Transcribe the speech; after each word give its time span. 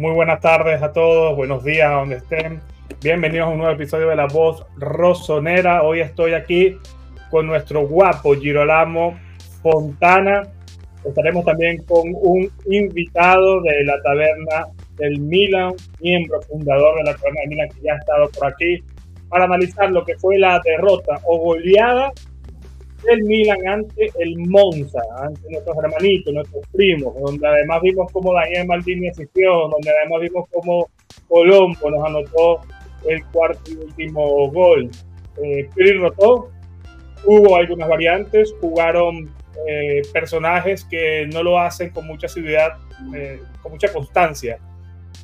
Muy 0.00 0.12
buenas 0.12 0.40
tardes 0.40 0.80
a 0.80 0.94
todos, 0.94 1.36
buenos 1.36 1.62
días 1.62 1.90
a 1.90 1.96
donde 1.96 2.16
estén. 2.16 2.62
Bienvenidos 3.02 3.48
a 3.48 3.50
un 3.50 3.58
nuevo 3.58 3.74
episodio 3.74 4.08
de 4.08 4.16
La 4.16 4.28
Voz 4.28 4.64
Rosonera. 4.78 5.82
Hoy 5.82 6.00
estoy 6.00 6.32
aquí 6.32 6.78
con 7.30 7.46
nuestro 7.46 7.86
guapo 7.86 8.34
Girolamo 8.34 9.20
Fontana. 9.62 10.44
Estaremos 11.04 11.44
también 11.44 11.84
con 11.84 12.04
un 12.14 12.50
invitado 12.70 13.60
de 13.60 13.84
la 13.84 14.00
taberna 14.00 14.68
del 14.96 15.20
Milan, 15.20 15.74
miembro 16.00 16.40
fundador 16.48 16.96
de 16.96 17.04
la 17.04 17.14
taberna 17.18 17.40
del 17.42 17.50
Milan 17.50 17.68
que 17.68 17.82
ya 17.82 17.92
ha 17.92 17.98
estado 17.98 18.30
por 18.30 18.48
aquí, 18.50 18.78
para 19.28 19.44
analizar 19.44 19.90
lo 19.90 20.02
que 20.06 20.16
fue 20.16 20.38
la 20.38 20.62
derrota 20.64 21.20
o 21.24 21.36
goleada 21.40 22.10
del 23.04 23.22
Milan 23.24 23.66
ante 23.66 24.10
el 24.18 24.36
Monza, 24.38 25.00
ante 25.18 25.40
nuestros 25.50 25.76
hermanitos, 25.78 26.34
nuestros 26.34 26.66
primos, 26.72 27.14
donde 27.20 27.46
además 27.46 27.80
vimos 27.82 28.10
cómo 28.12 28.34
Daniel 28.34 28.66
Maldini 28.66 29.08
asistió, 29.08 29.68
donde 29.68 29.90
además 29.90 30.20
vimos 30.20 30.48
cómo 30.52 30.88
Colombo 31.28 31.90
nos 31.90 32.04
anotó 32.04 32.60
el 33.08 33.24
cuarto 33.26 33.70
y 33.70 33.76
último 33.76 34.50
gol. 34.50 34.90
Eh, 35.42 35.68
rotó, 35.98 36.50
hubo 37.24 37.56
algunas 37.56 37.88
variantes, 37.88 38.54
jugaron 38.60 39.30
eh, 39.66 40.02
personajes 40.12 40.84
que 40.84 41.26
no 41.32 41.42
lo 41.42 41.58
hacen 41.58 41.90
con 41.90 42.06
mucha 42.06 42.26
asiduidad, 42.26 42.78
eh, 43.14 43.40
con 43.62 43.72
mucha 43.72 43.92
constancia, 43.92 44.58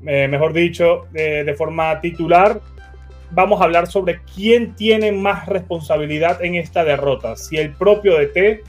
eh, 0.07 0.29
mejor 0.29 0.53
dicho, 0.53 1.07
de 1.13 1.55
forma 1.57 2.01
titular 2.01 2.61
vamos 3.31 3.61
a 3.61 3.65
hablar 3.65 3.87
sobre 3.87 4.21
quién 4.35 4.75
tiene 4.75 5.13
más 5.13 5.47
responsabilidad 5.47 6.45
en 6.45 6.55
esta 6.55 6.85
derrota, 6.85 7.37
si 7.37 7.57
el 7.57 7.73
propio 7.73 8.17
DT 8.17 8.63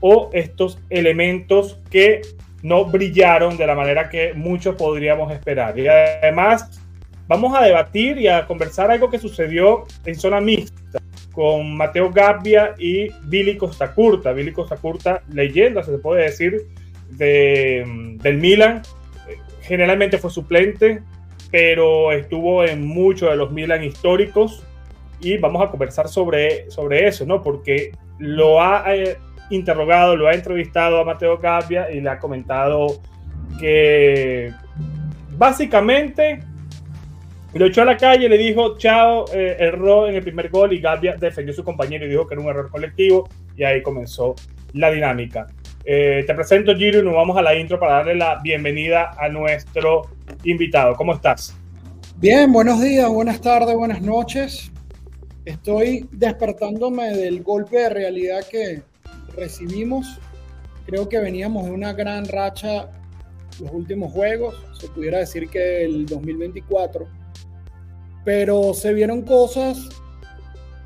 o 0.00 0.30
estos 0.32 0.78
elementos 0.90 1.78
que 1.90 2.22
no 2.62 2.84
brillaron 2.84 3.56
de 3.56 3.66
la 3.66 3.74
manera 3.74 4.08
que 4.08 4.34
muchos 4.34 4.74
podríamos 4.76 5.32
esperar. 5.32 5.78
Y 5.78 5.88
además 5.88 6.80
vamos 7.26 7.56
a 7.56 7.64
debatir 7.64 8.18
y 8.18 8.28
a 8.28 8.46
conversar 8.46 8.90
algo 8.90 9.10
que 9.10 9.18
sucedió 9.18 9.86
en 10.04 10.14
zona 10.14 10.40
mixta 10.40 11.00
con 11.32 11.76
Mateo 11.76 12.10
Gabbia 12.10 12.74
y 12.78 13.08
Billy 13.24 13.56
Costa 13.56 13.94
Curta. 13.94 14.32
Billy 14.32 14.52
Costa 14.52 14.76
Curta, 14.76 15.22
leyenda, 15.32 15.82
se 15.82 15.96
puede 15.98 16.24
decir, 16.24 16.66
de, 17.10 17.84
del 18.20 18.38
Milan. 18.38 18.82
Generalmente 19.62 20.18
fue 20.18 20.30
suplente, 20.30 21.02
pero 21.50 22.12
estuvo 22.12 22.64
en 22.64 22.86
muchos 22.86 23.30
de 23.30 23.36
los 23.36 23.50
Milan 23.50 23.84
históricos 23.84 24.62
y 25.20 25.36
vamos 25.36 25.62
a 25.62 25.70
conversar 25.70 26.08
sobre, 26.08 26.70
sobre 26.70 27.06
eso, 27.06 27.26
¿no? 27.26 27.42
Porque 27.42 27.92
lo 28.18 28.60
ha 28.60 28.84
eh, 28.94 29.18
interrogado, 29.50 30.16
lo 30.16 30.28
ha 30.28 30.34
entrevistado 30.34 31.00
a 31.00 31.04
Mateo 31.04 31.38
Gabbia 31.38 31.90
y 31.90 32.00
le 32.00 32.10
ha 32.10 32.18
comentado 32.18 33.00
que 33.58 34.52
básicamente 35.36 36.40
lo 37.52 37.66
echó 37.66 37.82
a 37.82 37.84
la 37.84 37.96
calle, 37.96 38.28
le 38.28 38.38
dijo 38.38 38.78
chao, 38.78 39.24
eh, 39.34 39.56
erró 39.58 40.08
en 40.08 40.14
el 40.14 40.22
primer 40.22 40.50
gol 40.50 40.72
y 40.72 40.80
Gabbia 40.80 41.16
defendió 41.16 41.52
a 41.52 41.56
su 41.56 41.64
compañero 41.64 42.06
y 42.06 42.08
dijo 42.08 42.26
que 42.26 42.34
era 42.34 42.42
un 42.42 42.48
error 42.48 42.70
colectivo 42.70 43.28
y 43.56 43.64
ahí 43.64 43.82
comenzó 43.82 44.36
la 44.72 44.90
dinámica. 44.90 45.48
Eh, 45.84 46.24
te 46.26 46.34
presento 46.34 46.76
Giro 46.76 47.00
y 47.00 47.02
nos 47.02 47.14
vamos 47.14 47.36
a 47.36 47.42
la 47.42 47.54
intro 47.54 47.80
para 47.80 47.94
darle 47.94 48.14
la 48.14 48.38
bienvenida 48.42 49.12
a 49.18 49.28
nuestro 49.28 50.02
invitado. 50.44 50.94
¿Cómo 50.94 51.14
estás? 51.14 51.56
Bien, 52.16 52.52
buenos 52.52 52.80
días, 52.82 53.08
buenas 53.08 53.40
tardes, 53.40 53.74
buenas 53.74 54.02
noches. 54.02 54.70
Estoy 55.46 56.06
despertándome 56.12 57.16
del 57.16 57.42
golpe 57.42 57.78
de 57.78 57.88
realidad 57.88 58.40
que 58.50 58.82
recibimos. 59.34 60.18
Creo 60.84 61.08
que 61.08 61.18
veníamos 61.18 61.64
de 61.64 61.70
una 61.70 61.94
gran 61.94 62.26
racha 62.26 62.90
los 63.60 63.72
últimos 63.72 64.12
juegos, 64.12 64.54
se 64.78 64.88
pudiera 64.88 65.18
decir 65.18 65.48
que 65.48 65.84
el 65.84 66.06
2024, 66.06 67.06
pero 68.24 68.74
se 68.74 68.92
vieron 68.92 69.22
cosas 69.22 69.88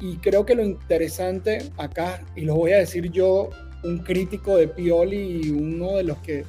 y 0.01 0.17
creo 0.17 0.45
que 0.45 0.55
lo 0.55 0.65
interesante 0.65 1.71
acá, 1.77 2.23
y 2.35 2.43
lo 2.43 2.57
voy 2.57 2.73
a 2.73 2.79
decir 2.79 3.11
yo, 3.11 3.51
un 3.85 3.99
crítico 3.99 4.57
de 4.57 4.69
Pioli 4.69 5.43
y 5.45 5.51
uno 5.51 5.97
de 5.97 6.05
los 6.05 6.19
que 6.19 6.45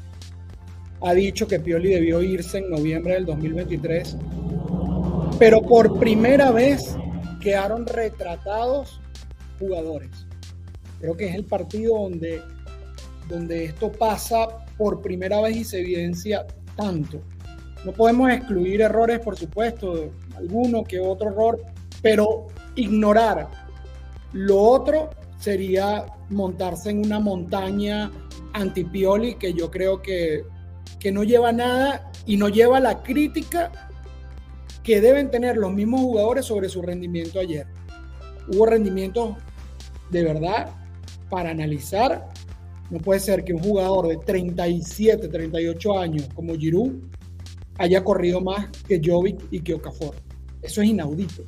ha 1.01 1.13
dicho 1.13 1.47
que 1.47 1.59
Pioli 1.59 1.89
debió 1.89 2.21
irse 2.21 2.59
en 2.59 2.69
noviembre 2.69 3.13
del 3.15 3.25
2023, 3.25 4.17
pero 5.37 5.61
por 5.61 5.99
primera 5.99 6.51
vez 6.51 6.95
quedaron 7.41 7.85
retratados 7.85 8.99
jugadores. 9.59 10.09
Creo 10.99 11.15
que 11.15 11.27
es 11.27 11.35
el 11.35 11.43
partido 11.43 11.99
donde, 11.99 12.41
donde 13.27 13.65
esto 13.65 13.91
pasa 13.91 14.65
por 14.77 15.01
primera 15.01 15.41
vez 15.41 15.57
y 15.57 15.63
se 15.63 15.79
evidencia 15.79 16.47
tanto. 16.75 17.21
No 17.83 17.91
podemos 17.91 18.31
excluir 18.31 18.81
errores, 18.81 19.19
por 19.19 19.37
supuesto, 19.37 20.11
alguno 20.35 20.83
que 20.83 20.99
otro 20.99 21.29
error, 21.29 21.61
pero 22.01 22.47
ignorar 22.75 23.47
lo 24.31 24.59
otro 24.59 25.09
sería 25.37 26.05
montarse 26.29 26.89
en 26.89 27.05
una 27.05 27.19
montaña 27.19 28.11
anti-Pioli 28.53 29.35
que 29.35 29.53
yo 29.53 29.69
creo 29.69 30.01
que 30.01 30.43
que 30.99 31.11
no 31.11 31.23
lleva 31.23 31.51
nada 31.51 32.11
y 32.25 32.37
no 32.37 32.49
lleva 32.49 32.79
la 32.79 33.03
crítica 33.03 33.71
que 34.83 35.01
deben 35.01 35.29
tener 35.29 35.57
los 35.57 35.71
mismos 35.73 36.01
jugadores 36.01 36.45
sobre 36.45 36.69
su 36.69 36.81
rendimiento 36.81 37.39
ayer. 37.39 37.67
Hubo 38.47 38.65
rendimientos 38.65 39.35
de 40.09 40.23
verdad 40.23 40.71
para 41.29 41.51
analizar. 41.51 42.29
No 42.89 42.99
puede 42.99 43.19
ser 43.19 43.43
que 43.43 43.53
un 43.53 43.61
jugador 43.61 44.07
de 44.07 44.17
37, 44.17 45.27
38 45.27 45.99
años 45.99 46.29
como 46.33 46.55
Giroud 46.55 46.93
haya 47.77 48.03
corrido 48.03 48.41
más 48.41 48.67
que 48.87 49.01
Jovic 49.03 49.41
y 49.51 49.59
que 49.59 49.73
Okafor. 49.73 50.15
Eso 50.61 50.81
es 50.81 50.87
inaudito. 50.87 51.43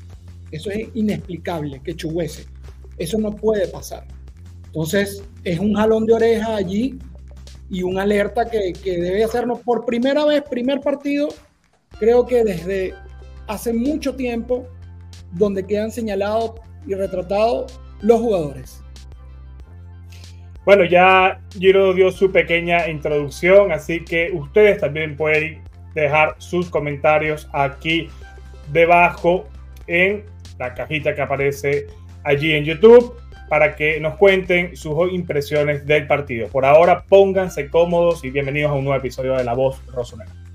Eso 0.51 0.71
es 0.71 0.87
inexplicable 0.95 1.81
que 1.83 1.95
Chuguese. 1.95 2.45
Eso 2.97 3.17
no 3.17 3.35
puede 3.35 3.67
pasar. 3.67 4.05
Entonces, 4.65 5.23
es 5.43 5.59
un 5.59 5.75
jalón 5.75 6.05
de 6.05 6.13
oreja 6.13 6.55
allí 6.55 6.97
y 7.69 7.83
una 7.83 8.03
alerta 8.03 8.49
que, 8.49 8.73
que 8.73 8.97
debe 8.97 9.23
hacernos 9.23 9.59
por 9.59 9.85
primera 9.85 10.25
vez, 10.25 10.43
primer 10.43 10.81
partido, 10.81 11.29
creo 11.99 12.25
que 12.25 12.43
desde 12.43 12.93
hace 13.47 13.73
mucho 13.73 14.15
tiempo, 14.15 14.67
donde 15.31 15.65
quedan 15.65 15.91
señalados 15.91 16.51
y 16.85 16.93
retratados 16.93 17.79
los 18.01 18.19
jugadores. 18.19 18.83
Bueno, 20.65 20.83
ya 20.83 21.39
Giro 21.51 21.93
dio 21.93 22.11
su 22.11 22.31
pequeña 22.31 22.89
introducción, 22.89 23.71
así 23.71 24.03
que 24.03 24.31
ustedes 24.33 24.79
también 24.79 25.15
pueden 25.15 25.61
dejar 25.95 26.35
sus 26.39 26.69
comentarios 26.69 27.47
aquí 27.53 28.09
debajo 28.71 29.47
en 29.87 30.25
la 30.59 30.73
cajita 30.73 31.15
que 31.15 31.21
aparece 31.21 31.87
allí 32.27 32.53
en 32.53 32.65
YouTube 32.65 33.15
para 33.49 33.75
que 33.75 33.99
nos 34.01 34.15
cuenten 34.15 34.75
sus 34.75 35.11
impresiones 35.11 35.85
del 35.85 36.05
partido. 36.05 36.49
Por 36.49 36.65
ahora, 36.65 37.03
pónganse 37.03 37.69
cómodos 37.69 38.23
y 38.25 38.29
bienvenidos 38.29 38.71
a 38.71 38.73
un 38.73 38.83
nuevo 38.83 38.99
episodio 38.99 39.35
de 39.35 39.45
La 39.45 39.53
Voz 39.53 39.81
Rosonera. 39.87 40.46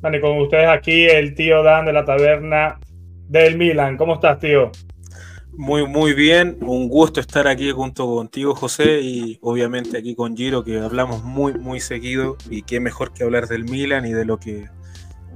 Con 0.00 0.38
ustedes 0.38 0.68
aquí 0.68 1.04
el 1.06 1.34
tío 1.34 1.62
Dan 1.62 1.84
de 1.84 1.92
la 1.92 2.04
taberna 2.04 2.78
del 3.28 3.58
Milan. 3.58 3.96
¿Cómo 3.96 4.14
estás, 4.14 4.38
tío? 4.38 4.72
Muy, 5.52 5.86
muy 5.86 6.14
bien. 6.14 6.56
Un 6.62 6.88
gusto 6.88 7.20
estar 7.20 7.46
aquí 7.46 7.70
junto 7.70 8.06
contigo, 8.06 8.54
José, 8.54 9.00
y 9.00 9.38
obviamente 9.42 9.98
aquí 9.98 10.14
con 10.14 10.36
Giro, 10.36 10.64
que 10.64 10.78
hablamos 10.78 11.22
muy, 11.22 11.54
muy 11.54 11.80
seguido. 11.80 12.36
Y 12.48 12.62
qué 12.62 12.80
mejor 12.80 13.12
que 13.12 13.24
hablar 13.24 13.46
del 13.46 13.64
Milan 13.64 14.06
y 14.06 14.12
de 14.12 14.24
lo 14.24 14.38
que, 14.38 14.68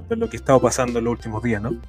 de 0.09 0.15
lo 0.15 0.29
que 0.29 0.37
ha 0.37 0.39
estado 0.39 0.59
pasando 0.59 0.99
en 0.99 1.05
los 1.05 1.11
últimos 1.11 1.43
días, 1.43 1.61
¿no? 1.61 1.79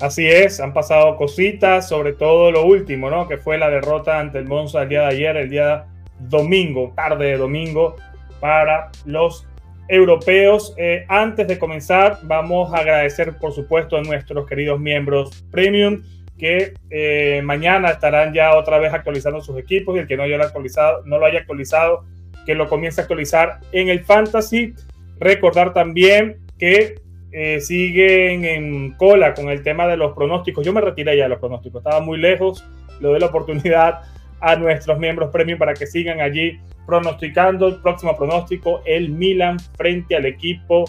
Así 0.00 0.26
es, 0.26 0.58
han 0.58 0.72
pasado 0.74 1.16
cositas, 1.16 1.88
sobre 1.88 2.14
todo 2.14 2.50
lo 2.50 2.64
último, 2.64 3.08
¿no? 3.08 3.28
Que 3.28 3.38
fue 3.38 3.58
la 3.58 3.70
derrota 3.70 4.18
ante 4.18 4.38
el 4.38 4.46
Monza 4.46 4.82
el 4.82 4.88
día 4.88 5.02
de 5.02 5.06
ayer, 5.06 5.36
el 5.36 5.50
día 5.50 5.86
domingo, 6.18 6.92
tarde 6.96 7.26
de 7.26 7.36
domingo, 7.36 7.94
para 8.40 8.90
los 9.04 9.46
europeos. 9.92 10.74
Eh, 10.78 11.04
antes 11.06 11.46
de 11.46 11.58
comenzar, 11.58 12.18
vamos 12.22 12.72
a 12.72 12.78
agradecer, 12.78 13.36
por 13.38 13.52
supuesto, 13.52 13.98
a 13.98 14.02
nuestros 14.02 14.46
queridos 14.46 14.80
miembros 14.80 15.44
premium 15.50 16.02
que 16.38 16.72
eh, 16.88 17.42
mañana 17.44 17.90
estarán 17.90 18.32
ya 18.32 18.56
otra 18.56 18.78
vez 18.78 18.92
actualizando 18.94 19.42
sus 19.42 19.58
equipos 19.58 19.94
y 19.94 19.98
el 20.00 20.06
que 20.06 20.16
no, 20.16 20.22
haya 20.22 20.42
actualizado, 20.42 21.02
no 21.04 21.18
lo 21.18 21.26
haya 21.26 21.40
actualizado, 21.40 22.06
que 22.46 22.54
lo 22.54 22.70
comience 22.70 23.00
a 23.00 23.04
actualizar 23.04 23.60
en 23.70 23.90
el 23.90 24.00
Fantasy. 24.00 24.72
Recordar 25.20 25.74
también 25.74 26.38
que 26.58 26.94
eh, 27.30 27.60
siguen 27.60 28.46
en 28.46 28.92
cola 28.92 29.34
con 29.34 29.50
el 29.50 29.62
tema 29.62 29.86
de 29.86 29.98
los 29.98 30.14
pronósticos. 30.14 30.64
Yo 30.64 30.72
me 30.72 30.80
retiré 30.80 31.18
ya 31.18 31.24
de 31.24 31.28
los 31.28 31.38
pronósticos, 31.38 31.80
estaba 31.80 32.00
muy 32.00 32.16
lejos. 32.16 32.64
Le 32.98 33.08
doy 33.08 33.20
la 33.20 33.26
oportunidad 33.26 34.00
a 34.40 34.56
nuestros 34.56 34.98
miembros 34.98 35.30
premium 35.30 35.58
para 35.58 35.74
que 35.74 35.86
sigan 35.86 36.22
allí 36.22 36.58
pronosticando 36.86 37.68
el 37.68 37.76
próximo 37.80 38.16
pronóstico, 38.16 38.82
el 38.84 39.10
Milan 39.10 39.58
frente 39.76 40.16
al 40.16 40.26
equipo 40.26 40.84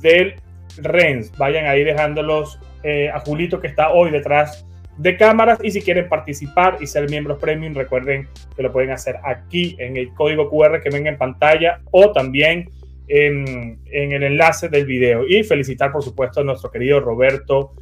del 0.00 0.34
Rennes. 0.78 1.32
Vayan 1.36 1.66
ahí 1.66 1.84
dejándolos 1.84 2.58
eh, 2.82 3.08
a 3.08 3.20
Julito 3.20 3.60
que 3.60 3.66
está 3.66 3.90
hoy 3.90 4.10
detrás 4.10 4.66
de 4.98 5.16
cámaras 5.16 5.58
y 5.62 5.70
si 5.70 5.80
quieren 5.80 6.08
participar 6.08 6.76
y 6.80 6.86
ser 6.86 7.08
miembros 7.08 7.38
premium 7.38 7.72
recuerden 7.74 8.28
que 8.56 8.62
lo 8.62 8.72
pueden 8.72 8.90
hacer 8.90 9.16
aquí 9.24 9.76
en 9.78 9.96
el 9.96 10.12
código 10.12 10.50
QR 10.50 10.80
que 10.82 10.90
ven 10.90 11.06
en 11.06 11.16
pantalla 11.16 11.80
o 11.92 12.12
también 12.12 12.68
en, 13.06 13.80
el 13.86 14.22
enlace 14.22 14.68
del 14.68 14.86
video 14.86 15.26
y 15.26 15.44
felicitar 15.44 15.92
por 15.92 16.02
supuesto 16.02 16.40
a 16.40 16.44
nuestro 16.44 16.70
querido 16.70 17.00
Roberto 17.00 17.72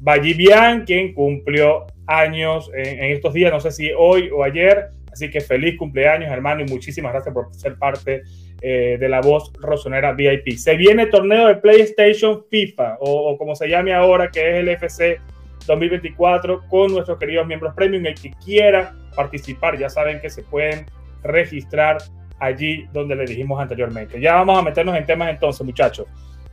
Vallivian 0.00 0.84
quien 0.84 1.12
cumplió 1.12 1.86
años 2.06 2.70
en, 2.72 3.04
estos 3.12 3.34
días 3.34 3.52
no 3.52 3.60
sé 3.60 3.72
si 3.72 3.90
hoy 3.96 4.30
o 4.30 4.44
ayer 4.44 4.90
así 5.12 5.30
que 5.30 5.40
feliz 5.40 5.76
cumpleaños 5.78 6.30
hermano 6.30 6.62
y 6.62 6.64
muchísimas 6.64 7.12
gracias 7.12 7.34
por 7.34 7.54
ser 7.54 7.76
parte 7.76 8.22
eh, 8.62 8.96
de 8.98 9.08
la 9.08 9.20
voz 9.20 9.52
rosonera 9.60 10.12
VIP 10.12 10.56
se 10.56 10.76
viene 10.76 11.06
torneo 11.06 11.48
de 11.48 11.56
PlayStation 11.56 12.44
FIFA 12.50 12.98
o, 13.00 13.30
o 13.30 13.38
como 13.38 13.54
se 13.54 13.68
llame 13.68 13.92
ahora 13.94 14.30
que 14.30 14.40
es 14.40 14.56
el 14.56 14.68
FC 14.68 15.20
2024 15.66 16.66
con 16.68 16.92
nuestros 16.92 17.18
queridos 17.18 17.46
miembros 17.46 17.74
premium. 17.74 18.04
El 18.06 18.14
que 18.14 18.32
quiera 18.44 18.94
participar, 19.14 19.78
ya 19.78 19.88
saben 19.88 20.20
que 20.20 20.30
se 20.30 20.42
pueden 20.42 20.86
registrar 21.22 21.98
allí 22.38 22.86
donde 22.92 23.14
le 23.14 23.24
dijimos 23.24 23.60
anteriormente. 23.60 24.20
Ya 24.20 24.34
vamos 24.34 24.58
a 24.58 24.62
meternos 24.62 24.96
en 24.96 25.06
temas 25.06 25.30
entonces, 25.30 25.64
muchachos. 25.64 26.06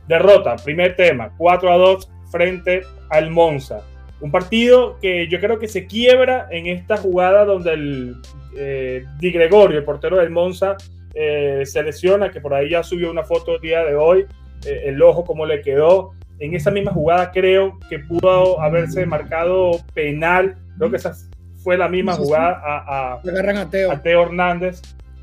Derrota, 0.06 0.56
primer 0.56 0.96
tema, 0.96 1.32
4 1.36 1.72
a 1.72 1.76
2 1.76 2.10
frente 2.30 2.82
al 3.10 3.30
Monza. 3.30 3.82
Un 4.20 4.30
partido 4.30 4.98
que 5.00 5.28
yo 5.28 5.38
creo 5.40 5.58
que 5.58 5.68
se 5.68 5.86
quiebra 5.86 6.48
en 6.50 6.66
esta 6.66 6.96
jugada 6.96 7.44
donde 7.44 7.72
el 7.72 8.16
eh, 8.58 9.04
Di 9.18 9.30
Gregorio, 9.30 9.78
el 9.78 9.84
portero 9.84 10.16
del 10.16 10.30
Monza, 10.30 10.76
eh, 11.14 11.62
se 11.64 11.82
lesiona, 11.82 12.30
que 12.30 12.40
por 12.40 12.54
ahí 12.54 12.70
ya 12.70 12.82
subió 12.82 13.10
una 13.10 13.24
foto 13.24 13.56
el 13.56 13.60
día 13.60 13.84
de 13.84 13.96
hoy, 13.96 14.26
eh, 14.66 14.82
el 14.86 15.00
ojo 15.02 15.24
como 15.24 15.46
le 15.46 15.62
quedó 15.62 16.12
en 16.40 16.54
esa 16.54 16.70
misma 16.70 16.92
jugada 16.92 17.30
creo 17.32 17.78
que 17.88 17.98
pudo 17.98 18.60
haberse 18.60 19.04
marcado 19.06 19.72
penal. 19.94 20.56
Creo 20.76 20.90
que 20.90 20.96
esa 20.96 21.12
fue 21.56 21.76
la 21.76 21.88
misma 21.88 22.14
jugada 22.14 22.60
a, 22.64 23.14
a, 23.14 23.22
Teo. 24.02 24.22
Hernández. 24.22 24.80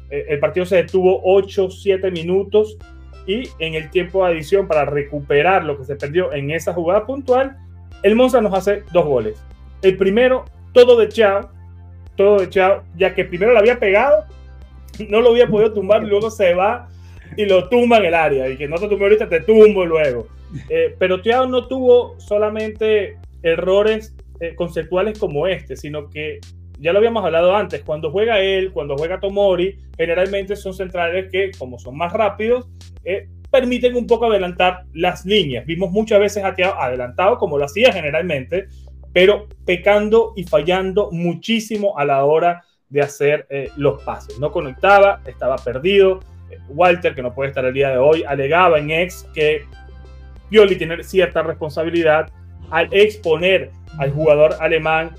Eh, 0.10 0.26
el 0.30 0.40
partido 0.40 0.66
se 0.66 0.78
detuvo 0.78 1.22
8, 1.24 1.70
7 1.72 2.12
minutos 2.12 2.78
y 3.26 3.50
en 3.60 3.74
el 3.74 3.90
tiempo 3.90 4.24
de 4.24 4.34
adición 4.34 4.68
para 4.68 4.86
recuperar 4.86 5.64
lo 5.64 5.78
que 5.78 5.86
se 5.86 5.96
perdió 5.96 6.32
en 6.34 6.52
esa 6.52 6.74
jugada 6.74 7.06
puntual, 7.06 7.58
el 8.04 8.16
Monza 8.16 8.40
nos 8.40 8.54
hace 8.54 8.84
dos 8.92 9.06
goles. 9.06 9.42
El 9.82 9.98
primero, 9.98 10.46
todo 10.74 10.96
de 10.98 11.10
Chao, 11.10 11.50
todo 12.16 12.40
de 12.40 12.50
Chao, 12.50 12.84
ya 12.98 13.14
que 13.14 13.26
primero 13.26 13.54
lo 13.54 13.60
había 13.60 13.80
pegado, 13.80 14.26
no 15.10 15.22
lo 15.22 15.32
había 15.32 15.48
podido 15.48 15.74
tumbar, 15.74 16.04
y 16.04 16.08
luego 16.08 16.30
se 16.30 16.54
va 16.54 16.88
y 17.38 17.46
lo 17.46 17.68
tumba 17.70 17.98
en 17.98 18.06
el 18.06 18.14
área. 18.14 18.50
Y 18.50 18.58
que 18.58 18.68
no 18.68 18.78
te 18.78 18.88
tumbe 18.88 19.06
ahorita, 19.06 19.30
te 19.30 19.42
tumbo 19.42 19.86
luego. 19.86 20.28
Eh, 20.70 20.96
pero 20.98 21.22
Thiago 21.22 21.48
no 21.48 21.68
tuvo 21.68 22.18
solamente 22.18 23.18
errores 23.44 24.16
eh, 24.40 24.56
conceptuales 24.56 25.20
como 25.20 25.48
este, 25.48 25.76
sino 25.76 26.10
que 26.10 26.40
ya 26.80 26.94
lo 26.94 27.00
habíamos 27.00 27.24
hablado 27.26 27.56
antes, 27.56 27.84
cuando 27.84 28.12
juega 28.12 28.40
él, 28.40 28.72
cuando 28.72 28.98
juega 28.98 29.20
Tomori, 29.20 29.78
generalmente 29.98 30.56
son 30.56 30.74
centrales 30.74 31.32
que, 31.32 31.52
como 31.58 31.80
son 31.80 31.98
más 31.98 32.14
rápidos, 32.14 32.68
eh, 33.04 33.28
permiten 33.52 33.96
un 33.96 34.08
poco 34.08 34.26
adelantar 34.26 34.84
las 34.94 35.26
líneas. 35.26 35.66
Vimos 35.66 35.92
muchas 35.92 36.20
veces 36.20 36.44
a 36.44 36.54
Thiago 36.54 36.76
adelantado, 36.80 37.38
como 37.38 37.58
lo 37.58 37.66
hacía 37.66 37.92
generalmente, 37.94 38.68
pero 39.16 39.48
pecando 39.66 40.34
y 40.36 40.44
fallando 40.44 41.10
muchísimo 41.10 41.98
a 41.98 42.04
la 42.04 42.26
hora 42.26 42.66
de 42.90 43.00
hacer 43.00 43.48
los 43.78 44.04
pases. 44.04 44.38
No 44.40 44.52
conectaba, 44.52 45.22
estaba 45.26 45.56
perdido. 45.56 46.20
Walter, 46.68 47.16
que 47.16 47.22
no 47.22 47.34
puede 47.34 47.48
estar 47.48 47.64
el 47.64 47.74
día 47.74 47.92
de 47.92 47.98
hoy, 47.98 48.26
alegaba 48.28 48.78
en 48.78 48.92
ex 48.92 49.26
que 49.34 49.64
Pioli 50.50 50.76
tiene 50.76 51.02
cierta 51.02 51.44
responsabilidad 51.44 52.30
al 52.72 52.90
exponer 52.92 53.72
al 54.00 54.12
jugador 54.12 54.56
alemán 54.60 55.12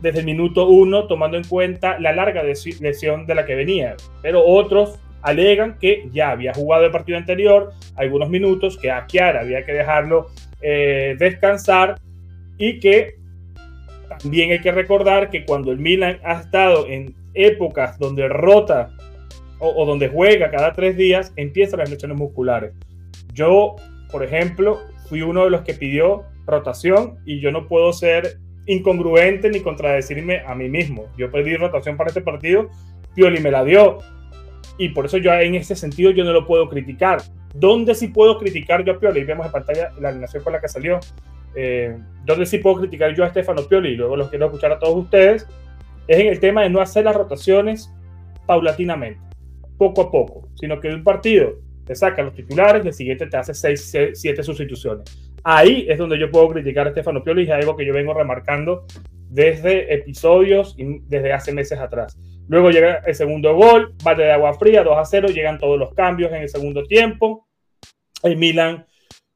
desde 0.00 0.20
el 0.20 0.24
minuto 0.24 0.68
uno, 0.68 1.06
tomando 1.06 1.36
en 1.36 1.44
cuenta 1.44 2.00
la 2.00 2.14
larga 2.14 2.42
lesión 2.42 3.26
de 3.26 3.34
la 3.34 3.44
que 3.44 3.54
venía. 3.54 3.96
Pero 4.22 4.46
otros 4.46 4.98
alegan 5.20 5.76
que 5.78 6.08
ya 6.10 6.30
había 6.30 6.54
jugado 6.54 6.86
el 6.86 6.90
partido 6.90 7.18
anterior, 7.18 7.74
algunos 7.96 8.30
minutos, 8.30 8.78
que 8.78 8.90
a 8.90 9.06
Chiara 9.06 9.40
había 9.40 9.62
que 9.66 9.74
dejarlo 9.74 10.28
eh, 10.62 11.16
descansar 11.18 12.00
y 12.56 12.80
que 12.80 13.21
también 14.18 14.50
hay 14.50 14.60
que 14.60 14.72
recordar 14.72 15.30
que 15.30 15.44
cuando 15.44 15.72
el 15.72 15.78
Milan 15.78 16.18
ha 16.24 16.40
estado 16.40 16.86
en 16.86 17.14
épocas 17.34 17.98
donde 17.98 18.28
rota 18.28 18.90
o, 19.58 19.86
donde 19.86 20.08
juega 20.08 20.50
cada 20.50 20.72
tres 20.72 20.96
días, 20.96 21.32
empiezan 21.36 21.78
las 21.78 21.90
lesiones 21.90 22.18
musculares. 22.18 22.72
Yo 23.32 23.76
por 24.12 24.22
ejemplo, 24.22 24.78
fui 25.08 25.22
uno 25.22 25.44
de 25.44 25.50
los 25.50 25.62
que 25.62 25.72
pidió 25.72 26.24
rotación 26.46 27.18
y 27.24 27.40
yo 27.40 27.50
no 27.50 27.66
puedo 27.66 27.92
ser 27.94 28.36
incongruente 28.66 29.48
ni 29.48 29.60
contradecirme 29.60 30.40
a 30.46 30.54
mí 30.54 30.68
mismo. 30.68 31.06
Yo 31.16 31.32
pedí 31.32 31.56
rotación 31.56 31.96
para 31.96 32.08
este 32.08 32.20
partido, 32.20 32.68
Pioli 33.14 33.40
me 33.40 33.50
la 33.50 33.64
dio 33.64 33.98
y 34.78 34.90
por 34.90 35.06
eso 35.06 35.16
yo 35.16 35.32
en 35.32 35.54
ese 35.54 35.74
sentido 35.74 36.10
yo 36.10 36.24
no 36.24 36.32
lo 36.32 36.46
puedo 36.46 36.68
criticar. 36.68 37.22
¿Dónde 37.54 37.94
sí 37.94 38.08
puedo 38.08 38.38
criticar 38.38 38.84
yo 38.84 38.92
a 38.92 38.98
Pioli? 39.00 39.24
Vemos 39.24 39.46
en 39.46 39.52
pantalla 39.52 39.92
la 39.98 40.10
alineación 40.10 40.44
con 40.44 40.52
la 40.52 40.60
que 40.60 40.68
salió. 40.68 41.00
Eh, 41.54 41.96
¿Dónde 42.24 42.46
sí 42.46 42.58
puedo 42.58 42.80
criticar 42.80 43.14
yo 43.14 43.24
a 43.24 43.30
Stefano 43.30 43.62
Pioli? 43.62 43.96
Luego 43.96 44.16
los 44.16 44.28
quiero 44.28 44.46
escuchar 44.46 44.72
a 44.72 44.78
todos 44.78 44.96
ustedes. 44.96 45.46
Es 46.06 46.18
en 46.18 46.28
el 46.28 46.40
tema 46.40 46.62
de 46.62 46.70
no 46.70 46.80
hacer 46.80 47.04
las 47.04 47.16
rotaciones 47.16 47.92
paulatinamente, 48.46 49.20
poco 49.78 50.02
a 50.02 50.10
poco, 50.10 50.48
sino 50.54 50.80
que 50.80 50.88
de 50.88 50.94
un 50.94 51.04
partido 51.04 51.54
te 51.84 51.94
saca 51.94 52.22
los 52.22 52.34
titulares, 52.34 52.84
el 52.84 52.92
siguiente 52.92 53.26
te 53.26 53.36
hace 53.36 53.54
6, 53.54 54.12
7 54.14 54.42
sustituciones. 54.42 55.04
Ahí 55.44 55.86
es 55.88 55.98
donde 55.98 56.18
yo 56.18 56.30
puedo 56.30 56.48
criticar 56.48 56.86
a 56.86 56.92
Stefano 56.92 57.22
Pioli 57.24 57.42
y 57.42 57.46
es 57.46 57.50
algo 57.52 57.76
que 57.76 57.84
yo 57.84 57.92
vengo 57.92 58.14
remarcando 58.14 58.84
desde 59.28 59.92
episodios 59.92 60.74
y 60.78 61.00
desde 61.08 61.32
hace 61.32 61.52
meses 61.52 61.78
atrás. 61.78 62.16
Luego 62.48 62.70
llega 62.70 63.02
el 63.06 63.14
segundo 63.14 63.54
gol, 63.54 63.94
bate 64.04 64.22
de 64.22 64.32
agua 64.32 64.54
fría, 64.54 64.84
2 64.84 64.96
a 64.96 65.04
0, 65.04 65.28
llegan 65.28 65.58
todos 65.58 65.78
los 65.78 65.94
cambios 65.94 66.32
en 66.32 66.42
el 66.42 66.48
segundo 66.48 66.84
tiempo. 66.84 67.46
El 68.22 68.36
Milan 68.36 68.86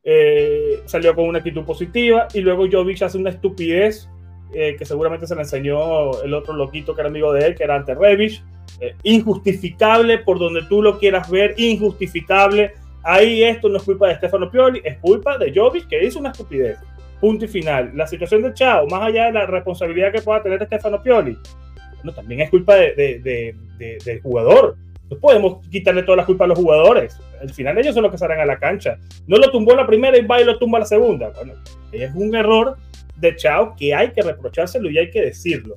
eh, 0.09 0.83
salió 0.85 1.17
con 1.17 1.25
una 1.25 1.39
actitud 1.39 1.65
positiva 1.65 2.29
y 2.33 2.41
luego 2.41 2.67
Jovic 2.71 3.03
hace 3.03 3.19
una 3.19 3.31
estupidez 3.31 4.09
eh, 4.55 4.77
que 4.79 4.85
seguramente 4.85 5.27
se 5.27 5.35
le 5.35 5.41
enseñó 5.41 6.23
el 6.23 6.33
otro 6.33 6.55
loquito 6.55 6.95
que 6.95 7.01
era 7.01 7.11
amigo 7.11 7.33
de 7.33 7.45
él, 7.45 7.55
que 7.57 7.65
era 7.65 7.75
Ante 7.75 7.93
Revich 7.93 8.41
eh, 8.81 8.95
injustificable 9.03 10.19
por 10.19 10.39
donde 10.39 10.63
tú 10.69 10.81
lo 10.81 11.01
quieras 11.01 11.29
ver, 11.29 11.55
injustificable. 11.57 12.75
Ahí 13.03 13.43
esto 13.43 13.69
no 13.69 13.79
es 13.79 13.83
culpa 13.83 14.07
de 14.07 14.15
Stefano 14.15 14.49
Pioli, 14.49 14.81
es 14.85 14.97
culpa 14.99 15.39
de 15.39 15.53
Jovic 15.53 15.89
que 15.89 16.05
hizo 16.05 16.21
una 16.21 16.31
estupidez. 16.31 16.79
Punto 17.21 17.47
y 17.47 17.49
final. 17.49 17.91
La 17.95 18.07
situación 18.07 18.43
de 18.43 18.55
Chao, 18.55 18.87
más 18.87 19.03
allá 19.03 19.25
de 19.25 19.33
la 19.33 19.47
responsabilidad 19.47 20.13
que 20.13 20.23
pueda 20.23 20.41
tener 20.41 20.65
Stefano 20.67 21.03
Pioli, 21.03 21.37
no, 22.05 22.13
también 22.13 22.43
es 22.43 22.51
culpa 22.51 22.77
de, 22.77 23.55
del 24.05 24.23
jugador. 24.23 24.77
No 25.11 25.19
podemos 25.19 25.67
quitarle 25.69 26.03
todas 26.03 26.19
las 26.19 26.27
culpas 26.27 26.47
a 26.47 26.49
los 26.49 26.59
jugadores. 26.59 27.19
Al 27.41 27.51
final 27.51 27.79
ellos 27.79 27.95
son 27.95 28.03
los 28.03 28.13
que 28.13 28.19
salen 28.19 28.41
a 28.41 28.45
la 28.45 28.59
cancha. 28.59 28.99
No 29.27 29.37
lo 29.37 29.51
tumbó 29.51 29.75
la 29.75 29.87
primera 29.87 30.19
y 30.19 30.27
va 30.27 30.41
y 30.41 30.45
lo 30.45 30.59
tumba 30.59 30.79
la 30.81 30.87
segunda. 30.87 31.31
Bueno, 31.31 31.55
es 31.93 32.15
un 32.15 32.35
error 32.35 32.77
de 33.17 33.37
Chao 33.37 33.75
que 33.77 33.95
hay 33.95 34.11
que 34.11 34.23
reprochárselo 34.23 34.91
y 34.91 34.99
hay 34.99 35.11
que 35.11 35.23
decirlo. 35.23 35.77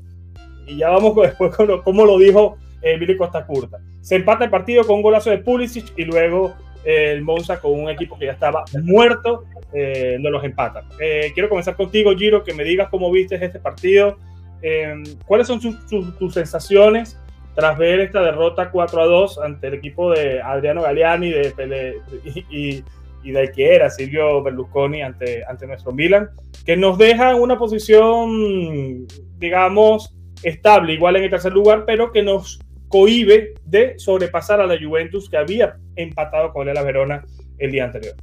Y 0.65 0.77
ya 0.77 0.89
vamos 0.89 1.15
después 1.15 1.55
con 1.55 1.81
cómo 1.81 2.05
lo 2.05 2.17
dijo 2.17 2.57
eh, 2.81 3.17
Costa 3.17 3.45
Curta. 3.45 3.79
Se 4.01 4.15
empata 4.15 4.45
el 4.45 4.49
partido 4.49 4.83
con 4.85 4.97
un 4.97 5.01
golazo 5.01 5.29
de 5.29 5.39
Pulisic 5.39 5.93
y 5.97 6.05
luego 6.05 6.55
eh, 6.85 7.11
el 7.11 7.21
Monza 7.21 7.59
con 7.59 7.71
un 7.73 7.89
equipo 7.89 8.17
que 8.17 8.25
ya 8.25 8.31
estaba 8.31 8.63
muerto 8.83 9.45
eh, 9.73 10.17
no 10.19 10.29
los 10.29 10.43
empata. 10.43 10.83
Eh, 10.99 11.31
quiero 11.33 11.49
comenzar 11.49 11.75
contigo, 11.75 12.15
Giro, 12.15 12.43
que 12.43 12.53
me 12.53 12.63
digas 12.63 12.89
cómo 12.89 13.11
viste 13.11 13.35
este 13.43 13.59
partido. 13.59 14.17
¿Cuáles 15.25 15.47
son 15.47 15.61
tus 15.61 16.33
sensaciones 16.33 17.17
tras 17.59 17.77
ver 17.77 17.99
esta 17.99 18.21
derrota 18.21 18.71
4 18.71 19.01
a 19.01 19.05
2 19.05 19.39
ante 19.39 19.67
el 19.67 19.73
equipo 19.73 20.11
de 20.11 20.41
Adriano 20.41 20.81
Galeani 20.81 21.29
de, 21.29 21.97
y, 22.49 22.83
y, 23.21 23.31
del 23.31 23.51
que 23.51 23.75
era 23.75 23.89
Silvio 23.89 24.41
Berlusconi 24.41 25.01
ante, 25.01 25.43
ante 25.43 25.67
nuestro 25.67 25.91
Milan, 25.91 26.29
que 26.65 26.77
nos 26.77 26.97
deja 26.97 27.31
en 27.31 27.41
una 27.41 27.57
posición, 27.57 29.05
digamos, 29.37 30.15
estable, 30.41 30.93
igual 30.93 31.17
en 31.17 31.23
el 31.23 31.29
tercer 31.29 31.51
lugar, 31.51 31.83
pero 31.85 32.13
que 32.13 32.23
nos 32.23 32.61
cohibe 32.87 33.55
de 33.65 33.99
sobrepasar 33.99 34.61
a 34.61 34.65
la 34.65 34.77
Juventus 34.81 35.29
que 35.29 35.35
había 35.35 35.75
empatado 35.97 36.53
con 36.53 36.69
el 36.69 36.81
Verona 36.81 37.25
el 37.57 37.71
día 37.71 37.83
anterior. 37.83 38.15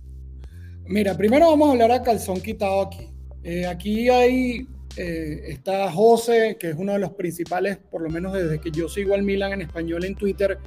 Mira, 0.87 1.15
primero 1.15 1.51
vamos 1.51 1.69
a 1.69 1.73
hablar 1.73 1.93
a 1.93 2.03
calzón 2.03 2.41
quitado 2.41 2.81
aquí. 2.81 3.11
Eh, 3.43 3.67
aquí 3.67 4.09
hay, 4.09 4.67
eh, 4.97 5.43
está 5.49 5.91
José, 5.91 6.57
que 6.59 6.71
es 6.71 6.77
uno 6.77 6.93
de 6.93 6.99
los 6.99 7.13
principales, 7.13 7.79
por 7.91 8.03
lo 8.03 8.09
menos 8.09 8.33
desde 8.33 8.61
que 8.61 8.71
yo 8.71 8.89
sigo 8.89 9.15
al 9.15 9.23
Milan 9.23 9.53
en 9.53 9.63
español 9.63 10.05
en 10.05 10.15
Twitter, 10.15 10.59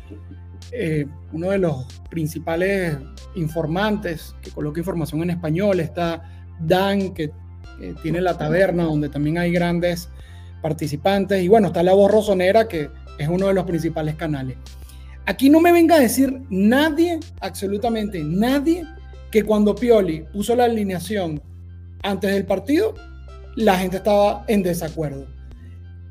eh, 0.72 1.06
uno 1.34 1.50
de 1.50 1.58
los 1.58 1.86
principales 2.10 2.98
informantes 3.36 4.36
que 4.42 4.52
coloca 4.52 4.80
información 4.80 5.24
en 5.24 5.32
español. 5.32 5.80
Está 5.80 6.24
Dan, 6.60 7.14
que 7.14 7.32
tiene 8.04 8.20
la 8.22 8.38
taberna, 8.38 8.84
donde 8.84 9.10
también 9.10 9.38
hay 9.38 9.52
grandes 9.52 10.10
participantes. 10.62 11.42
Y 11.42 11.48
bueno, 11.48 11.68
está 11.68 11.82
la 11.82 11.94
voz 11.94 12.12
rosonera, 12.12 12.68
que 12.68 12.90
es 13.18 13.28
uno 13.28 13.48
de 13.48 13.54
los 13.54 13.66
principales 13.66 14.16
canales. 14.16 14.58
Aquí 15.26 15.50
no 15.50 15.60
me 15.62 15.72
venga 15.72 15.96
a 15.96 16.00
decir 16.00 16.42
nadie, 16.50 17.20
absolutamente 17.40 18.24
nadie, 18.24 18.86
que 19.32 19.44
cuando 19.44 19.76
Pioli 19.76 20.26
puso 20.34 20.56
la 20.56 20.66
alineación 20.66 21.42
antes 22.02 22.32
del 22.34 22.46
partido, 22.46 22.96
la 23.56 23.78
gente 23.78 23.98
estaba 23.98 24.44
en 24.48 24.64
desacuerdo. 24.64 25.28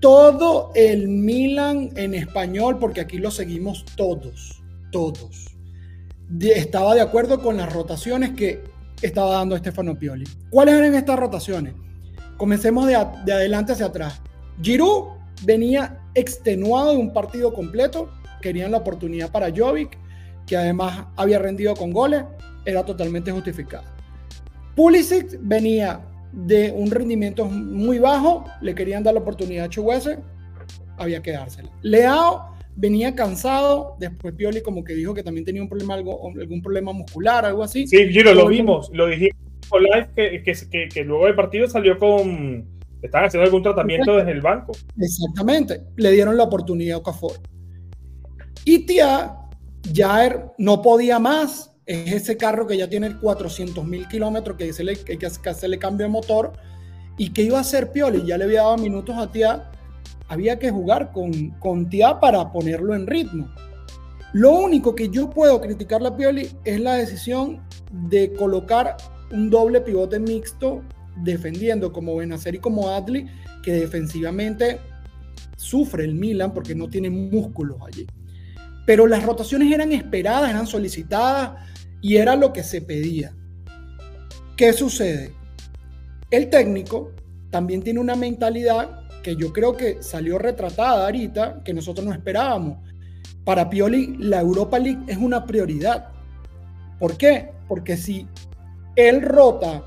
Todo 0.01 0.71
el 0.75 1.09
Milan 1.09 1.91
en 1.97 2.15
español, 2.15 2.79
porque 2.79 3.01
aquí 3.01 3.19
lo 3.19 3.31
seguimos 3.31 3.85
todos, 3.97 4.63
todos, 4.93 5.57
estaba 6.41 6.95
de 6.95 7.01
acuerdo 7.01 7.43
con 7.43 7.57
las 7.57 7.73
rotaciones 7.73 8.31
que 8.31 8.63
estaba 9.03 9.33
dando 9.33 9.57
Stefano 9.57 9.99
Pioli. 9.99 10.25
¿Cuáles 10.51 10.75
eran 10.75 10.95
estas 10.95 11.19
rotaciones? 11.19 11.75
Comencemos 12.37 12.87
de, 12.87 12.97
de 13.25 13.33
adelante 13.33 13.73
hacia 13.73 13.87
atrás. 13.87 14.21
Giroud 14.63 15.09
venía 15.45 16.01
extenuado 16.15 16.93
de 16.93 16.99
un 16.99 17.13
partido 17.13 17.53
completo, 17.53 18.11
querían 18.41 18.71
la 18.71 18.79
oportunidad 18.79 19.33
para 19.33 19.51
Jovic, 19.55 19.99
que 20.47 20.57
además 20.57 21.07
había 21.17 21.39
rendido 21.39 21.75
con 21.75 21.93
goles 21.93 22.25
era 22.65 22.85
totalmente 22.85 23.33
justificado. 23.33 23.85
Pulisic 24.77 25.39
venía 25.41 26.01
de 26.33 26.73
un 26.73 26.91
rendimiento 26.91 27.45
muy 27.47 27.99
bajo, 27.99 28.45
le 28.61 28.75
querían 28.75 29.03
dar 29.03 29.15
la 29.15 29.21
oportunidad 29.21 29.67
a 29.67 29.69
Chuguese, 29.69 30.19
había 30.97 31.23
que 31.23 31.33
dársela. 31.33 31.71
Leao 31.83 32.55
venía 32.77 33.15
cansado, 33.15 33.97
después 33.99 34.35
Pioli 34.35 34.63
como 34.63 34.85
que 34.85 34.95
dijo 34.95 35.13
que 35.13 35.23
también 35.23 35.45
tenía 35.45 35.63
un 35.63 35.69
problema, 35.69 35.95
algo, 35.95 36.31
algún 36.39 36.63
problema 36.63 36.93
muscular, 36.93 37.45
algo 37.45 37.65
así. 37.65 37.87
Sí, 37.89 38.09
Giro, 38.09 38.33
lo 38.35 38.47
vimos, 38.47 38.91
lo 38.93 39.09
dijimos 39.09 39.37
live 39.77 40.09
que, 40.15 40.43
que, 40.43 40.89
que, 40.89 41.05
luego 41.05 41.27
del 41.27 41.35
partido 41.35 41.69
salió 41.69 41.99
con... 41.99 42.67
Estaban 43.03 43.29
haciendo 43.29 43.45
algún 43.45 43.63
tratamiento 43.63 44.17
desde 44.17 44.33
el 44.33 44.41
banco. 44.41 44.73
Exactamente, 44.99 45.83
le 45.97 46.11
dieron 46.11 46.37
la 46.37 46.45
oportunidad 46.45 46.97
a 46.97 46.99
Okafor. 46.99 47.33
Y 48.65 48.87
Tia, 48.87 49.37
Jair 49.95 50.47
no 50.59 50.83
podía 50.83 51.19
más, 51.21 51.68
es 51.89 52.13
ese 52.13 52.37
carro 52.37 52.67
que 52.67 52.77
ya 52.77 52.87
tiene 52.87 53.17
400 53.17 53.83
mil 53.87 54.07
kilómetros, 54.09 54.59
que, 54.59 54.73
se 54.75 54.85
le, 54.85 54.95
que, 54.97 55.17
que 55.17 55.27
hacerle 55.27 55.79
cambio 55.79 56.07
de 56.07 56.13
motor 56.13 56.53
y 57.17 57.31
que 57.31 57.43
iba 57.43 57.57
a 57.57 57.63
hacer 57.63 57.91
Pioli, 57.91 58.27
ya 58.27 58.37
le 58.37 58.45
había 58.45 58.61
dado 58.61 58.77
minutos 58.77 59.17
a 59.17 59.33
Tia, 59.33 59.71
había 60.29 60.59
que 60.59 60.71
jugar 60.71 61.13
con, 61.13 61.51
con 61.59 61.89
Tia 61.89 62.21
para 62.21 62.53
ponerlo 62.53 62.95
en 62.95 63.07
ritmo. 63.07 63.49
Lo 64.35 64.53
único 64.53 64.95
que 64.95 65.09
yo 65.09 65.31
puedo 65.31 65.59
criticar 65.63 66.07
a 66.07 66.15
Pioli 66.15 66.51
es 66.65 66.79
la 66.79 66.95
decisión 66.95 67.63
de 67.91 68.35
colocar 68.35 68.99
un 69.33 69.49
doble 69.49 69.81
pivote 69.81 70.21
mixto 70.21 70.83
defendiendo 71.17 71.91
como 71.91 72.17
Benacer 72.17 72.55
y 72.55 72.59
como 72.59 72.91
Adli, 72.91 73.27
que 73.63 73.73
defensivamente 73.73 74.79
sufre 75.57 76.05
el 76.05 76.15
Milan 76.15 76.53
porque 76.53 76.75
no 76.75 76.89
tiene 76.89 77.09
músculos 77.09 77.79
allí. 77.87 78.07
Pero 78.85 79.07
las 79.07 79.23
rotaciones 79.25 79.73
eran 79.73 79.93
esperadas, 79.93 80.51
eran 80.51 80.67
solicitadas, 80.67 81.53
y 82.01 82.17
era 82.17 82.37
lo 82.37 82.53
que 82.53 82.63
se 82.63 82.81
pedía. 82.81 83.35
¿Qué 84.57 84.73
sucede? 84.73 85.33
El 86.31 86.51
técnico 86.51 87.13
también 87.51 87.83
tiene 87.83 88.01
una 88.01 88.17
mentalidad 88.17 89.07
que 89.23 89.37
yo 89.37 89.53
creo 89.53 89.77
que 89.77 90.03
salió 90.03 90.39
retratada 90.39 91.07
ahorita, 91.07 91.63
que 91.65 91.75
nosotros 91.75 92.07
no 92.07 92.13
esperábamos. 92.13 92.79
Para 93.45 93.71
Pioli, 93.71 94.17
la 94.19 94.41
Europa 94.41 94.79
League 94.79 95.03
es 95.07 95.17
una 95.17 95.45
prioridad. 95.45 96.09
¿Por 96.99 97.17
qué? 97.17 97.51
Porque 97.69 97.97
si 97.97 98.27
él 98.97 99.23
rota 99.23 99.85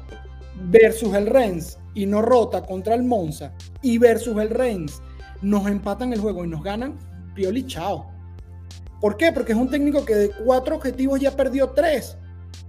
versus 0.69 1.13
el 1.13 1.27
Rennes 1.27 1.77
y 1.93 2.05
no 2.05 2.21
rota 2.21 2.61
contra 2.63 2.95
el 2.95 3.03
Monza 3.03 3.53
y 3.81 3.97
versus 3.97 4.37
el 4.37 4.49
Rennes 4.49 5.01
nos 5.41 5.67
empatan 5.67 6.13
el 6.13 6.19
juego 6.19 6.45
y 6.45 6.47
nos 6.47 6.63
ganan, 6.63 6.97
Pioli, 7.35 7.65
chao. 7.65 8.10
¿Por 9.01 9.17
qué? 9.17 9.31
Porque 9.33 9.53
es 9.53 9.57
un 9.57 9.69
técnico 9.69 10.05
que 10.05 10.15
de 10.15 10.29
cuatro 10.29 10.75
objetivos 10.75 11.19
ya 11.19 11.35
perdió 11.35 11.71
tres. 11.71 12.17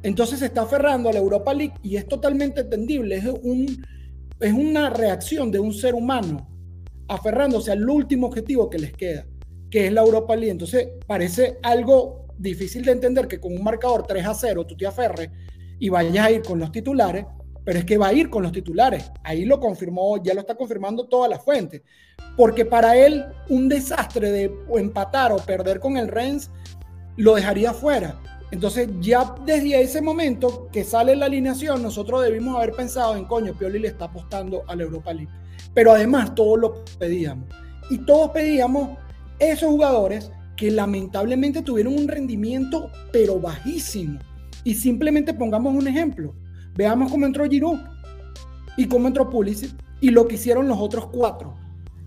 Entonces 0.02 0.38
se 0.38 0.46
está 0.46 0.62
aferrando 0.62 1.10
a 1.10 1.12
la 1.12 1.18
Europa 1.18 1.52
League 1.52 1.74
y 1.82 1.96
es 1.96 2.08
totalmente 2.08 2.62
entendible. 2.62 3.16
Es, 3.16 3.26
un, 3.26 3.84
es 4.40 4.52
una 4.52 4.88
reacción 4.90 5.50
de 5.50 5.60
un 5.60 5.74
ser 5.74 5.94
humano 5.94 6.48
aferrándose 7.06 7.70
al 7.70 7.88
último 7.88 8.28
objetivo 8.28 8.70
que 8.70 8.78
les 8.78 8.92
queda, 8.94 9.26
que 9.70 9.86
es 9.86 9.92
la 9.92 10.00
Europa 10.00 10.34
League. 10.34 10.50
Entonces 10.50 10.88
parece 11.06 11.58
algo 11.62 12.26
difícil 12.38 12.82
de 12.82 12.92
entender 12.92 13.28
que 13.28 13.38
con 13.38 13.52
un 13.52 13.62
marcador 13.62 14.06
3 14.06 14.26
a 14.26 14.34
0 14.34 14.66
tú 14.66 14.74
te 14.74 14.86
aferres 14.86 15.28
y 15.78 15.90
vayas 15.90 16.26
a 16.26 16.30
ir 16.30 16.42
con 16.42 16.58
los 16.58 16.72
titulares, 16.72 17.26
pero 17.64 17.78
es 17.78 17.84
que 17.84 17.98
va 17.98 18.08
a 18.08 18.12
ir 18.12 18.30
con 18.30 18.42
los 18.42 18.52
titulares. 18.52 19.10
Ahí 19.22 19.44
lo 19.44 19.60
confirmó, 19.60 20.22
ya 20.22 20.34
lo 20.34 20.40
está 20.40 20.54
confirmando 20.54 21.06
toda 21.06 21.28
la 21.28 21.38
fuente 21.38 21.82
porque 22.36 22.64
para 22.64 22.96
él 22.96 23.24
un 23.48 23.68
desastre 23.68 24.30
de 24.30 24.54
empatar 24.74 25.32
o 25.32 25.36
perder 25.36 25.80
con 25.80 25.96
el 25.96 26.08
Rennes 26.08 26.50
lo 27.16 27.34
dejaría 27.34 27.72
fuera. 27.72 28.20
Entonces 28.50 28.88
ya 29.00 29.34
desde 29.46 29.80
ese 29.80 30.02
momento 30.02 30.68
que 30.72 30.84
sale 30.84 31.16
la 31.16 31.26
alineación, 31.26 31.82
nosotros 31.82 32.22
debimos 32.22 32.56
haber 32.56 32.72
pensado 32.72 33.16
en, 33.16 33.24
coño, 33.24 33.54
Pioli 33.54 33.78
le 33.78 33.88
está 33.88 34.06
apostando 34.06 34.62
a 34.66 34.76
la 34.76 34.82
Europa 34.82 35.12
League. 35.12 35.32
Pero 35.74 35.92
además 35.92 36.34
todos 36.34 36.58
lo 36.58 36.84
pedíamos. 36.98 37.48
Y 37.90 37.98
todos 37.98 38.30
pedíamos 38.30 38.98
esos 39.38 39.70
jugadores 39.70 40.30
que 40.56 40.70
lamentablemente 40.70 41.62
tuvieron 41.62 41.94
un 41.94 42.08
rendimiento 42.08 42.90
pero 43.10 43.40
bajísimo. 43.40 44.18
Y 44.64 44.74
simplemente 44.74 45.34
pongamos 45.34 45.74
un 45.74 45.88
ejemplo. 45.88 46.34
Veamos 46.74 47.10
cómo 47.10 47.26
entró 47.26 47.48
Giroud 47.48 47.80
y 48.76 48.86
cómo 48.86 49.08
entró 49.08 49.28
Pulisic 49.28 49.72
y 50.00 50.10
lo 50.10 50.26
que 50.26 50.34
hicieron 50.36 50.68
los 50.68 50.78
otros 50.78 51.06
cuatro 51.06 51.54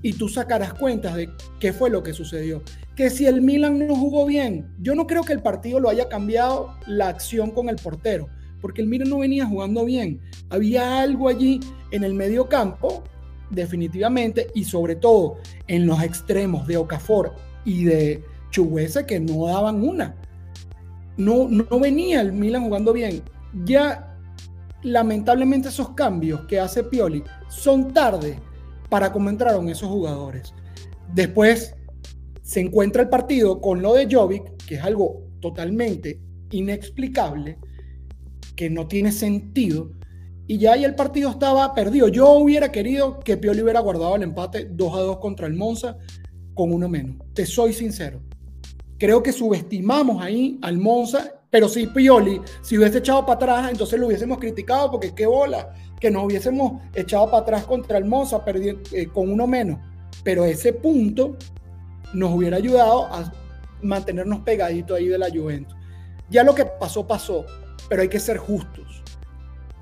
y 0.05 0.13
tú 0.13 0.29
sacarás 0.29 0.71
cuentas 0.75 1.15
de 1.15 1.31
qué 1.59 1.73
fue 1.73 1.89
lo 1.89 2.03
que 2.03 2.13
sucedió. 2.13 2.61
Que 2.95 3.09
si 3.09 3.25
el 3.25 3.41
Milan 3.41 3.87
no 3.87 3.95
jugó 3.95 4.27
bien, 4.27 4.71
yo 4.79 4.93
no 4.93 5.07
creo 5.07 5.23
que 5.23 5.33
el 5.33 5.41
partido 5.41 5.79
lo 5.79 5.89
haya 5.89 6.07
cambiado 6.09 6.75
la 6.85 7.07
acción 7.07 7.49
con 7.49 7.69
el 7.69 7.77
portero, 7.77 8.29
porque 8.61 8.83
el 8.83 8.87
Milan 8.87 9.09
no 9.09 9.17
venía 9.17 9.47
jugando 9.47 9.83
bien. 9.83 10.21
Había 10.51 11.01
algo 11.01 11.27
allí 11.27 11.59
en 11.89 12.03
el 12.03 12.13
medio 12.13 12.47
campo, 12.47 13.03
definitivamente, 13.49 14.51
y 14.53 14.65
sobre 14.65 14.95
todo 14.95 15.37
en 15.67 15.87
los 15.87 15.99
extremos 16.03 16.67
de 16.67 16.77
Okafor 16.77 17.33
y 17.65 17.85
de 17.85 18.23
Chuguese 18.51 19.07
que 19.07 19.19
no 19.19 19.47
daban 19.47 19.81
una. 19.81 20.15
No, 21.17 21.49
no 21.49 21.79
venía 21.79 22.21
el 22.21 22.31
Milan 22.31 22.65
jugando 22.65 22.93
bien. 22.93 23.23
Ya 23.63 24.14
lamentablemente 24.85 25.69
esos 25.69 25.89
cambios 25.89 26.41
que 26.45 26.59
hace 26.59 26.83
Pioli 26.83 27.23
son 27.49 27.91
tarde 27.93 28.39
para 28.89 29.11
cómo 29.11 29.29
entraron 29.29 29.67
esos 29.67 29.89
jugadores. 29.89 30.53
Después 31.13 31.75
se 32.43 32.61
encuentra 32.61 33.01
el 33.01 33.09
partido 33.09 33.59
con 33.59 33.81
lo 33.81 33.93
de 33.93 34.07
Jovic, 34.09 34.63
que 34.65 34.75
es 34.75 34.83
algo 34.83 35.23
totalmente 35.41 36.21
inexplicable, 36.51 37.57
que 38.55 38.69
no 38.69 38.87
tiene 38.87 39.11
sentido, 39.11 39.91
y 40.47 40.59
ya 40.59 40.73
ahí 40.73 40.85
el 40.85 40.93
partido 40.93 41.31
estaba 41.31 41.73
perdido. 41.73 42.07
Yo 42.07 42.29
hubiera 42.33 42.71
querido 42.71 43.19
que 43.19 43.37
Pioli 43.37 43.63
hubiera 43.63 43.79
guardado 43.79 44.15
el 44.15 44.21
empate 44.23 44.69
2 44.71 44.93
a 44.93 44.99
2 44.99 45.17
contra 45.17 45.47
el 45.47 45.55
Monza 45.55 45.97
con 46.53 46.71
uno 46.71 46.87
menos. 46.87 47.17
Te 47.33 47.47
soy 47.47 47.73
sincero. 47.73 48.21
Creo 48.99 49.23
que 49.23 49.33
subestimamos 49.33 50.23
ahí 50.23 50.59
al 50.61 50.77
Monza, 50.77 51.41
pero 51.55 51.69
si 51.69 51.87
Pioli, 51.87 52.41
si 52.61 52.77
hubiese 52.77 52.97
echado 52.97 53.25
para 53.25 53.35
atrás, 53.35 53.71
entonces 53.71 53.97
lo 53.97 54.07
hubiésemos 54.07 54.39
criticado 54.39 54.91
porque 54.91 55.15
qué 55.15 55.25
bola 55.25 55.73
que 56.01 56.11
nos 56.11 56.25
hubiésemos 56.25 56.81
echado 56.93 57.31
para 57.31 57.43
atrás 57.43 57.63
contra 57.63 57.97
el 57.97 58.13
eh, 58.91 59.07
con 59.07 59.31
uno 59.31 59.47
menos. 59.47 59.79
Pero 60.21 60.43
ese 60.43 60.73
punto 60.73 61.37
nos 62.13 62.33
hubiera 62.33 62.57
ayudado 62.57 63.05
a 63.05 63.31
mantenernos 63.81 64.41
pegaditos 64.41 64.97
ahí 64.97 65.07
de 65.07 65.17
la 65.17 65.29
Juventus. 65.29 65.77
Ya 66.29 66.43
lo 66.43 66.53
que 66.53 66.65
pasó, 66.65 67.07
pasó, 67.07 67.45
pero 67.87 68.01
hay 68.01 68.09
que 68.09 68.19
ser 68.19 68.35
justos. 68.35 69.01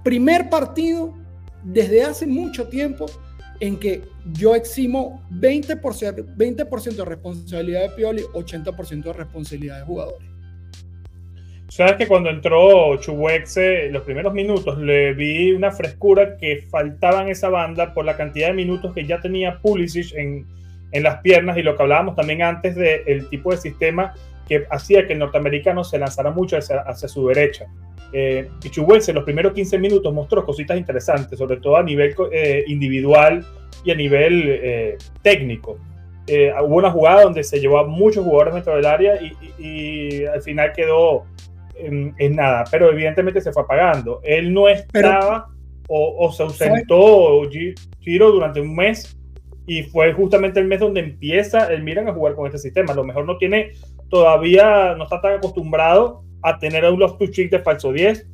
Primer 0.03 0.51
partido 0.51 1.12
desde 1.63 2.03
hace 2.03 2.27
mucho 2.27 2.68
tiempo 2.68 3.08
en 3.62 3.80
que 3.80 4.08
yo 4.32 4.53
eximo 4.53 5.24
20%, 5.32 6.36
20 6.38 6.65
de 6.65 7.03
responsabilidad 7.03 7.82
de 7.82 7.89
Pioli, 7.96 8.22
80% 8.32 9.06
de 9.06 9.13
responsabilidad 9.13 9.80
de 9.80 9.86
jugadores. 9.86 10.32
Sabes 11.70 11.96
que 11.96 12.08
cuando 12.08 12.29
entró 12.29 12.98
Chubuexe, 12.98 13.89
los 13.89 14.03
primeros 14.03 14.34
minutos, 14.34 14.77
le 14.77 15.13
vi 15.13 15.51
una 15.51 15.72
frescura 15.72 16.38
que 16.38 16.62
faltaba 16.70 17.24
en 17.24 17.29
esa 17.29 17.50
banda 17.50 17.93
por 17.93 18.05
la 18.05 18.15
cantidad 18.15 18.48
de 18.48 18.53
minutos 18.53 18.93
que 18.93 19.05
ya 19.05 19.20
tenía 19.20 19.60
Pulisic 19.60 20.13
en, 20.15 20.46
en 20.91 21.03
las 21.03 21.22
piernas 21.22 21.58
y 21.58 21.63
lo 21.63 21.75
que 21.75 21.84
hablábamos 21.84 22.15
también 22.15 22.43
antes 22.43 22.75
del 22.75 23.27
tipo 23.29 23.51
de 23.51 23.58
sistema 23.58 24.13
que 24.48 24.65
hacía 24.70 25.08
que 25.08 25.13
el 25.13 25.20
norteamericano 25.20 25.84
se 25.84 25.98
lanzara 25.98 26.32
mucho 26.32 26.58
hacia, 26.58 26.82
hacia, 26.82 27.08
su 27.08 27.27
derecha. 27.27 27.65
Eh, 28.12 28.48
y 28.63 28.70
Chubuese 28.70 29.12
en 29.12 29.15
los 29.15 29.24
primeros 29.24 29.53
15 29.53 29.79
minutos 29.79 30.13
mostró 30.13 30.46
cositas 30.46 30.77
interesantes, 30.77 31.39
sobre 31.39 31.58
todo 31.58 31.77
a 31.77 31.84
nivel 31.84 32.15
eh, 32.32 32.63
individual 32.67 33.43
y 33.84 33.91
a 33.91 33.96
nivel 33.96 34.43
eh, 34.48 34.98
técnico. 35.22 35.79
Hubo 36.25 36.75
una 36.77 36.89
jugada 36.89 37.24
donde 37.24 37.43
se 37.43 37.60
llevó 37.60 37.79
a 37.79 37.86
muchos 37.86 38.24
jugadores 38.24 38.53
dentro 38.53 38.75
del 38.75 38.86
área 38.86 39.20
y, 39.22 39.34
y 39.60 40.25
al 40.25 40.41
final 40.41 40.72
quedó 40.74 41.25
en, 41.75 42.13
en, 42.18 42.36
nada, 42.36 42.63
pero 42.70 42.92
evidentemente 42.92 43.42
se 43.42 43.51
fue 43.51 43.63
apagando. 43.63 44.22
Él 44.24 44.53
no 44.53 44.70
estaba 44.70 45.48
pero, 45.48 45.88
o, 45.88 46.25
o, 46.25 46.32
se 46.32 46.44
ausentó 46.44 47.42
Giro 48.00 48.32
durante 48.32 48.62
un 48.62 48.75
mes 48.75 49.18
y 49.65 49.84
fue 49.84 50.13
justamente 50.13 50.60
el 50.60 50.68
mes 50.68 50.80
donde 50.80 51.01
empieza 51.01 51.72
el 51.72 51.84
Milan 51.84 52.08
a 52.08 52.13
jugar 52.13 52.36
con 52.36 52.46
este 52.48 52.60
sistema. 52.60 52.94
A 52.94 52.96
lo 52.96 53.03
mejor 53.03 53.25
no 53.25 53.38
tiene 53.38 53.72
todavía, 54.10 54.96
no 54.96 55.03
está 55.03 55.22
tan 55.22 55.34
acostumbrado 55.34 56.24
a 56.42 56.60
tener 56.60 56.86
a 56.86 56.92
un 56.92 57.00
to 57.00 57.27
chick 57.27 57.50
de 57.50 57.60
falso 57.60 57.92
10. 57.92 58.27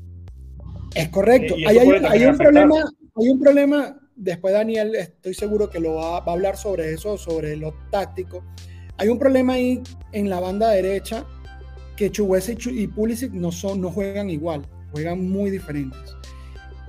Es 0.96 1.10
correcto. 1.10 1.56
Hay, 1.56 1.78
hay, 1.78 1.78
hay, 1.78 2.26
un 2.26 2.38
problema, 2.38 2.76
hay 3.16 3.30
un 3.30 3.40
problema 3.40 3.96
después 4.20 4.54
Daniel 4.54 4.96
estoy 4.96 5.34
seguro 5.34 5.70
que 5.70 5.80
lo 5.80 5.96
va, 5.96 6.20
va, 6.20 6.32
a 6.32 6.36
hablar 6.36 6.58
sobre 6.58 6.92
eso, 6.94 7.18
sobre 7.18 7.56
lo 7.56 7.74
táctico. 7.90 8.44
Hay 8.98 9.08
un 9.08 9.18
problema 9.18 9.54
ahí 9.54 9.82
en 10.12 10.30
la 10.30 10.40
banda 10.40 10.70
derecha 10.70 11.26
que 12.00 12.10
Chukwese 12.10 12.56
y 12.72 12.88
Pulisic 12.88 13.34
no, 13.34 13.52
son, 13.52 13.82
no 13.82 13.92
juegan 13.92 14.30
igual, 14.30 14.66
juegan 14.94 15.30
muy 15.30 15.50
diferentes. 15.50 16.16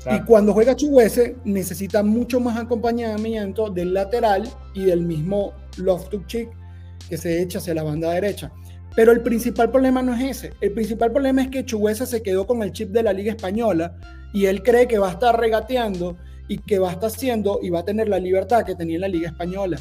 Claro. 0.05 0.23
Y 0.23 0.25
cuando 0.25 0.53
juega 0.53 0.77
Chukwese 0.77 1.35
necesita 1.45 2.05
mucho 2.05 2.39
más 2.39 2.57
acompañamiento 2.57 3.71
del 3.71 3.93
lateral 3.93 4.49
y 4.73 4.85
del 4.85 5.03
mismo 5.03 5.53
Loftus-Cheek 5.79 6.49
que 7.09 7.19
se 7.19 7.43
echa 7.43 7.59
hacia 7.59 7.75
la 7.75 7.83
banda 7.83 8.13
derecha. 8.13 8.53
Pero 8.95 9.11
el 9.11 9.21
principal 9.21 9.73
problema 9.73 10.01
no 10.01 10.15
es 10.15 10.23
ese. 10.23 10.53
El 10.61 10.75
principal 10.75 11.11
problema 11.11 11.43
es 11.43 11.49
que 11.49 11.65
Chukwese 11.65 12.07
se 12.07 12.23
quedó 12.23 12.47
con 12.47 12.63
el 12.63 12.71
chip 12.71 12.91
de 12.91 13.03
la 13.03 13.13
Liga 13.13 13.33
Española 13.33 13.97
y 14.33 14.47
él 14.47 14.63
cree 14.63 14.87
que 14.87 15.01
va 15.01 15.09
a 15.09 15.13
estar 15.13 15.37
regateando 15.41 16.19
y 16.47 16.59
que 16.59 16.79
va 16.79 16.91
a 16.91 16.93
estar 16.93 17.11
haciendo 17.11 17.59
y 17.61 17.71
va 17.71 17.81
a 17.81 17.85
tener 17.85 18.09
la 18.09 18.21
libertad 18.21 18.65
que 18.65 18.77
tenía 18.77 18.95
en 18.95 19.01
la 19.01 19.09
Liga 19.09 19.31
Española. 19.31 19.77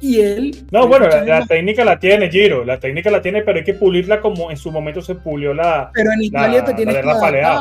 Y 0.00 0.20
él. 0.20 0.66
No, 0.70 0.86
bueno, 0.86 1.08
la, 1.08 1.24
la, 1.24 1.46
técnica 1.46 1.84
la 1.84 1.98
tiene 1.98 2.30
Giro, 2.30 2.64
la 2.64 2.78
técnica 2.78 3.10
la 3.10 3.20
tiene, 3.20 3.42
pero 3.42 3.58
hay 3.58 3.64
que 3.64 3.74
pulirla 3.74 4.20
como 4.20 4.50
en 4.50 4.56
su 4.56 4.70
momento 4.70 5.02
se 5.02 5.16
pulió 5.16 5.52
la. 5.52 5.90
Pero 5.92 6.12
en 6.12 6.22
Italia 6.22 6.60
la, 6.60 6.64
te 6.64 6.74
tienes 6.74 6.94
que 6.96 7.00
adaptar. 7.00 7.60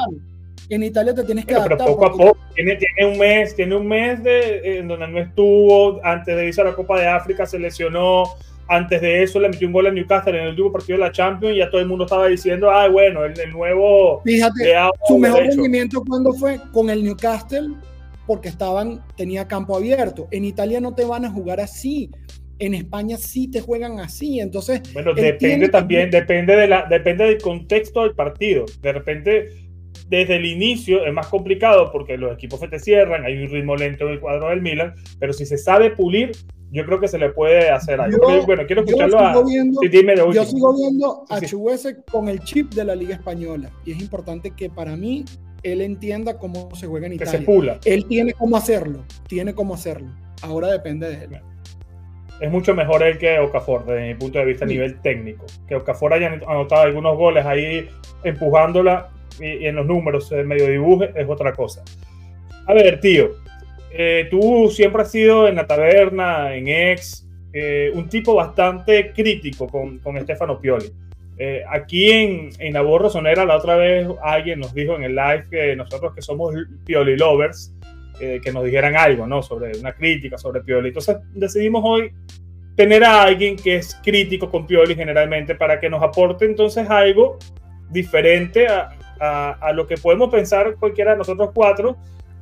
En 0.70 0.84
Italia 0.84 1.15
te 1.15 1.24
tienes 1.24 1.46
que 1.46 1.53
pero, 1.53 1.65
adaptar. 1.65 1.77
Pero 1.79 1.91
poco 1.91 2.08
porque... 2.08 2.24
a 2.24 2.27
poco, 2.27 2.39
tiene, 2.53 2.75
tiene, 2.75 3.12
un 3.12 3.17
mes, 3.17 3.56
tiene 3.56 3.75
un 3.75 3.88
mes 3.88 4.24
de, 4.24 4.79
en 4.79 4.88
donde 4.88 5.08
no 5.08 5.20
estuvo, 5.20 6.00
antes 6.06 6.36
de 6.36 6.48
irse 6.48 6.62
a 6.62 6.65
la 6.65 6.74
Copa 6.74 7.00
de 7.00 7.08
África 7.08 7.46
se 7.46 7.58
lesionó, 7.58 8.25
antes 8.67 9.01
de 9.01 9.24
eso 9.24 9.39
le 9.39 9.50
metió 9.50 9.65
un 9.65 9.74
gol 9.74 9.88
a 9.88 9.91
Newcastle 9.91 10.38
en 10.38 10.44
el 10.44 10.50
último 10.50 10.72
partido 10.72 11.00
de 11.00 11.06
la 11.06 11.12
Champions 11.12 11.56
y 11.56 11.60
ya 11.60 11.70
todo 11.70 11.82
el 11.82 11.88
mundo 11.88 12.03
estaba 12.03 12.27
diciendo, 12.27 12.70
ah, 12.70 12.88
bueno, 12.89 13.24
el, 13.24 13.39
el 13.39 13.51
nuevo. 13.51 14.22
Fíjate, 14.24 14.75
su 15.08 15.17
mejor 15.17 15.44
rendimiento 15.44 16.03
cuando 16.06 16.34
fue 16.34 16.60
con 16.74 16.89
el 16.89 17.03
Newcastle 17.03 17.70
porque 18.27 18.50
estaban, 18.50 19.03
tenía 19.15 19.48
campo 19.48 19.75
abierto. 19.75 20.27
En 20.31 20.46
Italia 20.46 20.79
no 20.79 20.93
te 20.93 21.05
van 21.05 21.25
a 21.25 21.31
jugar 21.31 21.60
así. 21.60 22.12
En 22.60 22.74
España 22.74 23.17
sí 23.17 23.50
te 23.50 23.62
juegan 23.62 24.00
así. 24.00 24.39
Entonces. 24.39 24.81
Bueno, 24.93 25.13
depende 25.13 25.69
también, 25.69 26.12
que... 26.12 26.17
depende, 26.17 26.55
de 26.55 26.67
la, 26.67 26.86
depende 26.88 27.24
del 27.24 27.41
contexto 27.41 28.03
del 28.03 28.13
partido. 28.13 28.65
De 28.81 28.93
repente, 28.93 29.50
desde 30.10 30.36
el 30.36 30.46
inicio 30.46 31.05
es 31.05 31.13
más 31.13 31.27
complicado 31.27 31.91
porque 31.91 32.17
los 32.17 32.34
equipos 32.34 32.60
se 32.60 32.67
te 32.67 32.79
cierran, 32.79 33.25
hay 33.25 33.38
un 33.38 33.50
ritmo 33.50 33.75
lento 33.75 34.05
en 34.05 34.13
el 34.13 34.19
cuadro 34.19 34.50
del 34.50 34.62
Milan, 34.62 34.93
pero 35.19 35.34
si 35.34 35.46
se 35.46 35.57
sabe 35.57 35.91
pulir, 35.91 36.31
yo 36.72 36.86
creo 36.86 37.00
que 37.00 37.07
se 37.07 37.17
le 37.17 37.29
puede 37.29 37.69
hacer 37.69 38.00
algo. 38.00 38.29
Yo, 38.29 38.46
bueno, 38.46 38.63
quiero 38.65 38.84
escucharlo 38.84 39.19
a. 39.19 39.43
Viendo, 39.43 39.79
sí, 39.81 39.88
dime 39.88 40.15
de 40.15 40.34
yo 40.34 40.43
sigo 40.43 40.75
viendo 40.75 41.25
a 41.29 41.39
sí. 41.39 41.55
con 42.12 42.27
el 42.27 42.39
chip 42.41 42.74
de 42.74 42.84
la 42.84 42.96
Liga 42.96 43.15
Española 43.15 43.72
y 43.86 43.91
es 43.91 44.01
importante 44.01 44.51
que 44.51 44.69
para 44.69 44.95
mí 44.95 45.23
él 45.71 45.82
entienda 45.82 46.38
cómo 46.38 46.73
se 46.75 46.88
juega 46.88 47.08
en 47.08 47.13
Italia. 47.13 47.32
Que 47.32 47.38
se 47.39 47.43
pula. 47.43 47.80
Él 47.86 48.06
tiene 48.06 48.34
cómo 48.34 48.58
hacerlo, 48.58 49.03
tiene 49.27 49.53
cómo 49.53 49.73
hacerlo. 49.73 50.10
Ahora 50.41 50.67
depende 50.67 51.10
de 51.10 51.25
él. 51.25 51.41
Es 52.39 52.51
mucho 52.51 52.75
mejor 52.75 53.01
él 53.01 53.17
que 53.17 53.39
Okafor, 53.39 53.86
desde 53.86 54.08
mi 54.08 54.15
punto 54.15 54.39
de 54.39 54.45
vista 54.45 54.65
a 54.65 54.67
nivel 54.67 54.99
técnico. 55.01 55.45
Que 55.67 55.75
Okafor 55.75 56.13
haya 56.13 56.27
anotado 56.47 56.82
algunos 56.82 57.17
goles 57.17 57.45
ahí 57.45 57.89
empujándola 58.23 59.10
y, 59.39 59.63
y 59.63 59.65
en 59.65 59.75
los 59.75 59.86
números 59.86 60.32
medio 60.45 60.67
dibuje 60.67 61.12
es 61.15 61.27
otra 61.27 61.53
cosa. 61.53 61.84
A 62.67 62.73
ver, 62.73 62.99
tío, 62.99 63.32
eh, 63.91 64.27
tú 64.30 64.69
siempre 64.69 65.01
has 65.01 65.12
sido 65.12 65.47
en 65.47 65.56
la 65.56 65.65
taberna, 65.65 66.53
en 66.53 66.67
ex, 66.67 67.25
eh, 67.53 67.91
un 67.95 68.08
tipo 68.10 68.36
bastante 68.36 69.12
crítico 69.13 69.67
con, 69.67 69.99
con 69.99 70.19
Stefano 70.21 70.60
Pioli. 70.60 70.91
Eh, 71.39 71.63
aquí 71.69 72.10
en, 72.10 72.50
en 72.58 72.73
la 72.73 72.82
voz 72.82 73.02
rosonera, 73.02 73.45
la 73.45 73.58
otra 73.58 73.76
vez 73.76 74.08
alguien 74.23 74.60
nos 74.60 74.73
dijo 74.73 74.95
en 74.95 75.04
el 75.04 75.15
live 75.15 75.45
que 75.52 75.76
nosotros 75.76 76.13
que 76.15 76.21
somos 76.21 76.56
Pioli 76.84 77.15
lovers, 77.15 77.73
eh, 78.19 78.41
que 78.43 78.52
nos 78.52 78.63
dijeran 78.63 78.95
algo, 78.95 79.28
¿no? 79.28 79.43
Sobre 79.43 79.78
una 79.78 79.93
crítica 79.93 80.38
sobre 80.38 80.62
Pioli. 80.62 80.88
Entonces 80.88 81.17
decidimos 81.36 81.84
hoy 81.86 82.12
tener 82.76 83.04
a 83.04 83.23
alguien 83.23 83.56
que 83.56 83.76
es 83.76 84.00
crítico 84.04 84.50
con 84.50 84.65
Pioli 84.65 84.95
generalmente 84.95 85.54
para 85.54 85.80
que 85.80 85.89
nos 85.89 86.02
aporte 86.02 86.45
entonces 86.45 86.89
algo 86.89 87.38
diferente 87.89 88.67
a, 88.67 88.89
a, 89.19 89.52
a 89.52 89.73
lo 89.73 89.86
que 89.86 89.97
podemos 89.97 90.30
pensar 90.30 90.76
cualquiera 90.80 91.12
de 91.12 91.17
nosotros 91.17 91.52
cuatro, 91.54 91.97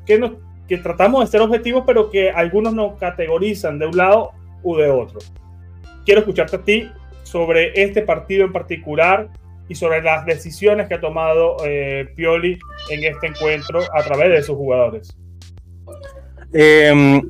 que, 0.05 0.17
nos, 0.17 0.31
que 0.67 0.77
tratamos 0.77 1.25
de 1.25 1.31
ser 1.31 1.41
objetivos, 1.41 1.84
pero 1.86 2.10
que 2.10 2.31
algunos 2.31 2.73
nos 2.73 2.97
categorizan 2.97 3.77
de 3.77 3.88
un 3.88 3.97
lado 3.97 4.31
u 4.63 4.75
de 4.77 4.89
otro. 4.89 5.19
Quiero 6.05 6.21
escucharte 6.21 6.55
a 6.55 6.62
ti 6.62 6.89
sobre 7.25 7.73
este 7.81 8.03
partido 8.03 8.45
en 8.45 8.53
particular 8.53 9.29
y 9.67 9.75
sobre 9.75 10.01
las 10.01 10.25
decisiones 10.25 10.88
que 10.88 10.93
ha 10.93 11.01
tomado 11.01 11.57
eh, 11.65 12.07
Pioli 12.15 12.57
en 12.91 13.03
este 13.03 13.27
encuentro 13.27 13.81
a 13.93 14.03
través 14.03 14.29
de 14.29 14.43
sus 14.43 14.55
jugadores. 14.55 15.17
Eh, 16.53 17.21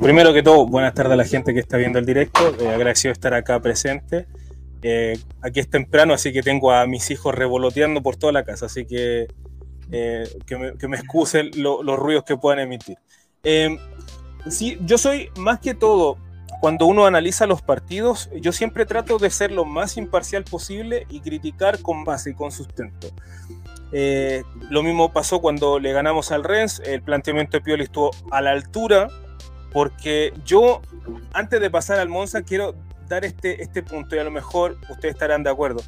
primero 0.00 0.32
que 0.32 0.42
todo, 0.42 0.66
buenas 0.66 0.94
tardes 0.94 1.12
a 1.12 1.16
la 1.16 1.24
gente 1.24 1.54
que 1.54 1.60
está 1.60 1.76
viendo 1.76 1.98
el 1.98 2.06
directo. 2.06 2.54
Eh, 2.60 2.68
agradecido 2.68 3.10
de 3.10 3.14
estar 3.14 3.34
acá 3.34 3.60
presente. 3.60 4.26
Eh, 4.82 5.18
aquí 5.40 5.60
es 5.60 5.70
temprano, 5.70 6.12
así 6.12 6.32
que 6.32 6.42
tengo 6.42 6.72
a 6.72 6.86
mis 6.86 7.10
hijos 7.10 7.34
revoloteando 7.34 8.02
por 8.02 8.16
toda 8.16 8.32
la 8.32 8.44
casa, 8.44 8.66
así 8.66 8.84
que 8.84 9.28
eh, 9.92 10.24
que, 10.46 10.88
me, 10.88 10.96
excusen 10.96 11.50
lo, 11.56 11.82
los 11.82 11.98
ruidos 11.98 12.24
que 12.24 12.36
puedan 12.36 12.60
emitir. 12.60 12.96
sí, 14.48 14.78
yo 14.84 14.98
soy 14.98 15.30
más 15.36 15.60
que 15.60 15.74
todo 15.74 16.18
cuando 16.62 16.86
uno 16.86 17.06
analiza 17.06 17.48
los 17.48 17.60
partidos, 17.60 18.30
yo 18.40 18.52
siempre 18.52 18.86
trato 18.86 19.18
de 19.18 19.30
ser 19.30 19.50
lo 19.50 19.64
más 19.64 19.96
imparcial 19.96 20.44
posible 20.44 21.08
y 21.10 21.18
criticar 21.18 21.82
con 21.82 22.04
base 22.04 22.30
y 22.30 22.34
con 22.34 22.52
sustento. 22.52 23.08
Eh, 23.90 24.44
lo 24.70 24.84
mismo 24.84 25.12
pasó 25.12 25.40
cuando 25.40 25.80
le 25.80 25.92
ganamos 25.92 26.30
al 26.30 26.44
Rennes, 26.44 26.80
el 26.86 27.02
planteamiento 27.02 27.56
de 27.56 27.64
Pioli 27.64 27.82
estuvo 27.82 28.12
a 28.30 28.40
la 28.40 28.52
altura, 28.52 29.08
porque 29.72 30.32
yo, 30.44 30.82
antes 31.32 31.60
de 31.60 31.68
pasar 31.68 31.98
al 31.98 32.08
Monza, 32.08 32.42
quiero 32.42 32.76
dar 33.08 33.24
este, 33.24 33.60
este 33.60 33.82
punto 33.82 34.14
y 34.14 34.20
a 34.20 34.24
lo 34.24 34.30
mejor 34.30 34.78
ustedes 34.88 35.14
estarán 35.14 35.42
de 35.42 35.50
acuerdo. 35.50 35.82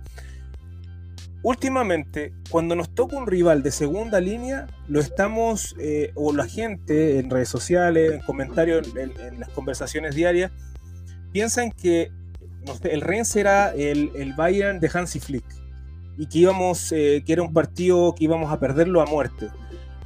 Últimamente, 1.45 2.33
cuando 2.49 2.75
nos 2.75 2.95
toca 2.95 3.19
un 3.19 3.27
rival 3.27 3.63
de 3.63 3.71
segunda 3.71 4.19
línea, 4.19 4.67
lo 4.89 4.99
estamos, 4.99 5.77
eh, 5.79 6.11
o 6.15 6.33
la 6.33 6.47
gente 6.47 7.19
en 7.19 7.29
redes 7.29 7.51
sociales, 7.51 8.15
en 8.15 8.21
comentarios, 8.23 8.89
en, 8.97 9.39
las 9.39 9.51
conversaciones 9.51 10.15
diarias, 10.15 10.51
piensan 11.33 11.71
que 11.71 12.11
el 12.85 13.03
Rennes 13.03 13.37
era 13.37 13.75
el, 13.75 14.11
el, 14.15 14.33
Bayern 14.33 14.81
de 14.81 14.91
Hansi 14.91 15.21
Flick 15.21 15.45
y 16.17 16.29
que 16.29 16.39
íbamos, 16.39 16.91
eh, 16.93 17.23
que 17.27 17.35
era 17.35 17.43
un 17.43 17.53
partido 17.53 18.15
que 18.15 18.25
íbamos 18.25 18.51
a 18.51 18.59
perderlo 18.59 19.03
a 19.03 19.05
muerte. 19.05 19.51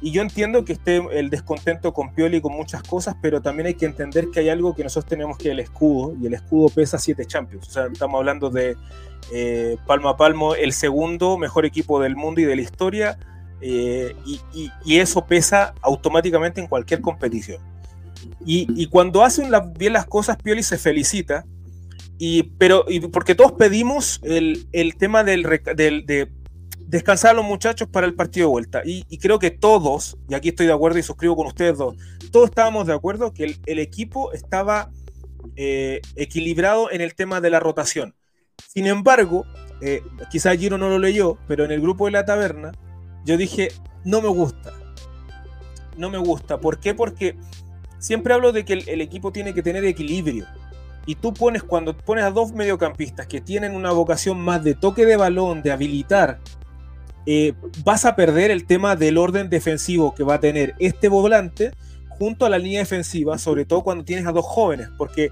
Y 0.01 0.11
yo 0.11 0.21
entiendo 0.21 0.65
que 0.65 0.73
esté 0.73 1.01
el 1.17 1.29
descontento 1.29 1.93
con 1.93 2.13
Pioli 2.13 2.41
con 2.41 2.51
muchas 2.51 2.83
cosas, 2.83 3.15
pero 3.21 3.41
también 3.41 3.67
hay 3.67 3.75
que 3.75 3.85
entender 3.85 4.29
que 4.29 4.41
hay 4.41 4.49
algo 4.49 4.75
que 4.75 4.83
nosotros 4.83 5.09
tenemos 5.09 5.37
que 5.37 5.51
el 5.51 5.61
escudo, 5.61 6.17
y 6.21 6.27
el 6.27 6.33
escudo 6.33 6.67
pesa 6.67 6.97
7 6.97 7.25
Champions. 7.25 7.65
O 7.69 7.71
sea, 7.71 7.85
estamos 7.85 8.19
hablando 8.19 8.49
de 8.49 8.75
eh, 9.31 9.77
palmo 9.85 10.09
a 10.09 10.17
palmo 10.17 10.55
el 10.55 10.73
segundo 10.73 11.37
mejor 11.37 11.65
equipo 11.65 12.01
del 12.01 12.15
mundo 12.15 12.41
y 12.41 12.45
de 12.45 12.55
la 12.55 12.61
historia, 12.61 13.17
eh, 13.61 14.15
y, 14.25 14.97
eso 14.97 15.25
pesa 15.25 15.73
automáticamente 15.81 16.61
en 16.61 16.67
cualquier 16.67 17.01
competición. 17.01 17.61
Y, 18.45 18.87
cuando 18.87 19.23
hacen 19.23 19.51
bien 19.77 19.93
las 19.93 20.05
cosas, 20.05 20.37
Pioli 20.37 20.63
se 20.63 20.77
felicita, 20.77 21.45
y, 22.17 22.43
pero 22.57 22.85
porque 23.11 23.35
todos 23.35 23.53
pedimos 23.53 24.19
el, 24.23 24.67
tema 24.97 25.23
del, 25.23 25.43
de 25.43 26.29
descansar 26.89 27.31
a 27.31 27.33
los 27.35 27.45
muchachos 27.45 27.87
para 27.87 28.07
el 28.07 28.15
partido 28.15 28.47
de 28.47 28.51
vuelta. 28.51 28.81
Y, 28.83 29.17
creo 29.19 29.37
que 29.37 29.51
todos, 29.51 30.17
y 30.27 30.33
aquí 30.33 30.49
estoy 30.49 30.65
de 30.65 30.73
acuerdo 30.73 30.97
y 30.97 31.03
suscribo 31.03 31.35
con 31.35 31.47
ustedes 31.47 31.77
dos, 31.77 31.95
todos 32.31 32.49
estábamos 32.49 32.87
de 32.87 32.93
acuerdo 32.93 33.31
que 33.31 33.43
el, 33.43 33.57
el 33.67 33.79
equipo 33.79 34.33
estaba 34.33 34.89
eh, 35.55 36.01
equilibrado 36.15 36.91
en 36.91 37.01
el 37.01 37.13
tema 37.13 37.41
de 37.41 37.51
la 37.51 37.59
rotación. 37.59 38.15
Sin 38.67 38.87
embargo, 38.87 39.45
eh, 39.81 40.03
quizás 40.29 40.57
Giro 40.57 40.77
no 40.77 40.89
lo 40.89 40.99
leyó, 40.99 41.37
pero 41.47 41.65
en 41.65 41.71
el 41.71 41.81
grupo 41.81 42.05
de 42.05 42.11
la 42.11 42.25
taberna, 42.25 42.71
yo 43.25 43.37
dije, 43.37 43.69
no 44.03 44.21
me 44.21 44.29
gusta. 44.29 44.73
No 45.97 46.09
me 46.09 46.17
gusta. 46.17 46.59
¿Por 46.59 46.79
qué? 46.79 46.93
Porque 46.93 47.35
siempre 47.99 48.33
hablo 48.33 48.51
de 48.51 48.65
que 48.65 48.73
el, 48.73 49.01
equipo 49.01 49.31
tiene 49.31 49.53
que 49.53 49.61
tener 49.61 49.83
equilibrio 49.85 50.45
y 51.05 51.15
tú 51.15 51.33
pones 51.33 51.63
cuando 51.63 51.95
pones 51.97 52.23
a 52.23 52.31
dos 52.31 52.53
mediocampistas 52.53 53.27
que 53.27 53.41
tienen 53.41 53.75
una 53.75 53.91
vocación 53.91 54.39
más 54.39 54.63
de 54.63 54.75
toque 54.75 55.05
de 55.05 55.17
balón, 55.17 55.61
de 55.61 55.71
habilitar, 55.71 56.39
eh, 57.25 57.53
vas 57.83 58.05
a 58.05 58.15
perder 58.15 58.51
el 58.51 58.65
tema 58.65 58.95
del 58.95 59.17
orden 59.17 59.49
defensivo 59.49 60.13
que 60.13 60.23
va 60.23 60.35
a 60.35 60.39
tener 60.39 60.75
este 60.79 61.09
volante 61.09 61.71
junto 62.19 62.45
a 62.45 62.49
la 62.49 62.59
línea 62.59 62.81
defensiva, 62.81 63.37
sobre 63.37 63.65
todo 63.65 63.81
cuando 63.81 64.03
tienes 64.03 64.27
a 64.27 64.33
dos 64.33 64.45
jóvenes, 64.45 64.89
porque 64.97 65.31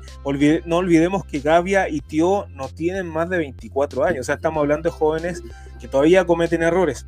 no 0.65 0.77
olvidemos 0.77 1.25
que 1.25 1.41
Gavia 1.41 1.89
y 1.89 1.99
Tío 1.99 2.47
no 2.51 2.69
tienen 2.69 3.05
más 3.05 3.29
de 3.29 3.37
24 3.37 4.05
años, 4.05 4.21
o 4.21 4.23
sea, 4.23 4.35
estamos 4.35 4.61
hablando 4.61 4.89
de 4.89 4.95
jóvenes 4.95 5.43
que 5.81 5.89
todavía 5.89 6.25
cometen 6.25 6.63
errores. 6.63 7.05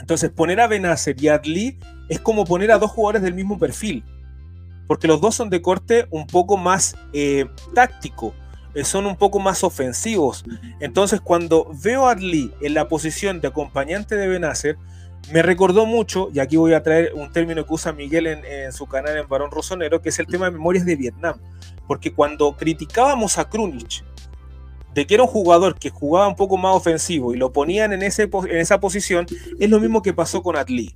Entonces, 0.00 0.30
poner 0.30 0.60
a 0.60 0.66
Benacer 0.66 1.22
y 1.22 1.28
a 1.28 1.34
Adli 1.34 1.78
es 2.08 2.18
como 2.18 2.46
poner 2.46 2.72
a 2.72 2.78
dos 2.78 2.90
jugadores 2.90 3.22
del 3.22 3.34
mismo 3.34 3.58
perfil, 3.58 4.02
porque 4.88 5.06
los 5.06 5.20
dos 5.20 5.34
son 5.34 5.50
de 5.50 5.60
corte 5.60 6.06
un 6.10 6.26
poco 6.26 6.56
más 6.56 6.96
eh, 7.12 7.44
táctico, 7.74 8.34
eh, 8.74 8.84
son 8.84 9.04
un 9.04 9.16
poco 9.16 9.38
más 9.38 9.62
ofensivos. 9.64 10.44
Entonces, 10.80 11.20
cuando 11.20 11.70
veo 11.82 12.08
a 12.08 12.12
Adli 12.12 12.52
en 12.62 12.72
la 12.72 12.88
posición 12.88 13.42
de 13.42 13.48
acompañante 13.48 14.16
de 14.16 14.28
Benacer, 14.28 14.78
me 15.32 15.42
recordó 15.42 15.86
mucho, 15.86 16.28
y 16.32 16.38
aquí 16.38 16.56
voy 16.56 16.74
a 16.74 16.82
traer 16.82 17.12
un 17.14 17.32
término 17.32 17.64
que 17.64 17.72
usa 17.72 17.92
Miguel 17.92 18.26
en, 18.26 18.72
su 18.72 18.86
canal 18.86 19.16
en 19.16 19.28
Barón 19.28 19.50
Rosonero, 19.50 20.02
que 20.02 20.10
es 20.10 20.18
el 20.18 20.26
tema 20.26 20.46
de 20.46 20.52
memorias 20.52 20.84
de 20.84 20.96
Vietnam. 20.96 21.36
Porque 21.86 22.12
cuando 22.12 22.56
criticábamos 22.56 23.38
a 23.38 23.48
Krunic 23.48 24.04
de 24.94 25.06
que 25.06 25.14
era 25.14 25.24
un 25.24 25.28
jugador 25.28 25.76
que 25.76 25.90
jugaba 25.90 26.28
un 26.28 26.36
poco 26.36 26.56
más 26.56 26.74
ofensivo 26.76 27.34
y 27.34 27.36
lo 27.36 27.52
ponían 27.52 27.92
en, 27.92 28.02
ese, 28.02 28.30
en 28.32 28.56
esa 28.56 28.78
posición, 28.78 29.26
es 29.58 29.68
lo 29.68 29.80
mismo 29.80 30.02
que 30.02 30.12
pasó 30.12 30.42
con 30.42 30.56
Atli. 30.56 30.94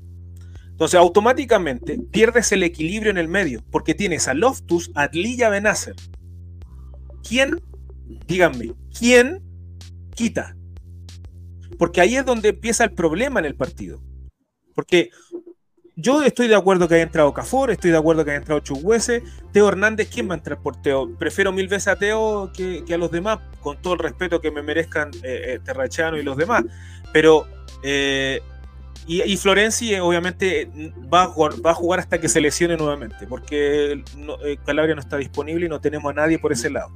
Entonces, 0.68 1.00
automáticamente 1.00 1.98
pierdes 2.12 2.52
el 2.52 2.62
equilibrio 2.62 3.10
en 3.10 3.18
el 3.18 3.26
medio, 3.26 3.64
porque 3.72 3.94
tienes 3.94 4.28
a 4.28 4.34
Loftus, 4.34 4.92
Atli 4.94 5.34
y 5.34 5.42
a 5.42 5.48
Benacer. 5.48 5.96
¿Quién, 7.28 7.60
díganme, 8.28 8.74
quién 8.96 9.42
quita? 10.14 10.56
Porque 11.76 12.00
ahí 12.00 12.14
es 12.14 12.24
donde 12.24 12.50
empieza 12.50 12.84
el 12.84 12.92
problema 12.92 13.40
en 13.40 13.46
el 13.46 13.56
partido. 13.56 14.00
Porque 14.78 15.10
yo 15.96 16.22
estoy 16.22 16.46
de 16.46 16.54
acuerdo 16.54 16.86
que 16.86 16.94
haya 16.94 17.02
entrado 17.02 17.34
Cafor, 17.34 17.72
estoy 17.72 17.90
de 17.90 17.96
acuerdo 17.96 18.24
que 18.24 18.30
haya 18.30 18.38
entrado 18.38 18.60
Chuguese. 18.60 19.24
Teo 19.50 19.66
Hernández, 19.66 20.08
¿quién 20.08 20.30
va 20.30 20.34
a 20.34 20.36
entrar 20.36 20.62
por 20.62 20.80
Teo? 20.80 21.10
Prefiero 21.18 21.50
mil 21.50 21.66
veces 21.66 21.88
a 21.88 21.96
Teo 21.96 22.52
que, 22.56 22.84
a 22.94 22.96
los 22.96 23.10
demás, 23.10 23.40
con 23.60 23.82
todo 23.82 23.94
el 23.94 23.98
respeto 23.98 24.40
que 24.40 24.52
me 24.52 24.62
merezcan 24.62 25.10
eh, 25.24 25.54
eh 25.54 25.60
Terrachano 25.64 26.16
y 26.16 26.22
los 26.22 26.36
demás. 26.36 26.62
Pero, 27.12 27.48
eh, 27.82 28.40
y, 29.08 29.36
Florenzi 29.36 29.94
eh, 29.94 30.00
obviamente 30.00 30.70
va 31.12 31.24
a, 31.24 31.74
jugar, 31.74 31.98
hasta 31.98 32.20
que 32.20 32.28
se 32.28 32.40
lesione 32.40 32.76
nuevamente, 32.76 33.26
porque 33.26 34.04
Calabria 34.64 34.94
no 34.94 35.00
está 35.00 35.16
disponible 35.16 35.66
y 35.66 35.68
no 35.68 35.80
tenemos 35.80 36.08
a 36.12 36.14
nadie 36.14 36.38
por 36.38 36.52
ese 36.52 36.70
lado. 36.70 36.92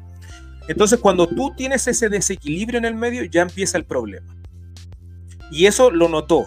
Entonces, 0.68 1.01
cuando 1.01 1.27
tú 1.27 1.53
tienes 1.57 1.88
ese 1.88 2.09
desequilibrio 2.09 2.79
en 2.79 2.85
el 2.85 2.95
medio, 2.95 3.25
ya 3.25 3.42
empieza 3.42 3.77
el 3.77 3.87
problema. 3.87 4.37
Y 5.51 5.66
eso 5.66 5.90
lo 5.90 6.09
notó 6.09 6.47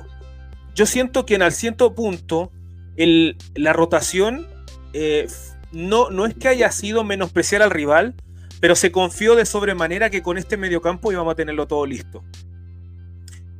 yo 0.75 0.85
siento 0.85 1.25
que 1.25 1.35
en 1.35 1.41
al 1.41 1.53
ciento 1.53 1.95
punto 1.95 2.51
la 2.97 3.73
rotación 3.73 4.47
eh, 4.93 5.27
no, 5.71 6.09
no 6.09 6.25
es 6.25 6.33
que 6.35 6.49
haya 6.49 6.71
sido 6.71 7.03
menospreciar 7.03 7.61
al 7.61 7.71
rival, 7.71 8.13
pero 8.59 8.75
se 8.75 8.91
confió 8.91 9.35
de 9.35 9.45
sobremanera 9.45 10.09
que 10.09 10.21
con 10.21 10.37
este 10.37 10.57
mediocampo 10.57 11.11
íbamos 11.11 11.31
a 11.31 11.35
tenerlo 11.35 11.67
todo 11.67 11.85
listo. 11.85 12.23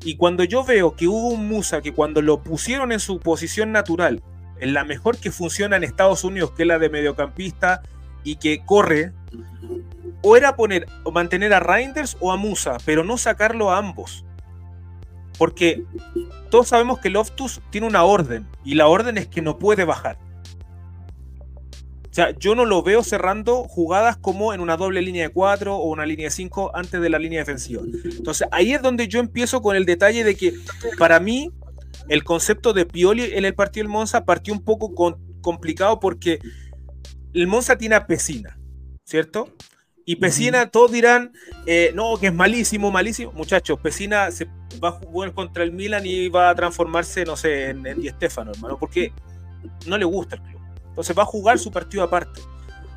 Y 0.04 0.18
cuando 0.18 0.44
yo 0.44 0.64
veo 0.64 0.96
que 0.96 1.08
hubo 1.08 1.30
un 1.30 1.48
Musa 1.48 1.82
que 1.82 1.94
cuando 1.94 2.22
lo 2.22 2.44
pusieron 2.44 2.92
en 2.92 3.00
su 3.00 3.20
posición 3.20 3.72
natural, 3.72 4.22
en 4.60 4.74
la 4.74 4.84
mejor 4.84 5.18
que 5.18 5.32
funciona 5.32 5.78
en 5.78 5.84
Estados 5.84 6.24
Unidos, 6.24 6.52
que 6.52 6.64
es 6.64 6.68
la 6.68 6.80
de 6.80 6.90
mediocampista 6.90 7.82
y 8.24 8.36
que 8.36 8.64
corre, 8.64 9.14
o 10.22 10.38
era 10.38 10.56
poner 10.56 10.88
o 11.04 11.12
mantener 11.12 11.54
a 11.54 11.60
Reinders 11.60 12.18
o 12.20 12.32
a 12.32 12.38
Musa, 12.38 12.78
pero 12.86 13.04
no 13.04 13.18
sacarlo 13.18 13.72
a 13.72 13.78
ambos. 13.78 14.26
Porque 15.38 15.84
todos 16.50 16.68
sabemos 16.70 17.00
que 17.00 17.10
Loftus 17.10 17.62
tiene 17.70 17.88
una 17.88 18.04
orden 18.04 18.48
y 18.64 18.76
la 18.76 18.88
orden 18.88 19.18
es 19.18 19.28
que 19.28 19.42
no 19.42 19.60
puede 19.60 19.84
bajar. 19.84 20.18
O 22.10 22.14
sea, 22.16 22.32
yo 22.40 22.56
no 22.56 22.64
lo 22.64 22.82
veo 22.82 23.04
cerrando 23.04 23.66
jugadas 23.66 24.16
como 24.16 24.54
en 24.54 24.62
una 24.62 24.78
doble 24.78 25.02
línea 25.02 25.24
de 25.24 25.34
4 25.34 25.76
o 25.76 25.90
una 25.90 26.06
línea 26.06 26.28
de 26.28 26.32
5 26.32 26.72
antes 26.74 27.02
de 27.02 27.10
la 27.10 27.20
línea 27.20 27.40
defensiva. 27.40 27.82
Entonces 28.06 28.48
ahí 28.52 28.72
es 28.72 28.82
donde 28.82 29.10
yo 29.10 29.20
empiezo 29.20 29.62
con 29.62 29.76
el 29.76 29.86
detalle 29.86 30.24
de 30.24 30.36
que 30.36 30.54
para 30.98 31.20
mí 31.20 31.52
el 32.08 32.24
concepto 32.24 32.72
de 32.72 32.86
Pioli 32.86 33.34
en 33.34 33.44
el 33.44 33.54
partido 33.54 33.84
del 33.84 33.92
Monza 33.92 34.24
partió 34.24 34.54
un 34.54 34.64
poco 34.64 34.94
complicado 35.42 36.00
porque 36.00 36.40
el 37.34 37.48
Monza 37.48 37.78
tiene 37.78 37.96
a 37.96 38.08
Pesina, 38.08 38.58
¿cierto? 39.04 39.50
Y 40.08 40.18
Pesina, 40.18 40.68
todos 40.68 40.92
dirán, 40.92 41.32
eh, 41.66 41.92
no, 41.96 42.18
que 42.18 42.28
es 42.28 42.34
malísimo, 42.34 42.92
malísimo. 42.92 43.32
Muchachos, 43.32 43.80
Pesina 43.80 44.30
se 44.30 44.48
va 44.84 44.90
a 44.90 44.92
jugar 44.92 45.34
contra 45.34 45.64
el 45.64 45.72
Milan 45.72 46.06
y 46.06 46.30
va 46.30 46.52
a 46.52 46.56
transformarse, 46.56 47.26
no 47.26 47.36
sé, 47.36 47.72
en, 47.72 47.84
Di 47.84 48.10
Stefano, 48.10 48.52
hermano, 48.52 48.78
porque 48.78 49.12
no 49.88 49.98
le 49.98 50.06
gusta 50.06 50.36
el 50.36 50.44
club. 50.44 50.62
Entonces 50.90 51.18
va 51.18 51.24
a 51.24 51.26
jugar 51.26 51.58
su 51.58 51.72
partido 51.72 52.04
aparte. 52.04 52.40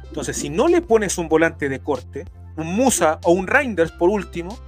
Entonces, 0.05 0.37
si 0.37 0.51
no 0.51 0.69
le 0.69 0.83
pones 0.83 1.17
un 1.17 1.31
volante 1.31 1.71
de 1.71 1.81
corte, 1.81 2.27
un 2.57 2.67
Musa 2.67 3.19
o 3.25 3.33
un 3.33 3.47
Reinders 3.47 3.93
por 3.93 4.11
último, 4.11 4.59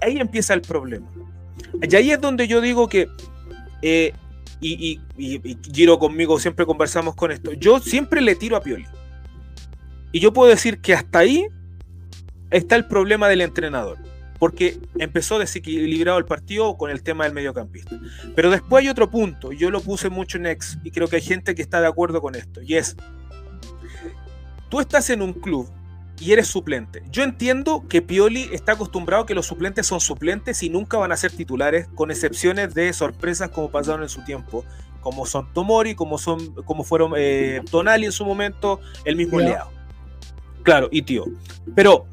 ahí 0.00 0.18
empieza 0.18 0.52
el 0.52 0.62
problema. 0.62 1.08
Y 1.80 1.94
ahí 1.94 2.10
es 2.10 2.20
donde 2.20 2.48
yo 2.48 2.60
digo 2.60 2.88
que, 2.88 3.08
eh, 3.82 4.12
y, 4.60 5.00
y 5.16 5.58
Giro 5.72 6.00
conmigo 6.00 6.40
siempre 6.40 6.66
conversamos 6.66 7.14
con 7.14 7.30
esto, 7.30 7.52
yo 7.52 7.78
siempre 7.78 8.20
le 8.20 8.34
tiro 8.34 8.56
a 8.56 8.60
Pioli. 8.60 8.86
Y 10.16 10.20
yo 10.20 10.32
puedo 10.32 10.48
decir 10.48 10.80
que 10.80 10.94
hasta 10.94 11.18
ahí 11.18 11.46
está 12.50 12.74
el 12.74 12.86
problema 12.86 13.28
del 13.28 13.42
entrenador, 13.42 13.98
porque 14.38 14.80
empezó 14.98 15.38
desequilibrado 15.38 16.16
el 16.16 16.24
partido 16.24 16.78
con 16.78 16.90
el 16.90 17.02
tema 17.02 17.24
del 17.24 17.34
mediocampista. 17.34 18.00
Pero 18.34 18.50
después 18.50 18.82
hay 18.82 18.88
otro 18.88 19.10
punto, 19.10 19.52
yo 19.52 19.70
lo 19.70 19.82
puse 19.82 20.08
mucho 20.08 20.38
en 20.38 20.46
ex 20.46 20.78
y 20.82 20.90
creo 20.90 21.08
que 21.08 21.16
hay 21.16 21.22
gente 21.22 21.54
que 21.54 21.60
está 21.60 21.82
de 21.82 21.88
acuerdo 21.88 22.22
con 22.22 22.34
esto, 22.34 22.62
y 22.62 22.76
es, 22.76 22.96
tú 24.70 24.80
estás 24.80 25.10
en 25.10 25.20
un 25.20 25.34
club 25.34 25.70
y 26.18 26.32
eres 26.32 26.46
suplente. 26.46 27.02
Yo 27.10 27.22
entiendo 27.22 27.84
que 27.86 28.00
Pioli 28.00 28.48
está 28.54 28.72
acostumbrado 28.72 29.24
a 29.24 29.26
que 29.26 29.34
los 29.34 29.44
suplentes 29.44 29.86
son 29.86 30.00
suplentes 30.00 30.62
y 30.62 30.70
nunca 30.70 30.96
van 30.96 31.12
a 31.12 31.18
ser 31.18 31.30
titulares, 31.30 31.88
con 31.94 32.10
excepciones 32.10 32.72
de 32.72 32.90
sorpresas 32.94 33.50
como 33.50 33.70
pasaron 33.70 34.02
en 34.02 34.08
su 34.08 34.24
tiempo, 34.24 34.64
como 35.02 35.26
son 35.26 35.52
Tomori, 35.52 35.94
como, 35.94 36.16
son, 36.16 36.54
como 36.64 36.84
fueron 36.84 37.12
eh, 37.18 37.60
Tonali 37.70 38.06
en 38.06 38.12
su 38.12 38.24
momento, 38.24 38.80
el 39.04 39.16
mismo 39.16 39.40
Leao. 39.40 39.75
Claro, 40.66 40.88
y 40.90 41.02
tío. 41.02 41.26
Pero 41.76 42.06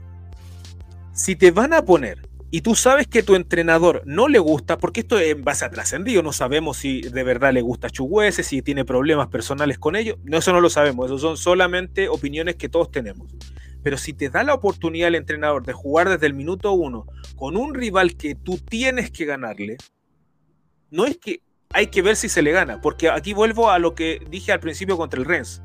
si 1.12 1.36
te 1.36 1.50
van 1.50 1.74
a 1.74 1.84
poner 1.84 2.30
y 2.52 2.62
tú 2.62 2.76
sabes 2.76 3.08
que 3.08 3.24
tu 3.24 3.34
entrenador 3.34 4.04
no 4.06 4.28
le 4.28 4.38
gusta, 4.38 4.78
porque 4.78 5.00
esto 5.00 5.20
en 5.20 5.44
base 5.44 5.66
a 5.66 5.72
trascendido, 5.72 6.22
no 6.22 6.32
sabemos 6.34 6.78
si 6.78 7.02
de 7.02 7.24
verdad 7.24 7.52
le 7.52 7.64
gusta 7.64 7.90
Chuguese, 7.90 8.44
si 8.44 8.62
tiene 8.62 8.86
problemas 8.86 9.30
personales 9.30 9.80
con 9.80 9.96
ellos, 9.96 10.18
no, 10.24 10.38
eso 10.38 10.54
no 10.54 10.62
lo 10.62 10.70
sabemos, 10.70 11.08
eso 11.08 11.18
son 11.18 11.36
solamente 11.36 12.10
opiniones 12.10 12.56
que 12.56 12.70
todos 12.70 12.92
tenemos. 12.92 13.34
Pero 13.82 13.98
si 13.98 14.14
te 14.14 14.30
da 14.30 14.44
la 14.44 14.54
oportunidad 14.54 15.08
el 15.08 15.16
entrenador 15.16 15.66
de 15.66 15.74
jugar 15.74 16.08
desde 16.08 16.28
el 16.28 16.36
minuto 16.36 16.74
uno 16.74 17.08
con 17.36 17.58
un 17.58 17.74
rival 17.74 18.16
que 18.16 18.36
tú 18.36 18.60
tienes 18.60 19.10
que 19.10 19.26
ganarle, 19.26 19.78
no 20.92 21.08
es 21.08 21.18
que 21.18 21.42
hay 21.72 21.88
que 21.88 22.04
ver 22.04 22.16
si 22.16 22.30
se 22.30 22.44
le 22.44 22.52
gana, 22.52 22.82
porque 22.82 23.10
aquí 23.10 23.34
vuelvo 23.34 23.72
a 23.72 23.80
lo 23.80 23.96
que 23.96 24.22
dije 24.30 24.52
al 24.52 24.60
principio 24.60 24.96
contra 24.96 25.20
el 25.20 25.26
Rennes 25.26 25.64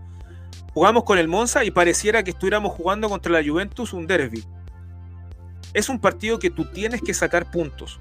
jugamos 0.79 1.03
con 1.03 1.19
el 1.19 1.27
Monza 1.27 1.65
y 1.65 1.73
pareciera 1.73 2.23
que 2.23 2.31
estuviéramos 2.31 2.71
jugando 2.71 3.09
contra 3.09 3.33
la 3.33 3.43
Juventus 3.45 3.93
un 3.93 4.07
derby. 4.07 4.45
Es 5.75 5.89
un 5.89 5.99
partido 5.99 6.39
que 6.39 6.51
tú 6.51 6.67
tienes 6.67 7.03
que 7.03 7.13
sacar 7.13 7.51
puntos. 7.51 7.99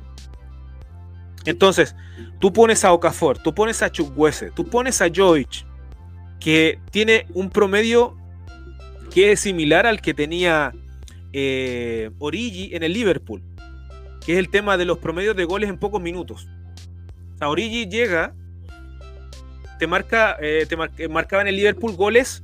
Entonces, 1.45 1.95
tú 2.37 2.53
pones 2.53 2.85
a 2.85 2.93
Okafor, 2.93 3.39
tú 3.39 3.51
pones 3.55 3.81
a 3.81 3.91
Chukwese, 3.91 4.51
tú 4.51 4.63
pones 4.63 5.01
a 5.01 5.07
Joich, 5.11 5.65
que 6.39 6.79
tiene 6.91 7.25
un 7.33 7.49
promedio 7.49 8.15
que 9.09 9.31
es 9.31 9.39
similar 9.39 9.87
al 9.87 9.99
que 9.99 10.13
tenía 10.13 10.71
eh, 11.33 12.11
Origi 12.19 12.75
en 12.75 12.83
el 12.83 12.93
Liverpool, 12.93 13.41
que 14.23 14.33
es 14.33 14.37
el 14.37 14.51
tema 14.51 14.77
de 14.77 14.85
los 14.85 14.99
promedios 14.99 15.35
de 15.35 15.45
goles 15.45 15.67
en 15.67 15.79
pocos 15.79 15.99
minutos. 15.99 16.47
O 17.33 17.37
sea, 17.39 17.49
Origi 17.49 17.87
llega, 17.87 18.35
te 19.79 19.87
marca, 19.87 20.37
eh, 20.39 20.67
te 20.67 21.07
marcaba 21.07 21.41
en 21.41 21.47
el 21.47 21.55
Liverpool 21.55 21.95
goles 21.95 22.43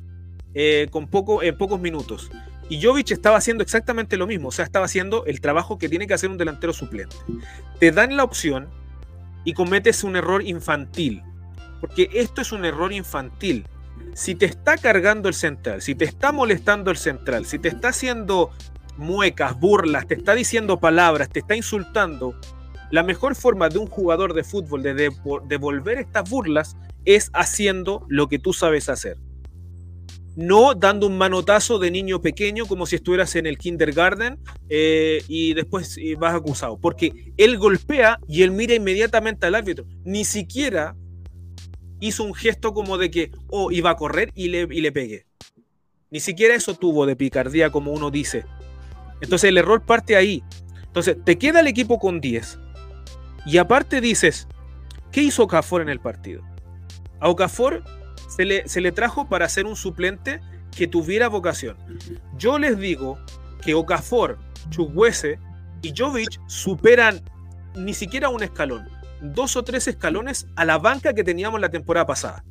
eh, 0.53 0.87
con 0.91 1.07
poco, 1.07 1.41
en 1.41 1.57
pocos 1.57 1.79
minutos. 1.79 2.29
Y 2.69 2.81
Jovic 2.81 3.11
estaba 3.11 3.37
haciendo 3.37 3.63
exactamente 3.63 4.17
lo 4.17 4.27
mismo, 4.27 4.49
o 4.49 4.51
sea, 4.51 4.65
estaba 4.65 4.85
haciendo 4.85 5.25
el 5.25 5.41
trabajo 5.41 5.77
que 5.77 5.89
tiene 5.89 6.07
que 6.07 6.13
hacer 6.13 6.29
un 6.29 6.37
delantero 6.37 6.73
suplente. 6.73 7.15
Te 7.79 7.91
dan 7.91 8.15
la 8.15 8.23
opción 8.23 8.69
y 9.43 9.53
cometes 9.53 10.03
un 10.03 10.15
error 10.15 10.41
infantil, 10.43 11.23
porque 11.81 12.09
esto 12.13 12.41
es 12.41 12.51
un 12.51 12.65
error 12.65 12.93
infantil. 12.93 13.67
Si 14.13 14.35
te 14.35 14.45
está 14.45 14.77
cargando 14.77 15.27
el 15.27 15.35
central, 15.35 15.81
si 15.81 15.95
te 15.95 16.05
está 16.05 16.31
molestando 16.31 16.91
el 16.91 16.97
central, 16.97 17.45
si 17.45 17.59
te 17.59 17.67
está 17.67 17.89
haciendo 17.89 18.51
muecas, 18.95 19.59
burlas, 19.59 20.07
te 20.07 20.13
está 20.13 20.35
diciendo 20.35 20.79
palabras, 20.79 21.29
te 21.29 21.39
está 21.39 21.55
insultando, 21.55 22.39
la 22.91 23.03
mejor 23.03 23.35
forma 23.35 23.69
de 23.69 23.79
un 23.79 23.87
jugador 23.87 24.33
de 24.33 24.43
fútbol 24.43 24.83
de 24.83 25.11
devolver 25.47 25.97
estas 25.97 26.29
burlas 26.29 26.77
es 27.05 27.31
haciendo 27.33 28.05
lo 28.07 28.29
que 28.29 28.39
tú 28.39 28.53
sabes 28.53 28.87
hacer 28.87 29.17
no 30.35 30.73
dando 30.73 31.07
un 31.07 31.17
manotazo 31.17 31.79
de 31.79 31.91
niño 31.91 32.21
pequeño 32.21 32.65
como 32.65 32.85
si 32.85 32.95
estuvieras 32.95 33.35
en 33.35 33.45
el 33.45 33.57
kindergarten 33.57 34.39
eh, 34.69 35.23
y 35.27 35.53
después 35.53 35.97
vas 36.17 36.35
acusado. 36.35 36.79
Porque 36.79 37.33
él 37.37 37.57
golpea 37.57 38.19
y 38.27 38.43
él 38.43 38.51
mira 38.51 38.73
inmediatamente 38.73 39.45
al 39.45 39.55
árbitro. 39.55 39.85
Ni 40.03 40.25
siquiera 40.25 40.95
hizo 41.99 42.23
un 42.23 42.33
gesto 42.33 42.73
como 42.73 42.97
de 42.97 43.11
que, 43.11 43.31
oh, 43.49 43.71
iba 43.71 43.91
a 43.91 43.95
correr 43.95 44.31
y 44.35 44.49
le, 44.49 44.67
y 44.69 44.81
le 44.81 44.91
pegue. 44.91 45.25
Ni 46.09 46.19
siquiera 46.19 46.53
eso 46.53 46.75
tuvo 46.75 47.05
de 47.05 47.15
picardía 47.15 47.71
como 47.71 47.91
uno 47.91 48.11
dice. 48.11 48.45
Entonces 49.21 49.49
el 49.49 49.57
error 49.57 49.85
parte 49.85 50.15
ahí. 50.15 50.43
Entonces 50.83 51.17
te 51.23 51.37
queda 51.37 51.61
el 51.61 51.67
equipo 51.67 51.97
con 51.97 52.21
10. 52.21 52.59
Y 53.45 53.57
aparte 53.57 54.01
dices, 54.01 54.47
¿qué 55.11 55.23
hizo 55.23 55.43
Okafor 55.43 55.81
en 55.81 55.89
el 55.89 55.99
partido? 55.99 56.43
A 57.19 57.29
Okafor 57.29 57.83
se 58.35 58.45
le, 58.45 58.67
se 58.67 58.81
le 58.81 58.91
trajo 58.91 59.27
para 59.27 59.47
ser 59.47 59.65
un 59.65 59.75
suplente 59.75 60.39
que 60.75 60.87
tuviera 60.87 61.27
vocación. 61.27 61.77
Yo 62.37 62.57
les 62.57 62.79
digo 62.79 63.19
que 63.61 63.75
Okafor, 63.75 64.39
Chukwese 64.69 65.39
y 65.81 65.93
Jovic 65.95 66.39
superan 66.47 67.21
ni 67.75 67.93
siquiera 67.93 68.29
un 68.29 68.43
escalón, 68.43 68.87
dos 69.21 69.55
o 69.55 69.63
tres 69.63 69.87
escalones 69.87 70.47
a 70.55 70.65
la 70.65 70.77
banca 70.77 71.13
que 71.13 71.23
teníamos 71.23 71.61
la 71.61 71.69
temporada 71.69 72.05
pasada. 72.05 72.43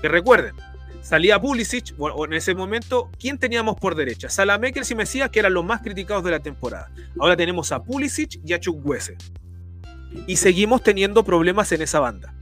Que 0.00 0.08
recuerden, 0.08 0.54
salía 1.02 1.40
Pulisic, 1.40 1.94
o 1.98 2.24
en 2.24 2.32
ese 2.32 2.54
momento, 2.54 3.10
¿quién 3.18 3.38
teníamos 3.38 3.76
por 3.76 3.94
derecha? 3.94 4.28
Salamekers 4.28 4.90
y 4.90 4.94
Mesías, 4.94 5.30
que 5.30 5.40
eran 5.40 5.54
los 5.54 5.64
más 5.64 5.82
criticados 5.82 6.24
de 6.24 6.30
la 6.30 6.40
temporada. 6.40 6.90
Ahora 7.18 7.36
tenemos 7.36 7.72
a 7.72 7.82
Pulisic 7.82 8.40
y 8.44 8.52
a 8.52 8.60
Chukwese. 8.60 9.16
Y 10.26 10.36
seguimos 10.36 10.82
teniendo 10.82 11.24
problemas 11.24 11.70
en 11.72 11.82
esa 11.82 12.00
banda. 12.00 12.34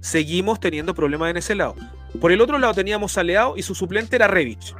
Seguimos 0.00 0.60
teniendo 0.60 0.94
problemas 0.94 1.30
en 1.30 1.36
ese 1.38 1.54
lado. 1.54 1.74
Por 2.20 2.32
el 2.32 2.40
otro 2.40 2.58
lado 2.58 2.74
teníamos 2.74 3.18
a 3.18 3.22
Leao 3.22 3.56
y 3.56 3.62
su 3.62 3.74
suplente 3.74 4.16
era 4.16 4.28
Revich. 4.28 4.74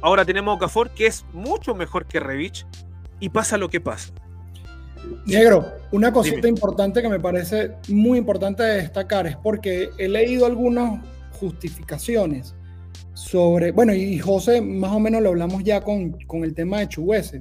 Ahora 0.00 0.24
tenemos 0.24 0.52
a 0.52 0.56
Okafor, 0.56 0.90
que 0.90 1.06
es 1.06 1.24
mucho 1.32 1.74
mejor 1.74 2.06
que 2.06 2.20
Revich, 2.20 2.66
y 3.20 3.30
pasa 3.30 3.58
lo 3.58 3.68
que 3.68 3.80
pasa. 3.80 4.12
Negro, 5.26 5.66
una 5.92 6.12
cosita 6.12 6.48
importante 6.48 7.02
que 7.02 7.08
me 7.08 7.20
parece 7.20 7.72
muy 7.88 8.18
importante 8.18 8.62
de 8.62 8.82
destacar 8.82 9.26
es 9.26 9.36
porque 9.36 9.90
he 9.98 10.08
leído 10.08 10.46
algunas 10.46 11.00
justificaciones 11.38 12.54
sobre, 13.14 13.72
bueno, 13.72 13.92
y 13.92 14.18
José 14.18 14.60
más 14.60 14.92
o 14.92 15.00
menos 15.00 15.22
lo 15.22 15.30
hablamos 15.30 15.64
ya 15.64 15.80
con, 15.80 16.12
con 16.26 16.44
el 16.44 16.54
tema 16.54 16.80
de 16.80 16.88
Chuguese, 16.88 17.40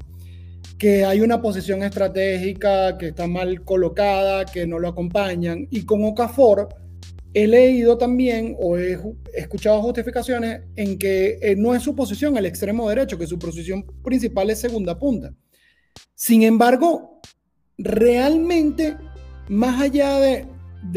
que 0.78 1.04
hay 1.04 1.22
una 1.22 1.42
posición 1.42 1.84
estratégica 1.84 2.98
que 2.98 3.08
está 3.08 3.28
mal 3.28 3.64
colocada, 3.64 4.46
que 4.46 4.68
no 4.68 4.80
lo 4.80 4.90
acompañan, 4.90 5.68
y 5.72 5.86
con 5.86 6.04
Okafor 6.06 6.70
he 7.34 7.48
leído 7.48 7.98
también 7.98 8.56
o 8.60 8.78
he 8.78 8.98
escuchado 9.34 9.82
justificaciones 9.82 10.62
en 10.76 10.98
que 10.98 11.38
eh, 11.42 11.56
no 11.56 11.76
es 11.76 11.84
su 11.84 11.96
posición 11.96 12.38
el 12.38 12.46
extremo 12.46 12.90
derecho, 12.90 13.18
que 13.18 13.28
su 13.28 13.38
posición 13.38 13.86
principal 14.04 14.50
es 14.50 14.60
segunda 14.60 14.98
punta. 14.98 15.34
Sin 16.16 16.44
embargo, 16.44 17.22
realmente, 17.78 18.98
más 19.50 19.82
allá 19.82 20.20
de, 20.20 20.48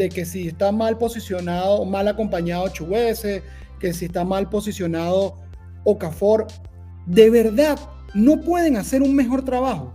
que 0.09 0.25
si 0.25 0.47
está 0.47 0.71
mal 0.71 0.97
posicionado, 0.97 1.85
mal 1.85 2.07
acompañado 2.07 2.69
Chuguese, 2.69 3.43
que 3.79 3.93
si 3.93 4.05
está 4.05 4.23
mal 4.23 4.49
posicionado 4.49 5.35
Okafor, 5.83 6.47
de 7.05 7.29
verdad 7.29 7.77
no 8.13 8.41
pueden 8.41 8.77
hacer 8.77 9.01
un 9.01 9.15
mejor 9.15 9.43
trabajo. 9.43 9.93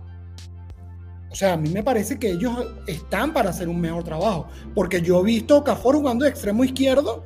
O 1.29 1.35
sea, 1.35 1.53
a 1.53 1.57
mí 1.57 1.69
me 1.69 1.83
parece 1.83 2.17
que 2.17 2.31
ellos 2.31 2.55
están 2.87 3.33
para 3.33 3.49
hacer 3.49 3.69
un 3.69 3.79
mejor 3.79 4.03
trabajo, 4.03 4.47
porque 4.73 5.01
yo 5.01 5.19
he 5.21 5.23
visto 5.23 5.55
a 5.55 5.57
Okafor 5.59 5.95
jugando 5.95 6.25
de 6.25 6.31
extremo 6.31 6.63
izquierdo 6.63 7.23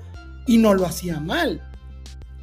y 0.47 0.57
no 0.57 0.73
lo 0.73 0.85
hacía 0.85 1.19
mal. 1.19 1.61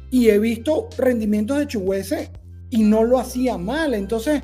Y 0.09 0.29
he 0.29 0.39
visto 0.39 0.89
rendimientos 0.97 1.59
de 1.59 1.67
Chuguese 1.67 2.31
y 2.69 2.83
no 2.83 3.03
lo 3.03 3.19
hacía 3.19 3.57
mal. 3.57 3.93
Entonces, 3.93 4.41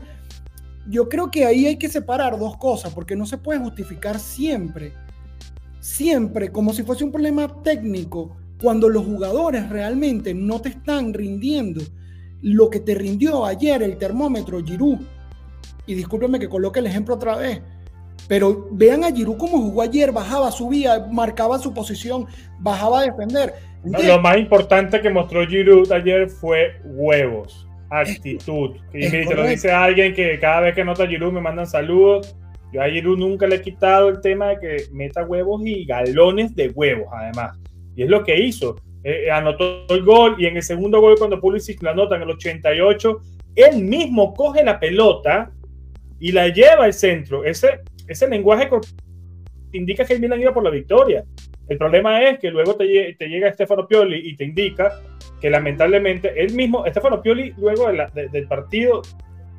yo 0.87 1.09
creo 1.09 1.31
que 1.31 1.45
ahí 1.45 1.65
hay 1.65 1.77
que 1.77 1.89
separar 1.89 2.37
dos 2.37 2.57
cosas, 2.57 2.93
porque 2.93 3.15
no 3.15 3.25
se 3.25 3.37
puede 3.37 3.59
justificar 3.59 4.19
siempre, 4.19 4.93
siempre 5.79 6.51
como 6.51 6.73
si 6.73 6.83
fuese 6.83 7.03
un 7.03 7.11
problema 7.11 7.63
técnico, 7.63 8.37
cuando 8.61 8.87
los 8.87 9.05
jugadores 9.05 9.69
realmente 9.69 10.33
no 10.33 10.61
te 10.61 10.69
están 10.69 11.13
rindiendo 11.13 11.81
lo 12.45 12.69
que 12.69 12.79
te 12.79 12.93
rindió 12.93 13.43
ayer 13.43 13.81
el 13.81 13.97
termómetro 13.97 14.63
Giroud. 14.63 14.99
Y 15.87 15.95
discúlpeme 15.95 16.39
que 16.39 16.47
coloque 16.47 16.79
el 16.79 16.85
ejemplo 16.85 17.15
otra 17.15 17.37
vez, 17.37 17.59
pero 18.27 18.67
vean 18.71 19.03
a 19.03 19.11
Giroud 19.11 19.37
cómo 19.37 19.57
jugó 19.57 19.81
ayer, 19.81 20.11
bajaba, 20.11 20.51
subía, 20.51 21.07
marcaba 21.11 21.57
su 21.57 21.73
posición, 21.73 22.27
bajaba 22.59 22.99
a 22.99 23.03
defender. 23.03 23.53
lo 23.83 24.21
más 24.21 24.37
importante 24.37 25.01
que 25.01 25.09
mostró 25.09 25.45
Giroud 25.47 25.91
ayer 25.91 26.29
fue 26.29 26.79
huevos 26.83 27.67
actitud. 27.89 28.75
Y 28.93 28.97
me 28.97 29.19
dice, 29.19 29.35
lo 29.35 29.47
dice 29.47 29.71
alguien 29.71 30.13
que 30.13 30.39
cada 30.39 30.61
vez 30.61 30.75
que 30.75 30.85
nota 30.85 31.07
Giroud 31.07 31.33
me 31.33 31.41
mandan 31.41 31.67
saludos. 31.67 32.35
Yo 32.71 32.81
a 32.81 32.89
Giroud 32.89 33.17
nunca 33.17 33.47
le 33.47 33.55
he 33.55 33.61
quitado 33.61 34.09
el 34.09 34.21
tema 34.21 34.49
de 34.49 34.59
que 34.59 34.83
meta 34.91 35.23
huevos 35.23 35.61
y 35.65 35.85
galones 35.85 36.55
de 36.55 36.69
huevos, 36.69 37.07
además. 37.11 37.57
Y 37.95 38.03
es 38.03 38.09
lo 38.09 38.23
que 38.23 38.37
hizo. 38.39 38.75
Eh, 39.05 39.25
eh, 39.27 39.31
anotó 39.31 39.85
el 39.89 40.03
gol 40.03 40.35
y 40.39 40.47
en 40.47 40.57
el 40.57 40.63
segundo 40.63 40.99
gol, 40.99 41.15
cuando 41.15 41.39
Pulisic 41.39 41.83
la 41.83 41.91
anota 41.91 42.15
en 42.15 42.23
el 42.23 42.31
88, 42.31 43.21
él 43.55 43.83
mismo 43.83 44.33
coge 44.33 44.63
la 44.63 44.79
pelota 44.79 45.51
y 46.19 46.31
la 46.31 46.47
lleva 46.47 46.85
al 46.85 46.93
centro. 46.93 47.43
Ese, 47.43 47.81
ese 48.07 48.27
lenguaje 48.27 48.67
indica 49.73 50.05
que 50.05 50.13
el 50.15 50.21
Milan 50.21 50.41
iba 50.41 50.55
por 50.55 50.63
la 50.63 50.71
victoria. 50.71 51.23
El 51.67 51.77
problema 51.77 52.23
es 52.23 52.39
que 52.39 52.49
luego 52.49 52.73
te, 52.75 53.15
te 53.19 53.27
llega 53.27 53.53
Stefano 53.53 53.87
Pioli 53.87 54.27
y 54.27 54.35
te 54.35 54.45
indica 54.45 54.99
que 55.39 55.51
lamentablemente 55.51 56.33
él 56.35 56.55
mismo, 56.55 56.83
Stefano 56.87 57.21
Pioli, 57.21 57.53
luego 57.59 57.87
del 57.91 58.47
partido, 58.47 59.03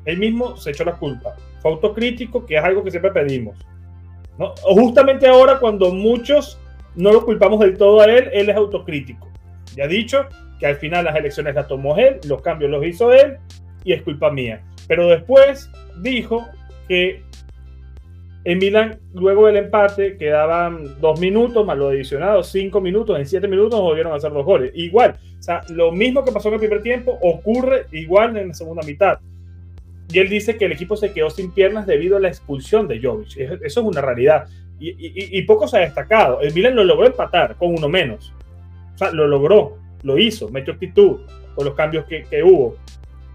él 0.03 0.17
mismo 0.17 0.57
se 0.57 0.71
echó 0.71 0.83
la 0.83 0.97
culpa. 0.97 1.37
Fue 1.61 1.71
autocrítico, 1.71 2.45
que 2.45 2.57
es 2.57 2.63
algo 2.63 2.83
que 2.83 2.91
siempre 2.91 3.11
pedimos. 3.11 3.57
¿no? 4.37 4.53
Justamente 4.57 5.25
ahora, 5.25 5.57
cuando 5.57 5.93
muchos 5.93 6.59
no 6.95 7.13
lo 7.13 7.23
culpamos 7.23 7.61
del 7.61 7.77
todo 7.77 8.01
a 8.01 8.05
él, 8.05 8.29
él 8.33 8.49
es 8.49 8.55
autocrítico. 8.57 9.27
Ya 9.77 9.85
ha 9.85 9.87
dicho 9.87 10.25
que 10.59 10.65
al 10.65 10.75
final 10.75 11.05
las 11.05 11.15
elecciones 11.15 11.55
las 11.55 11.67
tomó 11.67 11.95
él, 11.97 12.19
los 12.27 12.41
cambios 12.41 12.71
los 12.71 12.85
hizo 12.85 13.13
él 13.13 13.37
y 13.83 13.93
es 13.93 14.01
culpa 14.01 14.31
mía. 14.31 14.61
Pero 14.87 15.07
después 15.07 15.69
dijo 16.01 16.45
que 16.87 17.23
en 18.43 18.59
Milan, 18.59 18.97
luego 19.13 19.47
del 19.47 19.57
empate, 19.57 20.15
quedaban 20.15 20.99
dos 21.01 21.19
minutos 21.19 21.65
más 21.65 21.77
lo 21.77 21.89
adicionado, 21.89 22.43
cinco 22.43 22.79
minutos. 22.79 23.19
En 23.19 23.25
siete 23.25 23.47
minutos 23.47 23.79
volvieron 23.81 24.13
a 24.13 24.15
hacer 24.15 24.31
dos 24.31 24.45
goles. 24.45 24.71
Igual, 24.73 25.15
o 25.37 25.43
sea, 25.43 25.61
lo 25.69 25.91
mismo 25.91 26.23
que 26.23 26.31
pasó 26.31 26.47
en 26.47 26.53
el 26.53 26.59
primer 26.61 26.81
tiempo 26.81 27.19
ocurre 27.21 27.87
igual 27.91 28.37
en 28.37 28.47
la 28.47 28.53
segunda 28.53 28.85
mitad. 28.87 29.19
Y 30.09 30.19
él 30.19 30.29
dice 30.29 30.55
que 30.55 30.63
el 30.63 30.71
equipo 30.71 30.95
se 30.95 31.11
quedó 31.11 31.29
sin 31.29 31.51
piernas 31.51 31.85
debido 31.85 32.15
a 32.15 32.21
la 32.21 32.29
expulsión 32.29 32.87
de 32.87 33.01
Jovic. 33.01 33.35
Eso 33.37 33.59
es 33.61 33.77
una 33.77 33.99
realidad. 33.99 34.47
Y, 34.79 35.41
poco 35.41 35.67
se 35.67 35.77
ha 35.77 35.81
destacado. 35.81 36.39
El 36.39 36.53
Milan 36.53 36.75
lo 36.75 36.85
logró 36.85 37.05
empatar 37.05 37.55
con 37.57 37.73
uno 37.73 37.89
menos. 37.89 38.33
O 38.97 38.99
sea, 38.99 39.11
lo 39.11 39.27
logró, 39.27 39.77
lo 40.01 40.17
hizo, 40.17 40.49
metió 40.49 40.73
actitud 40.73 41.19
con 41.53 41.65
los 41.65 41.75
cambios 41.75 42.05
que, 42.05 42.23
que 42.23 42.41
hubo. 42.41 42.75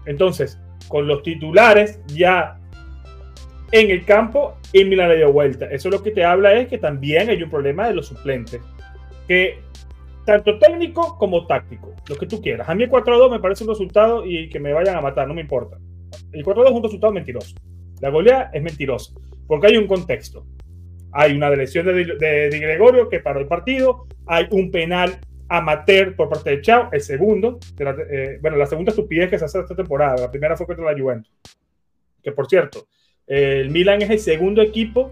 Entonces, 0.05 0.59
con 0.89 1.07
los 1.07 1.23
titulares 1.23 2.01
ya 2.07 2.59
en 3.71 3.89
el 3.89 4.03
campo 4.03 4.57
y 4.73 4.83
le 4.83 5.15
dio 5.15 5.31
vuelta. 5.31 5.67
Eso 5.67 5.89
lo 5.89 6.03
que 6.03 6.11
te 6.11 6.25
habla 6.25 6.53
es 6.53 6.67
que 6.67 6.77
también 6.77 7.29
hay 7.29 7.41
un 7.41 7.49
problema 7.49 7.87
de 7.87 7.93
los 7.93 8.07
suplentes. 8.07 8.61
Que 9.27 9.59
tanto 10.25 10.59
técnico 10.59 11.17
como 11.17 11.47
táctico, 11.47 11.93
lo 12.09 12.15
que 12.17 12.25
tú 12.25 12.41
quieras. 12.41 12.67
A 12.67 12.75
mí 12.75 12.83
el 12.83 12.91
4-2 12.91 13.31
me 13.31 13.39
parece 13.39 13.63
un 13.63 13.69
resultado 13.69 14.25
y 14.25 14.49
que 14.49 14.59
me 14.59 14.73
vayan 14.73 14.97
a 14.97 15.01
matar, 15.01 15.27
no 15.27 15.33
me 15.33 15.41
importa. 15.41 15.77
El 16.33 16.43
4-2 16.43 16.65
es 16.65 16.71
un 16.71 16.83
resultado 16.83 17.13
mentiroso. 17.13 17.55
La 18.01 18.09
goleada 18.09 18.49
es 18.53 18.61
mentirosa, 18.61 19.13
porque 19.47 19.67
hay 19.67 19.77
un 19.77 19.87
contexto. 19.87 20.45
Hay 21.13 21.33
una 21.33 21.49
lesión 21.51 21.85
de, 21.85 21.93
de, 21.93 22.59
Gregorio 22.59 23.07
que 23.07 23.19
paró 23.19 23.39
el 23.39 23.47
partido, 23.47 24.07
hay 24.25 24.47
un 24.51 24.71
penal 24.71 25.19
amateur 25.53 26.15
por 26.15 26.29
parte 26.29 26.49
de 26.49 26.61
Chao, 26.61 26.89
el 26.91 27.01
segundo, 27.01 27.59
eh, 27.77 28.39
bueno, 28.41 28.57
la 28.57 28.65
segunda 28.65 28.89
estupidez 28.89 29.29
que 29.29 29.37
se 29.37 29.45
hace 29.45 29.59
esta 29.59 29.75
temporada, 29.75 30.17
la 30.17 30.31
primera 30.31 30.57
fue 30.57 30.65
contra 30.65 30.91
la 30.91 30.99
Juventus, 30.99 31.31
que 32.23 32.31
por 32.31 32.47
cierto, 32.47 32.87
el 33.27 33.69
Milan 33.69 34.01
es 34.01 34.09
el 34.09 34.19
segundo 34.19 34.61
equipo 34.61 35.11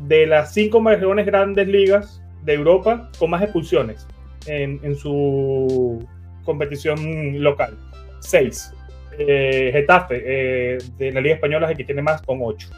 de 0.00 0.26
las 0.26 0.52
cinco 0.52 0.80
mejores 0.80 1.24
grandes 1.24 1.66
ligas 1.66 2.22
de 2.44 2.52
Europa 2.52 3.10
con 3.18 3.30
más 3.30 3.42
expulsiones 3.42 4.06
en, 4.46 4.94
su 4.94 6.06
competición 6.44 7.42
local. 7.42 7.76
Seis. 8.20 8.72
Eh, 9.18 9.70
Getafe 9.72 10.22
eh, 10.24 10.78
de 10.98 11.12
la 11.12 11.22
Liga 11.22 11.36
Española 11.36 11.66
es 11.66 11.70
el 11.70 11.78
que 11.78 11.84
tiene 11.84 12.02
más 12.02 12.20
con 12.22 12.40
ocho. 12.42 12.68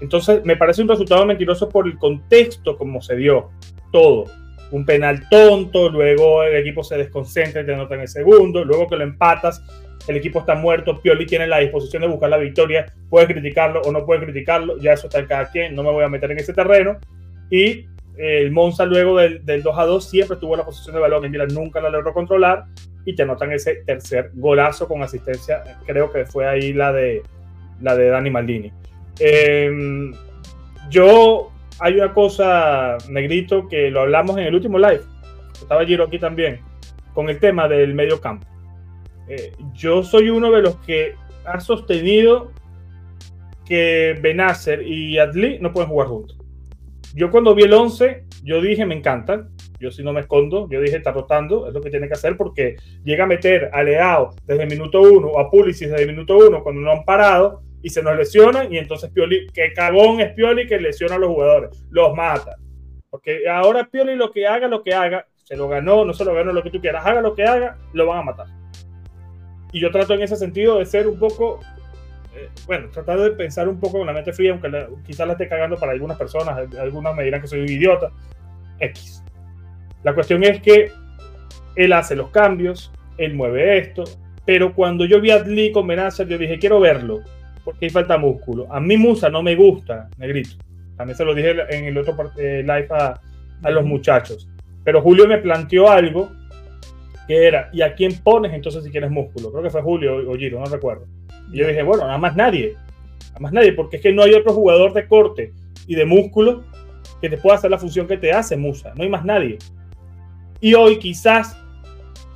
Entonces 0.00 0.42
me 0.44 0.56
parece 0.56 0.80
un 0.80 0.88
resultado 0.88 1.26
mentiroso 1.26 1.68
por 1.68 1.86
el 1.86 1.98
contexto 1.98 2.76
como 2.78 3.02
se 3.02 3.16
dio 3.16 3.50
todo. 3.92 4.24
Un 4.72 4.84
penal 4.84 5.28
tonto, 5.28 5.88
luego 5.88 6.42
el 6.44 6.56
equipo 6.56 6.84
se 6.84 6.96
desconcentra 6.96 7.62
y 7.62 7.66
te 7.66 7.74
anota 7.74 7.94
en 7.94 8.02
el 8.02 8.08
segundo, 8.08 8.64
luego 8.64 8.88
que 8.88 8.96
lo 8.96 9.04
empatas 9.04 9.62
el 10.08 10.16
equipo 10.16 10.40
está 10.40 10.54
muerto, 10.54 11.00
Pioli 11.00 11.26
tiene 11.26 11.46
la 11.46 11.58
disposición 11.58 12.02
de 12.02 12.08
buscar 12.08 12.30
la 12.30 12.38
victoria, 12.38 12.92
puede 13.08 13.26
criticarlo 13.26 13.82
o 13.82 13.92
no 13.92 14.04
puede 14.04 14.24
criticarlo, 14.24 14.78
ya 14.78 14.92
eso 14.92 15.06
está 15.06 15.18
en 15.18 15.26
cada 15.26 15.50
quien, 15.50 15.74
no 15.74 15.82
me 15.82 15.90
voy 15.90 16.04
a 16.04 16.08
meter 16.08 16.30
en 16.30 16.38
ese 16.38 16.52
terreno. 16.52 16.98
Y 17.50 17.86
el 18.16 18.50
Monza 18.50 18.84
luego 18.84 19.18
del, 19.18 19.42
2 19.44 19.78
a 19.78 19.84
2 19.84 20.08
siempre 20.08 20.36
tuvo 20.36 20.56
la 20.56 20.64
posición 20.64 20.94
de 20.94 21.00
balón 21.00 21.24
y 21.24 21.28
Milan 21.28 21.48
nunca 21.54 21.80
la 21.80 21.90
logró 21.90 22.12
controlar 22.12 22.64
y 23.04 23.14
te 23.14 23.22
anotan 23.22 23.52
ese 23.52 23.76
tercer 23.86 24.30
golazo 24.34 24.86
con 24.86 25.02
asistencia, 25.02 25.62
creo 25.86 26.12
que 26.12 26.26
fue 26.26 26.46
ahí 26.46 26.72
la 26.72 26.92
de, 26.92 27.22
la 27.80 27.96
de 27.96 28.08
Dani 28.08 28.30
Maldini. 28.30 28.72
Em, 29.18 30.12
yo, 30.90 31.49
hay 31.80 31.94
una 31.94 32.12
cosa, 32.12 32.98
Negrito, 33.08 33.66
que 33.68 33.90
lo 33.90 34.02
hablamos 34.02 34.36
en 34.36 34.44
el 34.44 34.54
último 34.54 34.78
live, 34.78 35.00
estaba 35.60 35.84
Giro 35.84 36.04
aquí 36.04 36.18
también, 36.18 36.60
con 37.14 37.28
el 37.28 37.38
tema 37.40 37.68
del 37.68 37.94
medio 37.94 38.20
campo. 38.20 38.46
Eh, 39.28 39.52
yo 39.72 40.02
soy 40.02 40.28
uno 40.28 40.50
de 40.50 40.62
los 40.62 40.76
que 40.78 41.14
ha 41.44 41.58
sostenido 41.60 42.52
que 43.64 44.18
Benacer 44.20 44.82
y 44.82 45.18
Adli 45.18 45.58
no 45.60 45.72
pueden 45.72 45.88
jugar 45.88 46.08
juntos. 46.08 46.36
Yo 47.14 47.30
cuando 47.30 47.54
vi 47.54 47.62
el 47.62 47.72
11, 47.72 48.24
yo 48.44 48.60
dije, 48.60 48.84
me 48.84 48.94
encanta. 48.94 49.48
Yo 49.78 49.90
si 49.90 50.02
no 50.02 50.12
me 50.12 50.20
escondo, 50.20 50.68
yo 50.70 50.80
dije, 50.80 50.96
está 50.96 51.10
rotando, 51.10 51.66
es 51.66 51.72
lo 51.72 51.80
que 51.80 51.88
tiene 51.88 52.06
que 52.06 52.12
hacer 52.12 52.36
porque 52.36 52.76
llega 53.02 53.24
a 53.24 53.26
meter 53.26 53.70
a 53.72 53.82
Leao 53.82 54.34
desde 54.46 54.64
el 54.64 54.68
minuto 54.68 55.00
1 55.00 55.26
o 55.26 55.40
a 55.40 55.50
Pulisic 55.50 55.88
desde 55.88 56.02
el 56.02 56.10
minuto 56.10 56.36
1 56.36 56.62
cuando 56.62 56.82
no 56.82 56.92
han 56.92 57.04
parado 57.04 57.62
y 57.82 57.90
se 57.90 58.02
nos 58.02 58.16
lesionan 58.16 58.72
y 58.72 58.78
entonces 58.78 59.10
Pioli, 59.10 59.46
que 59.48 59.72
cagón 59.72 60.20
es 60.20 60.32
Pioli 60.34 60.66
que 60.66 60.78
lesiona 60.78 61.14
a 61.14 61.18
los 61.18 61.30
jugadores, 61.30 61.84
los 61.90 62.14
mata. 62.14 62.56
Porque 63.08 63.48
ahora 63.48 63.88
Pioli 63.90 64.14
lo 64.14 64.30
que 64.30 64.46
haga, 64.46 64.68
lo 64.68 64.82
que 64.82 64.94
haga, 64.94 65.26
se 65.44 65.56
lo 65.56 65.68
ganó, 65.68 66.04
no 66.04 66.12
se 66.12 66.24
lo 66.24 66.34
ganó, 66.34 66.52
lo 66.52 66.62
que 66.62 66.70
tú 66.70 66.80
quieras, 66.80 67.04
haga 67.04 67.20
lo 67.20 67.34
que 67.34 67.44
haga, 67.44 67.76
lo 67.92 68.06
van 68.06 68.18
a 68.18 68.22
matar. 68.22 68.46
Y 69.72 69.80
yo 69.80 69.90
trato 69.90 70.14
en 70.14 70.22
ese 70.22 70.36
sentido 70.36 70.78
de 70.78 70.86
ser 70.86 71.08
un 71.08 71.18
poco, 71.18 71.60
eh, 72.34 72.48
bueno, 72.66 72.88
tratar 72.90 73.18
de 73.18 73.30
pensar 73.32 73.68
un 73.68 73.80
poco 73.80 73.98
con 73.98 74.06
la 74.06 74.12
mente 74.12 74.32
fría, 74.32 74.52
aunque 74.52 74.70
quizás 75.04 75.26
la 75.26 75.32
esté 75.32 75.48
cagando 75.48 75.76
para 75.76 75.92
algunas 75.92 76.18
personas, 76.18 76.56
algunas 76.78 77.14
me 77.16 77.24
dirán 77.24 77.40
que 77.40 77.48
soy 77.48 77.60
un 77.60 77.68
idiota, 77.68 78.10
X. 78.78 79.24
La 80.02 80.14
cuestión 80.14 80.42
es 80.44 80.60
que 80.62 80.92
él 81.76 81.92
hace 81.92 82.14
los 82.16 82.30
cambios, 82.30 82.92
él 83.16 83.34
mueve 83.34 83.78
esto, 83.78 84.04
pero 84.44 84.74
cuando 84.74 85.04
yo 85.04 85.20
vi 85.20 85.30
a 85.30 85.38
Lee 85.42 85.72
con 85.72 85.86
Benacer, 85.86 86.26
yo 86.26 86.38
dije, 86.38 86.58
quiero 86.58 86.80
verlo, 86.80 87.20
porque 87.64 87.86
ahí 87.86 87.90
falta 87.90 88.18
músculo. 88.18 88.66
A 88.72 88.80
mí 88.80 88.96
Musa 88.96 89.28
no 89.28 89.42
me 89.42 89.54
gusta, 89.54 90.08
negrito. 90.18 90.56
También 90.96 91.16
se 91.16 91.24
lo 91.24 91.34
dije 91.34 91.54
en 91.70 91.84
el 91.86 91.98
otro 91.98 92.14
eh, 92.38 92.62
live 92.62 92.88
a, 92.90 93.20
a 93.62 93.70
los 93.70 93.84
muchachos. 93.84 94.48
Pero 94.84 95.02
Julio 95.02 95.26
me 95.26 95.38
planteó 95.38 95.90
algo 95.90 96.30
que 97.26 97.46
era, 97.46 97.70
¿y 97.72 97.82
a 97.82 97.94
quién 97.94 98.18
pones 98.22 98.52
entonces 98.52 98.82
si 98.82 98.90
quieres 98.90 99.10
músculo? 99.10 99.50
Creo 99.52 99.62
que 99.62 99.70
fue 99.70 99.82
Julio 99.82 100.30
o 100.30 100.36
Giro, 100.36 100.58
no 100.58 100.66
recuerdo. 100.66 101.06
Y 101.52 101.58
yo 101.58 101.68
dije, 101.68 101.82
bueno, 101.82 102.04
nada 102.04 102.18
más 102.18 102.34
nadie. 102.34 102.74
Nada 103.28 103.40
más 103.40 103.52
nadie, 103.52 103.72
porque 103.72 103.96
es 103.96 104.02
que 104.02 104.12
no 104.12 104.22
hay 104.22 104.34
otro 104.34 104.52
jugador 104.52 104.92
de 104.92 105.06
corte 105.06 105.52
y 105.86 105.94
de 105.94 106.04
músculo 106.04 106.64
que 107.20 107.28
te 107.28 107.36
pueda 107.36 107.56
hacer 107.56 107.70
la 107.70 107.78
función 107.78 108.06
que 108.06 108.16
te 108.16 108.32
hace 108.32 108.56
Musa. 108.56 108.92
No 108.96 109.04
hay 109.04 109.10
más 109.10 109.24
nadie. 109.24 109.58
Y 110.60 110.74
hoy 110.74 110.98
quizás, 110.98 111.56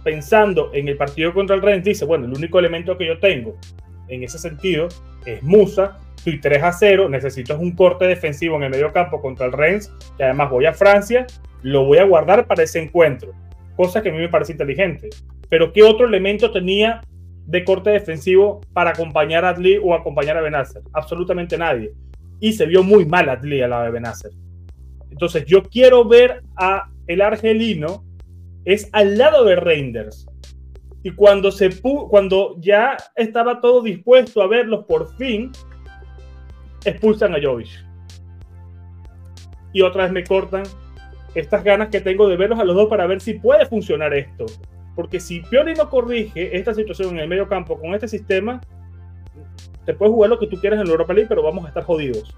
pensando 0.03 0.71
en 0.73 0.89
el 0.89 0.97
partido 0.97 1.33
contra 1.33 1.57
el 1.57 1.63
Rennes, 1.63 1.85
dice, 1.85 2.05
bueno, 2.05 2.27
el 2.27 2.33
único 2.33 2.59
elemento 2.59 2.97
que 2.97 3.07
yo 3.07 3.19
tengo 3.19 3.57
en 4.09 4.23
ese 4.23 4.39
sentido 4.39 4.89
es 5.27 5.43
Musa. 5.43 5.99
Estoy 6.17 6.41
3 6.41 6.63
a 6.63 6.73
0, 6.73 7.09
necesito 7.09 7.59
un 7.59 7.73
corte 7.73 8.07
defensivo 8.07 8.57
en 8.57 8.65
el 8.65 8.71
medio 8.71 8.93
campo 8.93 9.21
contra 9.21 9.47
el 9.47 9.53
Rennes, 9.53 9.93
que 10.17 10.25
además 10.25 10.51
voy 10.51 10.65
a 10.65 10.73
Francia, 10.73 11.27
lo 11.63 11.85
voy 11.85 11.99
a 11.99 12.05
guardar 12.05 12.47
para 12.47 12.63
ese 12.63 12.81
encuentro 12.81 13.35
cosa 13.77 14.03
que 14.03 14.09
a 14.09 14.13
mí 14.13 14.19
me 14.19 14.29
parece 14.29 14.53
inteligente. 14.53 15.11
Pero 15.49 15.73
¿qué 15.73 15.83
otro 15.83 16.07
elemento 16.07 16.51
tenía 16.51 17.03
de 17.47 17.65
corte 17.65 17.91
defensivo 17.91 18.61
para 18.73 18.91
acompañar 18.91 19.45
a 19.45 19.51
Adli 19.51 19.79
o 19.83 19.95
acompañar 19.95 20.37
a 20.37 20.41
Benacer? 20.41 20.83
Absolutamente 20.93 21.59
nadie. 21.59 21.93
Y 22.41 22.53
se 22.53 22.67
vio 22.67 22.83
muy 22.83 23.05
mal 23.05 23.29
Adli 23.29 23.63
a 23.63 23.69
la 23.69 23.83
de 23.85 23.91
Benacer. 23.91 24.33
Entonces 25.11 25.45
yo 25.45 25.63
quiero 25.63 26.05
ver 26.07 26.43
a 26.57 26.91
el 27.07 27.21
argelino 27.21 28.05
es 28.65 28.89
al 28.93 29.19
lado 29.19 29.45
de 29.45 29.57
Reinders. 29.57 30.27
Y 31.05 31.11
cuando, 31.11 31.53
se 31.53 31.71
cuando 32.09 32.57
ya 32.61 32.97
estaba 33.15 33.61
todo 33.61 33.83
dispuesto 33.83 34.41
a 34.43 34.49
verlos 34.49 34.87
por 34.87 35.15
fin, 35.17 35.53
expulsan 36.85 37.35
a 37.35 37.39
Jovic. 37.41 37.69
Y 39.75 39.83
otra 39.83 40.05
vez 40.05 40.13
me 40.13 40.25
cortan 40.25 40.63
estas 41.35 41.63
ganas 41.63 41.91
que 41.91 42.01
tengo 42.01 42.27
de 42.27 42.37
verlos 42.37 42.59
a 42.59 42.65
los 42.65 42.75
dos 42.75 42.89
para 42.89 43.07
ver 43.07 43.21
si 43.21 43.35
puede 43.35 43.67
funcionar 43.67 44.15
esto. 44.15 44.47
Porque 44.97 45.21
si 45.21 45.41
Pioli 45.41 45.75
no 45.75 45.91
corrige 45.91 46.57
esta 46.57 46.73
situación 46.73 47.11
en 47.11 47.19
el 47.19 47.29
medio 47.29 47.49
campo 47.49 47.79
con 47.79 47.93
este 47.95 48.09
sistema, 48.09 48.61
te 49.85 49.93
puedes 49.93 50.15
jugar 50.15 50.31
lo 50.31 50.39
que 50.39 50.47
tú 50.47 50.59
quieras 50.59 50.81
en 50.81 50.89
Europa 50.89 51.13
League, 51.13 51.29
pero 51.29 51.43
vamos 51.43 51.67
a 51.67 51.69
estar 51.69 51.85
jodidos. 51.85 52.35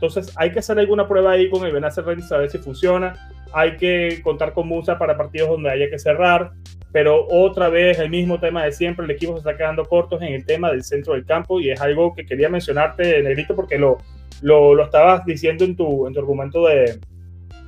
Entonces 0.00 0.32
hay 0.36 0.50
que 0.50 0.60
hacer 0.60 0.78
alguna 0.78 1.06
prueba 1.06 1.32
ahí 1.32 1.50
con 1.50 1.62
el 1.66 1.72
Benacer 1.72 2.06
Rennes 2.06 2.32
a 2.32 2.38
ver 2.38 2.48
si 2.48 2.56
funciona. 2.56 3.28
Hay 3.52 3.76
que 3.76 4.22
contar 4.22 4.54
con 4.54 4.66
Musa 4.66 4.98
para 4.98 5.14
partidos 5.14 5.50
donde 5.50 5.68
haya 5.68 5.90
que 5.90 5.98
cerrar. 5.98 6.52
Pero 6.90 7.26
otra 7.28 7.68
vez 7.68 7.98
el 7.98 8.08
mismo 8.08 8.40
tema 8.40 8.64
de 8.64 8.72
siempre, 8.72 9.04
el 9.04 9.10
equipo 9.10 9.34
se 9.34 9.40
está 9.40 9.58
quedando 9.58 9.84
cortos 9.84 10.22
en 10.22 10.32
el 10.32 10.46
tema 10.46 10.70
del 10.70 10.82
centro 10.84 11.12
del 11.12 11.26
campo 11.26 11.60
y 11.60 11.70
es 11.70 11.82
algo 11.82 12.14
que 12.14 12.24
quería 12.24 12.48
mencionarte, 12.48 13.22
Negrito, 13.22 13.54
porque 13.54 13.78
lo, 13.78 13.98
lo, 14.40 14.74
lo 14.74 14.84
estabas 14.84 15.26
diciendo 15.26 15.66
en 15.66 15.76
tu, 15.76 16.06
en 16.06 16.14
tu 16.14 16.20
argumento 16.20 16.66
de, 16.66 16.98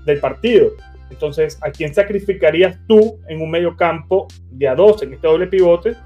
del 0.06 0.18
partido. 0.18 0.70
Entonces, 1.10 1.58
¿a 1.60 1.70
quién 1.70 1.92
sacrificarías 1.92 2.78
tú 2.88 3.20
en 3.28 3.42
un 3.42 3.50
medio 3.50 3.76
campo 3.76 4.26
de 4.50 4.68
a 4.68 4.74
dos 4.74 5.02
en 5.02 5.12
este 5.12 5.28
doble 5.28 5.48
pivote? 5.48 5.96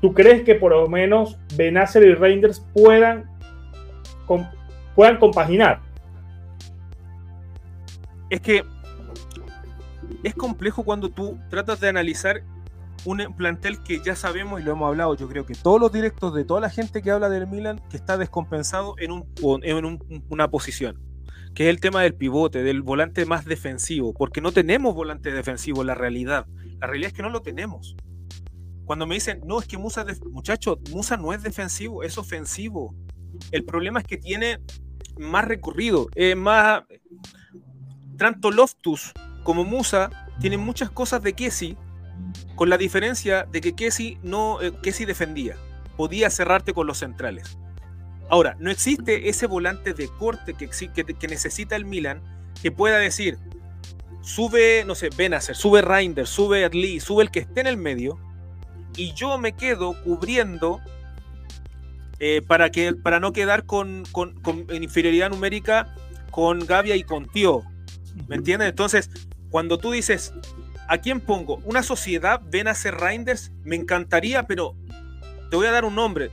¿Tú 0.00 0.14
crees 0.14 0.44
que 0.44 0.54
por 0.54 0.72
lo 0.72 0.88
menos 0.88 1.38
Benacer 1.56 2.04
y 2.04 2.14
Reinders 2.14 2.66
puedan, 2.72 3.28
puedan 4.98 5.18
compaginar? 5.18 5.80
Es 8.30 8.40
que 8.40 8.64
es 10.24 10.34
complejo 10.34 10.82
cuando 10.82 11.08
tú 11.08 11.38
tratas 11.50 11.78
de 11.78 11.88
analizar 11.88 12.42
un 13.04 13.18
plantel 13.36 13.80
que 13.84 14.02
ya 14.04 14.16
sabemos 14.16 14.60
y 14.60 14.64
lo 14.64 14.72
hemos 14.72 14.88
hablado, 14.88 15.14
yo 15.14 15.28
creo 15.28 15.46
que 15.46 15.54
todos 15.54 15.80
los 15.80 15.92
directos 15.92 16.34
de 16.34 16.44
toda 16.44 16.60
la 16.60 16.68
gente 16.68 17.00
que 17.00 17.12
habla 17.12 17.28
del 17.28 17.46
Milan 17.46 17.80
que 17.88 17.96
está 17.96 18.18
descompensado 18.18 18.96
en, 18.98 19.12
un, 19.12 19.24
en 19.62 20.00
una 20.30 20.50
posición 20.50 21.00
que 21.54 21.68
es 21.68 21.70
el 21.70 21.78
tema 21.78 22.02
del 22.02 22.16
pivote, 22.16 22.64
del 22.64 22.82
volante 22.82 23.24
más 23.24 23.44
defensivo, 23.44 24.14
porque 24.14 24.40
no 24.40 24.50
tenemos 24.50 24.96
volante 24.96 25.30
defensivo, 25.30 25.84
la 25.84 25.94
realidad. 25.94 26.46
La 26.80 26.88
realidad 26.88 27.12
es 27.12 27.14
que 27.14 27.22
no 27.22 27.30
lo 27.30 27.42
tenemos. 27.42 27.96
Cuando 28.84 29.06
me 29.06 29.14
dicen, 29.14 29.42
no, 29.46 29.60
es 29.60 29.66
que 29.66 29.78
Musa, 29.78 30.04
muchacho, 30.32 30.80
Musa 30.90 31.16
no 31.16 31.32
es 31.32 31.44
defensivo, 31.44 32.02
es 32.02 32.18
ofensivo. 32.18 32.96
El 33.52 33.64
problema 33.64 34.00
es 34.00 34.06
que 34.06 34.16
tiene 34.16 34.58
más 35.18 35.44
recorrido, 35.44 36.08
más... 36.36 36.82
Tanto 38.16 38.50
Loftus 38.50 39.12
como 39.44 39.64
Musa 39.64 40.10
tienen 40.40 40.60
muchas 40.60 40.90
cosas 40.90 41.22
de 41.22 41.34
Kessi, 41.34 41.76
con 42.54 42.68
la 42.68 42.78
diferencia 42.78 43.44
de 43.44 43.60
que 43.60 43.74
Kessi 43.74 44.18
no, 44.22 44.60
eh, 44.60 44.72
Kessi 44.82 45.04
defendía, 45.04 45.56
podía 45.96 46.30
cerrarte 46.30 46.72
con 46.72 46.86
los 46.86 46.98
centrales. 46.98 47.58
Ahora, 48.28 48.56
no 48.58 48.70
existe 48.70 49.28
ese 49.28 49.46
volante 49.46 49.94
de 49.94 50.08
corte 50.08 50.54
que, 50.54 50.68
que, 50.68 51.28
necesita 51.28 51.76
el 51.76 51.86
Milan 51.86 52.22
que 52.62 52.70
pueda 52.70 52.98
decir, 52.98 53.38
sube, 54.20 54.84
no 54.84 54.94
sé, 54.94 55.08
Benacer, 55.16 55.56
sube 55.56 55.80
Reinders, 55.80 56.28
sube 56.28 56.64
Adli, 56.64 57.00
sube 57.00 57.22
el 57.22 57.30
que 57.30 57.40
esté 57.40 57.60
en 57.60 57.68
el 57.68 57.76
medio, 57.76 58.18
y 58.96 59.12
yo 59.14 59.38
me 59.38 59.52
quedo 59.52 59.94
cubriendo 60.02 60.80
eh, 62.20 62.42
para, 62.46 62.70
que, 62.70 62.94
para 62.94 63.20
no 63.20 63.32
quedar 63.32 63.64
con, 63.64 64.04
en 64.68 64.82
inferioridad 64.82 65.30
numérica 65.30 65.94
con 66.30 66.66
Gavia 66.66 66.96
y 66.96 67.04
con 67.04 67.26
Tío. 67.26 67.62
¿Me 68.26 68.36
entiendes? 68.36 68.68
Entonces, 68.68 69.10
cuando 69.50 69.78
tú 69.78 69.92
dices, 69.92 70.32
¿a 70.88 70.98
quién 70.98 71.20
pongo? 71.20 71.56
Una 71.64 71.82
sociedad, 71.82 72.40
Benacer 72.44 72.94
Reinders, 72.94 73.52
me 73.64 73.76
encantaría, 73.76 74.46
pero 74.46 74.74
te 75.50 75.56
voy 75.56 75.66
a 75.66 75.72
dar 75.72 75.84
un 75.84 75.94
nombre. 75.94 76.30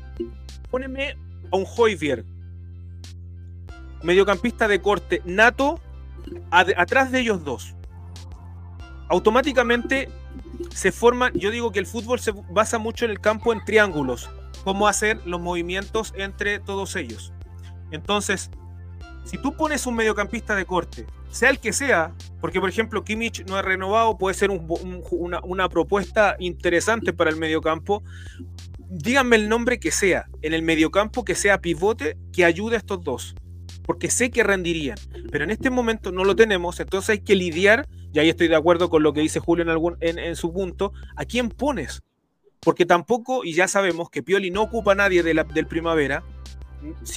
Póneme 0.70 1.18
a 1.52 1.58
un 1.58 1.66
Hoyvier, 1.66 2.26
mediocampista 4.04 4.68
de 4.68 4.82
corte 4.82 5.22
nato, 5.26 5.80
atrás 6.52 7.12
de 7.12 7.20
ellos 7.20 7.44
dos. 7.44 7.76
Automáticamente 9.10 10.10
se 10.74 10.92
forman, 10.92 11.34
yo 11.34 11.52
digo 11.52 11.72
que 11.72 11.80
el 11.80 11.86
fútbol 11.86 12.20
se 12.20 12.32
basa 12.50 12.80
mucho 12.80 13.06
en 13.06 13.12
el 13.12 13.20
campo 13.20 13.54
en 13.54 13.64
triángulos, 13.64 14.30
cómo 14.64 14.88
hacer 14.88 15.20
los 15.26 15.42
movimientos 15.42 16.14
entre 16.18 16.60
todos 16.60 16.96
ellos. 16.96 17.34
Entonces, 17.92 18.50
si 19.26 19.38
tú 19.38 19.56
pones 19.56 19.86
un 19.88 19.96
mediocampista 19.96 20.56
de 20.56 20.66
corte, 20.66 21.06
sea 21.36 21.50
el 21.50 21.60
que 21.60 21.74
sea, 21.74 22.14
porque 22.40 22.62
por 22.62 22.70
ejemplo 22.70 23.04
Kimmich 23.04 23.46
no 23.46 23.56
ha 23.56 23.62
renovado, 23.62 24.18
puede 24.18 24.36
ser 24.36 24.52
una, 24.52 25.70
propuesta 25.70 26.36
interesante 26.40 27.12
para 27.12 27.30
el 27.30 27.36
mediocampo, 27.36 28.04
díganme 28.88 29.36
el 29.36 29.50
nombre 29.50 29.80
que 29.80 29.92
sea, 29.92 30.28
en 30.42 30.54
el 30.54 30.62
mediocampo 30.62 31.26
que 31.26 31.36
sea 31.36 31.60
pivote, 31.60 32.18
que 32.32 32.46
ayude 32.46 32.76
a 32.76 32.80
estos 32.80 33.04
dos. 33.04 33.36
Porque 33.84 34.10
sé 34.10 34.32
que 34.32 34.44
rendirían. 34.44 34.98
Pero 35.32 35.44
en 35.44 35.52
este 35.52 35.70
momento 35.70 36.12
no 36.12 36.24
lo 36.24 36.36
tenemos, 36.36 36.80
entonces 36.80 37.10
hay 37.10 37.20
que 37.20 37.36
lidiar, 37.36 37.88
y 38.14 38.20
ahí 38.20 38.30
estoy 38.30 38.48
de 38.48 38.56
acuerdo 38.56 38.90
con 38.90 39.04
lo 39.04 39.12
que 39.12 39.22
dice 39.22 39.40
Julio 39.40 39.64
en, 39.64 39.70
algún, 39.70 39.98
en, 40.00 40.36
su 40.36 40.54
punto, 40.54 40.94
¿a 41.16 41.26
quién 41.26 41.50
pones? 41.50 42.02
Porque 42.66 42.86
tampoco, 42.86 43.46
y 43.46 43.54
ya 43.54 43.70
sabemos 43.70 44.10
que 44.10 44.24
Pioli 44.24 44.52
no 44.52 44.64
ocupa 44.64 44.92
a 44.92 44.96
nadie 44.96 45.24
de 45.24 45.36
la, 45.36 45.46
del 45.46 45.68
primavera, 45.68 46.24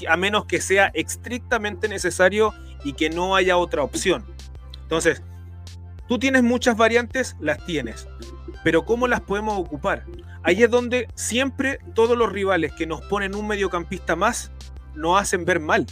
a 0.06 0.16
menos 0.16 0.44
que 0.44 0.60
sea 0.60 0.92
estrictamente 0.94 1.88
necesario 1.88 2.54
y 2.84 2.92
que 2.92 3.10
no 3.10 3.34
haya 3.34 3.56
otra 3.56 3.82
opción. 3.82 4.24
Entonces, 4.82 5.22
tú 6.06 6.18
tienes 6.18 6.42
muchas 6.42 6.76
variantes, 6.76 7.34
las 7.40 7.64
tienes, 7.64 8.06
pero 8.62 8.84
¿cómo 8.84 9.08
las 9.08 9.22
podemos 9.22 9.58
ocupar? 9.58 10.04
Ahí 10.42 10.62
es 10.62 10.70
donde 10.70 11.08
siempre 11.14 11.78
todos 11.94 12.16
los 12.16 12.30
rivales 12.30 12.72
que 12.72 12.86
nos 12.86 13.00
ponen 13.02 13.34
un 13.34 13.46
mediocampista 13.46 14.16
más 14.16 14.52
nos 14.94 15.20
hacen 15.20 15.46
ver 15.46 15.60
mal. 15.60 15.86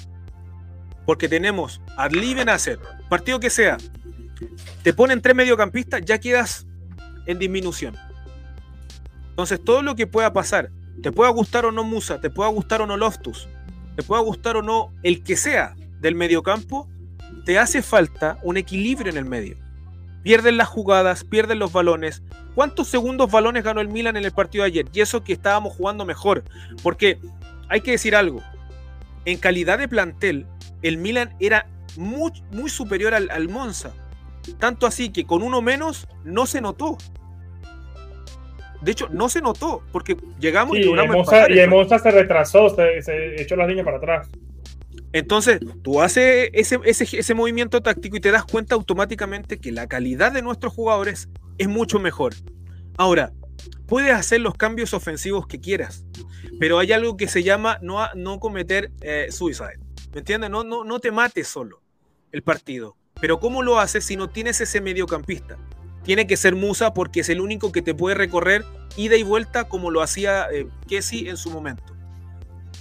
Porque 1.07 1.29
tenemos 1.29 1.81
a 1.97 2.09
Lee 2.09 2.37
hacer 2.49 2.79
partido 3.09 3.41
que 3.41 3.49
sea, 3.49 3.79
te 4.83 4.93
ponen 4.93 5.23
tres 5.23 5.35
mediocampistas, 5.35 6.03
ya 6.05 6.19
quedas 6.19 6.67
en 7.27 7.39
disminución. 7.39 7.97
Entonces, 9.37 9.62
todo 9.62 9.82
lo 9.82 9.97
que 9.97 10.07
pueda 10.07 10.32
pasar, 10.32 10.70
te 11.03 11.12
pueda 11.12 11.28
gustar 11.28 11.66
o 11.66 11.70
no 11.70 11.84
Musa, 11.84 12.22
te 12.22 12.30
pueda 12.30 12.49
gustar 12.49 12.80
o 12.80 12.87
no 12.87 12.97
Loftus, 12.97 13.51
te 13.95 14.03
pueda 14.03 14.22
gustar 14.22 14.57
o 14.57 14.62
no 14.62 14.95
el 15.03 15.22
que 15.22 15.37
sea 15.37 15.76
del 16.01 16.14
mediocampo, 16.14 16.89
te 17.45 17.59
hace 17.59 17.82
falta 17.82 18.39
un 18.43 18.57
equilibrio 18.57 19.12
en 19.12 19.18
el 19.18 19.26
medio. 19.26 19.59
Pierden 20.22 20.57
las 20.57 20.68
jugadas, 20.68 21.22
pierden 21.22 21.59
los 21.59 21.70
balones. 21.70 22.22
¿Cuántos 22.55 22.89
segundos 22.89 23.30
balones 23.30 23.62
ganó 23.62 23.82
el 23.82 23.89
Milan 23.89 24.16
en 24.16 24.24
el 24.24 24.32
partido 24.32 24.64
de 24.64 24.68
ayer? 24.68 24.87
Y 24.95 25.03
eso 25.03 25.22
que 25.22 25.34
estábamos 25.34 25.74
jugando 25.74 26.07
mejor. 26.07 26.43
Porque 26.82 27.18
hay 27.68 27.82
que 27.82 27.91
decir 27.91 28.16
algo. 28.16 28.43
En 29.26 29.37
calidad 29.37 29.78
de 29.78 29.87
plantel, 29.87 30.47
el 30.80 30.97
Milan 30.97 31.37
era 31.41 31.66
muy, 31.99 32.32
superior 32.70 33.12
al, 33.12 33.30
al 33.30 33.51
Monza. 33.51 33.93
Tanto 34.59 34.87
así 34.87 35.11
que 35.11 35.26
con 35.26 35.43
uno 35.43 35.61
menos 35.61 36.09
no 36.24 36.47
se 36.47 36.62
notó. 36.62 36.97
De 38.87 38.93
hecho, 38.93 39.09
no 39.11 39.28
se 39.28 39.41
notó, 39.41 39.82
porque 39.91 40.16
llegamos 40.39 40.76
y 40.78 40.84
logramos. 40.84 41.26
y 41.49 41.59
el 41.59 41.68
Monza 41.68 41.99
se 41.99 42.09
retrasó, 42.12 42.68
se, 42.70 43.43
echó 43.43 43.57
la 43.57 43.66
línea 43.66 43.82
para 43.82 43.97
atrás. 43.97 44.28
Entonces, 45.12 45.59
tú 45.82 46.01
haces 46.01 46.51
ese, 46.53 46.78
ese, 46.84 47.34
movimiento 47.34 47.80
táctico 47.80 48.16
y 48.16 48.20
te 48.20 48.30
das 48.30 48.45
cuenta 48.45 48.76
automáticamente 48.76 49.59
que 49.59 49.72
la 49.72 49.89
calidad 49.89 50.30
de 50.30 50.41
nuestros 50.41 50.72
jugadores 50.72 51.28
es 51.59 51.66
mucho 51.66 51.99
mejor. 51.99 52.34
Ahora, 52.97 53.32
puedes 53.89 54.12
hacer 54.12 54.41
los 54.41 54.55
cambios 54.55 54.95
ofensivos 54.95 55.49
que 55.49 55.59
quieras, 55.59 56.07
pero 56.61 56.78
hay 56.78 56.93
algo 56.93 57.16
que 57.16 57.26
se 57.26 57.43
llama 57.43 57.80
no, 57.82 58.07
no 58.14 58.39
cometer 58.39 58.93
eh, 59.01 59.26
suicide. 59.30 59.80
¿Me 60.12 60.20
entiendes? 60.20 60.49
No, 60.49 60.62
no, 60.62 60.84
no 60.84 61.01
te 61.01 61.11
mates 61.11 61.49
solo 61.49 61.82
el 62.30 62.43
partido. 62.43 62.97
Pero 63.20 63.41
¿cómo 63.41 63.64
lo 63.64 63.80
haces 63.80 64.05
si 64.05 64.16
no 64.16 64.28
tienes 64.28 64.61
ese 64.61 64.80
mediocampista? 64.80 65.59
Tiene 66.07 66.29
que 66.29 66.37
ser 66.37 66.55
Musa 66.55 66.95
porque 66.95 67.21
es 67.21 67.29
el 67.29 67.41
único 67.41 67.73
que 67.73 67.83
te 67.83 67.93
puede 67.93 68.15
recorrer 68.15 68.65
ida 68.97 69.17
y 69.17 69.25
vuelta 69.25 69.65
como 69.65 69.91
lo 69.91 70.03
hacía 70.03 70.47
eh, 70.53 70.69
Kessi 70.87 71.29
en 71.29 71.37
su 71.37 71.51
momento. 71.51 71.83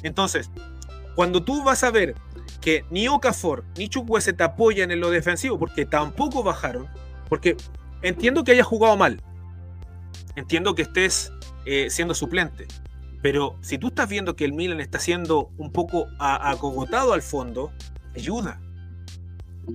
Entonces, 0.04 0.52
cuando 1.16 1.44
tú 1.44 1.64
vas 1.64 1.84
a 1.84 1.90
ver 1.90 2.14
que 2.62 2.86
ni 2.92 3.08
Okafor 3.08 3.66
ni 3.78 3.90
Chukwueze 3.90 4.34
te 4.34 4.44
apoyan 4.44 4.92
en 4.92 5.00
lo 5.00 5.10
defensivo 5.10 5.58
porque 5.58 5.86
tampoco 5.86 6.44
bajaron, 6.44 6.88
porque 7.28 7.58
entiendo 8.04 8.44
que 8.44 8.52
hayas 8.52 8.68
jugado 8.68 8.96
mal, 8.96 9.20
entiendo 10.36 10.76
que 10.76 10.84
estés 10.84 11.32
eh, 11.66 11.90
siendo 11.90 12.14
suplente, 12.14 12.68
pero 13.24 13.58
si 13.62 13.80
tú 13.80 13.88
estás 13.88 14.08
viendo 14.08 14.36
que 14.36 14.46
el 14.46 14.54
Milan 14.54 14.82
está 14.82 15.00
siendo 15.00 15.50
un 15.58 15.72
poco 15.72 16.06
acogotado 16.20 17.14
al 17.14 17.24
fondo, 17.24 17.72
ayuda. 18.16 18.62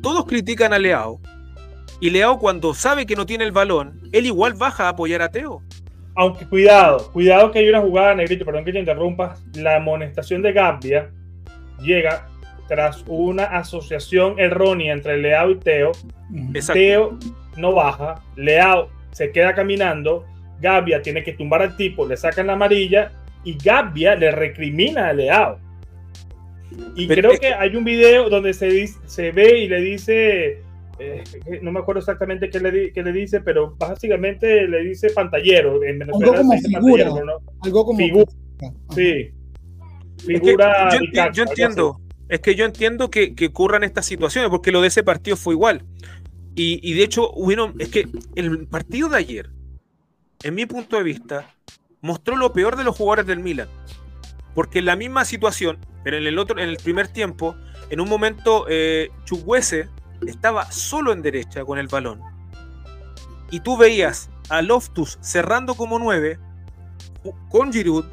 Todos 0.02 0.24
critican 0.26 0.72
a 0.72 0.78
Leao. 0.78 1.20
Y 2.00 2.10
Leao 2.10 2.38
cuando 2.38 2.72
sabe 2.74 3.04
que 3.04 3.14
no 3.14 3.26
tiene 3.26 3.44
el 3.44 3.52
balón, 3.52 4.00
él 4.12 4.26
igual 4.26 4.54
baja 4.54 4.86
a 4.86 4.90
apoyar 4.90 5.20
a 5.22 5.30
Teo. 5.30 5.62
Aunque 6.16 6.46
cuidado, 6.46 7.12
cuidado 7.12 7.50
que 7.50 7.60
hay 7.60 7.68
una 7.68 7.80
jugada, 7.80 8.14
Negrito, 8.14 8.44
perdón 8.44 8.64
que 8.64 8.72
te 8.72 8.78
interrumpa. 8.78 9.36
La 9.54 9.76
amonestación 9.76 10.42
de 10.42 10.52
Gambia 10.52 11.10
llega 11.80 12.26
tras 12.68 13.04
una 13.06 13.44
asociación 13.44 14.38
errónea 14.38 14.92
entre 14.92 15.18
Leao 15.18 15.50
y 15.50 15.56
Teo. 15.56 15.92
Teo 16.72 17.18
no 17.56 17.72
baja, 17.74 18.22
Leao 18.36 18.88
se 19.12 19.32
queda 19.32 19.54
caminando, 19.54 20.24
Gambia 20.60 21.02
tiene 21.02 21.22
que 21.22 21.32
tumbar 21.32 21.62
al 21.62 21.76
tipo, 21.76 22.06
le 22.06 22.16
sacan 22.16 22.46
la 22.46 22.54
amarilla 22.54 23.12
y 23.44 23.56
Gambia 23.56 24.14
le 24.14 24.30
recrimina 24.30 25.08
a 25.08 25.12
Leao. 25.12 25.58
Y 26.94 27.08
creo 27.08 27.32
que 27.38 27.52
hay 27.52 27.74
un 27.74 27.84
video 27.84 28.30
donde 28.30 28.52
se, 28.54 28.86
se 28.86 29.32
ve 29.32 29.58
y 29.58 29.68
le 29.68 29.80
dice, 29.80 30.62
eh, 31.00 31.24
no 31.62 31.72
me 31.72 31.80
acuerdo 31.80 32.00
exactamente 32.00 32.50
qué 32.50 32.60
le, 32.60 32.92
qué 32.92 33.02
le, 33.02 33.12
dice, 33.12 33.40
pero 33.40 33.74
básicamente 33.76 34.68
le 34.68 34.84
dice 34.84 35.10
pantallero. 35.10 35.82
En 35.82 35.98
Venezuela 35.98 36.32
algo 36.32 36.48
como 36.48 36.58
figura. 36.58 37.12
Algo 37.62 37.84
como 37.86 37.98
figura. 37.98 38.32
Sí. 38.94 39.30
Figura. 40.18 40.90
yo, 41.32 41.44
entiendo. 41.44 42.00
Es 42.28 42.40
que 42.40 42.54
yo 42.54 42.66
entiendo 42.66 43.10
que, 43.10 43.34
que, 43.34 43.46
ocurran 43.46 43.82
estas 43.82 44.04
situaciones, 44.04 44.50
porque 44.50 44.70
lo 44.70 44.82
de 44.82 44.88
ese 44.88 45.02
partido 45.02 45.36
fue 45.36 45.54
igual. 45.54 45.84
Y, 46.54 46.78
y 46.82 46.92
de 46.94 47.02
hecho, 47.02 47.32
bueno, 47.32 47.72
es 47.78 47.88
que 47.88 48.06
el 48.34 48.66
partido 48.66 49.08
de 49.08 49.16
ayer, 49.16 49.50
en 50.42 50.54
mi 50.54 50.66
punto 50.66 50.98
de 50.98 51.02
vista, 51.02 51.54
mostró 52.02 52.36
lo 52.36 52.52
peor 52.52 52.76
de 52.76 52.84
los 52.84 52.96
jugadores 52.96 53.26
del 53.26 53.40
Milan. 53.40 53.68
Porque 54.54 54.80
en 54.80 54.84
la 54.84 54.96
misma 54.96 55.24
situación, 55.24 55.78
pero 56.04 56.18
en 56.18 56.26
el 56.26 56.38
otro, 56.38 56.60
en 56.60 56.68
el 56.68 56.76
primer 56.76 57.08
tiempo, 57.08 57.56
en 57.88 58.00
un 58.00 58.08
momento 58.08 58.66
eh, 58.68 59.10
estaba 60.26 60.70
solo 60.70 61.12
en 61.12 61.22
derecha 61.22 61.64
con 61.64 61.78
el 61.78 61.88
balón. 61.88 62.20
Y 63.50 63.60
tú 63.60 63.76
veías 63.76 64.30
a 64.48 64.62
Loftus 64.62 65.18
cerrando 65.20 65.74
como 65.74 65.98
nueve, 65.98 66.38
con 67.48 67.72
Giroud, 67.72 68.04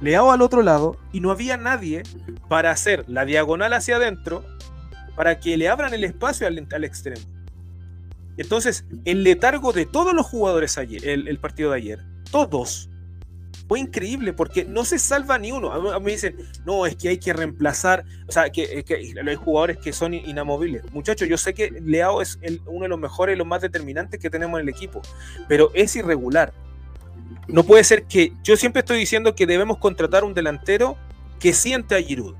Leao 0.00 0.32
al 0.32 0.42
otro 0.42 0.62
lado, 0.62 0.96
y 1.12 1.20
no 1.20 1.30
había 1.30 1.56
nadie 1.56 2.02
para 2.48 2.70
hacer 2.70 3.04
la 3.08 3.24
diagonal 3.24 3.72
hacia 3.72 3.96
adentro 3.96 4.44
para 5.14 5.38
que 5.38 5.56
le 5.56 5.68
abran 5.68 5.94
el 5.94 6.04
espacio 6.04 6.46
al, 6.46 6.66
al 6.72 6.84
extremo. 6.84 7.22
Entonces, 8.36 8.84
el 9.04 9.22
letargo 9.22 9.72
de 9.72 9.86
todos 9.86 10.14
los 10.14 10.26
jugadores 10.26 10.78
ayer, 10.78 11.06
el 11.06 11.38
partido 11.38 11.70
de 11.70 11.76
ayer, 11.76 12.04
todos, 12.30 12.88
fue 13.68 13.80
increíble 13.80 14.32
porque 14.32 14.64
no 14.64 14.84
se 14.84 14.98
salva 14.98 15.38
ni 15.38 15.52
uno. 15.52 15.72
A 15.72 15.98
mí 15.98 16.04
me 16.04 16.12
dicen, 16.12 16.36
no, 16.64 16.86
es 16.86 16.96
que 16.96 17.08
hay 17.08 17.18
que 17.18 17.32
reemplazar, 17.32 18.04
o 18.28 18.32
sea, 18.32 18.50
que, 18.50 18.84
hay 19.26 19.34
jugadores 19.34 19.78
que 19.78 19.92
son 19.92 20.14
inamovibles. 20.14 20.82
Muchachos, 20.92 21.28
yo 21.28 21.36
sé 21.36 21.54
que 21.54 21.70
Leao 21.70 22.20
es 22.22 22.38
uno 22.66 22.82
de 22.82 22.88
los 22.88 22.98
mejores 22.98 23.34
y 23.34 23.38
los 23.38 23.46
más 23.46 23.62
determinantes 23.62 24.20
que 24.20 24.30
tenemos 24.30 24.60
en 24.60 24.68
el 24.68 24.74
equipo, 24.74 25.02
pero 25.48 25.70
es 25.74 25.94
irregular. 25.96 26.52
No 27.48 27.64
puede 27.64 27.84
ser 27.84 28.04
que 28.04 28.32
yo 28.42 28.56
siempre 28.56 28.80
estoy 28.80 28.98
diciendo 28.98 29.34
que 29.34 29.46
debemos 29.46 29.78
contratar 29.78 30.24
un 30.24 30.34
delantero 30.34 30.96
que 31.40 31.52
siente 31.52 31.94
a 31.94 32.02
Giroud. 32.02 32.36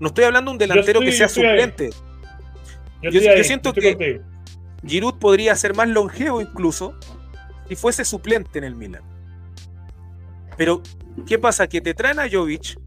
No 0.00 0.08
estoy 0.08 0.24
hablando 0.24 0.50
de 0.50 0.52
un 0.54 0.58
delantero 0.58 1.00
que 1.00 1.12
sea 1.12 1.28
suplente. 1.28 1.90
Yo, 3.02 3.20
siento 3.44 3.72
que 3.72 4.20
Giroud 4.86 5.18
podría 5.18 5.54
ser 5.56 5.74
más 5.74 5.88
longevo 5.88 6.40
incluso 6.40 6.94
si 7.68 7.76
fuese 7.76 8.04
suplente 8.04 8.58
en 8.58 8.64
el 8.64 8.74
Milan. 8.74 9.02
Pero, 10.58 10.82
¿qué 11.24 11.38
pasa? 11.38 11.68
Que 11.68 11.80
te 11.80 11.94
traen 11.94 12.18
a 12.18 12.28
Jovic, 12.28 12.78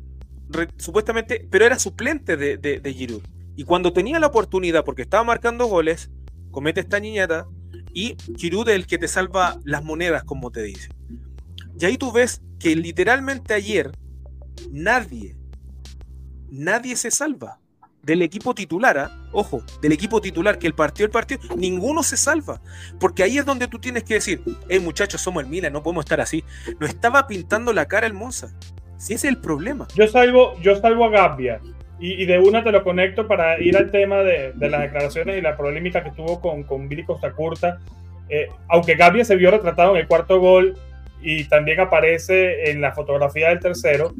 supuestamente, 0.77 1.47
pero 1.49 1.65
era 1.65 1.79
suplente 1.79 2.35
de, 2.35 2.57
de, 2.57 2.93
Giroud. 2.93 3.23
Y 3.55 3.63
cuando 3.63 3.93
tenía 3.93 4.19
la 4.19 4.27
oportunidad, 4.27 4.83
porque 4.83 5.03
estaba 5.03 5.23
marcando 5.23 5.65
goles, 5.67 6.11
comete 6.51 6.81
esta 6.81 6.99
niñata 6.99 7.47
y 7.93 8.17
Giroud 8.35 8.67
es 8.67 8.75
el 8.75 8.87
que 8.87 8.97
te 8.97 9.07
salva 9.07 9.57
las 9.63 9.85
monedas, 9.85 10.25
como 10.25 10.51
te 10.51 10.63
dice. 10.63 10.89
Y 11.79 11.85
ahí 11.85 11.97
tú 11.97 12.11
ves 12.11 12.41
que 12.59 12.75
literalmente 12.75 13.53
ayer 13.53 13.91
nadie, 14.69 15.37
nadie 16.49 16.97
se 16.97 17.09
salva 17.09 17.60
del 18.03 18.21
equipo 18.21 18.55
titular, 18.55 18.97
¿ah? 18.97 19.11
ojo, 19.31 19.63
del 19.81 19.91
equipo 19.91 20.21
titular, 20.21 20.57
que 20.57 20.67
el 20.67 20.73
partido, 20.73 21.05
el 21.05 21.11
partido, 21.11 21.41
ninguno 21.55 22.03
se 22.03 22.17
salva. 22.17 22.61
Porque 22.99 23.23
ahí 23.23 23.37
es 23.37 23.45
donde 23.45 23.67
tú 23.67 23.79
tienes 23.79 24.03
que 24.03 24.15
decir, 24.15 24.41
hey 24.69 24.79
muchachos, 24.79 25.21
somos 25.21 25.43
el 25.43 25.49
Milan, 25.49 25.73
no 25.73 25.83
podemos 25.83 26.05
estar 26.05 26.21
así. 26.21 26.43
No 26.79 26.87
estaba 26.87 27.27
pintando 27.27 27.73
la 27.73 27.85
cara 27.85 28.07
el 28.07 28.13
Monza. 28.13 28.51
Si 28.97 29.13
es 29.13 29.23
el 29.23 29.37
problema. 29.37 29.87
Yo 29.95 30.07
salvo, 30.07 30.59
yo 30.61 30.75
salvo 30.75 31.05
a 31.05 31.09
Gambia. 31.09 31.59
Y, 32.03 32.25
de 32.25 32.39
una 32.39 32.63
te 32.63 32.71
lo 32.71 32.83
conecto 32.83 33.27
para 33.27 33.59
ir 33.59 33.77
al 33.77 33.91
tema 33.91 34.23
de, 34.23 34.53
las 34.57 34.81
declaraciones 34.81 35.37
y 35.37 35.41
la 35.41 35.55
polémica 35.55 36.03
que 36.03 36.09
tuvo 36.09 36.41
con, 36.41 36.63
con 36.63 36.89
Billy 36.89 37.03
Costa 37.03 37.31
Curta. 37.31 37.79
Eh, 38.27 38.47
aunque 38.69 38.95
Gambia 38.95 39.23
se 39.23 39.35
vio 39.35 39.51
retratado 39.51 39.91
en 39.91 40.01
el 40.01 40.07
cuarto 40.07 40.39
gol 40.39 40.75
y 41.21 41.43
también 41.45 41.79
aparece 41.79 42.71
en 42.71 42.81
la 42.81 42.91
fotografía 42.93 43.49
del 43.49 43.59
tercero. 43.59 44.13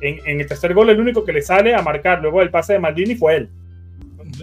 En, 0.00 0.40
el 0.40 0.46
tercer 0.46 0.74
gol, 0.74 0.90
el 0.90 1.00
único 1.00 1.24
que 1.24 1.32
le 1.32 1.42
sale 1.42 1.74
a 1.74 1.82
marcar 1.82 2.20
luego 2.20 2.40
del 2.40 2.50
pase 2.50 2.74
de 2.74 2.78
Maldini 2.78 3.14
fue 3.14 3.36
él. 3.36 3.50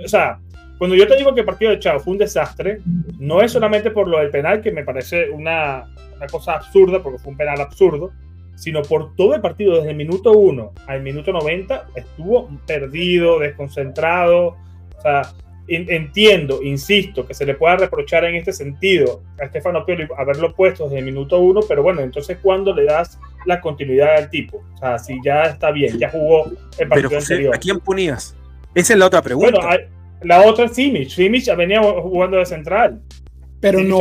O 0.04 0.08
sea, 0.08 0.40
cuando 0.78 0.96
yo 0.96 1.08
te 1.08 1.16
digo 1.18 1.34
que 1.34 1.42
el 1.42 1.46
partido 1.46 1.72
de 1.72 1.80
Chao 1.80 2.00
fue 2.00 2.14
un 2.14 2.20
desastre, 2.20 2.80
no 3.20 3.42
es 3.42 3.52
solamente 3.52 3.92
por 3.92 4.08
lo 4.08 4.20
del 4.20 4.30
penal, 4.30 4.62
que 4.62 4.72
me 4.72 4.84
parece 4.84 5.30
una, 5.30 5.86
una 6.16 6.28
cosa 6.28 6.54
absurda, 6.54 7.02
porque 7.02 7.20
fue 7.20 7.32
un 7.32 7.38
penal 7.38 7.60
absurdo, 7.60 8.12
sino 8.56 8.82
por 8.82 9.16
todo 9.16 9.36
el 9.36 9.42
partido, 9.42 9.76
desde 9.76 9.92
el 9.92 9.96
minuto 9.96 10.32
1 10.32 10.74
al 10.88 11.02
minuto 11.02 11.32
90, 11.32 11.88
estuvo 11.96 12.50
perdido, 12.66 13.40
desconcentrado. 13.40 14.58
O 14.98 15.02
sea, 15.02 15.22
entiendo, 15.68 16.62
insisto, 16.64 17.28
que 17.28 17.34
se 17.34 17.46
le 17.46 17.56
pueda 17.56 17.76
reprochar 17.76 18.24
en 18.26 18.36
este 18.36 18.54
sentido 18.54 19.22
a 19.40 19.46
Estefano 19.46 19.86
Pioli 19.86 20.08
haberlo 20.18 20.54
puesto 20.56 20.86
desde 20.86 21.00
el 21.00 21.06
minuto 21.06 21.40
uno, 21.40 21.60
pero 21.68 21.84
bueno, 21.84 22.02
entonces 22.02 22.38
¿cuándo 22.42 22.74
le 22.74 22.86
das 22.86 23.20
la 23.46 23.60
continuidad 23.60 24.16
al 24.16 24.30
tipo? 24.30 24.64
O 24.76 24.78
sea, 24.78 24.98
si 24.98 25.18
ya 25.24 25.44
está 25.44 25.72
bien, 25.72 25.98
ya 25.98 26.10
jugó 26.10 26.46
el 26.78 26.88
partido 26.88 27.10
pero, 27.10 27.22
anterior. 27.22 27.56
¿A 27.56 27.60
quién 27.60 27.80
ponías? 27.80 28.36
Esa 28.74 28.94
es 28.94 29.00
la 29.00 29.08
otra 29.08 29.22
pregunta. 29.22 29.60
Bueno, 29.60 29.84
La 30.22 30.42
otra 30.42 30.66
es 30.66 30.74
Simic. 30.74 31.10
Simic 31.10 31.56
venía 31.56 31.82
jugando 31.82 32.38
de 32.38 32.46
central. 32.46 33.02
Pero 33.60 33.82
no, 33.82 34.00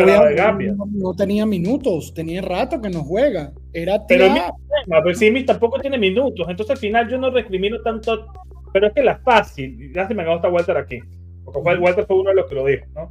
no, 0.91 1.15
tenía 1.15 1.47
minutos, 1.47 2.13
tenía 2.13 2.43
rato 2.43 2.81
que 2.81 2.91
no 2.91 3.03
juega. 3.03 3.53
Era 3.73 4.07
Pero, 4.07 4.27
pero 4.87 5.15
Simic 5.15 5.47
tampoco 5.47 5.81
tiene 5.81 5.97
minutos. 5.97 6.47
Entonces 6.49 6.73
al 6.73 6.79
final 6.79 7.09
yo 7.09 7.17
no 7.17 7.31
recrimino 7.31 7.81
tanto. 7.81 8.27
Pero 8.73 8.89
es 8.89 8.93
que 8.93 9.03
la 9.03 9.17
fácil, 9.17 9.91
ya 9.95 10.07
se 10.07 10.15
me 10.15 10.29
gusta 10.31 10.51
Walter 10.51 10.77
aquí. 10.77 11.01
Porque 11.47 11.79
Walter 11.79 12.05
fue 12.07 12.17
uno 12.17 12.31
de 12.31 12.37
los 12.37 12.47
que 12.47 12.55
lo 12.55 12.67
dijo, 12.67 12.85
¿no? 12.95 13.11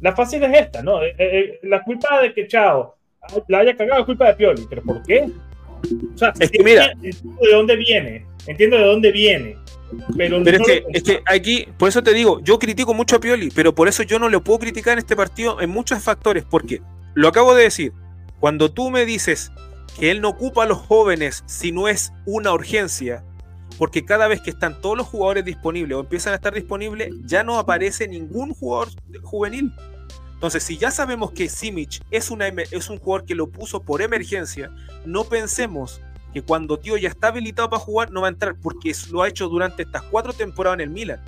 La 0.00 0.14
fácil 0.14 0.42
es 0.44 0.60
esta, 0.60 0.82
¿no? 0.82 1.02
Eh, 1.02 1.14
eh, 1.18 1.58
la 1.62 1.82
culpa 1.82 2.20
de 2.20 2.32
que 2.32 2.46
Chao 2.46 2.98
la 3.48 3.58
haya 3.58 3.76
cagado 3.76 4.00
es 4.00 4.06
culpa 4.06 4.28
de 4.28 4.34
Pioli. 4.34 4.66
¿Pero 4.68 4.82
por 4.82 5.02
qué? 5.02 5.28
O 6.14 6.18
sea, 6.18 6.32
es 6.38 6.50
que 6.50 6.62
mira. 6.62 6.92
¿De 7.00 7.50
dónde 7.52 7.76
viene? 7.76 8.26
Entiendo 8.46 8.76
de 8.76 8.84
dónde 8.84 9.12
viene. 9.12 9.56
Pero, 10.16 10.42
es, 10.42 10.58
que, 10.66 10.84
es, 10.92 11.02
que, 11.02 11.22
aquí, 11.24 11.66
por 11.78 11.88
eso 11.88 12.02
te 12.02 12.12
digo, 12.12 12.40
yo 12.42 12.58
critico 12.58 12.92
mucho 12.92 13.16
a 13.16 13.20
Pioli, 13.20 13.50
pero 13.54 13.74
por 13.74 13.88
eso 13.88 14.02
yo 14.02 14.18
no 14.18 14.28
le 14.28 14.38
puedo 14.38 14.58
criticar 14.58 14.92
en 14.92 14.98
este 14.98 15.16
partido 15.16 15.62
en 15.62 15.70
muchos 15.70 16.02
factores, 16.02 16.44
porque 16.44 16.82
lo 17.14 17.28
acabo 17.28 17.54
de 17.54 17.62
decir, 17.62 17.92
cuando 18.38 18.70
tú 18.70 18.90
me 18.90 19.06
dices 19.06 19.50
que 19.98 20.10
él 20.10 20.20
no 20.20 20.28
ocupa 20.28 20.64
a 20.64 20.66
los 20.66 20.76
jóvenes 20.76 21.42
si 21.46 21.72
no 21.72 21.88
es 21.88 22.12
una 22.26 22.52
urgencia, 22.52 23.24
porque 23.78 24.04
cada 24.04 24.26
vez 24.26 24.40
que 24.40 24.50
están 24.50 24.80
todos 24.80 24.96
los 24.96 25.06
jugadores 25.06 25.44
disponibles 25.44 25.96
o 25.96 26.00
empiezan 26.00 26.32
a 26.32 26.36
estar 26.36 26.52
disponibles, 26.52 27.14
ya 27.24 27.44
no 27.44 27.58
aparece 27.58 28.08
ningún 28.08 28.52
jugador 28.52 28.88
juvenil. 29.22 29.72
Entonces, 30.34 30.64
si 30.64 30.76
ya 30.76 30.90
sabemos 30.90 31.30
que 31.30 31.48
Simic 31.48 32.00
es, 32.10 32.30
un 32.30 32.98
jugador 32.98 33.24
que 33.24 33.36
lo 33.36 33.48
puso 33.48 33.82
por 33.82 34.02
emergencia, 34.02 34.70
no 35.04 35.24
pensemos 35.24 36.00
que 36.32 36.42
cuando 36.42 36.78
Tío 36.78 36.96
ya 36.96 37.08
está 37.08 37.28
habilitado 37.28 37.70
para 37.70 37.80
jugar 37.80 38.10
no 38.10 38.22
va 38.22 38.26
a 38.26 38.30
entrar 38.30 38.56
porque 38.60 38.92
lo 39.10 39.22
ha 39.22 39.28
hecho 39.28 39.48
durante 39.48 39.84
estas 39.84 40.02
cuatro 40.02 40.32
temporadas 40.32 40.76
en 40.76 40.80
el 40.82 40.90
Milan. 40.90 41.24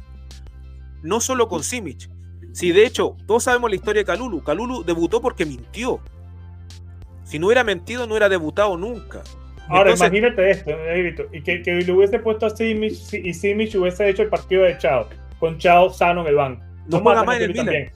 No 1.03 1.21
solo 1.21 1.49
con 1.49 1.63
Simic. 1.63 2.11
Si 2.53 2.73
de 2.73 2.85
hecho 2.85 3.17
todos 3.27 3.45
sabemos 3.45 3.71
la 3.71 3.77
historia 3.77 4.01
de 4.01 4.07
Calulu. 4.07 4.43
Calulu 4.43 4.85
debutó 4.85 5.21
porque 5.21 5.47
mintió. 5.47 6.01
Si 7.25 7.39
no 7.39 7.47
hubiera 7.47 7.65
mentido 7.65 8.07
no 8.07 8.13
hubiera 8.13 8.29
debutado 8.29 8.77
nunca. 8.77 9.23
Ahora 9.71 9.93
imagínate 9.93 10.51
esto, 10.51 10.71
y 11.33 11.43
que, 11.43 11.63
que, 11.63 11.75
le 11.75 11.93
hubiese 11.93 12.19
puesto 12.19 12.47
a 12.47 12.51
Simic 12.51 12.93
y 13.13 13.33
Simic 13.33 13.75
hubiese 13.77 14.09
hecho 14.09 14.23
el 14.23 14.29
partido 14.29 14.65
de 14.65 14.77
Chao, 14.79 15.09
con 15.39 15.59
Chao 15.59 15.91
sano 15.91 16.23
en 16.23 16.27
el 16.27 16.35
banco. 16.35 16.63
No 16.89 17.01
más 17.01 17.37
en 17.37 17.43
el 17.43 17.53
Milan. 17.53 17.91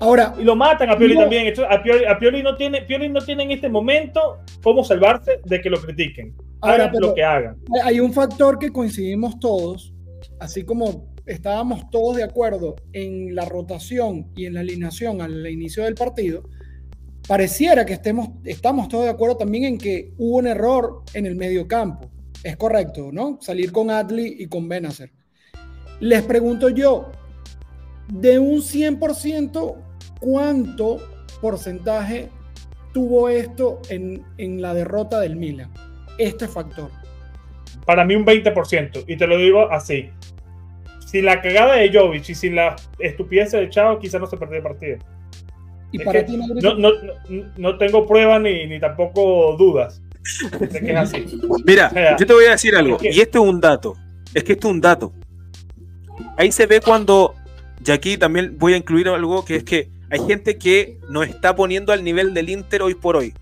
Ahora, 0.00 0.34
y 0.38 0.44
lo 0.44 0.54
matan 0.54 0.90
a 0.90 0.96
Pioli 0.96 1.16
también. 1.16 1.52
A 1.68 2.18
Pioli, 2.18 2.42
no 2.42 2.56
tiene, 2.56 2.82
Pioli 2.82 3.08
no 3.08 3.20
tiene 3.20 3.42
en 3.42 3.50
este 3.50 3.68
momento 3.68 4.38
cómo 4.62 4.84
salvarse 4.84 5.40
de 5.44 5.60
que 5.60 5.68
lo 5.68 5.80
critiquen. 5.80 6.34
Ahora, 6.60 6.90
lo 6.98 7.14
que 7.14 7.24
hagan. 7.24 7.56
Hay 7.84 8.00
un 8.00 8.12
factor 8.12 8.58
que 8.58 8.70
coincidimos 8.70 9.38
todos, 9.40 9.92
así 10.40 10.64
como 10.64 11.14
estábamos 11.26 11.90
todos 11.90 12.16
de 12.16 12.22
acuerdo 12.22 12.76
en 12.92 13.34
la 13.34 13.44
rotación 13.44 14.30
y 14.36 14.46
en 14.46 14.54
la 14.54 14.60
alineación 14.60 15.20
al 15.20 15.46
inicio 15.46 15.84
del 15.84 15.94
partido, 15.94 16.42
pareciera 17.28 17.84
que 17.84 17.92
estemos, 17.92 18.30
estamos 18.44 18.88
todos 18.88 19.04
de 19.04 19.10
acuerdo 19.10 19.36
también 19.36 19.64
en 19.64 19.78
que 19.78 20.12
hubo 20.16 20.38
un 20.38 20.46
error 20.46 21.02
en 21.12 21.26
el 21.26 21.36
medio 21.36 21.68
campo. 21.68 22.10
Es 22.42 22.56
correcto, 22.56 23.10
¿no? 23.12 23.38
Salir 23.42 23.70
con 23.70 23.90
Adli 23.90 24.36
y 24.38 24.46
con 24.46 24.68
Benacer. 24.68 25.12
Les 26.00 26.22
pregunto 26.22 26.70
yo, 26.70 27.12
de 28.08 28.38
un 28.38 28.60
100%, 28.60 29.76
¿cuánto 30.20 30.98
porcentaje 31.42 32.30
tuvo 32.94 33.28
esto 33.28 33.82
en, 33.90 34.24
la 34.62 34.72
derrota 34.72 35.20
del 35.20 35.36
Milan? 35.36 35.70
Este 36.16 36.48
factor. 36.48 36.90
Para 37.84 38.04
mí 38.04 38.14
un 38.14 38.24
20%, 38.24 39.04
y 39.06 39.16
te 39.16 39.26
lo 39.26 39.36
digo 39.36 39.70
así. 39.70 40.08
Sin 41.06 41.26
la 41.26 41.42
cagada 41.42 41.76
de 41.76 41.92
Jovic 41.92 42.28
y 42.30 42.34
sin 42.34 42.54
la 42.54 42.76
estupidez 42.98 43.52
de 43.52 43.68
Chao, 43.68 43.98
quizás 43.98 44.20
no 44.20 44.26
se 44.26 44.36
perdió 44.36 44.58
el 44.58 44.62
partido. 44.62 44.98
¿Y 45.90 45.98
para 46.00 46.24
ti, 46.24 46.36
no, 46.36 46.74
no, 46.74 46.90
no, 47.56 47.78
tengo 47.78 48.06
pruebas 48.06 48.42
ni, 48.42 48.66
ni, 48.66 48.78
tampoco 48.78 49.56
dudas 49.56 50.02
de 50.60 50.80
que 50.80 50.90
es 50.90 50.96
así. 50.96 51.40
Mira, 51.64 52.16
yo 52.18 52.26
te 52.26 52.32
voy 52.32 52.44
a 52.44 52.50
decir 52.50 52.76
algo, 52.76 52.98
y 53.00 53.20
esto 53.20 53.42
es 53.42 53.48
un 53.50 53.60
dato. 53.60 53.96
Es 54.34 54.44
que 54.44 54.52
esto 54.52 54.68
es 54.68 54.74
un 54.74 54.80
dato. 54.80 55.12
Ahí 56.36 56.52
se 56.52 56.66
ve 56.66 56.80
cuando, 56.80 57.34
y 57.84 57.90
aquí 57.90 58.18
también 58.18 58.56
voy 58.58 58.74
a 58.74 58.76
incluir 58.76 59.08
algo 59.08 59.44
que 59.44 59.56
es 59.56 59.64
que 59.64 59.88
hay 60.10 60.20
gente 60.20 60.58
que 60.58 60.98
nos 61.08 61.26
está 61.26 61.54
poniendo 61.54 61.92
al 61.92 62.04
nivel 62.04 62.34
del 62.34 62.48
Inter 62.48 62.82
hoy 62.82 62.94
por 62.94 63.16
hoy. 63.16 63.34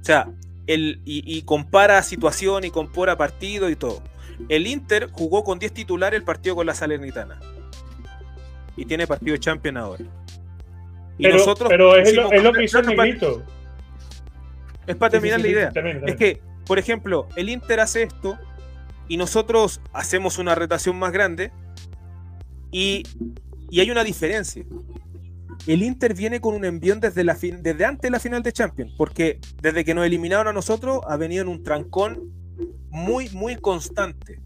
O 0.00 0.04
sea, 0.04 0.28
el, 0.66 1.00
y, 1.04 1.42
compara 1.42 2.02
situación 2.02 2.64
y 2.64 2.70
compara 2.70 3.16
partido 3.16 3.70
y 3.70 3.76
todo. 3.76 4.02
El 4.48 4.66
Inter 4.66 5.08
jugó 5.12 5.44
con 5.44 5.58
10 5.58 5.72
titulares 5.72 6.18
el 6.18 6.24
partido 6.24 6.56
con 6.56 6.66
la 6.66 6.74
Salernitana. 6.74 7.40
Y 8.76 8.84
tiene 8.84 9.06
partido 9.06 9.32
de 9.32 9.40
Champions 9.40 9.78
ahora. 9.78 10.04
Y 11.18 11.24
pero, 11.24 11.38
nosotros 11.38 11.68
pero 11.68 11.96
es, 11.96 12.14
lo, 12.14 12.52
que 12.52 12.64
hizo 12.64 12.78
el 12.78 12.86
negrito. 12.86 13.42
Es 14.86 14.96
para 14.96 15.10
terminar 15.10 15.40
la 15.40 15.48
idea. 15.48 15.72
Es 16.06 16.16
que, 16.16 16.40
por 16.66 16.78
ejemplo, 16.78 17.28
el 17.36 17.48
Inter 17.48 17.80
hace 17.80 18.02
esto 18.02 18.38
y 19.08 19.16
nosotros 19.16 19.80
hacemos 19.92 20.38
una 20.38 20.54
retación 20.54 20.98
más 20.98 21.12
grande 21.12 21.52
y, 22.70 23.02
y 23.70 23.80
hay 23.80 23.90
una 23.90 24.04
diferencia 24.04 24.64
el 25.66 25.82
Inter 25.82 26.14
viene 26.14 26.40
con 26.40 26.54
un 26.54 26.64
envión 26.64 27.00
desde, 27.00 27.24
la 27.24 27.34
desde 27.34 27.84
antes 27.84 28.02
de 28.02 28.10
la 28.10 28.20
final 28.20 28.42
de 28.42 28.52
Champions, 28.52 28.92
porque 28.96 29.40
desde 29.60 29.84
que 29.84 29.94
nos 29.94 30.06
eliminaron 30.06 30.48
a 30.48 30.52
nosotros 30.52 31.00
ha 31.08 31.16
venido 31.16 31.42
en 31.42 31.48
un 31.48 31.62
trancón 31.62 32.32
muy, 32.90 33.28
muy 33.30 33.56
constante. 33.56 34.40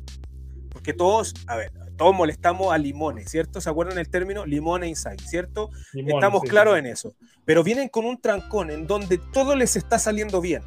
Porque 0.71 0.93
todos, 0.93 1.35
a 1.47 1.57
ver, 1.57 1.73
todos 2.01 2.16
molestamos 2.16 2.72
a 2.72 2.78
Limones, 2.78 3.30
¿cierto? 3.30 3.61
¿Se 3.61 3.68
acuerdan 3.68 3.98
el 3.98 4.09
término? 4.09 4.46
Limone 4.46 4.88
Inside, 4.88 5.18
¿cierto? 5.18 5.68
Estamos 5.92 6.40
claros 6.44 6.78
en 6.78 6.86
eso. 6.86 7.14
Pero 7.44 7.62
vienen 7.62 7.90
con 7.90 8.07
un 8.07 8.18
trancón 8.18 8.70
en 8.70 8.86
donde 8.86 9.18
todo 9.18 9.55
les 9.55 9.76
está 9.76 9.98
saliendo 9.98 10.40
bien. 10.40 10.62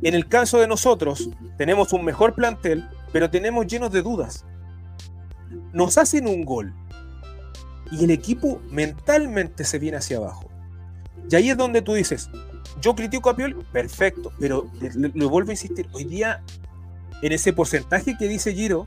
En 0.00 0.14
el 0.14 0.28
caso 0.28 0.58
de 0.58 0.66
nosotros, 0.66 1.28
tenemos 1.58 1.92
un 1.92 2.06
mejor 2.06 2.34
plantel, 2.34 2.88
pero 3.12 3.28
tenemos 3.28 3.66
llenos 3.66 3.92
de 3.92 4.00
dudas. 4.00 4.46
Nos 5.74 5.98
hacen 5.98 6.26
un 6.26 6.46
gol 6.46 6.72
y 7.90 8.02
el 8.02 8.10
equipo 8.10 8.62
mentalmente 8.70 9.64
se 9.64 9.78
viene 9.78 9.98
hacia 9.98 10.16
abajo. 10.16 10.48
Y 11.30 11.36
ahí 11.36 11.50
es 11.50 11.58
donde 11.58 11.82
tú 11.82 11.92
dices, 11.92 12.30
yo 12.80 12.94
critico 12.94 13.28
a 13.28 13.36
Pioli, 13.36 13.56
perfecto, 13.70 14.32
pero 14.40 14.66
le, 14.80 15.26
vuelvo 15.26 15.50
a 15.50 15.52
insistir, 15.52 15.88
hoy 15.92 16.04
día 16.04 16.42
en 17.20 17.32
ese 17.32 17.52
porcentaje 17.52 18.16
que 18.16 18.28
dice 18.28 18.54
Giro, 18.54 18.86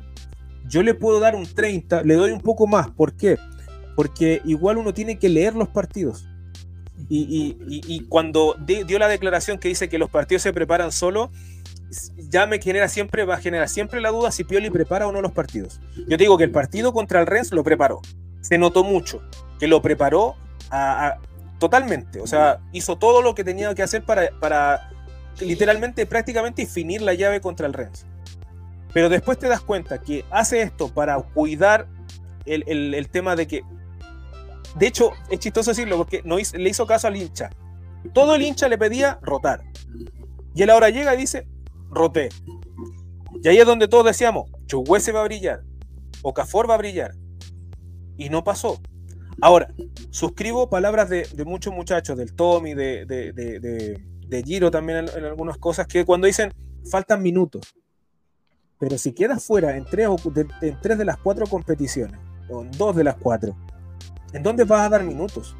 yo 0.68 0.84
le 0.84 0.93
puedo 0.93 1.20
dar 1.20 1.36
un 1.36 1.45
30, 1.45 2.03
le 2.03 2.16
doy 2.16 2.32
un 2.32 2.41
poco 2.41 2.68
más, 2.68 2.89
¿por 2.89 3.13
qué? 3.16 3.38
Porque 3.95 4.41
igual 4.45 4.78
uno 4.78 4.93
tiene 4.93 5.18
que 5.18 5.30
leer 5.30 5.55
los 5.55 5.70
partidos. 5.70 6.28
Y, 7.09 8.05
cuando 8.07 8.55
dio 8.66 8.97
la 8.97 9.07
declaración 9.07 9.59
que 9.59 9.68
dice 9.68 9.89
que 9.89 9.97
los 9.97 10.09
partidos 10.09 10.41
se 10.41 10.53
preparan 10.53 10.91
solo, 10.91 11.30
ya 12.18 12.45
me 12.45 12.59
genera 12.59 12.88
siempre, 12.88 13.26
va 13.26 13.36
a 13.36 13.39
generar 13.39 13.70
siempre 13.70 14.01
la 14.01 14.09
duda 14.09 14.32
si 14.32 14.43
Pioli 14.43 14.70
prepara 14.70 15.07
o 15.07 15.11
no 15.11 15.22
los 15.22 15.32
partidos. 15.32 15.80
Yo 15.95 16.18
te 16.18 16.24
digo 16.24 16.38
que 16.38 16.45
el 16.45 16.51
partido 16.51 16.93
contra 16.93 17.20
el 17.20 17.28
Rennes 17.28 17.51
lo 17.51 17.63
preparó 17.63 18.01
se 18.45 18.59
notó 18.59 18.84
mucho, 18.84 19.22
que 19.59 19.68
lo 19.68 19.82
preparó 19.82 20.36
totalmente, 21.57 22.20
o 22.20 22.28
sea, 22.28 22.59
hizo 22.74 22.97
todo 22.97 23.24
lo 23.24 23.34
que 23.34 23.43
tenía 23.43 23.74
que 23.74 23.82
hacer 23.82 24.03
para, 24.03 24.30
para 24.39 24.91
literalmente, 25.39 26.05
prácticamente 26.05 26.61
definir 26.61 27.01
la 27.01 27.16
llave 27.16 27.41
contra 27.41 27.66
el 27.66 27.74
Rennes. 27.74 28.05
Pero 28.95 29.09
después 29.09 29.37
te 29.37 29.49
das 29.49 29.59
cuenta 29.59 29.99
que 29.99 30.23
hace 30.31 30.61
esto 30.61 30.87
para 30.87 31.21
cuidar 31.21 31.85
el, 32.45 33.09
tema 33.09 33.35
de 33.35 33.45
que, 33.45 33.61
de 34.77 34.87
hecho, 34.87 35.11
es 35.29 35.39
chistoso 35.39 35.71
decirlo 35.71 35.97
porque 35.97 36.21
no 36.23 36.37
le 36.37 36.69
hizo 36.69 36.87
caso 36.87 37.07
al 37.07 37.17
hincha. 37.17 37.49
Todo 38.13 38.35
el 38.35 38.41
hincha 38.41 38.69
le 38.69 38.77
pedía 38.77 39.19
rotar. 39.21 39.65
Y 40.55 40.63
él 40.63 40.69
ahora 40.69 40.91
llega 40.91 41.13
y 41.13 41.17
dice, 41.17 41.45
roté. 41.89 42.29
Y 43.43 43.49
ahí 43.49 43.57
es 43.57 43.65
donde 43.65 43.89
todos 43.89 44.05
decíamos, 44.05 44.49
Chuguese 44.65 45.11
va 45.11 45.23
a 45.23 45.25
brillar, 45.25 45.63
Okafor 46.21 46.69
va 46.69 46.75
a 46.75 46.77
brillar, 46.77 47.15
y 48.15 48.29
no 48.29 48.45
pasó. 48.45 48.79
Ahora, 49.41 49.73
suscribo 50.09 50.69
palabras 50.69 51.09
de, 51.09 51.27
muchos 51.45 51.73
muchachos, 51.73 52.17
del 52.17 52.33
Tommy, 52.33 52.73
de, 52.73 53.05
de, 53.05 54.43
Giro 54.45 54.71
también 54.71 55.09
en, 55.13 55.25
algunas 55.25 55.57
cosas, 55.57 55.85
que 55.85 56.05
cuando 56.05 56.27
dicen 56.27 56.53
faltan 56.89 57.21
minutos. 57.21 57.75
Pero 58.80 58.97
si 58.97 59.13
quedas 59.13 59.43
fuera 59.45 59.78
en 59.78 59.86
tres, 59.86 60.09
de 60.97 61.05
las 61.05 61.17
cuatro 61.17 61.45
competiciones, 61.47 62.19
o 62.49 62.61
en 62.61 62.71
dos 62.71 62.95
de 62.95 63.03
las 63.03 63.15
cuatro, 63.15 63.55
¿en 64.34 64.43
dónde 64.43 64.63
vas 64.65 64.82
a 64.82 64.89
dar 64.89 65.03
minutos? 65.03 65.55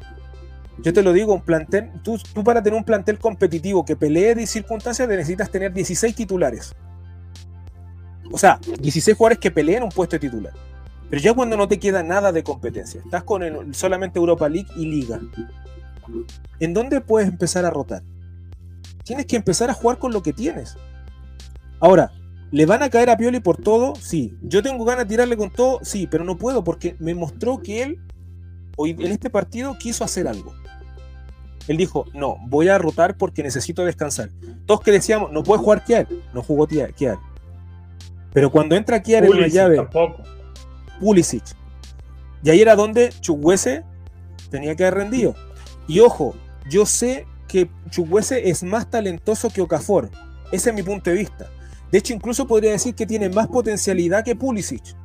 Yo 0.78 0.92
te 0.92 1.02
lo 1.02 1.12
digo, 1.12 1.32
un 1.32 1.40
plantel, 1.40 1.90
tú, 2.02 2.18
para 2.44 2.62
tener 2.62 2.76
un 2.76 2.84
plantel 2.84 3.18
competitivo 3.18 3.84
que 3.84 3.96
pelee 3.96 4.34
de 4.34 4.46
circunstancias 4.46 5.08
necesitas 5.08 5.50
tener 5.50 5.72
16 5.72 6.14
titulares. 6.14 6.74
O 8.30 8.36
sea, 8.36 8.60
16 8.80 9.16
jugadores 9.16 9.38
que 9.38 9.50
peleen 9.50 9.82
un 9.82 9.88
puesto 9.88 10.16
de 10.16 10.20
titular. 10.20 10.52
Pero 11.08 11.22
ya 11.22 11.32
cuando 11.32 11.56
no 11.56 11.66
te 11.66 11.78
queda 11.78 12.02
nada 12.02 12.32
de 12.32 12.42
competencia, 12.42 13.00
estás 13.02 13.22
con 13.22 13.72
solamente 13.72 14.18
Europa 14.18 14.48
League 14.48 14.68
y 14.76 14.86
Liga, 14.86 15.20
¿en 16.60 16.74
dónde 16.74 17.00
puedes 17.00 17.28
empezar 17.28 17.64
a 17.64 17.70
rotar? 17.70 18.02
Tienes 19.04 19.24
que 19.26 19.36
empezar 19.36 19.70
a 19.70 19.74
jugar 19.74 19.98
con 19.98 20.12
lo 20.12 20.22
que 20.22 20.32
tienes. 20.32 20.76
Ahora, 21.78 22.12
¿Le 22.52 22.64
van 22.64 22.82
a 22.82 22.90
caer 22.90 23.10
a 23.10 23.16
Pioli 23.16 23.40
por 23.40 23.56
todo? 23.56 23.94
Sí. 23.96 24.36
¿Yo 24.42 24.62
tengo 24.62 24.84
ganas 24.84 25.04
de 25.04 25.10
tirarle 25.10 25.36
con 25.36 25.50
todo? 25.50 25.80
Sí, 25.82 26.06
pero 26.06 26.24
no 26.24 26.36
puedo 26.36 26.62
porque 26.62 26.96
me 26.98 27.14
mostró 27.14 27.60
que 27.60 27.82
él 27.82 28.00
hoy 28.76 28.90
en 28.90 29.12
este 29.12 29.30
partido 29.30 29.76
quiso 29.78 30.04
hacer 30.04 30.28
algo. 30.28 30.54
Él 31.66 31.76
dijo, 31.76 32.06
no, 32.14 32.36
voy 32.46 32.68
a 32.68 32.78
rotar 32.78 33.16
porque 33.16 33.42
necesito 33.42 33.84
descansar. 33.84 34.30
Todos 34.66 34.80
que 34.82 34.92
decíamos, 34.92 35.32
no 35.32 35.42
puede 35.42 35.60
jugar 35.60 35.84
Kiar, 35.84 36.06
no 36.32 36.42
jugó 36.42 36.68
Kiar. 36.68 37.18
Pero 38.32 38.52
cuando 38.52 38.76
entra 38.76 39.02
Kiar 39.02 39.24
en 39.24 39.32
una 39.32 39.48
llave, 39.48 39.76
tampoco. 39.76 40.22
Pulisic. 41.00 41.42
Y 42.44 42.50
ahí 42.50 42.60
era 42.60 42.76
donde 42.76 43.10
Chukwese 43.20 43.82
tenía 44.50 44.76
que 44.76 44.84
haber 44.84 44.98
rendido. 44.98 45.34
Y 45.88 46.00
ojo, 46.00 46.36
yo 46.70 46.86
sé 46.86 47.26
que 47.48 47.68
Chukwese 47.90 48.48
es 48.48 48.62
más 48.62 48.88
talentoso 48.88 49.50
que 49.50 49.62
Okafor. 49.62 50.10
Ese 50.52 50.70
es 50.70 50.76
mi 50.76 50.84
punto 50.84 51.10
de 51.10 51.16
vista. 51.16 51.50
De 51.90 51.98
hecho, 51.98 52.12
incluso 52.12 52.46
podría 52.46 52.72
decir 52.72 52.94
que 52.94 53.06
tiene 53.06 53.28
más 53.28 53.48
potencialidad 53.48 54.24
que 54.24 54.36
Pulisic. 54.36 54.96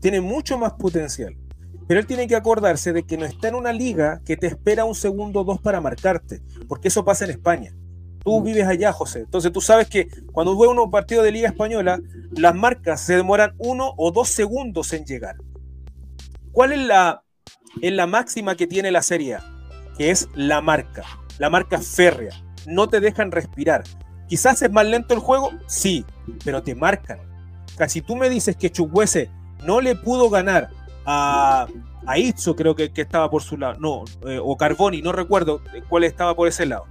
Tiene 0.00 0.20
mucho 0.20 0.58
más 0.58 0.74
potencial. 0.74 1.36
Pero 1.88 2.00
él 2.00 2.06
tiene 2.06 2.28
que 2.28 2.36
acordarse 2.36 2.92
de 2.92 3.02
que 3.02 3.16
no 3.16 3.24
está 3.24 3.48
en 3.48 3.54
una 3.54 3.72
liga 3.72 4.20
que 4.24 4.36
te 4.36 4.46
espera 4.46 4.84
un 4.84 4.94
segundo 4.94 5.40
o 5.40 5.44
dos 5.44 5.60
para 5.60 5.80
marcarte, 5.80 6.42
porque 6.68 6.88
eso 6.88 7.04
pasa 7.04 7.24
en 7.24 7.30
España. 7.30 7.74
Tú 8.22 8.42
vives 8.42 8.66
allá, 8.66 8.92
José. 8.92 9.20
Entonces 9.20 9.50
tú 9.52 9.62
sabes 9.62 9.88
que 9.88 10.08
cuando 10.32 10.56
ve 10.58 10.68
un 10.68 10.90
partido 10.90 11.22
de 11.22 11.32
Liga 11.32 11.48
Española, 11.48 11.98
las 12.30 12.54
marcas 12.54 13.00
se 13.00 13.16
demoran 13.16 13.54
uno 13.58 13.94
o 13.96 14.12
dos 14.12 14.28
segundos 14.28 14.92
en 14.92 15.06
llegar. 15.06 15.36
¿Cuál 16.52 16.72
es 16.72 16.86
la, 16.86 17.24
es 17.80 17.92
la 17.92 18.06
máxima 18.06 18.54
que 18.54 18.66
tiene 18.66 18.90
la 18.90 19.00
Serie 19.00 19.36
A? 19.36 19.44
Que 19.96 20.10
es 20.10 20.28
la 20.34 20.60
marca, 20.60 21.04
la 21.38 21.48
marca 21.48 21.80
férrea. 21.80 22.34
No 22.66 22.88
te 22.88 23.00
dejan 23.00 23.30
respirar. 23.30 23.84
Quizás 24.28 24.60
es 24.62 24.70
más 24.70 24.86
lento 24.86 25.14
el 25.14 25.20
juego, 25.20 25.52
sí, 25.66 26.04
pero 26.44 26.62
te 26.62 26.74
marcan. 26.74 27.18
Casi 27.76 28.02
tú 28.02 28.14
me 28.14 28.28
dices 28.28 28.56
que 28.56 28.70
Chukwese 28.70 29.30
no 29.64 29.80
le 29.80 29.96
pudo 29.96 30.28
ganar 30.28 30.70
a, 31.06 31.66
a 32.06 32.18
Itzo, 32.18 32.54
creo 32.54 32.74
que, 32.74 32.90
estaba 32.94 33.30
por 33.30 33.42
su 33.42 33.56
lado, 33.56 33.78
no, 33.80 34.04
eh, 34.28 34.38
o 34.42 34.56
Carboni, 34.56 35.00
no 35.00 35.12
recuerdo 35.12 35.62
cuál 35.88 36.04
estaba 36.04 36.34
por 36.36 36.46
ese 36.46 36.66
lado. 36.66 36.84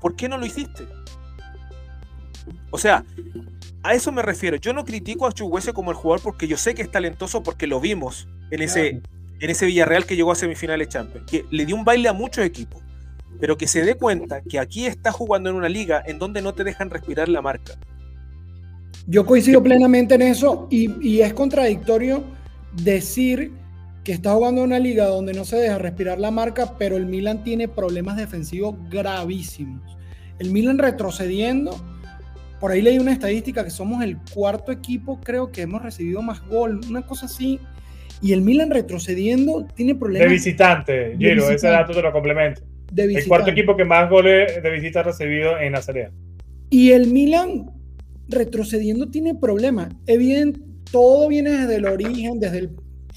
¿Por 0.00 0.16
qué 0.16 0.28
no 0.28 0.38
lo 0.38 0.46
hiciste? 0.46 0.86
O 2.70 2.78
sea, 2.78 3.04
a 3.82 3.94
eso 3.94 4.10
me 4.12 4.22
refiero. 4.22 4.56
Yo 4.56 4.72
no 4.72 4.84
critico 4.84 5.26
a 5.26 5.32
Chukwese 5.32 5.72
como 5.72 5.90
el 5.90 5.96
jugador 5.96 6.22
porque 6.22 6.48
yo 6.48 6.56
sé 6.56 6.74
que 6.74 6.82
es 6.82 6.90
talentoso 6.90 7.42
porque 7.42 7.66
lo 7.66 7.80
vimos 7.80 8.26
en 8.50 8.62
ese, 8.62 9.02
en 9.40 9.50
ese 9.50 9.66
Villarreal 9.66 10.06
que 10.06 10.16
llegó 10.16 10.32
a 10.32 10.34
semifinales 10.34 10.88
Champions, 10.88 11.30
que 11.30 11.44
le 11.50 11.66
dio 11.66 11.76
un 11.76 11.84
baile 11.84 12.08
a 12.08 12.12
muchos 12.12 12.44
equipos 12.44 12.82
pero 13.38 13.56
que 13.56 13.66
se 13.66 13.84
dé 13.84 13.94
cuenta 13.94 14.42
que 14.42 14.58
aquí 14.58 14.86
está 14.86 15.12
jugando 15.12 15.50
en 15.50 15.56
una 15.56 15.68
liga 15.68 16.02
en 16.06 16.18
donde 16.18 16.42
no 16.42 16.54
te 16.54 16.64
dejan 16.64 16.90
respirar 16.90 17.28
la 17.28 17.42
marca. 17.42 17.74
Yo 19.06 19.24
coincido 19.24 19.62
plenamente 19.62 20.14
en 20.14 20.22
eso 20.22 20.68
y, 20.70 21.20
es 21.20 21.32
contradictorio 21.32 22.22
decir 22.72 23.52
que 24.04 24.12
está 24.12 24.32
jugando 24.34 24.60
en 24.60 24.68
una 24.68 24.78
liga 24.78 25.06
donde 25.06 25.32
no 25.32 25.44
se 25.44 25.56
deja 25.56 25.78
respirar 25.78 26.18
la 26.18 26.30
marca, 26.30 26.74
pero 26.78 26.96
el 26.96 27.06
Milan 27.06 27.42
tiene 27.42 27.66
problemas 27.66 28.16
defensivos 28.16 28.76
gravísimos. 28.88 29.82
El 30.38 30.50
Milan 30.50 30.78
retrocediendo, 30.78 31.76
por 32.60 32.70
ahí 32.70 32.82
leí 32.82 32.98
una 32.98 33.12
estadística 33.12 33.64
que 33.64 33.70
somos 33.70 34.02
el 34.02 34.16
cuarto 34.32 34.70
equipo, 34.70 35.20
creo 35.20 35.50
que 35.50 35.62
hemos 35.62 35.82
recibido 35.82 36.22
más 36.22 36.46
gol, 36.46 36.80
una 36.88 37.02
cosa 37.02 37.26
así. 37.26 37.58
Y 38.22 38.32
el 38.32 38.42
Milan 38.42 38.70
retrocediendo 38.70 39.66
tiene 39.74 39.94
problemas. 39.94 40.28
De 40.28 40.34
visitante, 40.34 41.16
Giro, 41.18 41.50
ese 41.50 41.68
dato 41.68 41.92
te 41.92 42.02
lo 42.02 42.12
complemento. 42.12 42.62
El 42.96 43.26
cuarto 43.26 43.50
equipo 43.50 43.76
que 43.76 43.84
más 43.84 44.10
goles 44.10 44.62
de 44.62 44.70
visita 44.70 45.00
ha 45.00 45.02
recibido 45.04 45.58
en 45.58 45.72
la 45.72 45.82
Serie 45.82 46.10
Y 46.70 46.90
el 46.90 47.08
Milan 47.08 47.70
retrocediendo 48.28 49.10
tiene 49.10 49.34
problemas. 49.34 49.88
Evidente, 50.06 50.60
todo 50.90 51.28
viene 51.28 51.50
desde 51.50 51.76
el 51.76 51.86
origen, 51.86 52.40
desde 52.40 52.70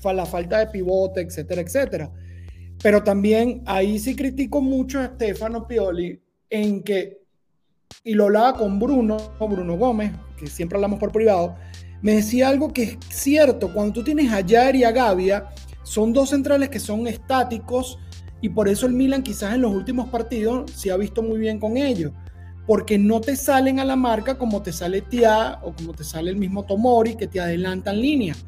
la 0.03 0.25
falta 0.25 0.59
de 0.59 0.67
pivote, 0.67 1.21
etcétera, 1.21 1.61
etcétera. 1.61 2.11
Pero 2.81 3.03
también 3.03 3.61
ahí 3.65 3.99
sí 3.99 4.15
critico 4.15 4.61
mucho 4.61 4.99
a 4.99 5.07
Stefano 5.07 5.67
Pioli 5.67 6.19
en 6.49 6.83
que, 6.83 7.21
y 8.03 8.13
lo 8.13 8.25
hablaba 8.25 8.57
con 8.57 8.79
Bruno, 8.79 9.17
Bruno 9.39 9.77
Gómez, 9.77 10.11
que 10.37 10.47
siempre 10.47 10.77
hablamos 10.77 10.99
por 10.99 11.11
privado, 11.11 11.55
me 12.01 12.15
decía 12.15 12.49
algo 12.49 12.73
que 12.73 12.83
es 12.83 12.97
cierto, 13.09 13.73
cuando 13.73 13.93
tú 13.93 14.03
tienes 14.03 14.31
a 14.31 14.45
Jair 14.45 14.75
y 14.75 14.83
a 14.83 14.91
Gavia, 14.91 15.47
son 15.83 16.11
dos 16.11 16.31
centrales 16.31 16.67
que 16.67 16.79
son 16.79 17.07
estáticos, 17.07 17.97
y 18.43 18.49
por 18.49 18.67
eso 18.67 18.87
el 18.87 18.91
Milan 18.91 19.23
quizás 19.23 19.55
en 19.55 19.61
los 19.61 19.73
últimos 19.73 20.09
partidos 20.09 20.69
se 20.73 20.91
ha 20.91 20.97
visto 20.97 21.23
muy 21.23 21.39
bien 21.39 21.61
con 21.61 21.77
ellos. 21.77 22.11
Porque 22.67 22.97
no 22.97 23.21
te 23.21 23.37
salen 23.37 23.79
a 23.79 23.85
la 23.85 23.95
marca 23.95 24.37
como 24.37 24.61
te 24.61 24.73
sale 24.73 24.99
Tia 24.99 25.59
o 25.63 25.71
como 25.73 25.93
te 25.93 26.03
sale 26.03 26.29
el 26.29 26.35
mismo 26.35 26.65
Tomori 26.65 27.15
que 27.15 27.27
te 27.27 27.39
adelantan 27.39 28.01
líneas. 28.01 28.45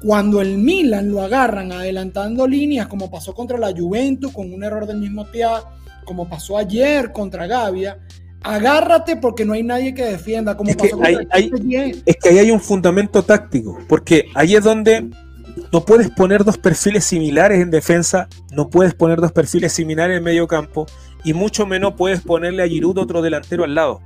Cuando 0.00 0.40
el 0.40 0.58
Milan 0.58 1.10
lo 1.10 1.22
agarran 1.22 1.72
adelantando 1.72 2.46
líneas, 2.46 2.86
como 2.86 3.10
pasó 3.10 3.34
contra 3.34 3.58
la 3.58 3.72
Juventus 3.76 4.30
con 4.30 4.54
un 4.54 4.62
error 4.62 4.86
del 4.86 4.98
mismo 4.98 5.26
Tia, 5.26 5.60
como 6.04 6.28
pasó 6.28 6.56
ayer 6.56 7.10
contra 7.10 7.48
Gavia, 7.48 7.98
agárrate 8.44 9.16
porque 9.16 9.44
no 9.44 9.54
hay 9.54 9.64
nadie 9.64 9.92
que 9.92 10.04
defienda. 10.04 10.56
Como 10.56 10.70
es, 10.70 10.76
que 10.76 10.86
es 12.06 12.16
que 12.22 12.28
ahí 12.28 12.38
hay 12.38 12.52
un 12.52 12.60
fundamento 12.60 13.24
táctico, 13.24 13.76
porque 13.88 14.26
ahí 14.36 14.54
es 14.54 14.62
donde 14.62 15.10
no 15.76 15.84
puedes 15.84 16.08
poner 16.08 16.42
dos 16.42 16.56
perfiles 16.56 17.04
similares 17.04 17.60
en 17.60 17.70
defensa, 17.70 18.30
no 18.50 18.70
puedes 18.70 18.94
poner 18.94 19.20
dos 19.20 19.30
perfiles 19.30 19.74
similares 19.74 20.16
en 20.16 20.24
medio 20.24 20.48
campo 20.48 20.86
y 21.22 21.34
mucho 21.34 21.66
menos 21.66 21.92
puedes 21.98 22.22
ponerle 22.22 22.62
a 22.62 22.66
Giroud 22.66 22.96
otro 22.96 23.20
delantero 23.20 23.62
al 23.62 23.74
lado. 23.74 24.00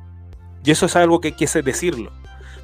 Y 0.64 0.73
eso 0.73 0.87
es 0.87 0.97
algo 0.97 1.21
que 1.21 1.31
que 1.31 1.47
decirlo. 1.62 2.11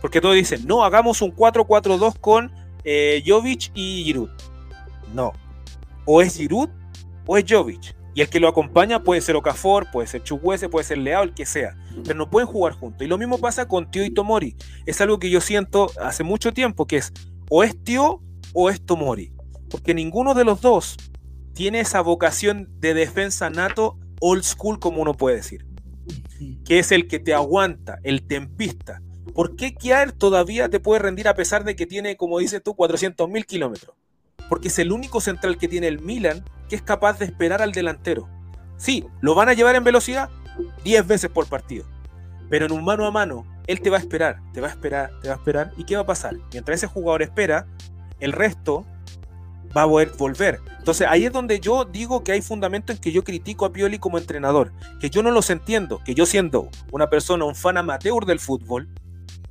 Porque 0.00 0.20
todos 0.20 0.34
dicen, 0.34 0.66
no, 0.66 0.82
hagamos 0.82 1.22
un 1.22 1.32
4-4-2 1.32 2.18
con 2.18 2.50
eh, 2.82 3.22
Jovic 3.24 3.70
y 3.74 4.02
Giroud. 4.06 4.30
No. 5.14 5.32
O 6.04 6.20
es 6.20 6.36
Giroud 6.36 6.70
o 7.26 7.36
es 7.36 7.44
Jovic. 7.48 7.94
Y 8.12 8.22
el 8.22 8.28
que 8.28 8.40
lo 8.40 8.48
acompaña 8.48 9.04
puede 9.04 9.20
ser 9.20 9.36
Okafor, 9.36 9.88
puede 9.92 10.08
ser 10.08 10.24
Chukwese, 10.24 10.68
puede 10.68 10.84
ser 10.84 10.98
Leao, 10.98 11.22
el 11.22 11.32
que 11.32 11.46
sea. 11.46 11.76
Pero 12.02 12.18
no 12.18 12.28
pueden 12.28 12.48
jugar 12.48 12.72
juntos. 12.72 13.02
Y 13.02 13.08
lo 13.08 13.18
mismo 13.18 13.38
pasa 13.38 13.68
con 13.68 13.88
Tío 13.88 14.04
y 14.04 14.10
Tomori. 14.10 14.56
Es 14.84 15.00
algo 15.00 15.20
que 15.20 15.30
yo 15.30 15.40
siento 15.40 15.92
hace 16.02 16.24
mucho 16.24 16.52
tiempo, 16.52 16.88
que 16.88 16.96
es 16.96 17.12
o 17.48 17.62
es 17.62 17.80
Tío 17.84 18.20
o 18.58 18.70
es 18.70 18.80
Tomori. 18.80 19.32
Porque 19.70 19.92
ninguno 19.92 20.32
de 20.32 20.44
los 20.44 20.62
dos 20.62 20.96
tiene 21.52 21.80
esa 21.80 22.00
vocación 22.00 22.68
de 22.80 22.94
defensa 22.94 23.50
nato 23.50 23.98
old 24.20 24.44
school, 24.44 24.80
como 24.80 25.02
uno 25.02 25.14
puede 25.14 25.36
decir. 25.36 25.66
Que 26.64 26.78
es 26.78 26.90
el 26.90 27.06
que 27.06 27.18
te 27.18 27.34
aguanta, 27.34 27.98
el 28.02 28.26
tempista. 28.26 29.02
¿Por 29.34 29.56
qué 29.56 29.74
Kiar 29.74 30.12
todavía 30.12 30.70
te 30.70 30.80
puede 30.80 31.02
rendir 31.02 31.28
a 31.28 31.34
pesar 31.34 31.64
de 31.64 31.76
que 31.76 31.84
tiene, 31.84 32.16
como 32.16 32.38
dices 32.38 32.62
tú, 32.62 32.74
400 32.74 33.28
mil 33.28 33.44
kilómetros? 33.44 33.94
Porque 34.48 34.68
es 34.68 34.78
el 34.78 34.90
único 34.90 35.20
central 35.20 35.58
que 35.58 35.68
tiene 35.68 35.88
el 35.88 36.00
Milan 36.00 36.42
que 36.70 36.76
es 36.76 36.82
capaz 36.82 37.18
de 37.18 37.26
esperar 37.26 37.60
al 37.60 37.72
delantero. 37.72 38.26
Sí, 38.78 39.04
lo 39.20 39.34
van 39.34 39.50
a 39.50 39.52
llevar 39.52 39.76
en 39.76 39.84
velocidad 39.84 40.30
10 40.82 41.06
veces 41.06 41.30
por 41.30 41.46
partido. 41.46 41.84
Pero 42.48 42.64
en 42.64 42.72
un 42.72 42.84
mano 42.84 43.04
a 43.06 43.10
mano, 43.10 43.44
él 43.66 43.82
te 43.82 43.90
va 43.90 43.98
a 43.98 44.00
esperar, 44.00 44.40
te 44.54 44.62
va 44.62 44.68
a 44.68 44.70
esperar, 44.70 45.10
te 45.20 45.28
va 45.28 45.34
a 45.34 45.36
esperar. 45.36 45.72
¿Y 45.76 45.84
qué 45.84 45.96
va 45.96 46.02
a 46.02 46.06
pasar? 46.06 46.36
Mientras 46.52 46.78
ese 46.78 46.86
jugador 46.86 47.20
espera, 47.22 47.66
el 48.20 48.32
resto 48.32 48.86
va 49.76 49.82
a 49.82 49.84
volver. 49.84 50.60
Entonces 50.78 51.06
ahí 51.08 51.26
es 51.26 51.32
donde 51.32 51.60
yo 51.60 51.84
digo 51.84 52.24
que 52.24 52.32
hay 52.32 52.40
fundamento 52.40 52.92
en 52.92 52.98
que 52.98 53.12
yo 53.12 53.24
critico 53.24 53.66
a 53.66 53.72
Pioli 53.72 53.98
como 53.98 54.18
entrenador, 54.18 54.72
que 55.00 55.10
yo 55.10 55.22
no 55.22 55.30
los 55.30 55.50
entiendo, 55.50 56.00
que 56.04 56.14
yo 56.14 56.26
siendo 56.26 56.70
una 56.92 57.10
persona, 57.10 57.44
un 57.44 57.54
fan 57.54 57.76
amateur 57.76 58.24
del 58.24 58.40
fútbol, 58.40 58.88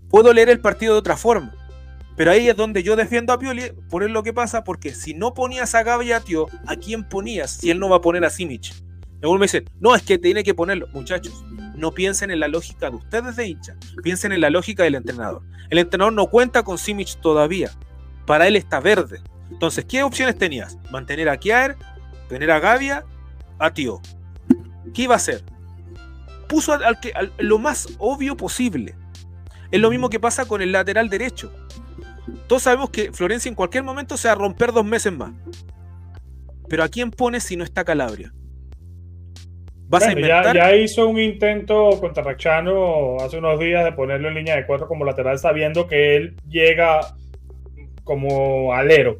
puedo 0.09 0.33
leer 0.33 0.49
el 0.49 0.61
partido 0.61 0.93
de 0.93 0.99
otra 0.99 1.17
forma. 1.17 1.53
Pero 2.15 2.31
ahí 2.31 2.47
es 2.47 2.55
donde 2.55 2.81
yo 2.81 2.95
defiendo 2.95 3.33
a 3.33 3.39
Pioli 3.39 3.73
por 3.89 4.09
lo 4.09 4.23
que 4.23 4.33
pasa, 4.33 4.63
porque 4.63 4.95
si 4.95 5.13
no 5.13 5.33
ponías 5.33 5.75
a 5.75 5.83
Gaby 5.83 6.13
a 6.13 6.21
Tío, 6.21 6.47
¿a 6.65 6.77
quién 6.77 7.07
ponías 7.07 7.51
si 7.51 7.69
él 7.69 7.79
no 7.79 7.89
va 7.89 7.97
a 7.97 8.01
poner 8.01 8.23
a 8.23 8.29
Simic? 8.29 8.73
Luego 9.21 9.37
me 9.37 9.45
dicen, 9.45 9.65
no, 9.79 9.93
es 9.95 10.03
que 10.03 10.17
tiene 10.17 10.43
que 10.43 10.53
ponerlo. 10.53 10.87
Muchachos, 10.93 11.43
no 11.75 11.91
piensen 11.91 12.31
en 12.31 12.39
la 12.39 12.47
lógica 12.47 12.89
de 12.89 12.95
ustedes 12.95 13.35
de 13.35 13.47
hincha, 13.47 13.75
piensen 14.01 14.31
en 14.31 14.39
la 14.39 14.49
lógica 14.49 14.83
del 14.83 14.95
entrenador. 14.95 15.41
El 15.69 15.79
entrenador 15.79 16.13
no 16.13 16.27
cuenta 16.27 16.63
con 16.63 16.77
Simic 16.77 17.19
todavía 17.19 17.71
para 18.25 18.47
él 18.47 18.55
está 18.55 18.79
verde. 18.79 19.21
Entonces, 19.51 19.85
¿qué 19.85 20.03
opciones 20.03 20.37
tenías? 20.37 20.77
Mantener 20.91 21.29
a 21.29 21.37
Kiaer, 21.37 21.75
tener 22.27 22.51
a 22.51 22.59
Gavia, 22.59 23.05
a 23.59 23.73
Tío. 23.73 24.01
¿Qué 24.93 25.03
iba 25.03 25.13
a 25.13 25.17
hacer? 25.17 25.43
Puso 26.47 26.73
al, 26.73 26.99
que, 26.99 27.13
lo 27.37 27.59
más 27.59 27.87
obvio 27.97 28.35
posible. 28.37 28.95
Es 29.71 29.79
lo 29.79 29.89
mismo 29.89 30.09
que 30.09 30.19
pasa 30.19 30.45
con 30.45 30.61
el 30.61 30.71
lateral 30.71 31.09
derecho. 31.09 31.51
Todos 32.47 32.63
sabemos 32.63 32.89
que 32.89 33.11
Florencia 33.11 33.49
en 33.49 33.55
cualquier 33.55 33.83
momento 33.83 34.17
se 34.17 34.27
va 34.27 34.33
a 34.33 34.37
romper 34.37 34.71
dos 34.71 34.85
meses 34.85 35.11
más. 35.11 35.31
Pero 36.67 36.83
¿a 36.83 36.89
quién 36.89 37.11
pones 37.11 37.43
si 37.43 37.55
no 37.55 37.63
está 37.63 37.83
Calabria? 37.83 38.33
¿Vas 39.87 40.03
a 40.03 40.11
inventar? 40.11 40.55
Ya, 40.55 40.75
hizo 40.75 41.07
un 41.07 41.19
intento 41.19 41.99
contra 41.99 42.23
Rachano 42.23 43.17
hace 43.17 43.37
unos 43.37 43.59
días 43.59 43.83
de 43.83 43.91
ponerlo 43.91 44.29
en 44.29 44.35
línea 44.35 44.55
de 44.55 44.65
cuatro 44.65 44.87
como 44.87 45.05
lateral, 45.05 45.37
sabiendo 45.37 45.87
que 45.87 46.15
él 46.15 46.35
llega 46.47 47.01
como 48.05 48.73
alero. 48.73 49.19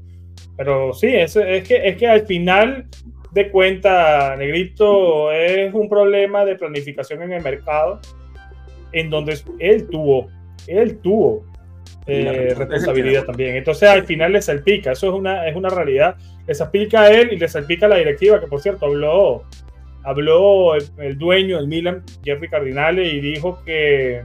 Pero 0.55 0.93
sí, 0.93 1.07
es, 1.07 1.35
es, 1.35 1.67
que, 1.67 1.89
es 1.89 1.97
que 1.97 2.07
al 2.07 2.25
final 2.25 2.87
de 3.31 3.51
cuenta, 3.51 4.33
Negrito, 4.37 5.29
es 5.29 5.73
un 5.73 5.89
problema 5.89 6.45
de 6.45 6.55
planificación 6.55 7.21
en 7.21 7.33
el 7.33 7.43
mercado. 7.43 7.99
en 8.93 9.09
donde 9.09 9.37
él 9.59 9.89
tuvo, 9.89 10.29
él 10.67 10.99
tuvo 10.99 11.43
eh, 12.07 12.53
responsabilidad 12.55 13.25
también. 13.25 13.57
Entonces 13.57 13.89
al 13.89 14.05
final 14.05 14.31
le 14.31 14.41
salpica, 14.41 14.93
eso 14.93 15.09
es 15.09 15.13
una, 15.13 15.47
es 15.47 15.55
una 15.55 15.69
realidad. 15.69 16.15
Le 16.47 16.55
salpica 16.55 17.01
a 17.01 17.11
él 17.11 17.33
y 17.33 17.37
le 17.37 17.47
salpica 17.49 17.87
a 17.87 17.89
la 17.89 17.97
directiva, 17.97 18.39
que 18.39 18.47
por 18.47 18.61
cierto 18.61 18.85
habló, 18.85 19.43
habló 20.03 20.75
el, 20.75 21.17
dueño 21.17 21.57
del 21.57 21.67
Milan, 21.67 22.03
Jeffrey 22.23 22.49
Cardinale, 22.49 23.05
y 23.05 23.19
dijo 23.19 23.61
que 23.65 24.23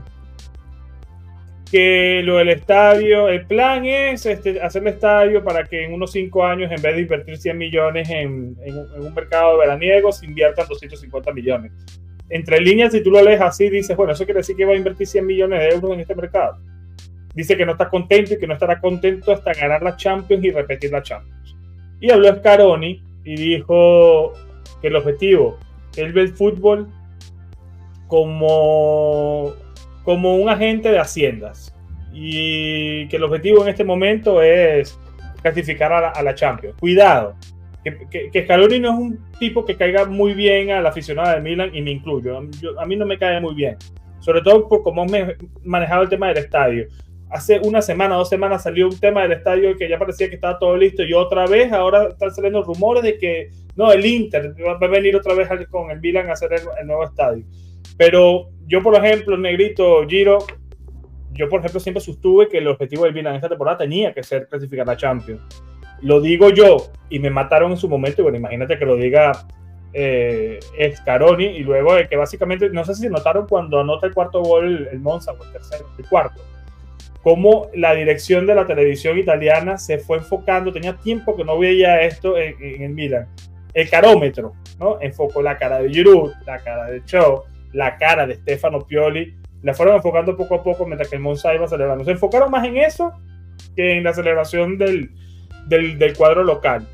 que 1.71 2.21
lo 2.23 2.37
del 2.37 2.49
estadio, 2.49 3.29
el 3.29 3.45
plan 3.45 3.85
es 3.85 4.25
este, 4.25 4.61
hacer 4.61 4.81
el 4.81 4.89
estadio 4.89 5.43
para 5.43 5.63
que 5.63 5.85
en 5.85 5.93
unos 5.93 6.11
cinco 6.11 6.43
años, 6.43 6.69
en 6.71 6.81
vez 6.81 6.95
de 6.95 7.01
invertir 7.01 7.37
100 7.37 7.57
millones 7.57 8.09
en, 8.09 8.57
en, 8.63 8.77
un 8.77 9.13
mercado 9.13 9.57
veraniego, 9.57 10.11
se 10.11 10.25
inviertan 10.25 10.67
250 10.67 11.31
millones. 11.31 11.71
Entre 12.29 12.59
líneas, 12.59 12.91
si 12.91 13.01
tú 13.01 13.11
lo 13.11 13.23
lees 13.23 13.39
así, 13.39 13.69
dices, 13.69 13.95
bueno, 13.95 14.13
eso 14.13 14.25
quiere 14.25 14.39
decir 14.39 14.55
que 14.55 14.65
va 14.65 14.73
a 14.73 14.77
invertir 14.77 15.07
100 15.07 15.25
millones 15.25 15.59
de 15.59 15.69
euros 15.69 15.93
en 15.93 16.01
este 16.01 16.15
mercado 16.15 16.57
dice 17.33 17.57
que 17.57 17.65
no 17.65 17.73
está 17.73 17.89
contento 17.89 18.33
y 18.33 18.39
que 18.39 18.47
no 18.47 18.53
estará 18.53 18.79
contento 18.79 19.31
hasta 19.31 19.53
ganar 19.53 19.81
la 19.81 19.95
Champions 19.95 20.43
y 20.43 20.51
repetir 20.51 20.91
la 20.91 21.01
Champions. 21.01 21.55
Y 21.99 22.11
habló 22.11 22.35
Scaroni 22.35 23.01
y 23.23 23.35
dijo 23.35 24.33
que 24.81 24.87
el 24.87 24.95
objetivo, 24.95 25.57
él 25.95 26.13
ve 26.13 26.21
el 26.21 26.29
fútbol 26.29 26.87
como, 28.07 29.53
como 30.03 30.35
un 30.35 30.49
agente 30.49 30.89
de 30.89 30.99
haciendas 30.99 31.73
y 32.13 33.07
que 33.07 33.17
el 33.17 33.23
objetivo 33.23 33.63
en 33.63 33.69
este 33.69 33.83
momento 33.83 34.41
es 34.41 34.99
clasificar 35.41 35.91
a 35.93 36.21
la, 36.21 36.35
Champions. 36.35 36.75
Cuidado, 36.79 37.35
que, 37.83 38.29
que, 38.31 38.43
Scaloni 38.43 38.79
no 38.79 38.91
es 38.91 38.99
un 38.99 39.19
tipo 39.39 39.65
que 39.65 39.75
caiga 39.75 40.05
muy 40.05 40.33
bien 40.33 40.71
a 40.71 40.81
la 40.81 40.89
aficionada 40.89 41.35
de 41.35 41.41
Milan 41.41 41.73
y 41.73 41.81
me 41.81 41.91
incluyo. 41.91 42.37
a 42.37 42.85
mí 42.85 42.95
no 42.95 43.05
me 43.05 43.17
cae 43.17 43.39
muy 43.39 43.55
bien, 43.55 43.77
sobre 44.19 44.41
todo 44.41 44.67
por 44.67 44.83
cómo 44.83 45.05
me 45.05 45.35
manejado 45.63 46.03
el 46.03 46.09
tema 46.09 46.27
del 46.27 46.37
estadio 46.37 46.87
hace 47.31 47.59
una 47.63 47.81
semana, 47.81 48.15
dos 48.15 48.29
semanas 48.29 48.63
salió 48.63 48.87
un 48.87 48.99
tema 48.99 49.23
del 49.23 49.31
estadio 49.31 49.75
que 49.77 49.87
ya 49.87 49.97
parecía 49.97 50.29
que 50.29 50.35
estaba 50.35 50.59
todo 50.59 50.75
listo 50.75 51.01
y 51.03 51.13
otra 51.13 51.47
vez 51.47 51.71
ahora 51.71 52.09
están 52.09 52.31
saliendo 52.31 52.61
rumores 52.61 53.03
de 53.03 53.17
que 53.17 53.49
no, 53.75 53.91
el 53.91 54.05
Inter 54.05 54.53
va 54.61 54.85
a 54.85 54.89
venir 54.89 55.15
otra 55.15 55.33
vez 55.33 55.47
con 55.69 55.89
el 55.89 56.01
Milan 56.01 56.29
a 56.29 56.33
hacer 56.33 56.51
el, 56.53 56.85
nuevo 56.85 57.05
estadio. 57.05 57.45
Pero 57.97 58.49
yo, 58.67 58.81
por 58.81 58.95
ejemplo, 58.95 59.37
Negrito, 59.37 60.07
Giro, 60.07 60.39
yo, 61.33 61.49
por 61.49 61.59
ejemplo, 61.59 61.79
siempre 61.79 62.01
sostuve 62.01 62.47
que 62.47 62.57
el 62.57 62.67
objetivo 62.67 63.05
del 63.05 63.13
Milan 63.13 63.35
esta 63.35 63.49
temporada 63.49 63.79
tenía 63.79 64.13
que 64.13 64.23
ser 64.23 64.47
clasificar 64.47 64.89
a 64.89 64.97
Champions. 64.97 65.41
Lo 66.01 66.19
digo 66.19 66.49
yo 66.49 66.91
y 67.09 67.19
me 67.19 67.29
mataron 67.29 67.71
en 67.71 67.77
su 67.77 67.87
momento 67.87 68.21
y 68.21 68.23
bueno, 68.23 68.37
imagínate 68.37 68.77
que 68.77 68.85
lo 68.85 68.95
diga 68.95 69.31
eh, 69.93 70.59
Scaroni 70.95 71.45
y 71.45 71.59
luego 71.59 71.93
de 71.95 72.07
que 72.07 72.15
básicamente, 72.15 72.69
no 72.69 72.83
sé 72.83 72.95
si 72.95 73.07
notaron 73.07 73.47
cuando 73.47 73.79
anota 73.79 74.07
el 74.07 74.13
cuarto 74.13 74.41
gol 74.41 74.89
el 74.91 74.99
Monza 74.99 75.31
o 75.31 75.43
el 75.43 75.51
tercero, 75.51 75.85
el 75.97 76.05
cuarto 76.07 76.41
cómo 77.23 77.69
la 77.73 77.93
dirección 77.93 78.45
de 78.45 78.55
la 78.55 78.65
televisión 78.65 79.17
italiana 79.17 79.77
se 79.77 79.99
fue 79.99 80.17
enfocando, 80.17 80.71
tenía 80.71 80.97
tiempo 80.97 81.35
que 81.35 81.43
no 81.43 81.57
veía 81.57 82.01
esto 82.01 82.37
en, 82.37 82.81
el 82.81 82.89
Milan. 82.91 83.27
El 83.73 83.89
carómetro, 83.89 84.53
¿no? 84.79 84.99
Enfocó 84.99 85.41
la 85.41 85.57
cara 85.57 85.79
de 85.79 85.89
Giroud, 85.89 86.31
la 86.45 86.57
cara 86.59 86.87
de 86.87 87.03
Cho, 87.05 87.45
la 87.73 87.97
cara 87.97 88.27
de 88.27 88.35
Stefano 88.35 88.85
Pioli, 88.85 89.35
la 89.63 89.73
fueron 89.73 89.95
enfocando 89.95 90.35
poco 90.35 90.55
a 90.55 90.63
poco 90.63 90.85
mientras 90.85 91.09
que 91.09 91.15
el 91.15 91.21
Monza 91.21 91.53
iba 91.53 91.67
celebrando. 91.67 92.03
Se 92.03 92.11
enfocaron 92.11 92.49
más 92.51 92.65
en 92.65 92.77
eso 92.77 93.13
que 93.75 93.97
en 93.97 94.03
la 94.03 94.13
celebración 94.13 94.77
del, 94.77 95.11
del, 95.67 95.97
del 95.99 96.17
cuadro 96.17 96.43
local. 96.43 96.87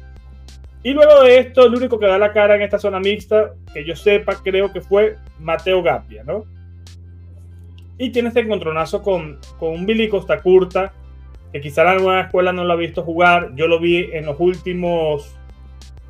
Y 0.83 0.93
luego 0.93 1.23
de 1.23 1.39
esto, 1.39 1.65
el 1.65 1.75
único 1.75 1.99
que 1.99 2.05
da 2.05 2.17
la 2.17 2.31
cara 2.31 2.55
en 2.55 2.61
esta 2.61 2.79
zona 2.79 2.99
mixta, 2.99 3.53
que 3.73 3.83
yo 3.83 3.95
sepa, 3.95 4.35
creo 4.43 4.71
que 4.71 4.81
fue 4.81 5.17
Mateo 5.39 5.81
Gappia, 5.81 6.23
¿no? 6.23 6.43
Y 7.97 8.11
tiene 8.11 8.29
este 8.29 8.41
encontronazo 8.41 9.01
con, 9.01 9.39
con 9.57 9.73
un 9.73 9.85
Billy 9.85 10.07
Costa 10.07 10.39
Curta, 10.39 10.93
que 11.51 11.61
quizá 11.61 11.83
la 11.83 11.95
nueva 11.95 12.21
escuela 12.21 12.53
no 12.53 12.63
lo 12.63 12.73
ha 12.73 12.77
visto 12.77 13.01
jugar. 13.01 13.51
Yo 13.55 13.67
lo 13.67 13.79
vi 13.79 14.09
en 14.13 14.25
los 14.25 14.39
últimos 14.39 15.35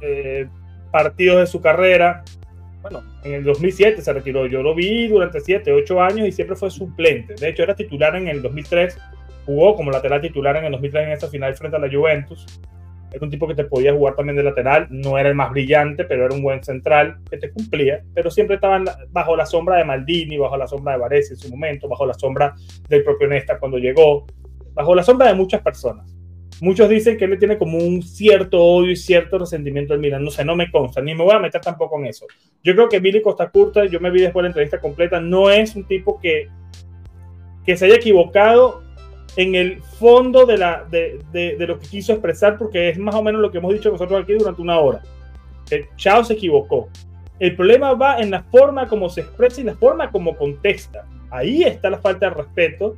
eh, 0.01 0.47
partidos 0.91 1.39
de 1.39 1.47
su 1.47 1.61
carrera. 1.61 2.23
En 3.23 3.33
el 3.33 3.43
2007 3.43 4.01
se 4.01 4.13
retiró. 4.13 4.47
Yo 4.47 4.61
lo 4.61 4.75
vi 4.75 5.07
durante 5.07 5.39
7, 5.39 5.71
8 5.71 6.01
años 6.01 6.27
y 6.27 6.31
siempre 6.31 6.55
fue 6.55 6.69
suplente. 6.69 7.35
De 7.35 7.49
hecho, 7.49 7.63
era 7.63 7.75
titular 7.75 8.15
en 8.15 8.27
el 8.27 8.41
2003. 8.41 8.97
Jugó 9.45 9.75
como 9.75 9.91
lateral 9.91 10.21
titular 10.21 10.55
en 10.57 10.65
el 10.65 10.71
2003 10.73 11.05
en 11.07 11.11
esta 11.13 11.27
final 11.27 11.55
frente 11.55 11.77
a 11.77 11.79
la 11.79 11.89
Juventus. 11.89 12.45
Era 13.11 13.23
un 13.23 13.31
tipo 13.31 13.47
que 13.47 13.55
te 13.55 13.63
podía 13.63 13.93
jugar 13.93 14.15
también 14.15 14.35
de 14.35 14.43
lateral, 14.43 14.87
no 14.89 15.17
era 15.17 15.29
el 15.29 15.35
más 15.35 15.49
brillante, 15.51 16.03
pero 16.03 16.25
era 16.25 16.35
un 16.35 16.43
buen 16.43 16.61
central 16.61 17.19
que 17.29 17.37
te 17.37 17.51
cumplía, 17.51 18.03
pero 18.13 18.29
siempre 18.29 18.55
estaba 18.55 18.83
bajo 19.11 19.35
la 19.37 19.45
sombra 19.45 19.77
de 19.77 19.85
Maldini, 19.85 20.37
bajo 20.37 20.57
la 20.57 20.67
sombra 20.67 20.93
de 20.93 20.99
Varese 20.99 21.33
en 21.33 21.39
su 21.39 21.49
momento, 21.49 21.87
bajo 21.87 22.05
la 22.05 22.13
sombra 22.13 22.53
del 22.89 23.03
propio 23.03 23.29
Nesta 23.29 23.59
cuando 23.59 23.77
llegó, 23.77 24.25
bajo 24.73 24.93
la 24.93 25.03
sombra 25.03 25.27
de 25.27 25.35
muchas 25.35 25.61
personas. 25.61 26.16
Muchos 26.59 26.89
dicen 26.89 27.17
que 27.17 27.25
él 27.25 27.37
tiene 27.37 27.57
como 27.57 27.77
un 27.77 28.01
cierto 28.01 28.59
odio 28.59 28.91
y 28.91 28.95
cierto 28.95 29.37
resentimiento 29.37 29.93
al 29.93 29.99
Milan. 29.99 30.23
No 30.23 30.31
sé, 30.31 30.43
no 30.43 30.55
me 30.55 30.71
consta, 30.71 31.01
ni 31.01 31.13
me 31.13 31.23
voy 31.23 31.35
a 31.35 31.39
meter 31.39 31.61
tampoco 31.61 31.99
en 31.99 32.07
eso. 32.07 32.25
Yo 32.63 32.73
creo 32.73 32.89
que 32.89 32.99
Billy 32.99 33.21
Costa 33.21 33.49
Curta, 33.49 33.85
yo 33.85 33.99
me 33.99 34.09
vi 34.09 34.21
después 34.21 34.41
de 34.41 34.43
la 34.43 34.49
entrevista 34.49 34.79
completa, 34.79 35.19
no 35.21 35.51
es 35.51 35.75
un 35.75 35.85
tipo 35.85 36.19
que, 36.19 36.47
que 37.63 37.77
se 37.77 37.85
haya 37.85 37.95
equivocado 37.95 38.81
en 39.35 39.53
el 39.53 39.81
fondo 39.99 40.47
de, 40.47 40.57
la, 40.57 40.83
de, 40.89 41.19
de, 41.31 41.67
lo 41.67 41.79
que 41.79 41.87
quiso 41.87 42.11
expresar, 42.13 42.57
porque 42.57 42.89
es 42.89 42.97
más 42.97 43.13
o 43.13 43.21
menos 43.21 43.39
lo 43.39 43.51
que 43.51 43.59
hemos 43.59 43.71
dicho 43.71 43.91
nosotros 43.91 44.23
aquí 44.23 44.33
durante 44.33 44.61
una 44.61 44.79
hora. 44.79 45.03
Que 45.69 45.87
Chao 45.95 46.23
se 46.23 46.33
equivocó. 46.33 46.89
El 47.39 47.55
problema 47.55 47.93
va 47.93 48.17
en 48.17 48.31
la 48.31 48.41
forma 48.41 48.87
como 48.87 49.09
se 49.09 49.21
expresa 49.21 49.61
y 49.61 49.65
la 49.65 49.75
forma 49.75 50.09
como 50.09 50.35
contesta. 50.35 51.05
Ahí 51.29 51.61
está 51.61 51.91
la 51.91 51.99
falta 51.99 52.29
de 52.29 52.35
respeto 52.35 52.97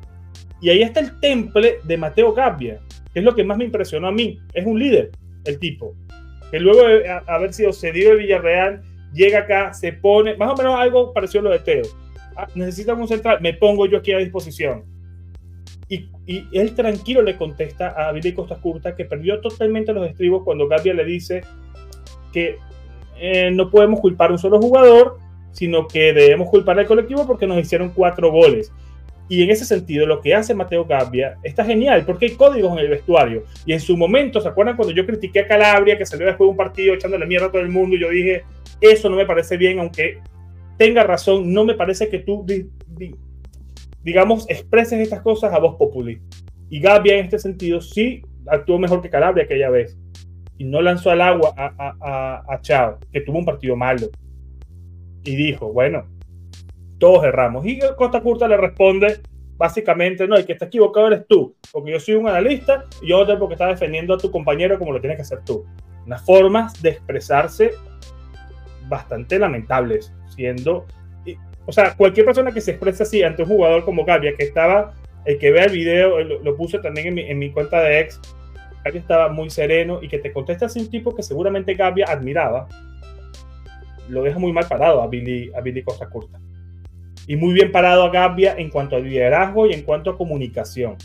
y 0.62 0.70
ahí 0.70 0.82
está 0.82 1.02
el 1.02 1.20
temple 1.20 1.80
de 1.84 1.98
Mateo 1.98 2.34
Gabbia, 2.34 2.80
es 3.14 3.24
lo 3.24 3.36
que 3.36 3.44
más 3.44 3.58
me 3.58 3.66
impresionó 3.66 4.08
a 4.08 4.12
mí. 4.12 4.40
Es 4.54 4.66
un 4.66 4.80
líder, 4.80 5.12
el 5.46 5.60
tipo. 5.60 5.96
Que 6.52 6.60
luego 6.60 6.88
de 6.88 7.10
haber 7.28 7.54
sido 7.54 7.74
cedido 7.74 8.12
de 8.12 8.18
Villarreal, 8.18 8.82
llega 9.14 9.40
acá, 9.40 9.74
se 9.74 9.94
pone, 9.94 10.36
más 10.36 10.52
o 10.52 10.56
menos 10.56 10.80
algo 10.80 11.14
parecido 11.14 11.42
a 11.42 11.44
lo 11.44 11.52
de 11.52 11.60
Teo. 11.60 11.84
Ah, 12.36 12.48
necesitan 12.56 13.00
un 13.00 13.08
central, 13.08 13.40
me 13.42 13.54
pongo 13.54 13.86
yo 13.86 13.98
aquí 13.98 14.12
a 14.12 14.18
disposición 14.18 14.84
y, 15.90 16.48
él 16.54 16.76
tranquilo 16.76 17.24
le 17.24 17.36
contesta 17.36 17.90
a 17.90 18.12
Billy 18.12 18.34
Costa 18.34 18.56
Curta 18.62 18.96
que 18.96 19.06
perdió 19.06 19.42
totalmente 19.42 19.92
los 19.94 20.08
estribos 20.08 20.44
cuando 20.44 20.68
Gabriel 20.68 20.98
le 20.98 21.06
dice 21.06 21.42
que 22.32 22.58
eh, 23.20 23.50
no 23.52 23.72
podemos 23.72 24.00
culpar 24.00 24.30
a 24.30 24.34
un 24.34 24.40
solo 24.40 24.62
jugador, 24.62 25.18
sino 25.52 25.88
que 25.88 26.14
debemos 26.14 26.50
culpar 26.50 26.78
al 26.78 26.86
colectivo 26.86 27.26
porque 27.26 27.48
nos 27.48 27.58
hicieron 27.58 27.90
cuatro 27.90 28.32
goles. 28.32 28.72
Y 29.30 29.44
en 29.44 29.52
ese 29.52 29.64
sentido, 29.64 30.08
lo 30.08 30.22
que 30.22 30.34
hace 30.34 30.56
Mateo 30.56 30.86
Gabbia 30.86 31.38
está 31.44 31.64
genial, 31.64 32.04
porque 32.04 32.26
hay 32.26 32.32
códigos 32.32 32.74
en 32.74 32.80
el 32.80 32.90
vestuario. 32.90 33.44
Y 33.64 33.74
en 33.74 33.80
su 33.80 33.96
momento, 33.96 34.42
¿se 34.42 34.48
acuerdan 34.48 34.76
cuando 34.76 34.94
yo 34.94 35.06
critiqué 35.06 35.42
a 35.42 35.48
Calabria, 35.48 35.98
que 35.98 36.06
salió 36.06 36.26
después 36.26 36.48
de 36.48 36.52
un 36.52 36.58
partido 36.58 36.96
echándole 36.96 37.28
mierda 37.28 37.46
a 37.46 37.52
todo 37.52 37.62
el 37.62 37.70
mundo? 37.70 37.96
Y 37.96 38.00
yo 38.00 38.10
dije, 38.10 38.44
eso 38.82 39.08
no 39.08 39.16
me 39.16 39.28
parece 39.28 39.56
bien, 39.56 39.80
aunque 39.80 40.18
tenga 40.78 41.04
razón, 41.04 41.54
no 41.54 41.64
me 41.64 41.76
parece 41.76 42.10
que 42.10 42.20
tú 42.20 42.44
digamos, 44.04 44.50
expreses 44.50 45.00
estas 45.00 45.22
cosas 45.22 45.54
a 45.54 45.60
voz 45.60 45.76
populi. 45.76 46.20
Y 46.70 46.80
Gabbia 46.80 47.18
en 47.18 47.26
este 47.26 47.38
sentido 47.40 47.82
sí 47.82 48.24
actuó 48.48 48.80
mejor 48.80 49.02
que 49.02 49.10
Calabria 49.10 49.44
aquella 49.44 49.70
vez. 49.70 49.98
Y 50.58 50.66
no 50.66 50.82
lanzó 50.82 51.12
al 51.12 51.22
agua 51.22 51.54
a, 51.56 51.74
a, 51.78 52.44
a, 52.48 52.62
Chao, 52.62 52.98
que 53.12 53.22
tuvo 53.22 53.38
un 53.38 53.46
partido 53.46 53.76
malo. 53.76 54.08
Y 55.24 55.36
dijo, 55.36 55.72
bueno, 55.72 56.06
todos 57.00 57.24
erramos. 57.24 57.66
Y 57.66 57.80
Costa 57.98 58.22
Curta 58.22 58.48
le 58.48 58.58
responde 58.58 59.22
básicamente, 59.58 60.28
no, 60.28 60.36
el 60.36 60.46
que 60.46 60.54
está 60.54 60.66
equivocado 60.66 61.08
eres 61.08 61.28
tú, 61.28 61.56
porque 61.72 61.92
yo 61.92 62.00
soy 62.00 62.16
un 62.16 62.30
analista 62.30 62.86
y 63.02 63.10
yo 63.10 63.20
otro 63.20 63.38
porque 63.38 63.56
está 63.56 63.68
defendiendo 63.68 64.14
a 64.14 64.18
tu 64.18 64.32
compañero 64.32 64.80
como 64.80 64.94
lo 64.94 65.02
tienes 65.02 65.18
que 65.18 65.24
hacer 65.24 65.40
tú. 65.44 65.66
Unas 66.06 66.26
formas 66.26 66.82
de 66.82 66.92
expresarse 66.92 67.72
bastante 68.88 69.38
lamentables, 69.38 70.14
siendo 70.34 70.86
o 71.70 71.72
sea, 71.72 71.96
cualquier 71.96 72.26
persona 72.26 72.52
que 72.52 72.62
se 72.62 72.72
exprese 72.72 73.04
así 73.04 73.22
ante 73.22 73.44
un 73.44 73.50
jugador 73.50 73.86
como 73.86 74.04
Gabia, 74.04 74.34
que 74.36 74.44
estaba, 74.44 74.96
el 75.26 75.38
que 75.38 75.52
vea 75.52 75.66
el 75.66 75.72
video, 75.72 76.20
lo, 76.20 76.56
puse 76.56 76.80
también 76.80 77.16
en 77.20 77.38
mi, 77.38 77.52
cuenta 77.52 77.80
de 77.82 78.00
ex, 78.00 78.20
Gabia 78.84 79.00
estaba 79.00 79.30
muy 79.30 79.52
sereno 79.52 80.00
y 80.02 80.08
que 80.08 80.18
te 80.18 80.34
contesta 80.34 80.66
así 80.66 80.80
un 80.80 80.90
tipo 80.90 81.14
que 81.14 81.22
seguramente 81.22 81.76
Gabia 81.76 82.08
admiraba, 82.10 82.68
lo 84.08 84.24
deja 84.24 84.40
muy 84.40 84.52
mal 84.52 84.68
parado 84.68 85.04
a 85.04 85.08
Billy, 85.08 85.52
a 85.56 85.62
Billy 85.62 85.84
Costa 85.84 86.10
Curta. 86.10 86.40
Y 87.30 87.36
muy 87.36 87.54
bien 87.54 87.72
parado 87.72 88.06
a 88.06 88.10
Gabia 88.10 88.56
en 88.58 88.72
cuanto 88.72 88.96
a 88.96 89.00
liderazgo 89.00 89.68
y 89.68 89.74
en 89.74 89.84
cuanto 89.84 90.10
a 90.10 90.18
comunicación. 90.18 90.96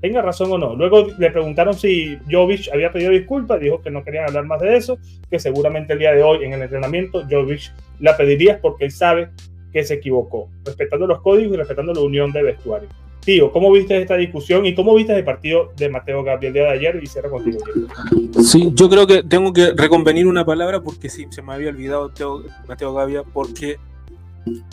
Tenga 0.00 0.20
razón 0.20 0.50
o 0.50 0.58
no. 0.58 0.74
Luego 0.74 1.06
le 1.16 1.30
preguntaron 1.30 1.72
si 1.74 2.18
Jovic 2.28 2.68
había 2.72 2.90
pedido 2.90 3.12
disculpas, 3.12 3.60
dijo 3.60 3.80
que 3.80 3.92
no 3.92 4.02
querían 4.02 4.26
hablar 4.26 4.44
más 4.44 4.60
de 4.60 4.76
eso, 4.76 4.98
que 5.30 5.38
seguramente 5.38 5.92
el 5.92 6.00
día 6.00 6.12
de 6.12 6.24
hoy 6.24 6.44
en 6.44 6.52
el 6.52 6.62
entrenamiento 6.62 7.22
Jovic 7.30 7.72
la 8.00 8.16
pediría 8.16 8.60
porque 8.60 8.86
él 8.86 8.90
sabe 8.90 9.28
que 9.72 9.84
se 9.84 9.94
equivocó, 9.94 10.48
respetando 10.64 11.06
los 11.06 11.20
códigos 11.20 11.54
y 11.54 11.58
respetando 11.58 11.94
la 11.94 12.00
unión 12.00 12.32
de 12.32 12.42
vestuario. 12.42 12.88
Tío, 13.20 13.52
¿cómo 13.52 13.70
viste 13.70 14.02
esta 14.02 14.16
discusión 14.16 14.66
y 14.66 14.74
cómo 14.74 14.96
viste 14.96 15.16
el 15.16 15.22
partido 15.22 15.70
de 15.76 15.88
Mateo 15.88 16.24
Gabriel 16.24 16.54
día 16.54 16.62
de 16.64 16.70
ayer? 16.70 17.00
Y 17.00 17.06
cierra 17.06 17.30
contigo. 17.30 17.60
Sí, 18.42 18.72
yo 18.74 18.88
creo 18.88 19.06
que 19.06 19.22
tengo 19.22 19.52
que 19.52 19.74
reconvenir 19.76 20.26
una 20.26 20.44
palabra 20.44 20.80
porque 20.80 21.08
sí, 21.08 21.26
se 21.30 21.40
me 21.40 21.52
había 21.52 21.68
olvidado 21.68 22.10
Mateo 22.66 22.94
Gavia, 22.94 23.22
porque 23.22 23.76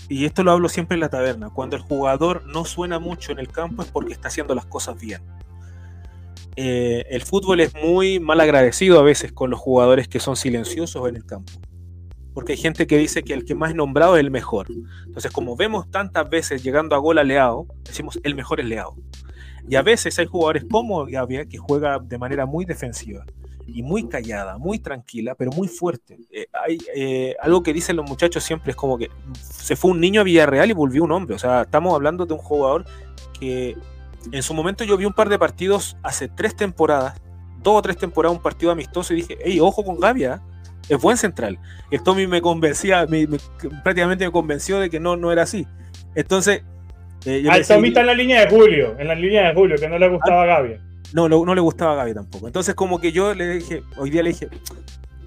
y 0.09 0.25
esto 0.25 0.43
lo 0.43 0.51
hablo 0.51 0.69
siempre 0.69 0.95
en 0.95 1.01
la 1.01 1.09
taberna, 1.09 1.49
cuando 1.49 1.75
el 1.75 1.81
jugador 1.81 2.45
no 2.45 2.65
suena 2.65 2.99
mucho 2.99 3.31
en 3.31 3.39
el 3.39 3.47
campo 3.47 3.81
es 3.81 3.89
porque 3.89 4.13
está 4.13 4.27
haciendo 4.27 4.53
las 4.53 4.65
cosas 4.65 4.99
bien. 4.99 5.21
Eh, 6.55 7.05
el 7.09 7.23
fútbol 7.23 7.59
es 7.61 7.73
muy 7.73 8.19
mal 8.19 8.39
agradecido 8.39 8.99
a 8.99 9.03
veces 9.03 9.31
con 9.31 9.49
los 9.49 9.59
jugadores 9.59 10.07
que 10.07 10.19
son 10.19 10.35
silenciosos 10.35 11.09
en 11.09 11.15
el 11.15 11.25
campo. 11.25 11.51
Porque 12.33 12.53
hay 12.53 12.57
gente 12.57 12.87
que 12.87 12.97
dice 12.97 13.23
que 13.23 13.33
el 13.33 13.45
que 13.45 13.55
más 13.55 13.71
es 13.71 13.75
nombrado 13.75 14.15
es 14.15 14.21
el 14.21 14.31
mejor. 14.31 14.67
Entonces, 15.05 15.31
como 15.31 15.55
vemos 15.55 15.89
tantas 15.89 16.29
veces 16.29 16.63
llegando 16.63 16.95
a 16.95 16.99
gol 16.99 17.17
a 17.17 17.23
Leao, 17.23 17.67
decimos 17.83 18.19
el 18.23 18.35
mejor 18.35 18.59
es 18.59 18.67
Leao. 18.67 18.95
Y 19.67 19.75
a 19.75 19.81
veces 19.81 20.17
hay 20.19 20.25
jugadores 20.25 20.65
como 20.69 21.05
Gabriel 21.05 21.47
que 21.47 21.57
juega 21.57 21.99
de 21.99 22.17
manera 22.17 22.45
muy 22.45 22.65
defensiva 22.65 23.25
y 23.67 23.83
muy 23.83 24.07
callada, 24.07 24.57
muy 24.57 24.79
tranquila, 24.79 25.35
pero 25.35 25.51
muy 25.51 25.67
fuerte. 25.67 26.19
Eh, 26.31 26.47
hay 26.53 26.77
eh, 26.95 27.35
algo 27.41 27.63
que 27.63 27.73
dicen 27.73 27.95
los 27.95 28.07
muchachos 28.07 28.43
siempre 28.43 28.71
es 28.71 28.75
como 28.75 28.97
que 28.97 29.09
se 29.41 29.75
fue 29.75 29.91
un 29.91 29.99
niño 29.99 30.21
a 30.21 30.23
Villarreal 30.23 30.69
y 30.69 30.73
volvió 30.73 31.03
un 31.03 31.11
hombre. 31.11 31.35
O 31.35 31.39
sea, 31.39 31.63
estamos 31.63 31.93
hablando 31.93 32.25
de 32.25 32.33
un 32.33 32.39
jugador 32.39 32.85
que 33.39 33.75
en 34.31 34.43
su 34.43 34.53
momento 34.53 34.83
yo 34.83 34.97
vi 34.97 35.05
un 35.05 35.13
par 35.13 35.29
de 35.29 35.39
partidos 35.39 35.97
hace 36.03 36.27
tres 36.27 36.55
temporadas, 36.55 37.21
dos 37.61 37.77
o 37.77 37.81
tres 37.81 37.97
temporadas, 37.97 38.37
un 38.37 38.43
partido 38.43 38.71
amistoso 38.71 39.13
y 39.13 39.17
dije, 39.17 39.37
hey, 39.43 39.59
ojo 39.59 39.83
con 39.83 39.99
Gavia, 39.99 40.41
es 40.89 40.99
buen 40.99 41.17
central. 41.17 41.59
El 41.91 42.03
Tommy 42.03 42.27
me 42.27 42.41
convencía, 42.41 43.07
prácticamente 43.83 44.25
me 44.25 44.31
convenció 44.31 44.79
de 44.79 44.89
que 44.89 44.99
no, 44.99 45.15
no 45.15 45.31
era 45.31 45.43
así. 45.43 45.67
Entonces... 46.15 46.63
Eh, 47.25 47.45
Al 47.49 47.65
Tommy 47.65 47.87
está 47.87 48.01
en 48.01 48.07
la 48.07 48.13
línea 48.13 48.41
de 48.41 48.49
Julio, 48.49 48.95
en 48.99 49.07
la 49.07 49.15
línea 49.15 49.47
de 49.47 49.53
Julio, 49.53 49.77
que 49.77 49.87
no 49.87 49.97
le 49.97 50.09
gustaba 50.09 50.43
a 50.43 50.45
Gavia. 50.45 50.81
No, 51.11 51.27
no, 51.27 51.55
le 51.55 51.61
gustaba 51.61 51.93
a 51.93 51.95
Gaby 51.95 52.13
tampoco. 52.13 52.47
Entonces 52.47 52.75
como 52.75 52.99
que 52.99 53.11
yo 53.11 53.33
le 53.33 53.55
dije, 53.55 53.83
hoy 53.97 54.09
día 54.09 54.23
le 54.23 54.29
dije, 54.29 54.49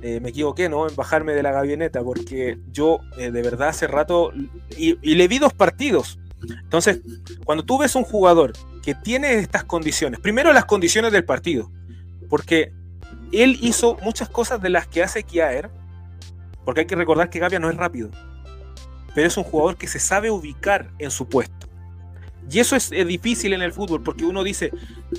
eh, 0.02 0.20
me 0.20 0.30
equivoqué, 0.30 0.68
¿no? 0.68 0.88
En 0.88 0.96
bajarme 0.96 1.32
de 1.32 1.42
la 1.42 1.52
gavioneta, 1.52 2.02
porque 2.02 2.58
yo 2.72 3.00
eh, 3.18 3.30
de 3.30 3.42
verdad 3.42 3.68
hace 3.68 3.86
rato, 3.86 4.32
y, 4.76 4.98
y, 5.02 5.14
le 5.14 5.28
vi 5.28 5.38
dos 5.38 5.52
partidos. 5.52 6.18
Entonces, 6.62 7.00
cuando 7.44 7.64
tú 7.64 7.78
ves 7.78 7.94
un 7.94 8.04
jugador 8.04 8.52
que 8.82 8.94
tiene 8.94 9.34
estas 9.34 9.64
condiciones, 9.64 10.20
primero 10.20 10.52
las 10.52 10.64
condiciones 10.64 11.12
del 11.12 11.24
partido, 11.24 11.70
porque 12.28 12.72
él 13.32 13.58
hizo 13.60 13.96
muchas 14.02 14.28
cosas 14.28 14.60
de 14.60 14.70
las 14.70 14.86
que 14.86 15.02
hace 15.02 15.22
Kiaer, 15.22 15.70
porque 16.64 16.80
hay 16.80 16.86
que 16.86 16.96
recordar 16.96 17.30
que 17.30 17.38
Gavia 17.38 17.58
no 17.58 17.70
es 17.70 17.76
rápido, 17.76 18.10
pero 19.14 19.28
es 19.28 19.36
un 19.36 19.44
jugador 19.44 19.76
que 19.76 19.86
se 19.86 19.98
sabe 19.98 20.30
ubicar 20.30 20.90
en 20.98 21.10
su 21.10 21.28
puesto. 21.28 21.65
Y 22.50 22.60
eso 22.60 22.76
es, 22.76 22.90
difícil 22.90 23.52
en 23.52 23.62
el 23.62 23.72
fútbol 23.72 24.02
porque 24.02 24.24
uno 24.24 24.44
dice, 24.44 24.70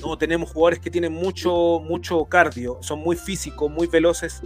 no, 0.02 0.18
tenemos 0.18 0.52
jugadores 0.52 0.80
que 0.80 0.90
tienen 0.90 1.12
mucho, 1.12 1.82
mucho 1.84 2.24
cardio, 2.26 2.78
son 2.82 3.00
muy 3.00 3.18
físicos, 3.18 3.70
muy 3.70 3.88
veloces, 3.88 4.42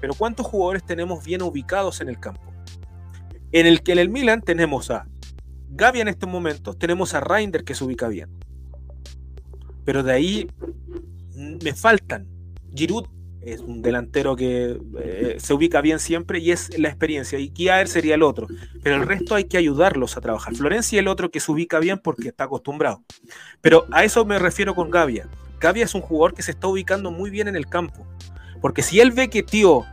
pero 0.00 0.14
¿cuántos 0.14 0.46
jugadores 0.46 0.84
tenemos 0.84 1.24
bien 1.24 1.42
ubicados 1.42 2.00
en 2.00 2.08
el 2.08 2.18
campo? 2.18 2.52
En 3.52 3.66
el 3.66 3.82
que 3.82 3.92
en 3.92 3.98
el 3.98 4.08
Milan 4.08 4.40
tenemos 4.40 4.90
a 4.90 5.06
Gavi 5.68 6.00
en 6.00 6.08
estos 6.08 6.28
momentos, 6.28 6.78
tenemos 6.78 7.14
a 7.14 7.20
Reinder 7.20 7.64
que 7.64 7.74
se 7.74 7.84
ubica 7.84 8.08
bien. 8.08 8.30
Pero 9.84 10.02
de 10.02 10.12
ahí 10.12 10.48
mm, 11.34 11.58
me 11.62 11.74
faltan. 11.74 12.26
Giroud 12.74 13.06
es 13.44 13.60
un 13.60 13.82
delantero 13.82 14.36
que 14.36 14.78
eh, 15.00 15.36
se 15.38 15.54
ubica 15.54 15.80
bien 15.80 15.98
siempre 15.98 16.38
y 16.38 16.52
es 16.52 16.78
la 16.78 16.88
experiencia. 16.88 17.38
Y 17.38 17.50
Kiaer 17.50 17.88
sería 17.88 18.14
el 18.14 18.22
otro. 18.22 18.46
Pero 18.82 18.96
el 18.96 19.06
resto 19.06 19.34
hay 19.34 19.44
que 19.44 19.58
ayudarlos 19.58 20.16
a 20.16 20.20
trabajar. 20.20 20.54
Florencia 20.54 21.00
el 21.00 21.08
otro 21.08 21.30
que 21.30 21.40
se 21.40 21.50
ubica 21.50 21.78
bien 21.80 21.98
porque 21.98 22.28
está 22.28 22.44
acostumbrado. 22.44 23.02
Pero 23.60 23.86
a 23.90 24.04
eso 24.04 24.24
me 24.24 24.38
refiero 24.38 24.74
con 24.74 24.90
Gavia. 24.90 25.28
Gavia 25.60 25.84
es 25.84 25.94
un 25.94 26.00
jugador 26.00 26.34
que 26.34 26.42
se 26.42 26.52
está 26.52 26.68
ubicando 26.68 27.10
muy 27.10 27.30
bien 27.30 27.48
en 27.48 27.56
el 27.56 27.66
campo. 27.66 28.06
Porque 28.60 28.82
si 28.82 29.00
él 29.00 29.10
ve 29.10 29.28
que 29.28 29.42
tío 29.42 29.84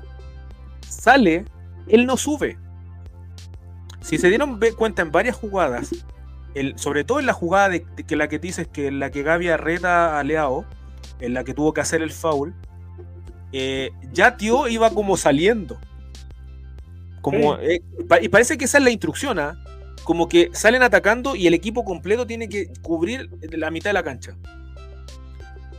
sale, 0.88 1.46
él 1.88 2.06
no 2.06 2.18
sube. 2.18 2.58
Si 4.02 4.18
se 4.18 4.30
dieron 4.30 4.60
cuenta 4.78 5.02
en 5.02 5.12
varias 5.12 5.36
jugadas, 5.36 5.90
sobre 6.76 7.04
todo 7.04 7.20
en 7.20 7.26
la 7.26 7.34
jugada 7.34 7.78
que 7.80 8.16
la 8.16 8.28
que 8.28 8.40
dices 8.40 8.68
que 8.68 8.88
en 8.88 9.00
la 9.00 9.12
que 9.12 9.24
Gavia 9.24 9.58
reta 9.58 10.20
a 10.20 10.24
Leao, 10.24 10.66
en 11.20 11.34
la 11.34 11.44
que 11.44 11.54
tuvo 11.54 11.74
que 11.74 11.82
hacer 11.82 12.02
el 12.02 12.12
foul, 12.12 12.54
eh, 13.52 13.92
ya 14.12 14.38
tío 14.38 14.68
iba 14.68 14.90
como 14.92 15.18
saliendo. 15.18 15.78
Como, 17.22 17.56
eh, 17.58 17.82
y 18.22 18.30
parece 18.30 18.58
que 18.58 18.66
esa 18.66 18.78
es 18.78 18.84
la 18.84 18.92
instrucción, 18.92 19.40
¿ah? 19.40 19.62
como 20.04 20.30
que 20.30 20.50
salen 20.54 20.82
atacando 20.82 21.36
y 21.36 21.48
el 21.48 21.54
equipo 21.54 21.84
completo 21.84 22.26
tiene 22.26 22.50
que 22.50 22.72
cubrir 22.82 23.30
la 23.52 23.70
mitad 23.72 23.90
de 23.90 23.94
la 23.94 24.04
cancha. 24.04 24.36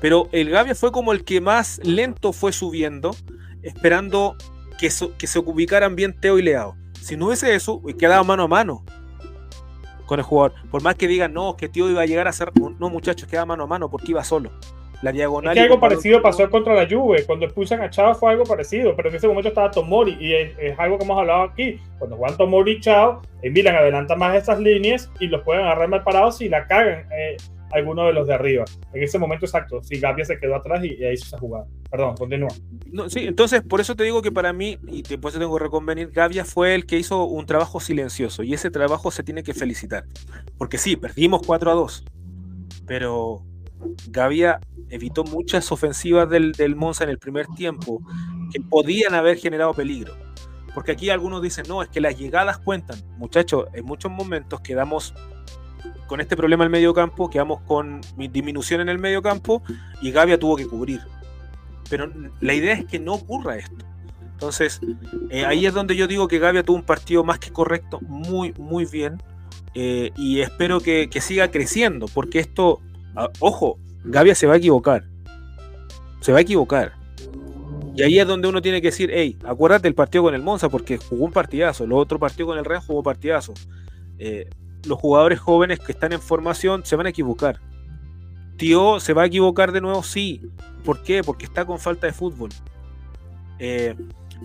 Pero 0.00 0.28
el 0.32 0.50
Gavia 0.50 0.74
fue 0.74 0.92
como 0.92 1.12
el 1.12 1.24
que 1.24 1.40
más 1.40 1.80
lento 1.82 2.32
fue 2.32 2.52
subiendo, 2.52 3.14
esperando 3.62 4.36
que, 4.78 4.90
que 5.18 5.26
se 5.26 5.38
ubicaran 5.38 5.96
bien 5.96 6.18
Teo 6.18 6.38
y 6.38 6.42
Leao. 6.42 6.76
Si 7.00 7.16
no 7.16 7.26
hubiese 7.26 7.54
eso, 7.54 7.82
quedaba 7.98 8.22
mano 8.22 8.44
a 8.44 8.48
mano 8.48 8.84
con 10.06 10.18
el 10.18 10.24
jugador. 10.24 10.54
Por 10.70 10.82
más 10.82 10.94
que 10.94 11.08
digan, 11.08 11.32
no, 11.32 11.56
que 11.56 11.68
tío 11.68 11.90
iba 11.90 12.02
a 12.02 12.06
llegar 12.06 12.28
a 12.28 12.32
ser. 12.32 12.52
No, 12.78 12.90
muchachos, 12.90 13.28
quedaba 13.28 13.46
mano 13.46 13.64
a 13.64 13.66
mano 13.66 13.90
porque 13.90 14.12
iba 14.12 14.22
solo 14.24 14.50
la 15.02 15.12
diagonal. 15.12 15.52
Es 15.52 15.60
que 15.60 15.64
algo 15.64 15.80
parecido 15.80 16.22
pasó 16.22 16.48
contra 16.50 16.74
la 16.74 16.88
Juve. 16.88 17.24
Cuando 17.24 17.46
expulsan 17.46 17.80
a 17.80 17.90
Chao 17.90 18.14
fue 18.14 18.32
algo 18.32 18.44
parecido, 18.44 18.94
pero 18.96 19.08
en 19.08 19.16
ese 19.16 19.28
momento 19.28 19.48
estaba 19.48 19.70
Tomori 19.70 20.16
y 20.20 20.34
es, 20.34 20.78
algo 20.78 20.98
que 20.98 21.04
hemos 21.04 21.18
hablado 21.18 21.42
aquí. 21.42 21.78
Cuando 21.98 22.16
juegan 22.16 22.36
Tomori 22.36 22.72
y 22.72 22.80
Chao, 22.80 23.22
en 23.42 23.52
Milan 23.52 23.76
adelanta 23.76 24.16
más 24.16 24.36
esas 24.36 24.60
líneas 24.60 25.10
y 25.18 25.28
los 25.28 25.42
pueden 25.42 25.64
agarrar 25.64 25.88
mal 25.88 26.02
parados 26.02 26.40
y 26.40 26.48
la 26.48 26.66
cagan 26.66 27.06
eh, 27.12 27.36
alguno 27.72 28.06
de 28.06 28.12
los 28.12 28.26
de 28.26 28.34
arriba. 28.34 28.64
En 28.92 29.02
ese 29.02 29.18
momento 29.18 29.46
exacto, 29.46 29.82
si 29.82 29.98
Gabia 29.98 30.24
se 30.24 30.38
quedó 30.38 30.56
atrás 30.56 30.84
y, 30.84 31.02
ahí 31.04 31.16
se 31.16 31.24
esa 31.24 31.38
jugada. 31.38 31.66
Perdón, 31.90 32.16
continúa. 32.16 32.50
No, 32.86 33.08
sí, 33.08 33.26
entonces 33.26 33.62
por 33.62 33.80
eso 33.80 33.96
te 33.96 34.04
digo 34.04 34.22
que 34.22 34.32
para 34.32 34.52
mí, 34.52 34.78
y 34.86 35.02
después 35.02 35.34
tengo 35.34 35.56
que 35.56 35.64
reconvenir, 35.64 36.10
Gavia 36.10 36.44
fue 36.44 36.74
el 36.74 36.86
que 36.86 36.98
hizo 36.98 37.24
un 37.24 37.46
trabajo 37.46 37.80
silencioso 37.80 38.42
y 38.42 38.54
ese 38.54 38.70
trabajo 38.70 39.10
se 39.10 39.22
tiene 39.22 39.42
que 39.42 39.54
felicitar. 39.54 40.04
Porque 40.58 40.78
sí, 40.78 40.96
perdimos 40.96 41.42
4 41.46 41.70
a 41.70 41.74
2, 41.74 42.04
pero 42.86 43.42
Gavia 44.08 44.60
evitó 44.88 45.24
muchas 45.24 45.70
ofensivas 45.72 46.28
del, 46.28 46.52
del 46.52 46.76
Monza 46.76 47.04
en 47.04 47.10
el 47.10 47.18
primer 47.18 47.46
tiempo 47.48 48.02
que 48.52 48.60
podían 48.60 49.14
haber 49.14 49.38
generado 49.38 49.74
peligro. 49.74 50.14
Porque 50.74 50.92
aquí 50.92 51.10
algunos 51.10 51.42
dicen, 51.42 51.64
no, 51.68 51.82
es 51.82 51.88
que 51.88 52.00
las 52.00 52.16
llegadas 52.16 52.58
cuentan. 52.58 52.98
Muchachos, 53.18 53.66
en 53.72 53.84
muchos 53.84 54.10
momentos 54.10 54.60
quedamos 54.60 55.14
con 56.06 56.20
este 56.20 56.36
problema 56.36 56.64
en 56.64 56.66
el 56.66 56.72
medio 56.72 56.92
campo, 56.92 57.30
quedamos 57.30 57.60
con 57.62 58.00
disminución 58.16 58.80
en 58.80 58.88
el 58.88 58.98
medio 58.98 59.22
campo 59.22 59.62
y 60.02 60.10
Gavia 60.10 60.38
tuvo 60.38 60.56
que 60.56 60.66
cubrir. 60.66 61.00
Pero 61.88 62.10
la 62.40 62.54
idea 62.54 62.74
es 62.74 62.84
que 62.84 62.98
no 62.98 63.14
ocurra 63.14 63.56
esto. 63.56 63.84
Entonces, 64.32 64.80
eh, 65.30 65.44
ahí 65.44 65.66
es 65.66 65.74
donde 65.74 65.96
yo 65.96 66.06
digo 66.06 66.26
que 66.26 66.38
Gavia 66.38 66.62
tuvo 66.62 66.76
un 66.76 66.82
partido 66.82 67.24
más 67.24 67.38
que 67.38 67.52
correcto, 67.52 68.00
muy, 68.02 68.52
muy 68.54 68.86
bien. 68.86 69.22
Eh, 69.74 70.10
y 70.16 70.40
espero 70.40 70.80
que, 70.80 71.08
que, 71.08 71.20
siga 71.20 71.50
creciendo, 71.50 72.06
porque 72.08 72.40
esto 72.40 72.80
ojo, 73.38 73.78
Gavia 74.04 74.34
se 74.34 74.46
va 74.46 74.54
a 74.54 74.56
equivocar. 74.56 75.04
Se 76.20 76.32
va 76.32 76.38
a 76.38 76.42
equivocar. 76.42 76.92
Y 77.96 78.02
ahí 78.02 78.18
es 78.18 78.26
donde 78.26 78.48
uno 78.48 78.62
tiene 78.62 78.80
que 78.80 78.88
decir, 78.88 79.10
hey, 79.12 79.36
acuérdate 79.44 79.88
el 79.88 79.94
partido 79.94 80.24
con 80.24 80.34
el 80.34 80.42
Monza 80.42 80.68
porque 80.68 80.96
jugó 80.96 81.24
un 81.24 81.32
partidazo, 81.32 81.84
el 81.84 81.92
otro 81.92 82.18
partido 82.18 82.46
con 82.46 82.58
el 82.58 82.64
Real 82.64 82.82
jugó 82.86 83.02
partidazo. 83.02 83.52
Eh, 84.18 84.48
los 84.86 84.98
jugadores 84.98 85.40
jóvenes 85.40 85.80
que 85.80 85.92
están 85.92 86.12
en 86.12 86.20
formación 86.20 86.84
se 86.84 86.96
van 86.96 87.06
a 87.06 87.10
equivocar. 87.10 87.60
Tío, 88.56 89.00
¿se 89.00 89.12
va 89.12 89.22
a 89.22 89.26
equivocar 89.26 89.72
de 89.72 89.80
nuevo? 89.80 90.02
Sí. 90.02 90.42
¿Por 90.84 91.02
qué? 91.02 91.22
Porque 91.22 91.46
está 91.46 91.64
con 91.64 91.78
falta 91.78 92.06
de 92.06 92.12
fútbol. 92.12 92.50
Eh, 93.58 93.94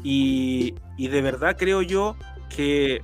y, 0.04 0.76
y 0.98 1.08
de 1.08 1.22
verdad 1.22 1.56
creo 1.58 1.82
yo 1.82 2.16
que 2.54 3.02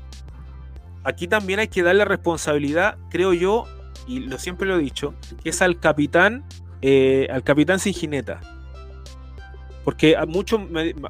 aquí 1.03 1.27
también 1.27 1.59
hay 1.59 1.67
que 1.67 1.83
darle 1.83 2.05
responsabilidad, 2.05 2.97
creo 3.09 3.33
yo, 3.33 3.65
y 4.07 4.19
lo 4.19 4.37
siempre 4.37 4.67
lo 4.67 4.77
he 4.77 4.81
dicho, 4.81 5.13
que 5.43 5.49
es 5.49 5.61
al 5.61 5.79
capitán, 5.79 6.43
eh, 6.81 7.27
al 7.31 7.43
capitán 7.43 7.79
sin 7.79 7.93
jineta. 7.93 8.41
Porque 9.83 10.15
muchos 10.27 10.61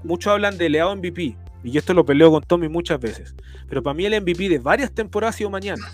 mucho 0.03 0.31
hablan 0.31 0.57
de 0.57 0.69
Leao 0.69 0.95
MVP, 0.95 1.35
y 1.63 1.71
yo 1.71 1.79
esto 1.79 1.93
lo 1.93 2.05
peleo 2.05 2.31
con 2.31 2.43
Tommy 2.43 2.69
muchas 2.69 2.99
veces. 2.99 3.35
Pero 3.67 3.83
para 3.83 3.93
mí 3.93 4.05
el 4.05 4.19
MVP 4.21 4.49
de 4.49 4.59
varias 4.59 4.91
temporadas 4.93 5.35
ha 5.35 5.37
sido 5.37 5.49
mañana. 5.49 5.85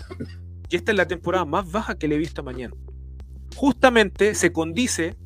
Y 0.70 0.76
esta 0.76 0.92
es 0.92 0.98
la 0.98 1.08
temporada 1.08 1.44
más 1.44 1.70
baja 1.70 1.96
que 1.96 2.08
le 2.08 2.16
he 2.16 2.18
visto 2.18 2.42
mañana. 2.42 2.74
Justamente 3.56 4.34
se 4.34 4.52
condice 4.52 5.16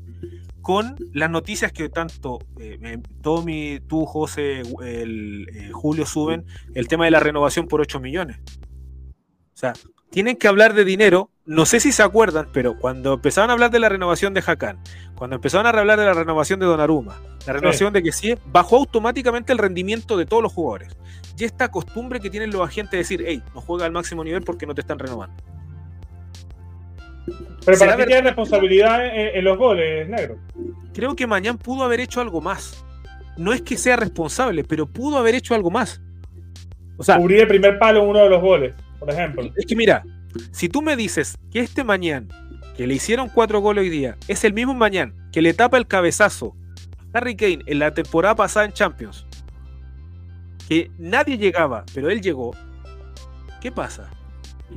con 0.63 0.95
las 1.13 1.29
noticias 1.29 1.73
que 1.73 1.89
tanto 1.89 2.39
eh, 2.61 2.99
Tommy, 3.21 3.81
tú, 3.89 4.07
José, 4.07 4.63
el, 4.83 5.49
eh, 5.53 5.71
Julio 5.73 6.07
suben, 6.07 6.45
el 6.75 6.87
tema 6.87 7.05
de 7.05 7.11
la 7.11 7.19
renovación 7.19 7.67
por 7.67 7.81
8 7.81 7.99
millones. 7.99 8.39
O 8.39 9.57
sea, 9.57 9.73
tienen 10.11 10.37
que 10.37 10.47
hablar 10.47 10.75
de 10.75 10.85
dinero. 10.85 11.31
No 11.45 11.67
sé 11.67 11.81
si 11.81 11.91
se 11.91 12.05
acuerdan, 12.05 12.49
pero 12.53 12.79
cuando 12.79 13.15
empezaron 13.15 13.51
a 13.51 13.55
hablar 13.55 13.73
de 13.73 13.81
la 13.81 13.89
renovación 13.89 14.33
de 14.33 14.45
Hakan, 14.47 14.79
cuando 15.17 15.37
empezaron 15.37 15.67
a 15.67 15.71
hablar 15.71 15.99
de 15.99 16.07
la 16.07 16.15
renovación 16.15 16.61
de 16.61 16.67
Donnarumma, 16.67 17.21
la 17.47 17.55
renovación 17.55 17.93
de 17.93 18.01
que 18.03 18.13
sí, 18.13 18.35
bajó 18.47 18.77
automáticamente 18.77 19.53
el 19.53 19.59
rendimiento 19.59 20.17
de 20.17 20.25
todos 20.25 20.41
los 20.41 20.53
jugadores. 20.53 20.97
Y 21.37 21.45
esta 21.45 21.69
costumbre 21.69 22.21
que 22.21 22.31
tienen 22.31 22.53
los 22.53 22.61
agentes 22.61 22.93
de 22.93 22.99
decir, 22.99 23.25
hey, 23.27 23.43
no 23.55 23.61
juega 23.61 23.87
al 23.87 23.93
máximo 23.93 24.23
nivel 24.23 24.43
porque 24.43 24.67
no 24.67 24.75
te 24.75 24.83
están 24.83 25.01
renovando. 25.01 25.35
Pero 27.65 27.79
para 27.79 27.97
ti 27.97 28.05
tiene 28.05 28.23
responsabilidad 28.23 29.05
en, 29.05 29.45
los 29.45 29.59
goles, 29.59 30.09
negro. 30.09 30.39
Creo 30.95 31.17
que 31.17 31.27
mañana 31.27 31.59
pudo 31.59 31.83
haber 31.83 31.99
hecho 31.99 32.21
algo 32.21 32.41
más. 32.41 32.85
No 33.37 33.53
es 33.53 33.63
que 33.63 33.77
sea 33.77 33.97
responsable, 33.97 34.63
pero 34.63 34.87
pudo 34.87 35.19
haber 35.19 35.35
hecho 35.35 35.55
algo 35.57 35.71
más. 35.71 36.01
O 36.97 37.03
sea, 37.03 37.17
cubrir 37.17 37.41
el 37.41 37.49
primer 37.49 37.79
palo 37.81 38.03
en 38.03 38.09
uno 38.11 38.21
de 38.21 38.31
los 38.31 38.41
goles, 38.41 38.75
por 39.01 39.11
ejemplo. 39.11 39.51
Es 39.57 39.67
que 39.67 39.75
mira, 39.75 40.05
si 40.51 40.69
tú 40.69 40.83
me 40.83 40.97
dices 40.97 41.37
que 41.51 41.61
este 41.61 41.85
mañana, 41.85 42.27
que 42.77 42.87
le 42.87 42.95
hicieron 42.95 43.29
cuatro 43.29 43.61
goles 43.61 43.83
hoy 43.83 43.91
día, 43.91 44.17
es 44.29 44.45
el 44.45 44.53
mismo 44.53 44.75
mañana 44.75 45.15
que 45.33 45.43
le 45.43 45.55
tapa 45.55 45.77
el 45.79 45.87
cabezazo 45.87 46.55
a 47.13 47.19
Harry 47.19 47.37
Kane 47.37 47.61
en 47.67 47.79
la 47.79 47.93
temporada 47.93 48.35
pasada 48.35 48.67
en 48.67 48.73
Champions, 48.73 49.27
que 50.69 50.91
nadie 50.99 51.39
llegaba, 51.39 51.85
pero 51.95 52.11
él 52.11 52.21
llegó, 52.21 52.57
¿qué 53.61 53.71
pasa? 53.71 54.11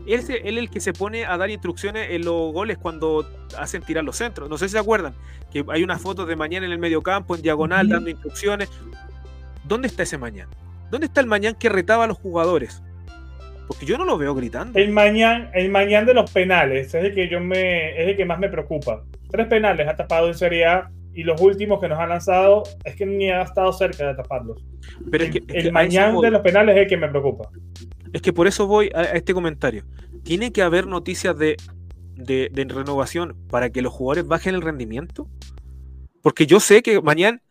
Él 0.05 0.19
es 0.19 0.29
el 0.29 0.69
que 0.69 0.81
se 0.81 0.93
pone 0.93 1.25
a 1.25 1.37
dar 1.37 1.49
instrucciones 1.49 2.11
en 2.11 2.25
los 2.25 2.51
goles 2.51 2.77
cuando 2.77 3.25
hacen 3.57 3.81
tirar 3.81 4.03
los 4.03 4.17
centros. 4.17 4.49
No 4.49 4.57
sé 4.57 4.67
si 4.67 4.73
se 4.73 4.79
acuerdan 4.79 5.15
que 5.51 5.63
hay 5.69 5.83
unas 5.83 6.01
fotos 6.01 6.27
de 6.27 6.35
mañana 6.35 6.65
en 6.65 6.71
el 6.73 6.79
medio 6.79 7.01
campo, 7.01 7.35
en 7.35 7.41
diagonal, 7.41 7.87
dando 7.87 8.09
instrucciones. 8.09 8.69
¿Dónde 9.63 9.87
está 9.87 10.03
ese 10.03 10.17
mañana? 10.17 10.51
¿Dónde 10.91 11.07
está 11.07 11.21
el 11.21 11.27
mañana 11.27 11.57
que 11.57 11.69
retaba 11.69 12.03
a 12.03 12.07
los 12.07 12.17
jugadores? 12.17 12.83
Porque 13.67 13.85
yo 13.85 13.97
no 13.97 14.05
lo 14.05 14.17
veo 14.17 14.35
gritando. 14.35 14.77
El 14.77 14.91
mañana, 14.91 15.49
el 15.53 15.69
mañana 15.69 16.05
de 16.05 16.13
los 16.13 16.29
penales 16.31 16.93
es 16.93 17.03
el 17.03 17.13
que 17.13 17.27
yo 17.27 17.39
me, 17.39 18.01
es 18.01 18.09
el 18.09 18.17
que 18.17 18.25
más 18.25 18.39
me 18.39 18.49
preocupa. 18.49 19.03
Tres 19.29 19.47
penales 19.47 19.87
ha 19.87 19.95
tapado 19.95 20.27
en 20.27 20.35
Serie 20.35 20.65
A 20.65 20.91
y 21.13 21.23
los 21.23 21.39
últimos 21.41 21.79
que 21.79 21.87
nos 21.87 21.97
han 21.97 22.09
lanzado 22.09 22.63
es 22.83 22.95
que 22.95 23.05
ni 23.05 23.29
ha 23.29 23.41
estado 23.41 23.71
cerca 23.73 24.07
de 24.07 24.15
taparlos. 24.15 24.63
Pero 25.09 25.25
el, 25.25 25.43
es 25.47 25.65
el 25.65 25.71
mañana 25.71 26.19
de 26.19 26.31
los 26.31 26.41
penales 26.41 26.75
es 26.75 26.83
el 26.83 26.87
que 26.87 26.97
me 26.97 27.07
preocupa. 27.07 27.49
Es 28.13 28.21
que 28.21 28.33
por 28.33 28.47
eso 28.47 28.67
voy 28.67 28.91
a, 28.93 29.03
este 29.03 29.33
comentario. 29.33 29.83
Tiene 30.23 30.51
que 30.51 30.61
haber 30.61 30.87
noticias 30.87 31.37
de, 31.37 31.57
de, 32.15 32.49
de 32.51 32.63
renovación 32.65 33.35
para 33.49 33.69
que 33.69 33.81
los 33.81 33.93
jugadores 33.93 34.27
bajen 34.27 34.55
el 34.55 34.61
rendimiento. 34.61 35.27
Porque 36.21 36.45
yo 36.45 36.59
sé 36.59 36.81
que 36.81 37.01
mañana 37.01 37.41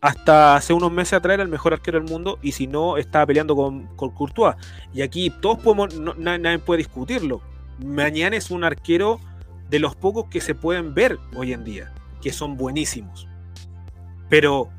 hasta 0.00 0.56
hace 0.56 0.72
unos 0.72 0.90
meses 0.90 1.14
atrás 1.14 1.34
era 1.34 1.42
el 1.42 1.48
mejor 1.48 1.74
arquero 1.74 2.00
del 2.00 2.08
mundo 2.08 2.38
y 2.42 2.52
si 2.52 2.66
no 2.66 2.96
estaba 2.96 3.26
peleando 3.26 3.54
con, 3.54 3.86
con 3.96 4.10
Courtois. 4.10 4.56
Y 4.94 5.02
aquí 5.02 5.30
todos 5.30 5.58
podemos, 5.58 5.94
nadie 6.18 6.58
puede 6.58 6.78
discutirlo. 6.78 7.42
Mañana 7.84 8.36
es 8.36 8.50
un 8.50 8.64
arquero 8.64 9.20
de 9.68 9.78
los 9.78 9.94
pocos 9.94 10.26
que 10.30 10.40
se 10.40 10.54
pueden 10.54 10.94
ver 10.94 11.18
hoy 11.34 11.52
en 11.52 11.64
día, 11.64 11.92
que 12.22 12.32
son 12.32 12.56
buenísimos. 12.56 13.28
Pero, 14.28 14.70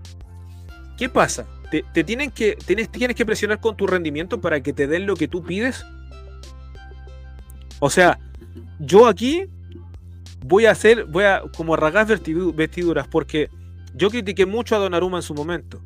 ¿qué 0.98 1.08
pasa? 1.08 1.46
¿Te, 1.70 2.04
tienen 2.04 2.32
que, 2.32 2.58
tienes, 2.66 2.90
tienes 2.90 3.16
que 3.16 3.26
presionar 3.26 3.60
con 3.60 3.78
tu 3.78 3.88
rendimiento 3.88 4.42
para 4.42 4.62
que 4.62 4.74
te 4.74 4.88
den 4.88 5.06
lo 5.06 5.16
que 5.16 5.28
tú 5.28 5.44
pides? 5.44 5.86
O 7.80 7.90
sea, 7.90 8.20
yo 8.80 9.08
aquí 9.08 9.46
voy 10.44 10.66
a 10.66 10.72
hacer, 10.72 11.06
voy 11.06 11.24
a 11.24 11.44
como 11.56 11.76
rasgar 11.76 12.08
vestiduras 12.54 13.08
porque 13.08 13.50
yo 13.94 14.10
critiqué 14.10 14.46
mucho 14.46 14.76
a 14.76 14.80
Donnarumma 14.80 15.18
en 15.18 15.24
su 15.24 15.34
momento, 15.34 15.82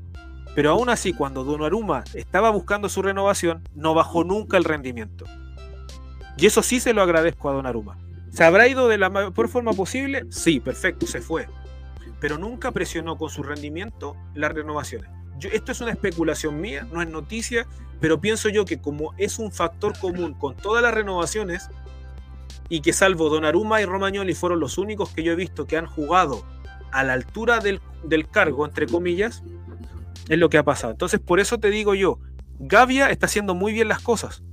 pero 0.54 0.72
aún 0.72 0.90
así 0.90 1.14
cuando 1.14 1.44
Donnarumma 1.44 2.04
estaba 2.14 2.50
buscando 2.50 2.88
su 2.88 3.02
renovación, 3.02 3.64
no 3.74 3.94
bajó 3.94 4.24
nunca 4.24 4.58
el 4.58 4.64
rendimiento. 4.64 5.26
Y 6.38 6.46
eso 6.46 6.62
sí 6.62 6.80
se 6.80 6.94
lo 6.94 7.02
agradezco 7.02 7.50
a 7.50 7.54
Donnarumma. 7.54 7.98
¿Se 8.32 8.44
habrá 8.44 8.68
ido 8.68 8.88
de 8.88 8.98
la 8.98 9.10
mejor 9.10 9.48
forma 9.48 9.74
posible? 9.74 10.26
Sí, 10.30 10.60
perfecto, 10.60 11.08
se 11.08 11.22
fue. 11.22 11.48
Pero 12.20 12.38
nunca 12.38 12.72
presionó 12.72 13.18
con 13.18 13.30
su 13.30 13.44
rendimiento 13.44 14.16
las 14.34 14.54
renovaciones. 14.54 15.10
esto 15.52 15.72
es 15.72 15.82
una 15.82 15.92
especulación 15.92 16.60
mía, 16.62 16.88
no 16.92 17.02
es 17.02 17.10
noticia, 17.10 17.66
pero 18.00 18.20
pienso 18.22 18.50
yo 18.50 18.66
que 18.66 18.80
como 18.80 19.14
es 19.18 19.40
un 19.40 19.52
factor 19.52 19.98
común 20.00 20.34
con 20.34 20.56
todas 20.56 20.84
las 20.84 20.94
renovaciones, 20.94 21.70
y 22.70 22.82
que 22.82 22.94
salvo 22.94 23.30
Donnarumma 23.30 23.82
y 23.82 23.86
Romagnoli 23.86 24.34
fueron 24.34 24.60
los 24.60 24.78
únicos 24.78 25.10
que 25.10 25.24
yo 25.24 25.32
he 25.32 25.36
visto 25.36 25.68
que 25.68 25.78
han 25.78 25.86
jugado 25.86 26.44
a 26.96 27.04
la 27.04 27.14
altura 27.14 27.60
del, 27.60 27.82
cargo, 28.30 28.66
entre 28.66 28.88
comillas, 28.88 29.44
es 30.30 30.40
lo 30.40 30.50
que 30.50 30.58
ha 30.58 30.64
pasado. 30.64 30.92
Entonces, 30.94 31.20
por 31.20 31.42
eso 31.42 31.60
te 31.60 31.70
digo 31.70 31.94
yo, 31.94 32.20
Gavia 32.58 33.10
está 33.10 33.26
haciendo 33.26 33.54
muy 33.54 33.74
bien 33.74 33.90
las 33.90 34.02
cosas, 34.02 34.44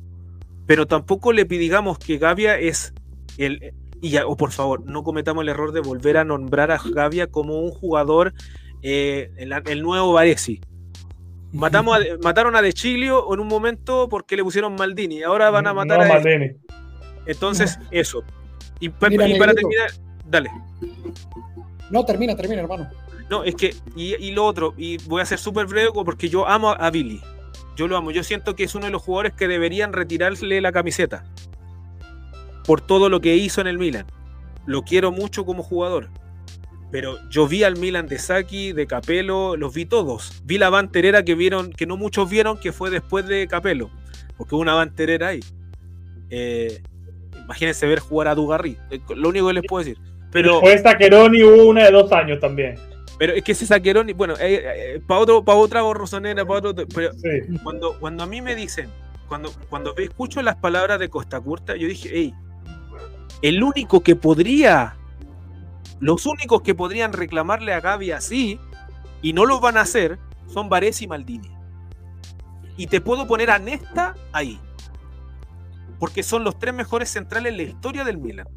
pero 0.66 0.86
tampoco 0.86 1.32
le 1.32 1.46
pidigamos 1.46 1.98
que 1.98 2.18
Gavia 2.18 2.58
es 2.58 2.92
el... 3.38 3.74
Y 4.00 4.10
ya, 4.10 4.26
o 4.26 4.36
por 4.36 4.50
favor, 4.50 4.84
no 4.84 5.04
cometamos 5.04 5.42
el 5.42 5.50
error 5.50 5.70
de 5.70 5.78
volver 5.78 6.16
a 6.16 6.24
nombrar 6.24 6.72
a 6.72 6.80
Gavia 6.84 7.28
como 7.28 7.60
un 7.60 7.70
jugador, 7.70 8.34
eh, 8.82 9.30
el, 9.36 9.82
nuevo 9.82 10.12
Varesi. 10.12 10.60
Matamos 11.52 11.98
mataron 12.24 12.56
a 12.56 12.62
De 12.62 12.72
Chilio 12.72 13.32
en 13.32 13.38
un 13.38 13.46
momento 13.46 14.08
porque 14.08 14.34
le 14.34 14.42
pusieron 14.42 14.74
Maldini, 14.74 15.22
ahora 15.22 15.50
van 15.50 15.68
a 15.68 15.74
matar 15.74 16.02
a... 16.02 16.08
Maldini. 16.08 16.56
Entonces, 17.26 17.78
eso. 17.92 18.24
Y, 18.80 18.86
y 18.86 18.88
para 18.90 19.54
terminar, 19.54 19.92
dale. 20.26 20.50
No, 21.92 22.04
termina, 22.06 22.34
termina, 22.34 22.62
hermano. 22.62 22.90
No, 23.30 23.44
es 23.44 23.54
que, 23.54 23.74
y, 23.94 24.30
lo 24.32 24.46
otro, 24.46 24.74
y 24.78 24.96
voy 25.06 25.20
a 25.20 25.26
ser 25.26 25.38
súper 25.38 25.66
breve 25.66 25.90
porque 25.92 26.28
yo 26.30 26.48
amo 26.48 26.70
a 26.70 26.90
Billy. 26.90 27.20
Yo 27.76 27.86
lo 27.86 27.96
amo. 27.98 28.10
Yo 28.10 28.24
siento 28.24 28.56
que 28.56 28.64
es 28.64 28.74
uno 28.74 28.86
de 28.86 28.92
los 28.92 29.02
jugadores 29.02 29.34
que 29.34 29.46
deberían 29.46 29.92
retirarle 29.92 30.60
la 30.62 30.72
camiseta. 30.72 31.24
Por 32.66 32.80
todo 32.80 33.10
lo 33.10 33.20
que 33.20 33.36
hizo 33.36 33.60
en 33.60 33.66
el 33.66 33.78
Milan. 33.78 34.06
Lo 34.64 34.82
quiero 34.82 35.12
mucho 35.12 35.44
como 35.44 35.62
jugador. 35.62 36.08
Pero 36.90 37.18
yo 37.28 37.46
vi 37.46 37.62
al 37.62 37.76
Milan 37.76 38.06
de 38.06 38.18
Saki, 38.18 38.72
de 38.72 38.86
Capello, 38.86 39.56
los 39.56 39.74
vi 39.74 39.84
todos. 39.84 40.42
Vi 40.44 40.56
la 40.56 40.70
banterera 40.70 41.24
que 41.24 41.34
vieron, 41.34 41.72
que 41.72 41.86
no 41.86 41.98
muchos 41.98 42.28
vieron, 42.30 42.58
que 42.58 42.72
fue 42.72 42.90
después 42.90 43.26
de 43.26 43.46
Capello. 43.48 43.90
Porque 44.38 44.54
hubo 44.54 44.62
una 44.62 44.74
banterera 44.74 45.28
ahí. 45.28 45.40
Eh, 46.30 46.82
imagínense 47.44 47.86
ver 47.86 48.00
jugar 48.00 48.28
a 48.28 48.34
Dugarry. 48.34 48.78
Eh, 48.90 49.00
lo 49.14 49.28
único 49.28 49.48
que 49.48 49.54
les 49.54 49.64
puedo 49.66 49.84
decir. 49.84 50.11
Pero, 50.32 50.54
Después 50.54 50.82
Taqueroni 50.82 51.42
hubo 51.42 51.68
una 51.68 51.84
de 51.84 51.92
dos 51.92 52.10
años 52.10 52.40
también. 52.40 52.76
Pero 53.18 53.34
es 53.34 53.44
que 53.44 53.52
ese 53.52 53.66
Taqueroni, 53.66 54.14
bueno, 54.14 54.34
eh, 54.40 54.94
eh, 54.96 55.00
para 55.06 55.20
otro, 55.20 55.44
para 55.44 55.58
otra 55.58 55.82
borrosonera, 55.82 56.44
para 56.44 56.70
otro. 56.70 56.86
Pero 56.92 57.12
cuando, 57.62 57.98
cuando 58.00 58.24
a 58.24 58.26
mí 58.26 58.40
me 58.40 58.56
dicen, 58.56 58.88
cuando, 59.28 59.52
cuando 59.68 59.94
escucho 59.96 60.42
las 60.42 60.56
palabras 60.56 60.98
de 60.98 61.08
Costa 61.08 61.40
Curta, 61.40 61.76
yo 61.76 61.86
dije, 61.86 62.10
hey, 62.12 62.34
el 63.42 63.62
único 63.62 64.02
que 64.02 64.16
podría, 64.16 64.96
los 66.00 66.26
únicos 66.26 66.62
que 66.62 66.74
podrían 66.74 67.12
reclamarle 67.12 67.74
a 67.74 67.80
Gaby 67.80 68.12
así, 68.12 68.58
y 69.20 69.32
no 69.34 69.46
lo 69.46 69.60
van 69.60 69.76
a 69.76 69.82
hacer, 69.82 70.18
son 70.48 70.68
Vares 70.68 71.02
y 71.02 71.06
Maldini. 71.06 71.50
Y 72.76 72.86
te 72.86 73.00
puedo 73.00 73.26
poner 73.26 73.50
a 73.50 73.58
Nesta 73.58 74.16
ahí. 74.32 74.58
Porque 75.98 76.22
son 76.22 76.42
los 76.42 76.58
tres 76.58 76.74
mejores 76.74 77.10
centrales 77.10 77.52
en 77.52 77.56
la 77.58 77.62
historia 77.64 78.04
del 78.04 78.18
Milan. 78.18 78.48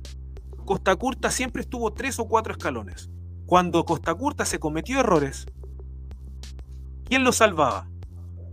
Costa 0.65 0.95
Curta 0.95 1.31
siempre 1.31 1.61
estuvo 1.61 1.93
tres 1.93 2.19
o 2.19 2.27
cuatro 2.27 2.53
escalones. 2.53 3.09
Cuando 3.45 3.85
Costa 3.85 4.13
Curta 4.13 4.45
se 4.45 4.59
cometió 4.59 4.99
errores, 4.99 5.45
¿quién 7.05 7.23
lo 7.23 7.31
salvaba? 7.31 7.87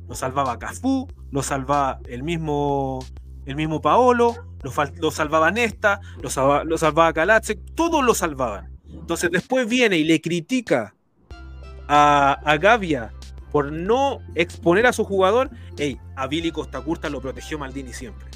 Lo 0.08 0.14
salvaba 0.14 0.58
Cafú, 0.58 1.08
lo 1.30 1.42
salvaba 1.42 2.00
el 2.06 2.22
mismo, 2.22 3.04
el 3.46 3.56
mismo 3.56 3.80
Paolo, 3.80 4.34
lo, 4.62 5.10
salvaba 5.10 5.50
Nesta, 5.50 6.00
lo 6.20 6.30
salvaba, 6.30 6.64
salvaba 6.76 7.40
todos 7.74 8.04
lo 8.04 8.14
salvaban. 8.14 8.78
Entonces 8.88 9.30
después 9.30 9.66
viene 9.68 9.96
y 9.96 10.04
le 10.04 10.20
critica 10.20 10.94
a, 11.88 12.38
a 12.44 12.56
Gavia 12.58 13.12
por 13.50 13.72
no 13.72 14.18
exponer 14.34 14.86
a 14.86 14.92
su 14.92 15.04
jugador. 15.04 15.50
Hey, 15.76 15.98
a 16.16 16.26
Billy 16.26 16.50
Costa 16.50 16.80
Curta 16.80 17.08
lo 17.08 17.20
protegió 17.20 17.58
Maldini 17.58 17.92
siempre. 17.92 18.31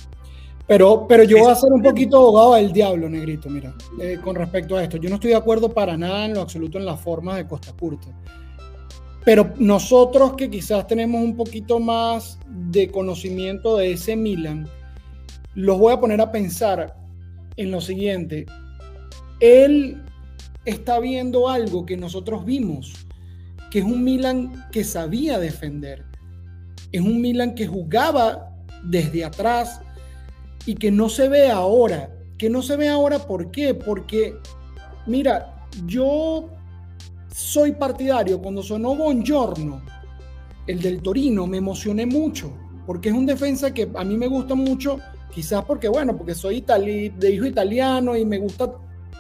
Pero, 0.67 1.07
pero 1.07 1.23
yo 1.23 1.39
voy 1.39 1.53
a 1.53 1.55
ser 1.55 1.73
un 1.73 1.83
poquito 1.83 2.17
abogado 2.17 2.55
del 2.55 2.73
diablo, 2.73 3.09
negrito, 3.09 3.49
mira, 3.49 3.73
eh, 4.01 4.19
con 4.23 4.35
respecto 4.35 4.77
a 4.77 4.83
esto. 4.83 4.97
Yo 4.97 5.09
no 5.09 5.15
estoy 5.15 5.31
de 5.31 5.37
acuerdo 5.37 5.73
para 5.73 5.97
nada 5.97 6.25
en 6.25 6.35
lo 6.35 6.41
absoluto 6.41 6.77
en 6.79 6.87
la 6.87 6.97
forma 6.97 7.37
de 7.37 7.47
Costa 7.47 7.73
Curta. 7.73 8.09
Pero 9.25 9.53
nosotros 9.59 10.35
que 10.37 10.51
quizás 10.51 10.87
tenemos 10.87 11.23
un 11.23 11.37
poquito 11.37 11.79
más 11.79 12.39
de 12.49 12.91
conocimiento 12.91 13.77
de 13.77 13.93
ese 13.93 14.17
Milan, 14.17 14.69
los 15.55 15.79
voy 15.79 15.93
a 15.93 16.01
poner 16.01 16.21
a 16.21 16.33
pensar 16.33 16.97
en 17.57 17.71
lo 17.71 17.81
siguiente. 17.81 18.47
Él 19.41 20.03
está 20.65 20.99
viendo 20.99 21.49
algo 21.49 21.87
que 21.87 21.97
nosotros 21.97 22.45
vimos, 22.45 23.07
que 23.71 23.81
es 23.81 23.85
un 23.85 24.03
Milan 24.03 24.67
que 24.73 24.85
sabía 24.85 25.39
defender. 25.39 26.05
Es 26.93 27.01
un 27.01 27.21
Milan 27.21 27.55
que 27.55 27.67
jugaba 27.67 28.53
desde 28.85 29.25
atrás, 29.25 29.81
y 30.67 30.75
que 30.75 30.91
no 30.91 31.09
se 31.09 31.29
ve 31.29 31.51
ahora. 31.51 32.11
Que 32.37 32.51
no 32.51 32.61
se 32.61 32.77
ve 32.77 32.89
ahora, 32.89 33.19
¿por 33.21 33.51
qué? 33.51 33.73
Porque, 33.73 34.37
mira, 35.07 35.67
yo 35.87 36.51
soy 37.35 37.73
partidario. 37.73 38.43
Cuando 38.43 38.63
sonó 38.63 38.95
Bongiorno, 38.95 39.83
el 40.67 40.83
del 40.83 41.01
Torino, 41.01 41.47
me 41.47 41.59
emocioné 41.59 42.05
mucho, 42.05 42.53
porque 42.87 43.09
es 43.09 43.15
un 43.15 43.25
defensa 43.25 43.73
que 43.73 43.89
a 43.95 44.05
mí 44.05 44.17
me 44.17 44.27
gusta 44.27 44.55
mucho, 44.55 44.99
quizás 45.33 45.65
porque, 45.65 45.89
bueno, 45.89 46.17
porque 46.17 46.35
soy 46.35 46.61
de 46.61 47.31
hijo 47.31 47.47
italiano 47.47 48.17
y 48.17 48.25
me 48.25 48.39
gusta 48.39 48.73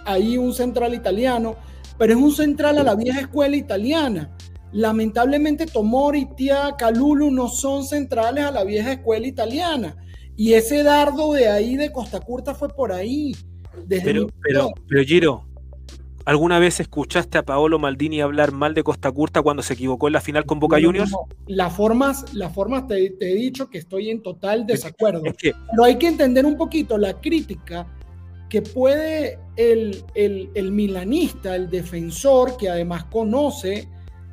ahí 0.05 0.36
un 0.36 0.53
central 0.53 0.92
italiano, 0.92 1.57
pero 1.97 2.12
es 2.12 2.18
un 2.18 2.32
central 2.32 2.78
a 2.78 2.82
la 2.82 2.94
vieja 2.94 3.20
escuela 3.20 3.57
italiana. 3.57 4.30
Lamentablemente 4.72 5.66
Tomori, 5.66 6.26
Tia, 6.36 6.74
Calulu 6.76 7.30
no 7.30 7.49
son 7.49 7.84
centrales 7.84 8.44
a 8.44 8.51
la 8.51 8.64
vieja 8.64 8.92
escuela 8.92 9.26
italiana. 9.26 9.97
Y 10.37 10.53
ese 10.53 10.82
dardo 10.82 11.32
de 11.32 11.49
ahí 11.49 11.76
de 11.76 11.91
Costa 11.91 12.20
Curta 12.20 12.55
fue 12.55 12.68
por 12.68 12.93
ahí. 12.93 13.34
pero, 13.89 14.28
pero, 14.43 14.72
pero 14.89 15.03
Giro, 15.05 15.47
¿Alguna 16.26 16.59
vez 16.59 16.80
escuchaste 16.80 17.39
a 17.39 17.45
Paolo 17.45 17.78
Maldini 17.78 18.20
hablar 18.20 18.51
mal 18.51 18.74
de 18.74 18.82
Costa 18.82 19.12
Curta 19.12 19.43
cuando 19.43 19.62
se 19.62 19.74
equivocó 19.74 20.09
en 20.09 20.12
la 20.14 20.20
final 20.20 20.45
con 20.45 20.59
Boca 20.59 20.76
Juniors? 20.82 21.12
Las 21.47 21.72
formas, 21.72 22.34
las 22.34 22.53
formas 22.53 22.89
te, 22.89 23.14
he 23.20 23.34
dicho 23.37 23.70
que 23.70 23.78
estoy 23.78 24.11
en 24.11 24.22
total 24.22 24.66
desacuerdo. 24.66 25.22
Pero 25.41 25.84
hay 25.84 25.97
que 25.99 26.09
entender 26.09 26.45
un 26.45 26.57
poquito 26.57 26.99
la 26.99 27.20
crítica 27.20 27.87
que 28.49 28.61
puede 28.61 29.39
el, 29.57 30.03
el, 30.16 30.72
milanista, 30.72 31.55
el 31.55 31.70
defensor, 31.70 32.57
que 32.57 32.70
además 32.70 33.05
conoce 33.05 33.89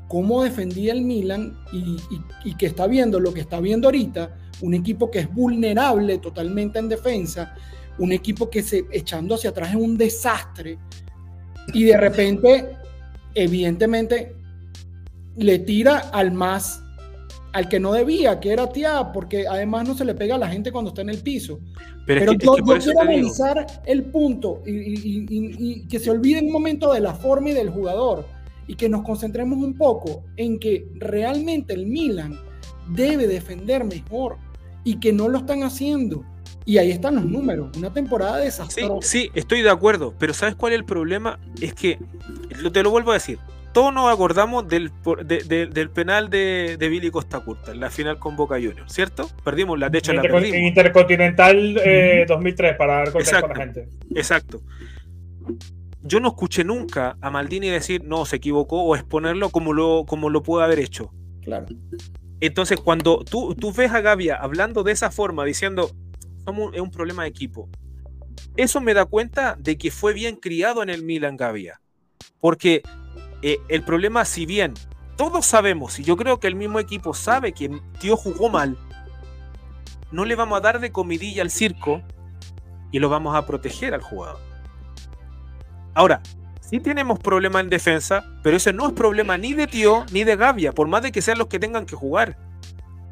cómo 0.08 0.41
defendía 0.41 0.93
el 0.93 1.04
Milan 1.04 1.56
y, 1.72 1.97
y, 2.43 2.56
que 2.56 2.66
está 2.66 2.88
viendo 2.88 3.20
lo 3.20 3.36
que 3.36 3.41
está 3.41 3.60
viendo 3.60 3.89
ahorita, 3.89 4.36
un 4.62 4.74
equipo 4.74 5.10
que 5.10 5.20
es 5.20 5.34
vulnerable 5.34 6.18
totalmente 6.20 6.80
en 6.80 6.89
defensa, 6.89 7.56
un 7.97 8.12
equipo 8.12 8.49
que 8.49 8.64
se 8.64 8.86
echando 8.91 9.36
hacia 9.36 9.51
atrás 9.51 9.70
es 9.70 9.76
un 9.76 9.97
desastre 9.97 10.80
y 11.74 11.84
de 11.86 11.97
repente, 11.97 12.78
evidentemente, 13.36 14.36
le 15.38 15.60
tira 15.60 16.10
al 16.12 16.32
más, 16.32 16.84
al 17.54 17.70
que 17.70 17.80
no 17.80 17.93
debía, 17.93 18.39
que 18.39 18.51
era 18.51 18.70
Tia, 18.70 19.12
porque 19.14 19.47
además 19.47 19.88
no 19.88 19.95
se 19.95 20.06
le 20.06 20.16
pega 20.16 20.36
a 20.36 20.39
la 20.39 20.47
gente 20.47 20.72
cuando 20.72 20.89
está 20.89 21.01
en 21.01 21.10
el 21.10 21.20
piso. 21.20 21.60
Pero, 22.06 22.34
yo, 22.34 22.54
quiero 22.56 22.99
analizar 22.99 23.66
el 23.86 24.04
punto 24.06 24.62
y, 24.66 25.88
que 25.88 25.99
se 25.99 26.12
olvide 26.12 26.41
un 26.41 26.51
momento 26.51 26.91
de 26.91 26.99
la 26.99 27.14
forma 27.14 27.51
y 27.51 27.54
del 27.54 27.70
jugador 27.70 28.26
y 28.68 28.76
que 28.76 28.89
nos 28.89 29.04
concentremos 29.04 29.58
un 29.60 29.78
poco 29.78 30.24
en 30.36 30.60
que 30.60 30.88
realmente 30.95 31.74
el 31.74 31.86
Milan 31.86 32.38
debe 32.88 33.27
defender 33.27 33.84
mejor 33.84 34.38
y 34.84 34.99
que 34.99 35.13
no 35.13 35.29
lo 35.29 35.39
están 35.39 35.63
haciendo. 35.63 36.23
Y 36.65 36.77
ahí 36.77 36.91
están 36.91 37.15
los 37.15 37.25
números, 37.25 37.75
una 37.77 37.91
temporada 37.91 38.38
desastrosa. 38.38 39.07
Sí, 39.07 39.23
sí, 39.23 39.31
estoy 39.34 39.61
de 39.61 39.69
acuerdo, 39.69 40.13
pero 40.17 40.34
¿sabes 40.34 40.55
cuál 40.55 40.73
es 40.73 40.79
el 40.79 40.86
problema? 40.86 41.39
Es 41.59 41.73
que, 41.73 41.99
te 42.71 42.84
lo 42.84 42.89
vuelvo 42.89 43.11
a 43.11 43.15
decir, 43.15 43.38
todos 43.73 43.93
nos 43.93 44.13
acordamos 44.13 44.67
del, 44.67 44.91
del 45.25 45.89
penal 45.89 46.29
de, 46.29 46.77
Billy 46.79 47.09
Costa 47.09 47.41
Curta, 47.41 47.71
en 47.71 47.81
la 47.81 47.89
final 47.89 48.17
con 48.17 48.38
Boca 48.38 48.55
Juniors, 48.55 48.93
¿cierto? 48.93 49.29
Perdimos, 49.43 49.77
la, 49.77 49.89
de 49.89 49.97
hecho 49.97 50.13
la 50.13 50.21
perdimos. 50.21 50.55
En 50.55 50.65
Intercontinental 50.65 51.73
2003, 52.27 52.71
eh, 52.71 52.75
para 52.77 52.93
dar 52.97 53.11
contexto 53.11 53.45
a 53.45 53.49
la 53.49 53.55
gente. 53.55 53.89
Exacto. 54.15 54.61
Yo 56.01 56.19
no 56.19 56.29
escuché 56.29 56.63
nunca 56.63 57.17
a 57.19 57.29
Maldini 57.29 57.69
decir, 57.69 58.03
no, 58.05 58.25
se 58.25 58.38
equivocó, 58.38 58.84
o 58.84 58.95
exponerlo 58.95 59.49
como 59.49 59.73
lo, 59.73 60.05
como 60.05 60.29
lo 60.29 60.43
pudo 60.43 60.61
haber 60.61 60.79
hecho. 60.79 61.11
Claro. 61.41 61.65
Entonces, 62.45 62.77
cuando 62.77 63.23
tú, 63.23 63.55
tú 63.55 63.71
ves 63.71 63.93
a 63.93 64.01
Gavia 64.01 64.35
hablando 64.35 64.83
de 64.83 64.91
esa 64.91 65.09
forma, 65.09 65.45
diciendo, 65.45 65.89
es 66.73 66.81
un 66.81 66.91
problema 66.91 67.23
de 67.23 67.29
equipo. 67.29 67.69
Eso 68.57 68.81
me 68.81 68.93
da 68.93 69.05
cuenta 69.05 69.55
de 69.57 69.77
que 69.77 69.91
fue 69.91 70.11
bien 70.11 70.35
criado 70.35 70.83
en 70.83 70.89
el 70.89 71.03
Milan 71.03 71.37
Gavia. 71.37 71.79
Porque 72.41 72.83
eh, 73.43 73.59
el 73.69 73.83
problema, 73.83 74.25
si 74.25 74.45
bien 74.45 74.73
todos 75.15 75.45
sabemos, 75.45 75.97
y 75.99 76.03
yo 76.03 76.17
creo 76.17 76.41
que 76.41 76.47
el 76.47 76.55
mismo 76.55 76.81
equipo 76.81 77.13
sabe 77.13 77.53
que 77.53 77.79
Tío 78.01 78.17
jugó 78.17 78.49
mal, 78.49 78.77
no 80.11 80.25
le 80.25 80.35
vamos 80.35 80.57
a 80.57 80.61
dar 80.61 80.81
de 80.81 80.91
comidilla 80.91 81.43
al 81.43 81.49
circo 81.49 82.01
y 82.91 82.99
lo 82.99 83.07
vamos 83.07 83.37
a 83.37 83.45
proteger 83.45 83.93
al 83.93 84.01
jugador. 84.01 84.41
Ahora, 85.93 86.21
sí 86.74 86.80
tenemos 86.80 87.19
problema 87.19 87.59
en 87.59 87.69
defensa, 87.69 88.26
pero 88.41 88.57
ese 88.57 88.74
no 88.74 88.88
es 88.88 88.93
problema 88.93 89.38
ni 89.38 89.53
de 89.53 89.67
Tío 89.67 90.07
ni 90.11 90.24
de 90.24 90.36
Gavia, 90.36 90.71
por 90.71 90.88
más 90.88 91.03
de 91.03 91.11
que 91.11 91.21
sean 91.21 91.38
los 91.38 91.45
que 91.45 91.59
tengan 91.59 91.86
que 91.86 91.95
jugar. 91.95 92.36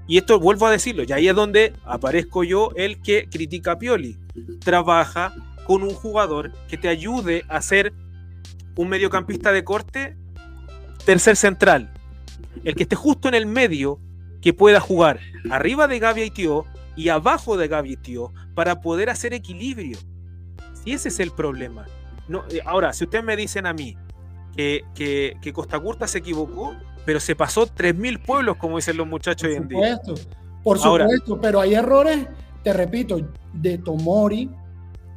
Y 0.08 0.18
esto 0.18 0.40
vuelvo 0.40 0.66
a 0.66 0.72
decirlo, 0.72 1.04
y 1.04 1.12
ahí 1.12 1.28
es 1.28 1.36
donde 1.36 1.74
aparezco 1.86 2.44
yo, 2.44 2.72
el 2.76 3.04
que 3.04 3.30
critica 3.30 3.74
a 3.74 3.78
Pioli. 3.78 4.18
Trabaja 4.62 5.36
con 5.68 5.84
un 5.84 5.92
jugador 5.92 6.52
que 6.70 6.76
te 6.76 6.88
ayude 6.88 7.46
a 7.50 7.62
ser 7.62 7.94
un 8.78 8.90
mediocampista 8.90 9.52
de 9.52 9.64
corte, 9.64 10.18
tercer 11.06 11.36
central. 11.36 11.94
El 12.64 12.74
que 12.74 12.82
esté 12.82 12.96
justo 12.96 13.28
en 13.28 13.36
el 13.36 13.46
medio, 13.46 14.00
que 14.42 14.54
pueda 14.54 14.80
jugar 14.80 15.20
arriba 15.52 15.88
de 15.88 16.00
Gaby 16.00 16.24
y 16.24 16.32
Tío 16.32 16.66
y 16.96 17.10
abajo 17.10 17.58
de 17.58 17.68
Gaby 17.68 17.92
y 17.92 17.98
Tío 17.98 18.34
para 18.56 18.82
poder 18.82 19.12
hacer 19.12 19.36
equilibrio. 19.36 20.00
Si 20.84 20.94
ese 20.94 21.10
es 21.10 21.20
el 21.20 21.30
problema. 21.30 21.86
No, 22.32 22.44
eh, 22.50 22.62
ahora, 22.66 22.94
si 22.94 23.04
ustedes 23.04 23.24
me 23.24 23.36
dicen 23.36 23.66
a 23.66 23.74
mí 23.74 23.96
que, 24.56 24.82
que, 24.96 25.38
que 25.42 25.54
Costa 25.54 25.80
Curta 25.80 26.08
se 26.08 26.20
equivocó, 26.20 26.76
pero 27.06 27.20
se 27.20 27.36
pasó 27.36 27.68
3.000 27.68 28.22
pueblos, 28.24 28.58
como 28.58 28.78
dicen 28.78 28.98
los 28.98 29.08
muchachos 29.08 29.50
hoy 29.50 29.56
en 29.56 29.68
día. 29.68 30.00
Por 30.64 30.78
supuesto, 30.78 31.40
pero 31.42 31.60
hay 31.60 31.74
errores, 31.74 32.28
te 32.64 32.72
repito, 32.72 33.20
de 33.54 33.80
Tomori, 33.80 34.50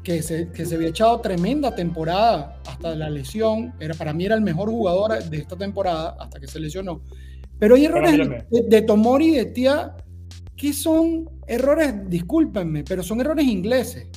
que 0.02 0.22
se, 0.22 0.50
que 0.50 0.64
se 0.66 0.74
había 0.74 0.88
echado 0.88 1.20
tremenda 1.20 1.74
temporada 1.74 2.60
hasta 2.66 2.94
la 2.94 3.10
lesión, 3.10 3.74
era, 3.80 3.94
para 3.94 4.12
mí 4.12 4.24
era 4.24 4.34
el 4.34 4.42
mejor 4.42 4.68
jugador 4.68 5.22
de 5.22 5.36
esta 5.36 5.56
temporada 5.56 6.16
hasta 6.18 6.40
que 6.40 6.46
se 6.46 6.60
lesionó. 6.60 7.02
Pero 7.58 7.76
hay 7.76 7.86
errores 7.86 8.44
de, 8.50 8.82
Tomori 8.82 9.28
y 9.28 9.36
de 9.36 9.46
Tía 9.46 9.96
que 10.56 10.72
son 10.72 11.28
errores, 11.46 11.94
discúlpenme, 12.08 12.84
pero 12.84 13.02
son 13.02 13.20
errores 13.20 13.46
ingleses. 13.46 14.08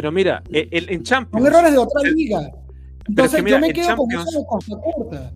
Pero 0.00 0.12
mira, 0.12 0.42
el, 0.50 0.88
en 0.88 1.02
Champions. 1.02 1.44
Son 1.44 1.54
errores 1.54 1.72
de 1.72 1.78
otra 1.78 2.10
liga. 2.10 2.50
Entonces 3.06 3.44
yo 3.44 3.58
me 3.58 3.70
quedo 3.70 3.96
con 3.96 4.10
eso 4.10 4.46
Corta. 4.46 5.30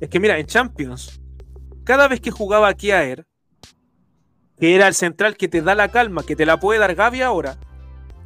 Es 0.00 0.08
que 0.08 0.18
mira, 0.18 0.38
en 0.38 0.46
Champions, 0.46 1.20
cada 1.84 2.08
vez 2.08 2.18
que 2.22 2.30
jugaba 2.30 2.72
Kiaer, 2.72 3.26
que 4.58 4.74
era 4.74 4.88
el 4.88 4.94
central 4.94 5.36
que 5.36 5.46
te 5.46 5.60
da 5.60 5.74
la 5.74 5.88
calma, 5.88 6.22
que 6.22 6.34
te 6.34 6.46
la 6.46 6.58
puede 6.58 6.80
dar 6.80 6.94
Gaby 6.94 7.20
ahora, 7.20 7.58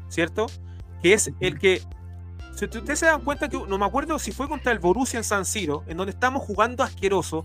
¿cierto? 0.08 0.46
Que 1.02 1.14
es 1.14 1.32
el 1.40 1.58
que. 1.58 1.82
Si 2.54 2.66
ustedes 2.66 3.00
se 3.00 3.06
dan 3.06 3.22
cuenta 3.22 3.48
que 3.48 3.58
no 3.68 3.76
me 3.76 3.86
acuerdo 3.86 4.20
si 4.20 4.30
fue 4.30 4.48
contra 4.48 4.70
el 4.70 4.78
Borussia 4.78 5.18
en 5.18 5.24
San 5.24 5.44
Siro, 5.44 5.82
en 5.88 5.96
donde 5.96 6.12
estamos 6.12 6.44
jugando 6.44 6.84
asqueroso, 6.84 7.44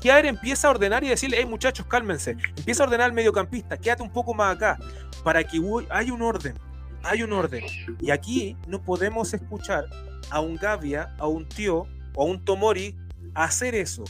Kiaer 0.00 0.26
empieza 0.26 0.66
a 0.66 0.72
ordenar 0.72 1.04
y 1.04 1.08
decirle, 1.08 1.36
hey 1.38 1.46
muchachos, 1.46 1.86
cálmense. 1.86 2.36
Empieza 2.56 2.82
a 2.82 2.86
ordenar 2.86 3.06
al 3.06 3.12
mediocampista, 3.12 3.76
quédate 3.76 4.02
un 4.02 4.12
poco 4.12 4.34
más 4.34 4.56
acá, 4.56 4.76
para 5.22 5.44
que 5.44 5.62
haya 5.90 6.12
un 6.12 6.22
orden. 6.22 6.58
Hay 7.04 7.22
un 7.22 7.32
orden. 7.32 7.64
Y 8.00 8.10
aquí 8.10 8.56
no 8.66 8.82
podemos 8.82 9.34
escuchar 9.34 9.86
a 10.30 10.40
un 10.40 10.56
Gavia, 10.56 11.14
a 11.18 11.26
un 11.28 11.46
Tío 11.46 11.86
o 12.14 12.22
a 12.22 12.24
un 12.24 12.44
Tomori 12.44 12.96
hacer 13.34 13.74
eso. 13.74 14.04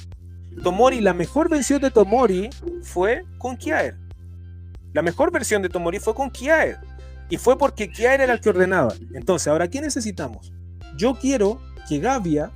Tomori, 0.62 1.00
la 1.00 1.14
mejor 1.14 1.50
versión 1.50 1.82
de 1.82 1.90
Tomori 1.90 2.50
fue 2.82 3.24
con 3.38 3.56
Kiaer. 3.56 3.96
La 4.92 5.02
mejor 5.02 5.32
versión 5.32 5.62
de 5.62 5.68
Tomori 5.68 5.98
fue 5.98 6.14
con 6.14 6.30
Kiaer. 6.30 6.78
Y 7.28 7.36
fue 7.36 7.58
porque 7.58 7.90
Kiaer 7.90 8.20
era 8.20 8.32
el 8.34 8.40
que 8.40 8.50
ordenaba. 8.50 8.94
Entonces, 9.12 9.48
ahora, 9.48 9.68
¿qué 9.68 9.80
necesitamos? 9.80 10.52
Yo 10.96 11.18
quiero 11.18 11.60
que 11.88 11.98
Gavia 11.98 12.52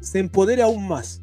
se 0.00 0.18
empodere 0.18 0.62
aún 0.62 0.88
más. 0.88 1.22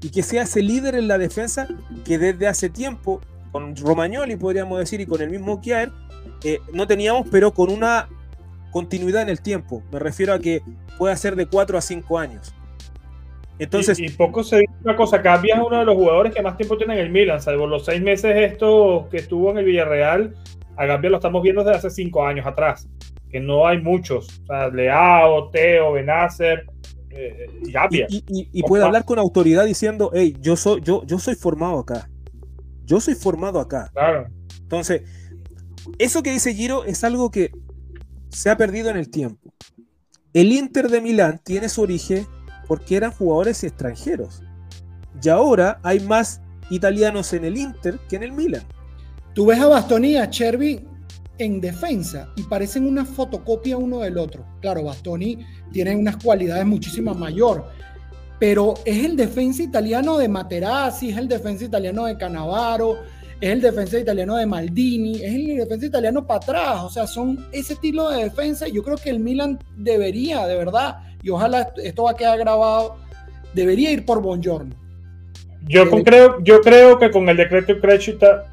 Y 0.00 0.10
que 0.10 0.22
sea 0.22 0.44
ese 0.44 0.62
líder 0.62 0.94
en 0.94 1.08
la 1.08 1.18
defensa 1.18 1.68
que 2.04 2.18
desde 2.18 2.46
hace 2.46 2.70
tiempo, 2.70 3.20
con 3.52 3.76
Romagnoli 3.76 4.36
podríamos 4.36 4.78
decir, 4.78 5.00
y 5.00 5.06
con 5.06 5.20
el 5.20 5.28
mismo 5.28 5.60
Kiaer, 5.60 5.92
eh, 6.44 6.60
no 6.72 6.86
teníamos, 6.86 7.26
pero 7.30 7.52
con 7.52 7.70
una 7.70 8.08
continuidad 8.70 9.22
en 9.22 9.28
el 9.28 9.40
tiempo. 9.40 9.82
Me 9.92 9.98
refiero 9.98 10.32
a 10.32 10.38
que 10.38 10.62
pueda 10.98 11.16
ser 11.16 11.36
de 11.36 11.46
4 11.46 11.78
a 11.78 11.80
5 11.80 12.18
años. 12.18 12.54
Entonces, 13.58 13.98
y, 13.98 14.08
poco 14.10 14.44
se 14.44 14.58
dice 14.58 14.72
una 14.84 14.94
cosa, 14.94 15.20
Cambia 15.20 15.56
es 15.56 15.62
uno 15.66 15.80
de 15.80 15.84
los 15.84 15.96
jugadores 15.96 16.32
que 16.32 16.42
más 16.42 16.56
tiempo 16.56 16.76
tiene 16.76 16.94
en 16.94 17.00
el 17.00 17.10
Milan, 17.10 17.40
salvo 17.40 17.66
los 17.66 17.84
seis 17.84 18.00
meses 18.00 18.36
esto 18.36 19.08
que 19.10 19.16
estuvo 19.16 19.50
en 19.50 19.58
el 19.58 19.64
Villarreal, 19.64 20.36
a 20.76 20.86
Gambia 20.86 21.10
lo 21.10 21.16
estamos 21.16 21.42
viendo 21.42 21.64
desde 21.64 21.78
hace 21.78 21.90
cinco 21.90 22.24
años 22.24 22.46
atrás, 22.46 22.88
que 23.28 23.40
no 23.40 23.66
hay 23.66 23.82
muchos, 23.82 24.42
o 24.44 24.46
sea, 24.46 24.68
Leao, 24.68 25.50
Teo, 25.50 25.92
Benacer, 25.92 26.66
eh, 27.10 27.46
y 27.64 28.52
Y, 28.52 28.62
puede 28.62 28.84
hablar 28.84 29.04
con 29.04 29.18
autoridad 29.18 29.64
diciendo, 29.64 30.12
hey, 30.14 30.36
yo 30.40 30.54
soy, 30.54 30.80
yo, 30.82 31.04
yo 31.04 31.18
soy 31.18 31.34
formado 31.34 31.80
acá, 31.80 32.08
yo 32.84 33.00
soy 33.00 33.14
formado 33.14 33.58
acá. 33.58 33.90
Claro. 33.92 34.28
Entonces, 34.60 35.02
eso 35.98 36.22
que 36.22 36.32
dice 36.32 36.54
Giro 36.54 36.84
es 36.84 37.04
algo 37.04 37.30
que 37.30 37.52
se 38.28 38.50
ha 38.50 38.56
perdido 38.56 38.90
en 38.90 38.96
el 38.96 39.10
tiempo. 39.10 39.52
El 40.32 40.52
Inter 40.52 40.88
de 40.88 41.00
Milán 41.00 41.40
tiene 41.42 41.68
su 41.68 41.82
origen 41.82 42.26
porque 42.66 42.96
eran 42.96 43.12
jugadores 43.12 43.64
extranjeros. 43.64 44.42
Y 45.22 45.28
ahora 45.28 45.80
hay 45.82 46.00
más 46.00 46.40
italianos 46.70 47.32
en 47.32 47.44
el 47.44 47.56
Inter 47.56 47.98
que 48.08 48.16
en 48.16 48.22
el 48.22 48.32
Milan. 48.32 48.62
Tú 49.34 49.46
ves 49.46 49.58
a 49.58 49.66
Bastoni 49.66 50.10
y 50.10 50.16
a 50.16 50.28
Chervi 50.28 50.84
en 51.38 51.60
defensa 51.60 52.28
y 52.36 52.42
parecen 52.42 52.86
una 52.86 53.04
fotocopia 53.04 53.76
uno 53.76 54.00
del 54.00 54.18
otro. 54.18 54.44
Claro, 54.60 54.84
Bastoni 54.84 55.38
tiene 55.72 55.96
unas 55.96 56.16
cualidades 56.16 56.66
muchísimo 56.66 57.14
mayor, 57.14 57.66
pero 58.38 58.74
es 58.84 59.04
el 59.04 59.16
defensa 59.16 59.62
italiano 59.62 60.18
de 60.18 60.28
Materazzi, 60.28 61.10
es 61.10 61.16
el 61.16 61.28
defensa 61.28 61.64
italiano 61.64 62.04
de 62.06 62.16
Canavaro, 62.16 62.98
es 63.40 63.50
el 63.50 63.60
defensa 63.60 63.98
italiano 63.98 64.36
de 64.36 64.46
Maldini, 64.46 65.16
es 65.16 65.34
el 65.34 65.56
defensa 65.56 65.86
italiano 65.86 66.26
para 66.26 66.38
atrás, 66.38 66.82
o 66.82 66.90
sea, 66.90 67.06
son 67.06 67.46
ese 67.52 67.74
estilo 67.74 68.10
de 68.10 68.24
defensa. 68.24 68.66
Yo 68.66 68.82
creo 68.82 68.96
que 68.96 69.10
el 69.10 69.20
Milan 69.20 69.58
debería, 69.76 70.46
de 70.46 70.56
verdad, 70.56 70.98
y 71.22 71.30
ojalá 71.30 71.72
esto 71.76 72.04
va 72.04 72.12
a 72.12 72.16
quedar 72.16 72.38
grabado, 72.38 72.96
debería 73.54 73.92
ir 73.92 74.04
por 74.04 74.20
Bongiorno. 74.20 74.74
Yo, 75.68 75.88
creo, 76.02 76.42
yo 76.42 76.60
creo 76.60 76.98
que 76.98 77.10
con 77.10 77.28
el 77.28 77.36
decreto 77.36 77.78
Crescita 77.80 78.50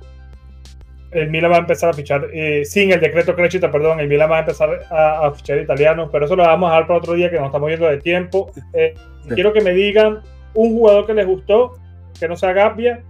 el 1.12 1.30
Milan 1.30 1.52
va 1.52 1.56
a 1.56 1.60
empezar 1.60 1.90
a 1.90 1.94
fichar, 1.94 2.28
eh, 2.34 2.66
sin 2.66 2.92
el 2.92 3.00
decreto 3.00 3.36
Crescita, 3.36 3.72
perdón, 3.72 4.02
el 4.02 4.08
Milan 4.08 4.30
va 4.30 4.38
a 4.38 4.40
empezar 4.42 4.70
a, 4.90 5.32
fichar 5.32 5.60
italianos, 5.60 6.10
pero 6.12 6.26
eso 6.26 6.36
lo 6.36 6.44
vamos 6.44 6.70
a 6.70 6.74
dar 6.74 6.88
para 6.88 7.00
otro 7.00 7.14
día 7.14 7.32
que 7.32 7.38
nos 7.38 7.46
estamos 7.46 7.68
viendo 7.68 7.88
de 7.88 7.98
tiempo. 8.00 8.52
Eh, 8.74 8.94
quiero 9.34 9.54
que 9.54 9.62
me 9.62 9.72
digan 9.72 10.20
un 10.54 10.74
jugador 10.74 11.06
que 11.06 11.14
les 11.14 11.26
gustó, 11.26 11.78
que 12.20 12.28
no 12.28 12.36
sea 12.36 12.52
Gabbia, 12.52 13.02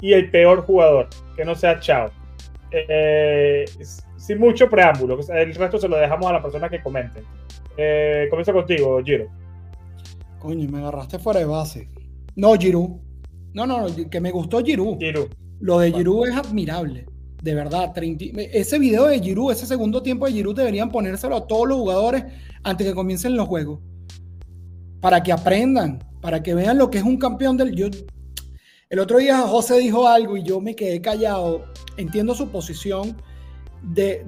y 0.00 0.12
el 0.12 0.30
peor 0.30 0.64
jugador, 0.64 1.08
que 1.36 1.44
no 1.44 1.54
sea 1.54 1.80
Chao. 1.80 2.10
Eh, 2.70 3.64
sin 4.16 4.38
mucho 4.38 4.68
preámbulo, 4.68 5.18
el 5.34 5.54
resto 5.54 5.78
se 5.78 5.88
lo 5.88 5.96
dejamos 5.96 6.28
a 6.28 6.34
la 6.34 6.42
persona 6.42 6.68
que 6.68 6.82
comenten. 6.82 7.24
comienzo 8.30 8.52
contigo, 8.52 9.00
Giro. 9.04 9.26
Coño, 10.38 10.68
me 10.70 10.78
agarraste 10.78 11.18
fuera 11.18 11.40
de 11.40 11.46
base. 11.46 11.88
No, 12.36 12.54
Giroud. 12.54 13.00
No, 13.54 13.66
no, 13.66 13.86
que 14.10 14.20
me 14.20 14.30
gustó 14.30 14.62
Giroud. 14.62 14.98
Giroud. 14.98 15.28
Lo 15.60 15.78
de 15.78 15.92
Giroud 15.92 16.28
es 16.28 16.36
admirable. 16.36 17.06
De 17.42 17.54
verdad, 17.54 17.92
ese 18.52 18.78
video 18.78 19.06
de 19.06 19.20
Giroud, 19.20 19.52
ese 19.52 19.66
segundo 19.66 20.02
tiempo 20.02 20.26
de 20.26 20.32
Giroud 20.32 20.54
deberían 20.54 20.90
ponérselo 20.90 21.36
a 21.36 21.46
todos 21.46 21.66
los 21.68 21.78
jugadores 21.78 22.24
antes 22.62 22.86
que 22.86 22.94
comiencen 22.94 23.36
los 23.36 23.48
juegos. 23.48 23.80
Para 25.00 25.22
que 25.22 25.32
aprendan, 25.32 25.98
para 26.20 26.42
que 26.42 26.54
vean 26.54 26.76
lo 26.76 26.90
que 26.90 26.98
es 26.98 27.04
un 27.04 27.18
campeón 27.18 27.56
del... 27.56 27.74
Yo, 27.74 27.88
el 28.96 29.00
otro 29.00 29.18
día 29.18 29.36
José 29.40 29.78
dijo 29.78 30.08
algo 30.08 30.38
y 30.38 30.42
yo 30.42 30.58
me 30.58 30.74
quedé 30.74 31.02
callado. 31.02 31.66
Entiendo 31.98 32.34
su 32.34 32.48
posición 32.48 33.14
de, 33.82 34.24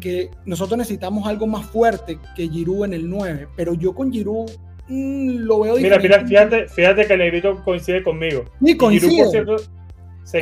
que 0.00 0.28
nosotros 0.44 0.76
necesitamos 0.76 1.28
algo 1.28 1.46
más 1.46 1.66
fuerte 1.66 2.18
que 2.34 2.48
Giroud 2.48 2.86
en 2.86 2.94
el 2.94 3.08
9, 3.08 3.46
pero 3.54 3.74
yo 3.74 3.94
con 3.94 4.12
Giroud 4.12 4.50
mm, 4.88 5.36
lo 5.44 5.60
veo 5.60 5.76
Mira, 5.76 6.00
mira, 6.00 6.26
fíjate, 6.26 6.66
fíjate 6.66 7.06
que 7.06 7.12
el 7.12 7.20
negrito 7.20 7.62
coincide 7.64 8.02
conmigo. 8.02 8.44
Sí, 8.64 8.76
coincide. 8.76 9.46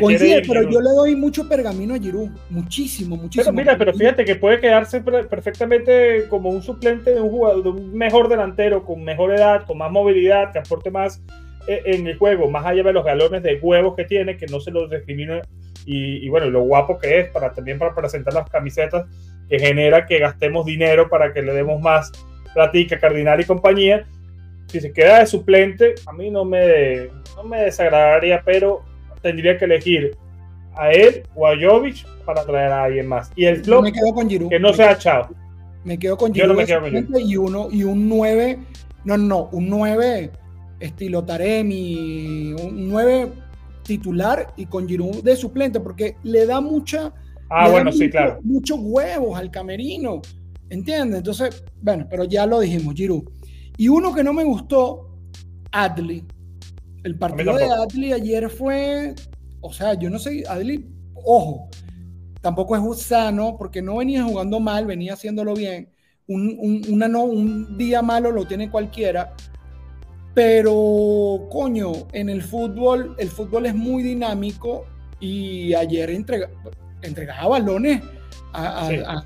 Coincide, 0.00 0.42
pero 0.48 0.62
yo 0.70 0.80
le 0.80 0.90
doy 0.90 1.14
mucho 1.14 1.46
pergamino 1.46 1.94
a 1.94 1.98
Giroud, 1.98 2.30
muchísimo, 2.48 3.14
muchísimo. 3.16 3.44
Pero 3.44 3.52
mira, 3.52 3.76
pero 3.76 3.92
fíjate 3.92 4.24
que 4.24 4.36
puede 4.36 4.58
quedarse 4.58 5.02
perfectamente 5.02 6.26
como 6.30 6.48
un 6.48 6.62
suplente 6.62 7.10
de 7.10 7.20
un 7.20 7.28
jugador, 7.28 7.62
de 7.62 7.68
un 7.68 7.92
mejor 7.92 8.30
delantero, 8.30 8.86
con 8.86 9.04
mejor 9.04 9.34
edad, 9.34 9.66
con 9.66 9.76
más 9.76 9.92
movilidad, 9.92 10.50
que 10.50 10.60
aporte 10.60 10.90
más 10.90 11.20
en 11.66 12.06
el 12.06 12.18
juego, 12.18 12.50
más 12.50 12.66
allá 12.66 12.82
de 12.82 12.92
los 12.92 13.04
galones 13.04 13.42
de 13.42 13.56
huevos 13.56 13.94
que 13.94 14.04
tiene, 14.04 14.36
que 14.36 14.46
no 14.46 14.60
se 14.60 14.70
los 14.70 14.90
discrimina 14.90 15.42
y, 15.86 16.24
y, 16.24 16.28
bueno, 16.28 16.50
lo 16.50 16.62
guapo 16.62 16.98
que 16.98 17.20
es 17.20 17.30
para 17.30 17.52
también 17.52 17.78
para 17.78 17.94
presentar 17.94 18.34
las 18.34 18.48
camisetas 18.50 19.06
que 19.48 19.58
genera 19.58 20.06
que 20.06 20.18
gastemos 20.18 20.66
dinero 20.66 21.08
para 21.08 21.32
que 21.32 21.42
le 21.42 21.52
demos 21.52 21.80
más 21.80 22.12
platica, 22.54 22.98
Cardinal 22.98 23.40
y 23.40 23.44
compañía. 23.44 24.06
Si 24.68 24.80
se 24.80 24.92
queda 24.92 25.18
de 25.18 25.26
suplente, 25.26 25.94
a 26.06 26.12
mí 26.12 26.30
no 26.30 26.44
me, 26.44 27.08
no 27.36 27.42
me 27.44 27.62
desagradaría, 27.62 28.42
pero 28.44 28.82
tendría 29.20 29.58
que 29.58 29.64
elegir 29.64 30.16
a 30.76 30.92
él 30.92 31.24
o 31.34 31.46
a 31.46 31.56
Jovic 31.60 32.06
para 32.24 32.44
traer 32.44 32.72
a 32.72 32.84
alguien 32.84 33.08
más. 33.08 33.32
Y 33.34 33.46
el 33.46 33.64
flop, 33.64 33.82
me 33.82 33.92
quedo 33.92 34.14
con 34.14 34.28
Giroud. 34.28 34.48
que 34.48 34.60
no 34.60 34.72
sea 34.72 34.96
Chao. 34.96 35.28
Me 35.84 35.98
quedo 35.98 36.16
con 36.16 36.32
Giroud. 36.32 36.48
Yo 36.48 36.52
no 36.52 36.60
me 36.60 36.66
quedo 36.66 36.80
con 36.80 36.90
Giroud. 36.90 37.18
Y, 37.28 37.36
uno, 37.36 37.68
y 37.72 37.82
un 37.82 38.08
9, 38.08 38.58
no, 39.04 39.18
no, 39.18 39.48
un 39.52 39.68
9 39.68 40.30
estilo 40.80 41.24
Taremi, 41.24 42.52
un 42.54 42.88
9 42.88 43.32
titular 43.82 44.52
y 44.56 44.66
con 44.66 44.88
Giroud 44.88 45.22
de 45.22 45.36
suplente, 45.36 45.80
porque 45.80 46.16
le 46.22 46.46
da 46.46 46.60
mucha... 46.60 47.12
Ah, 47.48 47.68
bueno, 47.68 47.90
sí, 47.92 48.08
claro. 48.08 48.38
Muchos 48.42 48.78
huevos 48.80 49.38
al 49.38 49.50
camerino, 49.50 50.22
¿entiendes? 50.68 51.18
Entonces, 51.18 51.64
bueno, 51.80 52.06
pero 52.08 52.24
ya 52.24 52.46
lo 52.46 52.60
dijimos, 52.60 52.94
Giroud. 52.94 53.24
Y 53.76 53.88
uno 53.88 54.14
que 54.14 54.22
no 54.22 54.32
me 54.32 54.44
gustó, 54.44 55.18
Adley. 55.72 56.24
El 57.02 57.16
partido 57.16 57.56
de 57.56 57.64
Adli 57.64 58.12
ayer 58.12 58.48
fue, 58.50 59.14
o 59.60 59.72
sea, 59.72 59.94
yo 59.94 60.10
no 60.10 60.18
sé, 60.18 60.44
Adli, 60.46 60.86
ojo, 61.14 61.68
tampoco 62.40 62.76
es 62.76 63.02
sano 63.02 63.56
porque 63.58 63.82
no 63.82 63.96
venía 63.96 64.22
jugando 64.22 64.60
mal, 64.60 64.86
venía 64.86 65.14
haciéndolo 65.14 65.54
bien. 65.54 65.88
Un, 66.26 66.84
una 66.88 67.08
no, 67.08 67.24
un 67.24 67.76
día 67.76 68.02
malo 68.02 68.30
lo 68.30 68.46
tiene 68.46 68.70
cualquiera, 68.70 69.34
pero 70.34 71.46
coño, 71.50 71.92
en 72.12 72.28
el 72.28 72.42
fútbol, 72.42 73.14
el 73.18 73.28
fútbol 73.28 73.66
es 73.66 73.74
muy 73.74 74.02
dinámico 74.02 74.86
y 75.18 75.74
ayer 75.74 76.10
entrega, 76.10 76.48
entregaba 77.02 77.48
balones 77.48 78.02
a, 78.52 79.24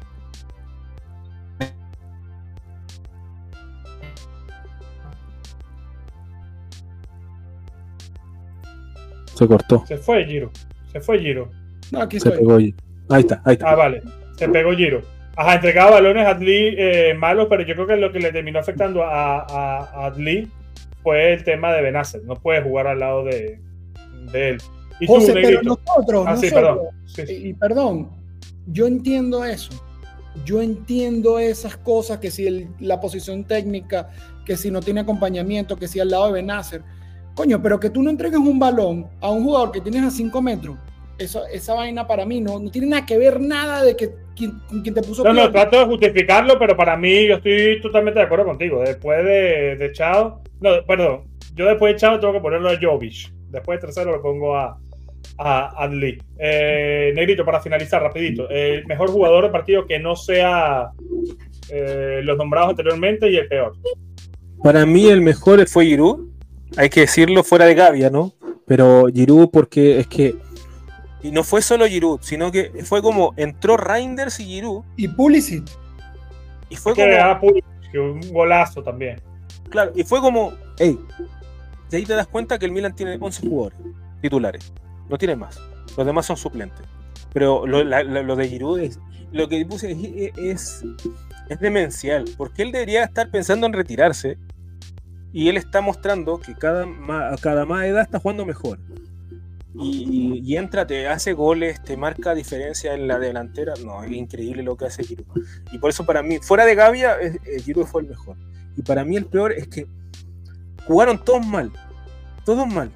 Se 9.35 9.48
cortó. 9.48 9.85
Se 9.86 9.97
fue 9.97 10.24
Giro. 10.24 10.51
Se 10.93 11.01
fue 11.01 11.18
Giro. 11.18 11.51
No, 11.90 12.02
aquí 12.02 12.20
se 12.20 12.31
pegó 12.31 12.56
Ahí 12.56 12.74
está, 13.10 13.43
ahí 13.44 13.55
está. 13.55 13.70
Ah, 13.70 13.74
vale. 13.74 14.02
Se 14.36 14.48
pegó 14.48 14.72
Giro. 14.72 15.02
Ajá, 15.36 15.56
entregaba 15.56 15.93
balones 15.93 16.26
a 16.26 16.31
Adli 16.31 16.74
eh, 16.78 17.14
malos, 17.14 17.48
pero 17.51 17.62
yo 17.64 17.74
creo 17.74 17.86
que 17.86 17.97
lo 17.97 18.12
que 18.12 18.20
le 18.20 18.32
terminó 18.32 18.60
afectando 18.60 19.02
a, 19.02 19.40
a, 19.40 20.06
Adli 20.06 20.48
fue 21.05 21.35
el 21.35 21.44
tema 21.44 21.72
de 21.72 21.82
Benacer. 21.82 22.24
No 22.24 22.35
puede 22.35 22.62
jugar 22.62 22.89
al 22.89 22.98
lado 22.98 23.24
de, 23.24 23.60
de 24.32 24.48
él. 24.48 24.62
Y 24.98 25.06
José, 25.06 25.32
pero 25.32 25.62
nosotros, 25.62 26.24
ah, 26.26 26.36
sí, 26.36 26.51
perdón. 26.51 26.78
Y, 27.28 27.52
perdón, 27.55 28.10
yo 28.66 28.89
entiendo 28.89 29.44
eso. 29.44 29.72
Yo 30.44 30.60
entiendo 30.60 31.39
esas 31.39 31.76
cosas, 31.76 32.18
que 32.18 32.32
si 32.32 32.68
la 32.81 33.01
posición 33.01 33.44
técnica, 33.44 34.10
que 34.44 34.56
si 34.56 34.72
no 34.72 34.81
tiene 34.81 35.01
acompañamiento, 35.01 35.76
que 35.76 35.86
si 35.86 36.01
al 36.01 36.09
lado 36.10 36.26
de 36.26 36.32
Benacer 36.32 36.82
Coño, 37.35 37.60
pero 37.60 37.81
que 37.81 37.90
tú 37.90 38.02
no 38.02 38.10
entregues 38.10 38.39
un 38.39 38.59
balón 38.59 39.09
a 39.20 39.31
un 39.31 39.43
jugador 39.43 39.72
que 39.72 39.81
tienes 39.81 40.05
a 40.05 40.10
5 40.10 40.40
metros, 40.40 40.78
esa 41.18 41.74
vaina 41.74 42.06
para 42.06 42.24
mí 42.26 42.40
no, 42.40 42.58
no 42.58 42.70
tiene 42.70 42.88
nada 42.88 43.06
que 43.06 43.18
ver 43.18 43.40
nada 43.40 43.82
de 43.82 43.96
que 43.96 44.10
quien, 44.36 44.60
te 44.82 45.02
puso. 45.02 45.22
No, 45.24 45.32
no, 45.32 45.50
trato 45.50 45.78
de 45.78 45.86
justificarlo, 45.86 46.58
pero 46.58 46.76
para 46.76 46.96
mí 46.96 47.26
yo 47.28 47.36
estoy 47.36 47.80
totalmente 47.80 48.18
de 48.18 48.26
acuerdo 48.26 48.44
contigo. 48.44 48.82
Después 48.82 49.24
de, 49.24 49.76
de 49.76 49.92
Chao, 49.92 50.42
no, 50.60 50.84
perdón, 50.86 51.24
yo 51.54 51.66
después 51.66 51.94
de 51.94 52.00
Chao 52.00 52.18
tengo 52.18 52.32
que 52.32 52.40
ponerlo 52.40 52.70
a 52.70 52.78
Jovic. 52.80 53.32
Después 53.50 53.80
de 53.80 53.86
tercero 53.86 54.10
lo 54.10 54.20
pongo 54.20 54.56
a, 54.56 54.76
a 55.38 55.84
Adli. 55.84 56.18
Eh, 56.38 57.12
Negrito, 57.14 57.44
para 57.44 57.60
finalizar, 57.60 58.02
rapidito. 58.02 58.48
El 58.50 58.84
mejor 58.86 59.10
jugador 59.10 59.44
del 59.44 59.52
partido 59.52 59.86
que 59.86 60.00
no 60.00 60.16
sea 60.16 60.90
eh, 61.70 62.20
los 62.24 62.36
nombrados 62.36 62.70
anteriormente 62.70 63.30
y 63.30 63.36
el 63.36 63.46
peor. 63.46 63.74
Para 64.62 64.84
mí 64.84 65.06
el 65.06 65.20
mejor 65.20 65.64
fue 65.68 65.86
Giroud 65.86 66.34
hay 66.76 66.88
que 66.88 67.00
decirlo 67.00 67.44
fuera 67.44 67.66
de 67.66 67.74
Gavia, 67.74 68.10
¿no? 68.10 68.32
Pero 68.66 69.06
Giroud, 69.12 69.50
porque 69.50 70.00
es 70.00 70.06
que. 70.06 70.34
Y 71.24 71.30
no 71.30 71.42
fue 71.42 71.62
solo 71.62 71.86
Giroud, 71.86 72.20
sino 72.20 72.52
que 72.52 72.84
fue 72.84 73.01
como 73.01 73.32
entró 73.38 73.78
Reinders 73.78 74.38
y 74.40 74.44
Giroud. 74.44 74.84
Y 74.94 75.09
Pulisic. 75.09 75.64
Y 76.68 76.76
fue 76.76 76.94
como. 76.94 77.09
Ah, 77.18 77.40
un 77.94 78.20
golazo 78.30 78.82
también. 78.82 79.22
Claro, 79.70 79.90
y 79.94 80.05
fue 80.05 80.20
como. 80.20 80.52
Ey, 80.78 80.98
de 81.88 81.96
ahí 81.96 82.05
te 82.05 82.12
das 82.12 82.26
cuenta 82.26 82.59
que 82.59 82.66
el 82.66 82.72
Milan 82.72 82.94
tiene 82.94 83.16
11 83.18 83.48
jugadores 83.48 83.78
titulares. 84.20 84.70
No 85.09 85.16
tiene 85.16 85.34
más. 85.34 85.59
Los 85.96 86.05
demás 86.05 86.26
son 86.26 86.36
suplentes. 86.36 86.86
Pero 87.32 87.66
lo, 87.66 88.36
de 88.36 88.48
Giroud 88.48 88.80
es. 88.80 89.01
Lo 89.32 89.48
que 89.48 89.64
puse 89.64 89.92
es, 89.92 90.36
es, 90.36 90.84
es 91.48 91.59
demencial. 91.59 92.26
Porque 92.36 92.60
él 92.60 92.70
debería 92.70 93.02
estar 93.02 93.30
pensando 93.30 93.66
en 93.66 93.72
retirarse 93.72 94.36
y 95.32 95.48
él 95.48 95.56
está 95.56 95.80
mostrando 95.80 96.38
que 96.38 96.55
cada, 96.55 96.86
cada 97.40 97.64
más 97.64 97.86
edad 97.86 98.02
está 98.02 98.20
jugando 98.20 98.44
mejor. 98.44 98.78
Y, 99.76 100.56
entra, 100.56 100.86
te 100.86 101.09
hace 101.09 101.32
goles, 101.32 101.82
te 101.82 101.96
marca 101.96 102.34
diferencia 102.34 102.94
en 102.94 103.09
la 103.09 103.18
delantera. 103.18 103.74
No, 103.84 104.05
es 104.05 104.12
increíble 104.12 104.62
lo 104.62 104.76
que 104.76 104.86
hace 104.86 105.02
Giroud. 105.02 105.26
Y 105.72 105.78
por 105.78 105.90
eso 105.90 106.06
para 106.06 106.22
mí, 106.22 106.38
fuera 106.38 106.64
de 106.64 106.74
Gavia, 106.74 107.16
eh, 107.20 107.38
Giroud 107.60 107.86
fue 107.86 108.02
el 108.02 108.09
mejor. 108.09 108.36
Y 108.76 108.82
para 108.82 109.05
mí 109.05 109.16
el 109.16 109.26
peor 109.26 109.52
es 109.52 109.66
que 109.66 109.86
jugaron 110.86 111.22
todos 111.24 111.44
mal. 111.44 111.72
Todos 112.44 112.66
mal. 112.68 112.92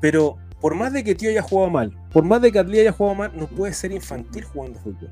Pero 0.00 0.36
por 0.60 0.74
más 0.74 0.92
de 0.92 1.02
que 1.02 1.14
Tío 1.14 1.30
haya 1.30 1.42
jugado 1.42 1.70
mal, 1.70 1.96
por 2.12 2.24
más 2.24 2.42
de 2.42 2.52
que 2.52 2.58
Adli 2.58 2.80
haya 2.80 2.92
jugado 2.92 3.14
mal, 3.14 3.32
no 3.34 3.46
puede 3.46 3.72
ser 3.72 3.92
infantil 3.92 4.44
jugando 4.44 4.78
fútbol. 4.80 5.10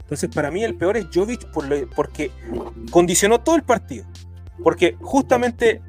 Entonces 0.00 0.30
para 0.34 0.50
mí 0.50 0.64
el 0.64 0.74
peor 0.74 0.96
es 0.96 1.06
Jovic 1.12 1.46
por 1.52 1.64
porque 1.90 2.32
condicionó 2.90 3.40
todo 3.40 3.54
el 3.54 3.62
partido. 3.62 4.04
Porque 4.62 4.96
justamente 5.00 5.80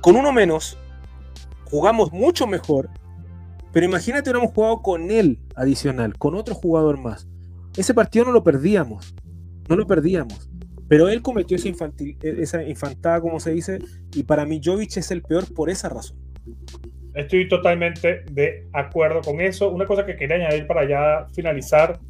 con 0.00 0.16
uno 0.16 0.32
menos 0.32 0.76
jugamos 1.70 2.12
mucho 2.12 2.46
mejor. 2.46 2.88
Pero 3.72 3.86
imagínate 3.86 4.30
hubiéramos 4.30 4.54
jugado 4.54 4.82
con 4.82 5.10
él 5.10 5.38
adicional, 5.54 6.16
con 6.16 6.34
otro 6.34 6.54
jugador 6.54 6.98
más. 6.98 7.28
Ese 7.76 7.94
partido 7.94 8.24
no 8.24 8.32
lo 8.32 8.42
perdíamos. 8.42 9.14
No 9.68 9.76
lo 9.76 9.86
perdíamos. 9.86 10.48
Pero 10.88 11.08
él 11.08 11.20
cometió 11.20 11.56
esa, 11.56 11.68
infantil, 11.68 12.16
esa 12.22 12.62
infantada, 12.62 13.20
como 13.20 13.38
se 13.40 13.52
dice, 13.52 13.78
y 14.14 14.22
para 14.22 14.46
mí 14.46 14.60
Jovic 14.64 14.96
es 14.96 15.10
el 15.10 15.22
peor 15.22 15.52
por 15.52 15.68
esa 15.68 15.90
razón. 15.90 16.16
Estoy 17.14 17.46
totalmente 17.48 18.24
de 18.30 18.66
acuerdo 18.72 19.20
con 19.20 19.40
eso. 19.40 19.70
Una 19.70 19.86
cosa 19.86 20.06
que 20.06 20.16
quería 20.16 20.36
añadir 20.36 20.66
para 20.66 20.88
ya 20.88 21.26
finalizar, 21.34 22.00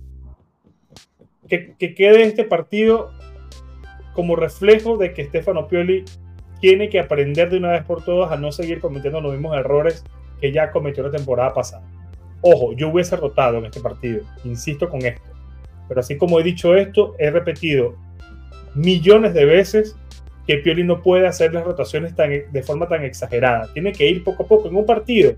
que 1.49 1.95
quede 1.95 2.23
este 2.23 2.45
partido 2.45 3.11
como 4.19 4.37
reflejo 4.37 4.97
de 4.97 5.13
que 5.13 5.25
Stefano 5.25 5.67
Pioli 5.69 6.05
tiene 6.61 6.89
que 6.89 7.01
aprender 7.01 7.51
de 7.51 7.59
una 7.59 7.71
vez 7.71 7.85
por 7.85 8.05
todas 8.05 8.33
a 8.33 8.37
no 8.37 8.53
seguir 8.53 8.81
cometiendo 8.81 9.21
los 9.21 9.33
mismos 9.33 9.57
errores 9.57 10.05
que 10.41 10.53
ya 10.53 10.71
cometió 10.71 11.03
la 11.03 11.11
temporada 11.11 11.55
pasada. 11.55 11.83
Ojo, 12.41 12.73
yo 12.73 12.89
hubiese 12.89 13.17
rotado 13.17 13.59
en 13.59 13.67
este 13.67 13.81
partido, 13.81 14.23
insisto 14.45 14.89
con 14.89 15.05
esto. 15.05 15.23
Pero 15.89 16.01
así 16.01 16.17
como 16.17 16.39
he 16.39 16.43
dicho 16.43 16.77
esto, 16.77 17.15
he 17.19 17.31
repetido 17.31 17.97
millones 18.75 19.35
de 19.35 19.45
veces 19.45 19.97
que 20.47 20.59
Pioli 20.59 20.85
no 20.85 21.03
puede 21.03 21.27
hacer 21.27 21.53
las 21.53 21.65
rotaciones 21.65 22.15
tan, 22.15 22.31
de 22.31 22.63
forma 22.63 22.89
tan 22.89 23.05
exagerada. 23.05 23.69
Tiene 23.73 23.93
que 23.93 24.09
ir 24.09 24.25
poco 24.25 24.45
a 24.45 24.47
poco 24.47 24.69
en 24.69 24.77
un 24.77 24.87
partido. 24.87 25.35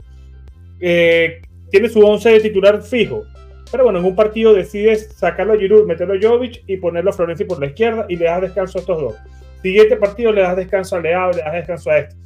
Eh, 0.78 1.40
tiene 1.70 1.88
su 1.88 2.00
11 2.00 2.30
de 2.30 2.40
titular 2.40 2.82
fijo. 2.82 3.24
Pero 3.70 3.84
bueno, 3.84 4.00
en 4.00 4.04
un 4.04 4.16
partido 4.16 4.52
decides 4.52 5.12
sacarlo 5.16 5.54
a 5.54 5.56
Giroud, 5.56 5.86
meterlo 5.86 6.14
a 6.14 6.18
Jovic 6.20 6.62
y 6.66 6.76
ponerlo 6.76 7.10
a 7.10 7.12
Florenzi 7.12 7.44
por 7.44 7.60
la 7.60 7.66
izquierda 7.66 8.06
y 8.08 8.16
le 8.16 8.24
das 8.24 8.42
descanso 8.42 8.78
a 8.78 8.80
estos 8.80 9.00
dos. 9.00 9.14
Siguiente 9.62 9.96
partido 9.96 10.32
le 10.32 10.42
das 10.42 10.56
descanso 10.56 10.96
a 10.96 11.00
Leao, 11.00 11.32
le 11.32 11.42
das 11.42 11.52
descanso 11.52 11.90
a 11.90 11.98
este. 11.98 12.16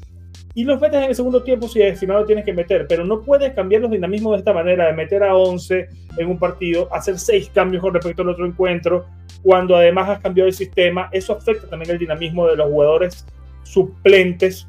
Y 0.57 0.63
los 0.63 0.81
metes 0.81 1.03
en 1.03 1.09
el 1.09 1.15
segundo 1.17 1.43
tiempo 1.43 1.67
si, 1.67 1.81
si 1.97 2.07
no 2.07 2.15
lo 2.15 2.25
tienes 2.25 2.45
que 2.45 2.53
meter, 2.53 2.87
pero 2.89 3.05
no 3.05 3.23
puedes 3.23 3.53
cambiar 3.55 3.83
los 3.83 3.91
dinamismos 3.91 4.33
de 4.33 4.39
esta 4.39 4.53
manera, 4.53 4.87
de 4.87 4.93
meter 4.93 5.25
a 5.25 5.35
11 5.35 5.89
en 6.17 6.29
un 6.29 6.39
partido, 6.39 6.89
hacer 6.95 7.19
6 7.19 7.51
cambios 7.53 7.83
con 7.83 7.93
respecto 7.93 8.23
al 8.23 8.29
otro 8.29 8.47
encuentro, 8.47 9.07
cuando 9.43 9.75
además 9.75 10.09
has 10.09 10.21
cambiado 10.21 10.47
el 10.47 10.55
sistema, 10.55 11.09
eso 11.11 11.33
afecta 11.37 11.69
también 11.69 11.91
el 11.91 11.99
dinamismo 11.99 12.47
de 12.47 12.57
los 12.57 12.69
jugadores 12.69 13.27
suplentes 13.65 14.69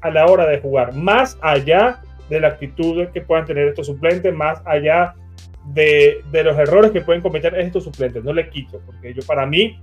a 0.00 0.10
la 0.10 0.26
hora 0.26 0.46
de 0.46 0.58
jugar, 0.58 0.94
más 0.94 1.38
allá 1.40 2.00
de 2.28 2.40
la 2.40 2.48
actitud 2.48 3.06
que 3.08 3.20
puedan 3.20 3.46
tener 3.46 3.68
estos 3.68 3.86
suplentes, 3.86 4.34
más 4.34 4.60
allá 4.64 5.14
de, 5.72 6.22
de 6.32 6.42
los 6.42 6.58
errores 6.58 6.90
que 6.90 7.02
pueden 7.02 7.22
cometer 7.22 7.54
estos 7.54 7.84
suplentes, 7.84 8.24
no 8.24 8.32
le 8.32 8.50
quito, 8.50 8.80
porque 8.84 9.14
yo 9.14 9.22
para 9.26 9.46
mí 9.46 9.78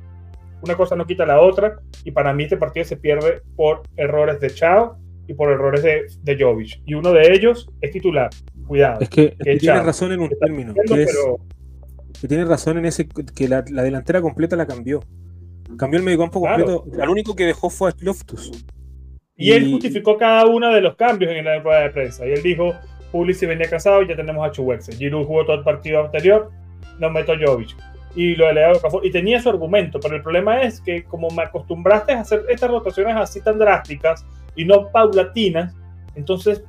una 0.63 0.75
cosa 0.75 0.95
no 0.95 1.05
quita 1.05 1.25
la 1.25 1.41
otra 1.41 1.79
y 2.03 2.11
para 2.11 2.33
mí 2.33 2.43
este 2.43 2.57
partido 2.57 2.85
se 2.85 2.97
pierde 2.97 3.41
por 3.55 3.83
errores 3.97 4.39
de 4.39 4.49
Chao 4.49 4.97
y 5.27 5.33
por 5.33 5.51
errores 5.51 5.83
de, 5.83 6.05
de 6.21 6.43
Jovic. 6.43 6.81
Y 6.85 6.93
uno 6.93 7.11
de 7.13 7.33
ellos 7.33 7.69
es 7.81 7.91
titular. 7.91 8.29
Cuidado. 8.67 9.01
Es 9.01 9.09
que, 9.09 9.35
tiene 9.59 9.81
razón 9.81 10.11
en 10.11 10.21
un 10.21 10.29
término. 10.29 10.73
Que, 10.73 11.07
tiene 12.27 12.45
razón 12.45 12.77
en 12.77 12.85
ese 12.85 13.07
que 13.07 13.47
la, 13.47 13.61
delantera 13.61 14.21
completa 14.21 14.55
la 14.55 14.65
cambió. 14.65 15.01
Cambió 15.77 15.99
el 15.99 16.05
mediocampo 16.05 16.41
completo. 16.41 16.85
Al 17.01 17.09
único 17.09 17.35
que 17.35 17.45
dejó 17.45 17.69
fue 17.69 17.89
a 17.89 17.93
Loftus. 17.99 18.51
Y, 19.35 19.51
él 19.51 19.71
justificó 19.71 20.17
cada 20.17 20.45
uno 20.45 20.71
de 20.73 20.81
los 20.81 20.95
cambios 20.95 21.31
en 21.31 21.45
la 21.45 21.59
rueda 21.59 21.81
de 21.81 21.89
prensa. 21.89 22.27
Y 22.27 22.31
él 22.31 22.43
dijo, 22.43 22.73
Pulisic 23.11 23.49
venía 23.49 23.69
cansado 23.69 24.03
y 24.03 24.07
ya 24.07 24.15
tenemos 24.15 24.47
a 24.47 24.51
Chuwexel. 24.51 24.95
Giroud 24.95 25.25
jugó 25.25 25.45
todo 25.45 25.57
el 25.57 25.63
partido 25.63 26.05
anterior, 26.05 26.51
nos 26.99 27.11
meto 27.11 27.33
Jovic. 27.39 27.75
Y 28.15 28.35
lo 28.35 28.47
de 28.47 28.79
Y 29.03 29.11
tenía 29.11 29.41
su 29.41 29.49
argumento, 29.49 29.99
pero 29.99 30.15
el 30.15 30.21
problema 30.21 30.61
es 30.61 30.81
que 30.81 31.03
como 31.03 31.29
me 31.29 31.43
acostumbraste 31.43 32.13
a 32.13 32.21
hacer 32.21 32.43
estas 32.49 32.69
rotaciones 32.69 33.15
así 33.15 33.41
tan 33.41 33.57
drásticas, 33.57 34.25
y 34.55 34.65
no 34.65 34.89
paulatinas, 34.89 35.73
entonces 36.15 36.63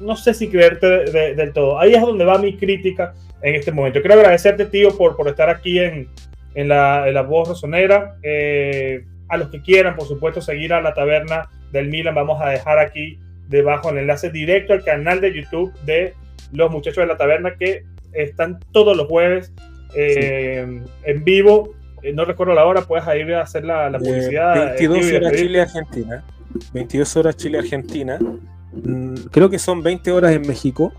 no 0.00 0.16
sé 0.16 0.34
si 0.34 0.48
creerte 0.48 0.86
del 1.34 1.52
todo. 1.52 1.78
Ahí 1.78 1.94
es 1.94 2.00
donde 2.00 2.24
va 2.24 2.38
mi 2.38 2.56
crítica 2.56 3.14
en 3.42 3.54
este 3.54 3.72
momento. 3.72 4.00
Quiero 4.00 4.14
agradecerte, 4.14 4.66
tío, 4.66 4.96
por, 4.96 5.16
por 5.16 5.28
estar 5.28 5.48
aquí 5.48 5.78
en, 5.78 6.08
en, 6.54 6.68
la, 6.68 7.22
voz 7.22 7.48
rosonera. 7.48 8.16
Eh, 8.22 9.04
a 9.28 9.36
los 9.36 9.48
que 9.48 9.62
quieran, 9.62 9.96
por 9.96 10.06
supuesto, 10.06 10.40
seguir 10.40 10.72
a 10.72 10.82
la 10.82 10.92
taberna 10.92 11.48
del 11.70 11.88
Milan, 11.88 12.14
vamos 12.14 12.40
a 12.42 12.50
dejar 12.50 12.78
aquí 12.78 13.18
debajo 13.48 13.90
el 13.90 13.98
enlace 13.98 14.30
directo 14.30 14.72
al 14.72 14.84
canal 14.84 15.20
de 15.20 15.32
YouTube 15.32 15.72
de 15.84 16.14
los 16.52 16.70
muchachos 16.70 17.02
de 17.02 17.06
la 17.06 17.16
taberna 17.16 17.54
que 17.56 17.84
están 18.12 18.58
todos 18.72 18.96
los 18.96 19.06
jueves 19.06 19.52
eh, 19.94 20.82
en 21.04 21.24
vivo. 21.24 21.74
Eh, 22.02 22.12
no 22.12 22.24
recuerdo 22.24 22.54
la 22.54 22.64
hora, 22.64 22.82
puedes 22.82 23.04
ir 23.16 23.34
a 23.34 23.42
hacer 23.42 23.64
la, 23.64 23.88
la 23.90 23.98
publicidad. 23.98 24.76
22 24.78 25.12
horas 25.12 25.32
Chile-Argentina. 25.32 26.24
22 26.72 27.16
horas 27.16 27.36
Chile-Argentina. 27.36 28.18
Mm, 28.72 29.14
creo 29.30 29.50
que 29.50 29.58
son 29.58 29.82
20 29.82 30.10
horas 30.12 30.32
en 30.32 30.42
México. 30.42 30.92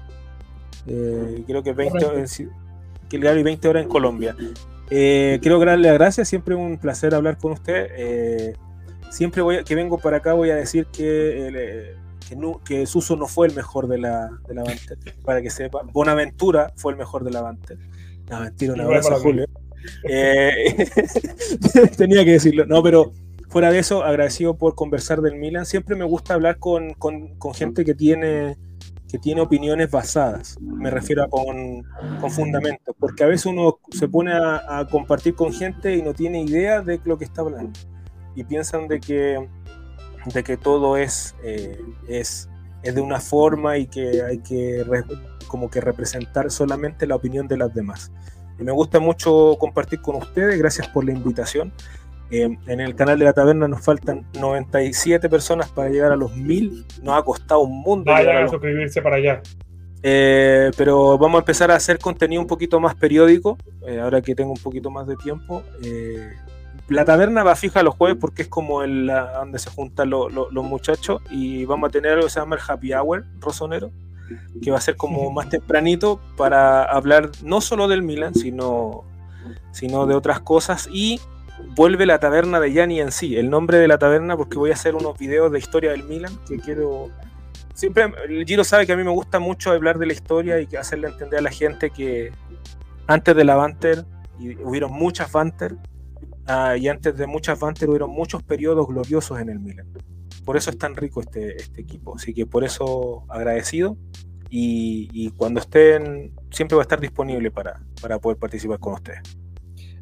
Eh, 0.87 1.43
creo 1.47 1.63
que 1.63 1.73
20 1.73 2.05
horas 2.05 2.39
en, 2.39 3.43
20 3.43 3.67
horas 3.67 3.83
en 3.83 3.89
Colombia. 3.89 4.35
Eh, 4.89 5.39
quiero 5.41 5.59
darle 5.59 5.87
las 5.87 5.97
gracias, 5.97 6.27
siempre 6.27 6.55
un 6.55 6.77
placer 6.77 7.15
hablar 7.15 7.37
con 7.37 7.53
usted. 7.53 7.87
Eh, 7.95 8.53
siempre 9.09 9.41
voy 9.41 9.63
que 9.63 9.75
vengo 9.75 9.97
para 9.97 10.17
acá 10.17 10.33
voy 10.33 10.49
a 10.49 10.55
decir 10.55 10.87
que, 10.87 11.95
que, 12.27 12.35
no, 12.35 12.61
que, 12.63 12.85
Suso 12.85 13.15
no 13.15 13.27
fue 13.27 13.47
el 13.47 13.55
mejor 13.55 13.87
de 13.87 13.97
la, 13.97 14.29
de 14.47 14.55
la 14.55 14.63
Banter, 14.63 14.97
para 15.23 15.41
que 15.41 15.49
sepa. 15.49 15.81
Bonaventura 15.83 16.73
fue 16.75 16.91
el 16.91 16.97
mejor 16.97 17.23
de 17.23 17.31
la 17.31 17.41
Banter. 17.41 17.77
No, 18.29 18.39
mentira, 18.41 18.73
un 18.73 18.81
abrazo, 18.81 19.15
Julio. 19.19 19.45
tenía 21.97 22.23
que 22.23 22.31
decirlo. 22.31 22.65
No, 22.65 22.81
pero 22.81 23.13
fuera 23.49 23.71
de 23.71 23.79
eso, 23.79 24.03
agradecido 24.03 24.57
por 24.57 24.75
conversar 24.75 25.21
del 25.21 25.35
Milan. 25.35 25.65
Siempre 25.65 25.95
me 25.95 26.05
gusta 26.05 26.33
hablar 26.33 26.57
con, 26.57 26.95
gente 27.53 27.85
que 27.85 27.93
tiene, 27.93 28.57
que 29.09 29.19
tiene 29.19 29.41
opiniones 29.41 29.91
basadas. 29.91 30.57
Me 30.59 30.89
refiero 30.89 31.23
a 31.23 31.29
con, 31.29 31.83
con 32.19 32.31
fundamentos, 32.31 32.95
porque 32.99 33.23
a 33.23 33.27
veces 33.27 33.45
uno 33.45 33.79
se 33.91 34.07
pone 34.07 34.33
a, 34.33 34.87
compartir 34.89 35.35
con 35.35 35.53
gente 35.53 35.95
y 35.95 36.01
no 36.01 36.13
tiene 36.13 36.41
idea 36.41 36.81
de 36.81 36.99
lo 37.05 37.17
que 37.17 37.25
está 37.25 37.41
hablando. 37.41 37.79
Y 38.35 38.43
piensan 38.43 38.87
de 38.87 38.99
que, 38.99 39.47
de 40.33 40.43
que 40.43 40.57
todo 40.57 40.97
es, 40.97 41.35
eh, 41.43 41.79
es, 42.07 42.49
es 42.81 42.95
de 42.95 43.01
una 43.01 43.19
forma 43.19 43.77
y 43.77 43.85
que 43.85 44.23
hay 44.23 44.39
que 44.39 44.83
como 45.53 45.69
que 45.69 45.79
representar 45.79 46.49
solamente 46.49 47.05
la 47.05 47.13
opinión 47.13 47.47
de 47.47 47.57
las 47.57 47.71
demás. 47.71 48.11
Y 48.57 48.63
me 48.63 48.71
gusta 48.71 48.99
mucho 48.99 49.55
compartir 49.59 50.01
con 50.01 50.15
ustedes, 50.15 50.57
gracias 50.57 50.87
por 50.87 51.05
la 51.05 51.11
invitación 51.11 51.71
en 52.33 52.79
el 52.79 52.95
canal 52.95 53.19
de 53.19 53.25
la 53.25 53.33
taberna 53.33 53.67
nos 53.67 53.83
faltan 53.83 54.25
97 54.39 55.29
personas 55.29 55.69
para 55.69 55.89
llegar 55.89 56.11
a 56.11 56.15
los 56.15 56.35
1000. 56.35 56.85
Nos 57.03 57.19
ha 57.19 57.23
costado 57.23 57.61
un 57.61 57.81
mundo. 57.81 58.11
Vayan 58.11 58.37
a, 58.37 58.47
suscribirse 58.47 59.01
para 59.01 59.17
allá. 59.17 59.41
Eh, 60.01 60.71
pero 60.77 61.17
vamos 61.17 61.37
a 61.37 61.39
empezar 61.39 61.71
a 61.71 61.75
hacer 61.75 61.99
contenido 61.99 62.41
un 62.41 62.47
poquito 62.47 62.79
más 62.79 62.95
periódico, 62.95 63.57
eh, 63.87 63.99
ahora 63.99 64.21
que 64.21 64.35
tengo 64.35 64.51
un 64.51 64.61
poquito 64.61 64.89
más 64.89 65.07
de 65.07 65.15
tiempo. 65.15 65.63
Eh, 65.83 66.33
la 66.89 67.05
taberna 67.05 67.43
va 67.43 67.55
fija 67.55 67.83
los 67.83 67.95
jueves 67.95 68.17
porque 68.19 68.41
es 68.41 68.47
como 68.47 68.83
el, 68.83 69.07
donde 69.07 69.59
se 69.59 69.69
juntan 69.69 70.09
los 70.09 70.51
muchachos 70.53 71.21
y 71.29 71.65
vamos 71.65 71.89
a 71.89 71.91
tener 71.91 72.13
algo 72.13 72.25
que 72.25 72.31
se 72.31 72.39
llama 72.39 72.55
el 72.55 72.61
Happy 72.67 72.93
Hour 72.93 73.25
rosonero, 73.39 73.91
que 74.61 74.71
va 74.71 74.77
a 74.77 74.81
ser 74.81 74.95
como 74.95 75.29
más 75.31 75.49
tempranito 75.49 76.19
para 76.37 76.83
hablar 76.83 77.31
no 77.43 77.61
solo 77.61 77.87
del 77.87 78.01
Milan, 78.01 78.33
sino, 78.35 79.03
sino 79.71 80.05
de 80.05 80.15
otras 80.15 80.39
cosas 80.39 80.89
y 80.91 81.19
vuelve 81.75 82.05
la 82.05 82.19
taberna 82.19 82.59
de 82.59 82.73
Yanni 82.73 82.99
en 82.99 83.11
sí, 83.11 83.35
el 83.35 83.49
nombre 83.49 83.77
de 83.77 83.87
la 83.87 83.97
taberna, 83.97 84.37
porque 84.37 84.57
voy 84.57 84.71
a 84.71 84.73
hacer 84.73 84.95
unos 84.95 85.17
videos 85.17 85.51
de 85.51 85.59
historia 85.59 85.91
del 85.91 86.03
Milan 86.03 86.37
que 86.47 86.57
quiero. 86.57 87.09
Siempre, 87.73 88.13
el 88.27 88.45
Giro 88.45 88.63
sabe 88.63 88.85
que 88.85 88.93
a 88.93 88.97
mí 88.97 89.03
me 89.03 89.09
gusta 89.09 89.39
mucho 89.39 89.71
hablar 89.71 89.97
de 89.97 90.05
la 90.05 90.13
historia 90.13 90.59
y 90.59 90.75
hacerle 90.75 91.07
entender 91.07 91.39
a 91.39 91.41
la 91.41 91.51
gente 91.51 91.89
que 91.89 92.31
antes 93.07 93.35
de 93.35 93.43
la 93.43 93.55
Banter 93.55 94.05
hubieron 94.63 94.91
muchas 94.91 95.31
Banter 95.31 95.75
ah, 96.45 96.77
y 96.77 96.87
antes 96.87 97.17
de 97.17 97.25
muchas 97.25 97.59
Banter 97.59 97.89
hubieron 97.89 98.11
muchos 98.11 98.43
periodos 98.43 98.87
gloriosos 98.87 99.39
en 99.39 99.49
el 99.49 99.59
Milan. 99.59 99.87
Por 100.43 100.57
eso 100.57 100.69
es 100.69 100.77
tan 100.77 100.95
rico 100.95 101.21
este, 101.21 101.55
este 101.55 101.81
equipo. 101.81 102.15
Así 102.15 102.33
que 102.33 102.45
por 102.45 102.63
eso 102.63 103.23
agradecido 103.29 103.97
y, 104.49 105.09
y 105.13 105.31
cuando 105.31 105.59
estén, 105.59 106.31
siempre 106.51 106.75
va 106.75 106.81
a 106.81 106.83
estar 106.83 106.99
disponible 106.99 107.49
para, 107.49 107.81
para 108.01 108.19
poder 108.19 108.37
participar 108.37 108.79
con 108.79 108.93
ustedes. 108.93 109.21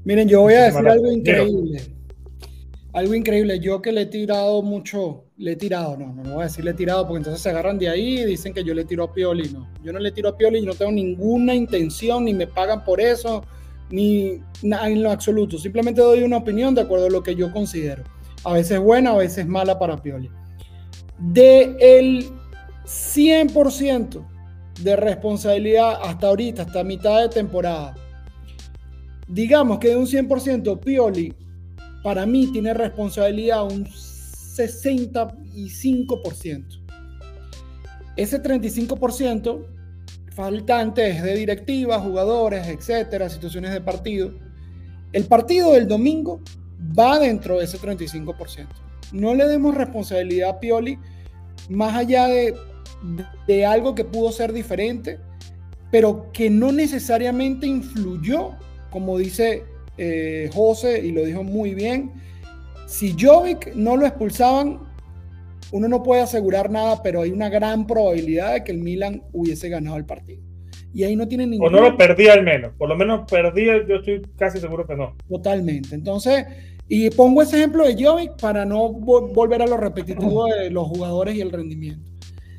Miren, 0.03 0.27
yo 0.27 0.41
voy 0.41 0.55
a 0.55 0.63
decir 0.63 0.87
algo 0.87 1.11
increíble. 1.11 1.81
Algo 2.93 3.13
increíble. 3.13 3.59
Yo 3.59 3.81
que 3.81 3.91
le 3.91 4.01
he 4.01 4.05
tirado 4.07 4.61
mucho, 4.61 5.25
le 5.37 5.53
he 5.53 5.55
tirado, 5.55 5.95
no, 5.95 6.13
no, 6.13 6.33
voy 6.33 6.41
a 6.41 6.45
decir 6.45 6.65
le 6.65 6.71
he 6.71 6.73
tirado 6.73 7.07
porque 7.07 7.19
entonces 7.19 7.41
se 7.41 7.49
agarran 7.49 7.77
de 7.77 7.87
ahí 7.87 8.19
y 8.19 8.25
dicen 8.25 8.53
que 8.53 8.63
yo 8.63 8.73
le 8.73 8.83
tiro 8.83 9.03
a 9.03 9.13
Pioli. 9.13 9.49
No, 9.53 9.69
yo 9.83 9.93
no 9.93 9.99
le 9.99 10.11
tiro 10.11 10.29
a 10.29 10.37
Pioli, 10.37 10.59
y 10.59 10.65
no 10.65 10.73
tengo 10.73 10.91
ninguna 10.91 11.53
intención, 11.53 12.25
ni 12.25 12.33
me 12.33 12.47
pagan 12.47 12.83
por 12.83 12.99
eso, 12.99 13.45
ni 13.89 14.41
nada 14.61 14.89
en 14.89 15.03
lo 15.03 15.11
absoluto. 15.11 15.57
Simplemente 15.57 16.01
doy 16.01 16.23
una 16.23 16.37
opinión 16.37 16.75
de 16.75 16.81
acuerdo 16.81 17.05
a 17.05 17.09
lo 17.09 17.23
que 17.23 17.35
yo 17.35 17.53
considero. 17.53 18.03
A 18.43 18.53
veces 18.53 18.79
buena, 18.79 19.11
a 19.11 19.17
veces 19.17 19.45
mala 19.47 19.77
para 19.77 19.97
Pioli. 19.97 20.31
De 21.19 21.75
el 21.79 22.31
100% 22.85 24.25
de 24.81 24.95
responsabilidad 24.95 25.99
hasta 26.03 26.27
ahorita, 26.27 26.63
hasta 26.63 26.83
mitad 26.83 27.21
de 27.21 27.29
temporada, 27.29 27.93
digamos 29.27 29.77
que 29.79 29.89
de 29.89 29.97
un 29.97 30.07
100%, 30.07 30.79
Pioli 30.79 31.35
para 32.03 32.25
mí 32.25 32.51
tiene 32.51 32.73
responsabilidad 32.73 33.63
un 33.63 33.85
65%. 33.85 36.81
Ese 38.17 38.41
35% 38.41 39.67
faltante 40.31 41.09
es 41.09 41.23
de 41.23 41.35
directivas, 41.35 42.01
jugadores, 42.01 42.67
etcétera, 42.67 43.29
situaciones 43.29 43.71
de 43.71 43.79
partido. 43.81 44.33
El 45.13 45.25
partido 45.25 45.73
del 45.73 45.87
domingo 45.87 46.41
va 46.97 47.19
dentro 47.19 47.59
de 47.59 47.65
ese 47.65 47.77
35%. 47.77 48.67
No 49.11 49.33
le 49.35 49.47
demos 49.47 49.75
responsabilidad 49.75 50.51
a 50.51 50.59
Pioli 50.59 50.97
más 51.69 51.95
allá 51.95 52.27
de, 52.27 53.65
algo 53.65 53.95
que 53.95 54.05
pudo 54.05 54.31
ser 54.31 54.53
diferente, 54.53 55.19
pero 55.91 56.31
que 56.31 56.49
no 56.49 56.71
necesariamente 56.71 57.67
influyó 57.67 58.55
como 58.91 59.17
dice 59.17 59.63
eh, 59.97 60.49
José, 60.53 60.99
y 61.03 61.11
lo 61.11 61.23
dijo 61.23 61.43
muy 61.43 61.73
bien, 61.73 62.11
si 62.85 63.15
Jovic 63.17 63.73
no 63.73 63.97
lo 63.97 64.05
expulsaban, 64.05 64.79
uno 65.71 65.87
no 65.87 66.03
puede 66.03 66.21
asegurar 66.21 66.69
nada, 66.69 67.01
pero 67.01 67.21
hay 67.21 67.31
una 67.31 67.49
gran 67.49 67.87
probabilidad 67.87 68.53
de 68.53 68.63
que 68.63 68.73
el 68.73 68.79
Milan 68.79 69.23
hubiese 69.31 69.69
ganado 69.69 69.97
el 69.97 70.05
partido. 70.05 70.43
Y 70.93 71.03
ahí 71.03 71.15
no 71.15 71.27
tienen 71.27 71.51
ningún... 71.51 71.67
O 71.67 71.69
no 71.69 71.81
lo 71.81 71.97
perdí 71.97 72.27
al 72.27 72.43
menos, 72.43 72.73
por 72.77 72.89
lo 72.89 72.95
menos 72.95 73.29
perdí, 73.29 73.65
yo 73.65 73.95
estoy 73.95 74.21
casi 74.37 74.59
seguro 74.59 74.85
que 74.85 74.95
no. 74.95 75.15
Totalmente, 75.29 75.95
entonces, 75.95 76.45
y 76.87 77.09
pongo 77.09 77.41
ese 77.41 77.57
ejemplo 77.57 77.85
de 77.85 78.03
Jovic 78.03 78.39
para 78.39 78.65
no 78.65 78.89
volver 78.89 79.61
a 79.61 79.67
lo 79.67 79.77
repetitivo 79.77 80.45
de 80.45 80.69
los 80.69 80.87
jugadores 80.87 81.35
y 81.35 81.41
el 81.41 81.51
rendimiento. 81.51 82.11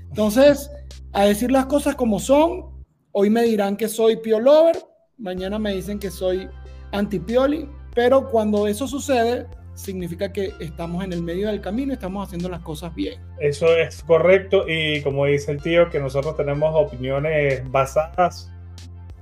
Entonces, 0.08 0.70
a 1.12 1.24
decir 1.24 1.50
las 1.50 1.66
cosas 1.66 1.94
como 1.94 2.18
son, 2.18 2.84
hoy 3.12 3.30
me 3.30 3.42
dirán 3.42 3.76
que 3.76 3.88
soy 3.88 4.16
Pio 4.16 4.40
Lover, 4.40 4.76
mañana 5.18 5.58
me 5.58 5.74
dicen 5.74 5.98
que 5.98 6.10
soy 6.10 6.48
anti-Pioli, 6.92 7.68
pero 7.94 8.28
cuando 8.28 8.66
eso 8.66 8.88
sucede, 8.88 9.46
significa 9.74 10.32
que 10.32 10.52
estamos 10.60 11.04
en 11.04 11.12
el 11.12 11.22
medio 11.22 11.48
del 11.48 11.60
camino 11.60 11.92
estamos 11.92 12.26
haciendo 12.26 12.48
las 12.48 12.60
cosas 12.60 12.94
bien. 12.94 13.20
Eso 13.40 13.74
es 13.76 14.02
correcto 14.02 14.64
y 14.68 15.02
como 15.02 15.26
dice 15.26 15.52
el 15.52 15.62
tío, 15.62 15.88
que 15.90 15.98
nosotros 15.98 16.36
tenemos 16.36 16.72
opiniones 16.74 17.62
basadas. 17.70 18.50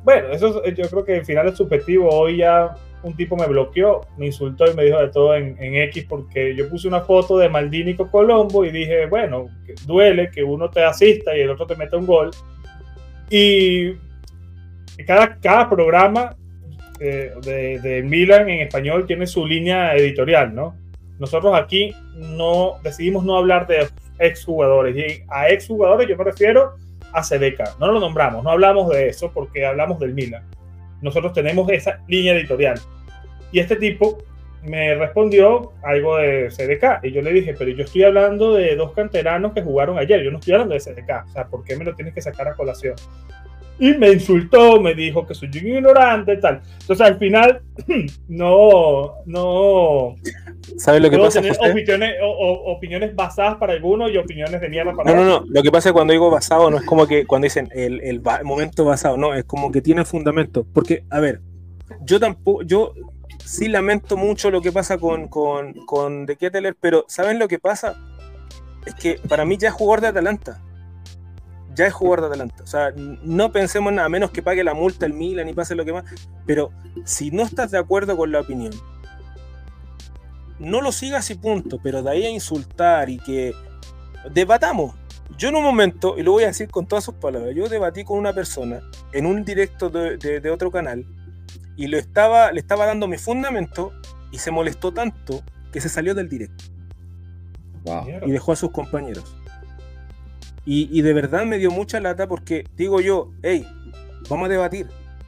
Bueno, 0.04 0.30
eso 0.30 0.64
yo 0.64 0.88
creo 0.88 1.04
que 1.04 1.16
al 1.16 1.24
final 1.24 1.48
es 1.48 1.56
subjetivo. 1.56 2.08
Hoy 2.08 2.38
ya 2.38 2.74
un 3.02 3.14
tipo 3.16 3.36
me 3.36 3.46
bloqueó, 3.46 4.06
me 4.18 4.26
insultó 4.26 4.70
y 4.70 4.74
me 4.74 4.84
dijo 4.84 4.98
de 4.98 5.08
todo 5.08 5.34
en, 5.34 5.56
X 5.58 6.06
porque 6.08 6.54
yo 6.54 6.68
puse 6.68 6.88
una 6.88 7.00
foto 7.00 7.38
de 7.38 7.48
Maldini 7.48 7.94
con 7.94 8.08
Colombo 8.08 8.64
y 8.64 8.70
dije, 8.70 9.06
bueno, 9.06 9.48
duele 9.86 10.30
que 10.30 10.42
uno 10.42 10.68
te 10.68 10.84
asista 10.84 11.36
y 11.36 11.40
el 11.40 11.50
otro 11.50 11.66
te 11.66 11.76
meta 11.76 11.96
un 11.96 12.06
gol. 12.06 12.30
Y 13.30 13.92
cada, 15.06 15.38
cada 15.38 15.70
programa 15.70 16.36
eh, 17.00 17.32
de, 17.42 17.78
de, 17.80 18.02
Milan 18.02 18.48
en 18.50 18.60
español 18.60 19.06
tiene 19.06 19.26
su 19.26 19.46
línea 19.46 19.94
editorial, 19.94 20.54
¿no? 20.54 20.76
Nosotros 21.18 21.54
aquí 21.54 21.94
no 22.14 22.76
decidimos 22.82 23.24
no 23.24 23.36
hablar 23.36 23.66
de 23.66 23.88
exjugadores. 24.18 24.96
Y 24.96 25.24
a 25.28 25.48
exjugadores 25.48 26.08
yo 26.08 26.16
me 26.16 26.24
refiero 26.24 26.74
a 27.12 27.22
Sedeca. 27.22 27.74
No 27.78 27.90
lo 27.90 28.00
nombramos, 28.00 28.44
no 28.44 28.50
hablamos 28.50 28.90
de 28.90 29.08
eso 29.08 29.32
porque 29.32 29.66
hablamos 29.66 29.98
del 29.98 30.14
Milan. 30.14 30.44
Nosotros 31.02 31.32
tenemos 31.32 31.70
esa 31.70 32.00
línea 32.06 32.34
editorial. 32.34 32.78
Y 33.52 33.58
este 33.58 33.76
tipo 33.76 34.18
me 34.62 34.94
respondió 34.94 35.72
algo 35.82 36.18
de 36.18 36.48
CDK. 36.48 37.04
Y 37.04 37.12
yo 37.12 37.22
le 37.22 37.32
dije, 37.32 37.54
pero 37.58 37.70
yo 37.70 37.84
estoy 37.84 38.04
hablando 38.04 38.54
de 38.54 38.76
dos 38.76 38.92
canteranos 38.92 39.52
que 39.52 39.62
jugaron 39.62 39.98
ayer. 39.98 40.22
Yo 40.22 40.30
no 40.30 40.38
estoy 40.38 40.54
hablando 40.54 40.74
de 40.74 40.80
CDK. 40.80 41.26
O 41.26 41.32
sea, 41.32 41.46
¿por 41.46 41.64
qué 41.64 41.76
me 41.76 41.84
lo 41.84 41.94
tienes 41.94 42.14
que 42.14 42.20
sacar 42.20 42.48
a 42.48 42.54
colación? 42.54 42.94
Y 43.80 43.94
me 43.94 44.12
insultó, 44.12 44.78
me 44.78 44.94
dijo 44.94 45.26
que 45.26 45.34
soy 45.34 45.48
un 45.48 45.56
ignorante, 45.56 46.36
tal. 46.36 46.60
Entonces 46.80 47.06
al 47.06 47.18
final 47.18 47.62
no, 48.28 49.14
no. 49.24 50.16
¿Sabes 50.76 51.00
lo 51.00 51.08
que 51.08 51.18
pasa? 51.18 51.40
Tener 51.40 51.56
opiniones, 51.58 52.14
opiniones 52.20 53.16
basadas 53.16 53.56
para 53.56 53.72
algunos 53.72 54.12
y 54.12 54.18
opiniones 54.18 54.60
de 54.60 54.68
mierda 54.68 54.92
para 54.92 55.10
otros. 55.10 55.26
No, 55.26 55.30
no, 55.30 55.40
no. 55.40 55.46
Lo 55.48 55.62
que 55.62 55.72
pasa 55.72 55.88
es 55.88 55.92
cuando 55.94 56.12
digo 56.12 56.30
basado 56.30 56.70
no 56.70 56.76
es 56.76 56.84
como 56.84 57.06
que 57.06 57.26
cuando 57.26 57.46
dicen 57.46 57.70
el, 57.72 58.02
el, 58.02 58.22
momento 58.44 58.84
basado, 58.84 59.16
no, 59.16 59.34
es 59.34 59.44
como 59.44 59.72
que 59.72 59.80
tiene 59.80 60.04
fundamento. 60.04 60.66
Porque, 60.74 61.04
a 61.08 61.18
ver, 61.18 61.40
yo 62.02 62.20
tampoco, 62.20 62.62
yo 62.62 62.92
sí 63.42 63.68
lamento 63.68 64.18
mucho 64.18 64.50
lo 64.50 64.60
que 64.60 64.72
pasa 64.72 64.98
con, 64.98 65.28
con, 65.28 65.72
con 65.86 66.26
De 66.26 66.36
Ketteler, 66.36 66.76
pero 66.78 67.06
¿saben 67.08 67.38
lo 67.38 67.48
que 67.48 67.58
pasa? 67.58 67.96
Es 68.84 68.94
que 68.94 69.18
para 69.26 69.46
mí 69.46 69.56
ya 69.56 69.68
es 69.68 69.74
jugador 69.74 70.02
de 70.02 70.08
Atalanta 70.08 70.60
ya 71.80 71.86
es 71.86 71.94
jugador 71.94 72.20
de 72.20 72.26
Atalanta. 72.26 72.62
O 72.62 72.66
sea, 72.66 72.92
no 72.94 73.52
pensemos 73.52 73.90
nada 73.90 74.08
menos 74.10 74.30
que 74.30 74.42
pague 74.42 74.62
la 74.62 74.74
multa 74.74 75.06
el 75.06 75.14
Milan 75.14 75.48
y 75.48 75.54
pase 75.54 75.74
lo 75.74 75.86
que 75.86 75.94
más. 75.94 76.04
Pero 76.44 76.72
si 77.06 77.30
no 77.30 77.42
estás 77.42 77.70
de 77.70 77.78
acuerdo 77.78 78.18
con 78.18 78.30
la 78.30 78.40
opinión, 78.40 78.72
no 80.58 80.82
lo 80.82 80.92
sigas 80.92 81.30
y 81.30 81.36
punto. 81.36 81.80
Pero 81.82 82.02
de 82.02 82.10
ahí 82.10 82.26
a 82.26 82.28
insultar 82.28 83.08
y 83.08 83.18
que 83.18 83.54
debatamos. 84.30 84.94
Yo 85.38 85.48
en 85.48 85.56
un 85.56 85.62
momento, 85.62 86.18
y 86.18 86.22
lo 86.22 86.32
voy 86.32 86.44
a 86.44 86.48
decir 86.48 86.68
con 86.68 86.86
todas 86.86 87.04
sus 87.04 87.14
palabras, 87.14 87.54
yo 87.54 87.66
debatí 87.68 88.04
con 88.04 88.18
una 88.18 88.34
persona 88.34 88.82
en 89.12 89.24
un 89.24 89.42
directo 89.42 89.88
de, 89.88 90.50
otro 90.50 90.70
canal 90.70 91.06
y 91.76 91.86
lo 91.86 91.96
estaba, 91.96 92.52
le 92.52 92.60
estaba 92.60 92.84
dando 92.84 93.08
mi 93.08 93.16
fundamento 93.16 93.92
y 94.32 94.38
se 94.38 94.50
molestó 94.50 94.92
tanto 94.92 95.42
que 95.72 95.80
se 95.80 95.88
salió 95.88 96.14
del 96.14 96.28
directo. 96.28 96.64
Y 98.26 98.30
dejó 98.30 98.52
a 98.52 98.56
sus 98.56 98.70
compañeros. 98.70 99.39
Y, 100.72 101.02
de 101.02 101.12
verdad 101.12 101.46
me 101.46 101.58
dio 101.58 101.72
mucha 101.72 101.98
lata 101.98 102.28
porque 102.28 102.64
digo 102.76 103.00
yo, 103.00 103.32
hey, 103.42 103.66
vamos 104.28 104.46
a 104.46 104.52
debatir, 104.52 104.86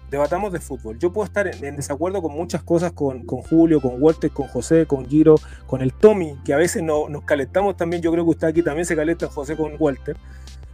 debatamos 0.09 0.53
de 0.53 0.61
fútbol. 0.61 1.01
Yo 1.01 1.13
puedo 1.13 1.25
estar 1.25 1.49
en, 1.49 1.75
desacuerdo 1.75 2.23
con 2.23 2.33
muchas 2.33 2.63
cosas 2.63 2.93
con, 2.93 3.27
Julio, 3.27 3.81
con 3.81 4.01
Walter, 4.01 4.31
con 4.31 4.47
José, 4.47 4.87
con 4.87 5.05
Giro, 5.05 5.35
con 5.67 5.83
el 5.83 5.93
Tommy, 5.95 6.39
que 6.45 6.55
a 6.55 6.57
veces 6.57 6.85
no, 6.85 7.09
nos 7.09 7.25
calentamos 7.25 7.77
también. 7.77 8.03
Yo 8.03 8.13
creo 8.13 8.23
que 8.23 8.31
usted 8.31 8.47
aquí 8.47 8.63
también 8.63 8.87
se 8.87 8.95
calenta 8.95 9.27
José 9.27 9.57
con 9.57 9.73
Walter 9.81 10.17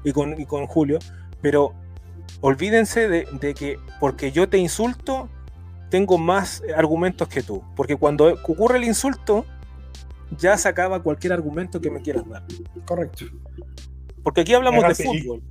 y 0.05 0.13
con, 0.13 0.35
con 0.45 0.67
Julio. 0.67 0.99
Pero 1.41 1.73
olvídense 2.43 3.09
de, 3.09 3.27
de, 3.41 3.55
que 3.55 3.79
porque 4.01 4.33
yo 4.33 4.51
te 4.51 4.59
insulto, 4.59 5.31
tengo 5.89 6.19
más 6.19 6.63
argumentos 6.77 7.27
que 7.29 7.43
tú. 7.43 7.63
Porque 7.75 7.97
cuando 7.97 8.35
ocurre 8.35 8.77
el 8.77 8.85
insulto, 8.85 9.47
ya 10.37 10.59
se 10.59 10.69
acaba 10.69 11.03
cualquier 11.03 11.33
argumento 11.33 11.81
que 11.81 11.91
me 11.91 12.03
quieras 12.03 12.29
dar. 12.29 12.43
Correcto. 12.85 13.25
Porque 14.29 14.43
aquí 14.43 14.53
hablamos 14.53 14.87
de 14.87 14.95
fútbol. 15.07 15.43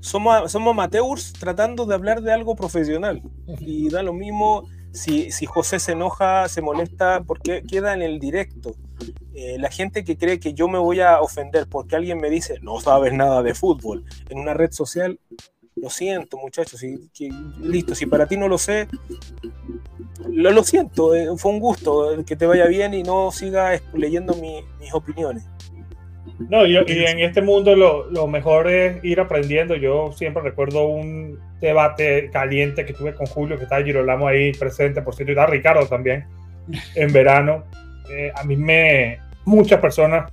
Somos, 0.00 0.50
somos 0.50 0.72
amateurs 0.72 1.32
tratando 1.34 1.86
de 1.86 1.94
hablar 1.94 2.20
de 2.20 2.32
algo 2.32 2.56
profesional. 2.56 3.22
Y 3.60 3.90
da 3.90 4.02
lo 4.02 4.12
mismo 4.12 4.64
si, 4.90 5.30
si 5.30 5.46
José 5.46 5.78
se 5.78 5.92
enoja, 5.92 6.48
se 6.48 6.62
molesta, 6.62 7.22
porque 7.24 7.62
queda 7.62 7.94
en 7.94 8.02
el 8.02 8.18
directo. 8.18 8.74
Eh, 9.34 9.56
la 9.60 9.70
gente 9.70 10.02
que 10.02 10.18
cree 10.18 10.40
que 10.40 10.52
yo 10.52 10.66
me 10.66 10.80
voy 10.80 10.98
a 10.98 11.20
ofender 11.20 11.68
porque 11.68 11.94
alguien 11.94 12.18
me 12.18 12.28
dice 12.28 12.58
no 12.60 12.80
sabes 12.80 13.12
nada 13.12 13.40
de 13.44 13.54
fútbol 13.54 14.04
en 14.28 14.40
una 14.40 14.52
red 14.52 14.72
social, 14.72 15.20
lo 15.76 15.88
siento 15.88 16.36
muchachos, 16.38 16.82
y, 16.82 17.08
listo, 17.60 17.94
si 17.94 18.06
para 18.06 18.26
ti 18.26 18.36
no 18.36 18.48
lo 18.48 18.58
sé, 18.58 18.88
lo, 20.28 20.50
lo 20.50 20.64
siento, 20.64 21.14
eh, 21.14 21.28
fue 21.36 21.52
un 21.52 21.60
gusto, 21.60 22.24
que 22.26 22.34
te 22.34 22.46
vaya 22.46 22.66
bien 22.66 22.94
y 22.94 23.04
no 23.04 23.30
siga 23.30 23.80
leyendo 23.94 24.34
mis 24.34 24.92
opiniones. 24.92 25.44
No, 26.38 26.66
y, 26.66 26.76
en 26.76 27.20
este 27.20 27.42
mundo 27.42 27.76
lo, 27.76 28.26
mejor 28.26 28.68
es 28.68 29.04
ir 29.04 29.20
aprendiendo. 29.20 29.76
Yo 29.76 30.12
siempre 30.12 30.42
recuerdo 30.42 30.86
un 30.86 31.38
debate 31.60 32.30
caliente 32.32 32.84
que 32.84 32.92
tuve 32.92 33.14
con 33.14 33.26
Julio, 33.26 33.56
que 33.56 33.64
estaba 33.64 33.84
Girolamo 33.84 34.26
ahí 34.26 34.52
presente, 34.52 35.02
por 35.02 35.14
cierto, 35.14 35.32
y 35.32 35.34
está 35.34 35.46
Ricardo 35.46 35.86
también, 35.86 36.24
en 36.94 37.12
verano. 37.12 37.64
Eh, 38.10 38.32
a 38.34 38.44
mí 38.44 38.56
me, 38.56 39.18
muchas 39.44 39.80
personas 39.80 40.30